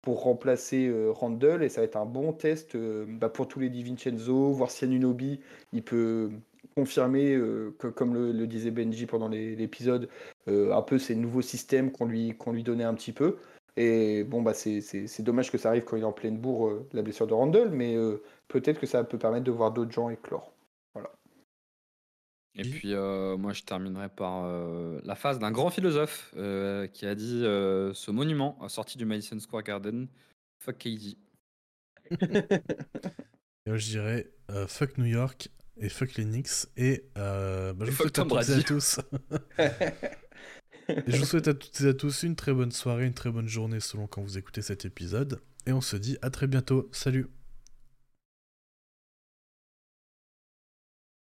remplacer 0.08 0.88
euh, 0.88 1.12
Randall, 1.12 1.64
et 1.64 1.70
ça 1.70 1.82
va 1.82 1.86
être 1.86 1.96
un 1.96 2.06
bon 2.06 2.34
test 2.34 2.76
bah, 2.76 3.30
pour 3.30 3.48
tous 3.48 3.60
les 3.60 3.70
DiVincenzo, 3.70 4.52
voir 4.52 4.72
si 4.72 4.86
Anunobi 4.86 5.40
il 5.72 5.84
peut 5.84 6.32
confirmer, 6.76 7.40
comme 7.96 8.14
le, 8.16 8.48
disait 8.48 8.72
Benji 8.72 9.06
pendant 9.06 9.28
l'épisode, 9.28 10.10
un 10.48 10.82
peu 10.82 10.98
ces 10.98 11.14
nouveaux 11.14 11.42
systèmes 11.42 11.92
qu'on 11.92 12.06
lui 12.06 12.64
donnait 12.64 12.84
un 12.84 12.96
petit 12.96 13.14
peu. 13.14 13.38
Et 13.78 14.24
bon, 14.24 14.42
bah, 14.42 14.54
c'est 14.54 14.82
c'est- 14.82 15.08
c'est 15.08 15.24
dommage 15.24 15.52
que 15.52 15.58
ça 15.58 15.70
arrive 15.70 15.84
quand 15.84 15.96
il 15.98 16.02
est 16.02 16.06
en 16.06 16.12
pleine 16.14 16.38
bourre, 16.38 16.68
euh, 16.70 16.88
la 16.94 17.02
blessure 17.04 17.28
de 17.28 17.34
Randall, 17.34 17.70
mais 17.72 17.96
euh, 17.96 18.22
peut-être 18.48 18.80
que 18.80 18.86
ça 18.88 19.04
peut 19.04 19.18
permettre 19.20 19.46
de 19.46 19.52
voir 19.52 19.72
d'autres 19.72 19.92
gens 19.92 20.10
éclore. 20.10 20.54
Et 22.56 22.64
Oui. 22.64 22.70
puis, 22.70 22.94
euh, 22.94 23.36
moi, 23.36 23.52
je 23.54 23.64
terminerai 23.64 24.10
par 24.10 24.44
euh, 24.46 25.00
la 25.04 25.16
phrase 25.16 25.40
d'un 25.40 25.52
grand 25.52 25.72
philosophe 25.72 26.32
euh, 26.38 26.86
qui 26.88 27.06
a 27.08 27.16
dit 27.16 27.44
euh, 27.46 27.94
ce 27.96 28.12
monument 28.12 28.58
sorti 28.70 28.98
du 28.98 29.06
Madison 29.06 29.40
Square 29.40 29.64
Garden, 29.64 30.08
fuck 30.60 30.78
KD. 30.78 31.18
Et 33.66 33.70
moi, 33.70 33.78
je 33.78 33.88
dirais 33.90 34.32
euh, 34.52 34.68
fuck 34.68 34.98
New 34.98 35.06
York 35.06 35.50
et 35.80 35.90
fuck 35.90 36.16
les 36.16 36.26
Knicks. 36.26 36.68
Et 36.78 37.06
euh, 37.18 37.74
bah, 37.74 37.86
je 37.86 37.90
Et 37.90 37.92
vous 37.92 37.98
fuck 37.98 38.04
souhaite 38.04 38.20
à 38.20 38.24
et 38.60 38.64
tous. 38.64 39.00
je 41.08 41.18
vous 41.18 41.26
souhaite 41.26 41.48
à 41.48 41.54
toutes 41.54 41.82
et 41.82 41.88
à 41.88 41.94
tous 41.94 42.24
une 42.24 42.36
très 42.36 42.54
bonne 42.54 42.72
soirée, 42.72 43.06
une 43.06 43.14
très 43.14 43.32
bonne 43.32 43.48
journée 43.48 43.80
selon 43.80 44.08
quand 44.08 44.22
vous 44.22 44.38
écoutez 44.38 44.62
cet 44.62 44.86
épisode. 44.86 45.42
Et 45.66 45.74
on 45.74 45.82
se 45.82 45.96
dit 45.96 46.18
à 46.22 46.30
très 46.30 46.48
bientôt. 46.48 46.90
Salut 46.92 47.28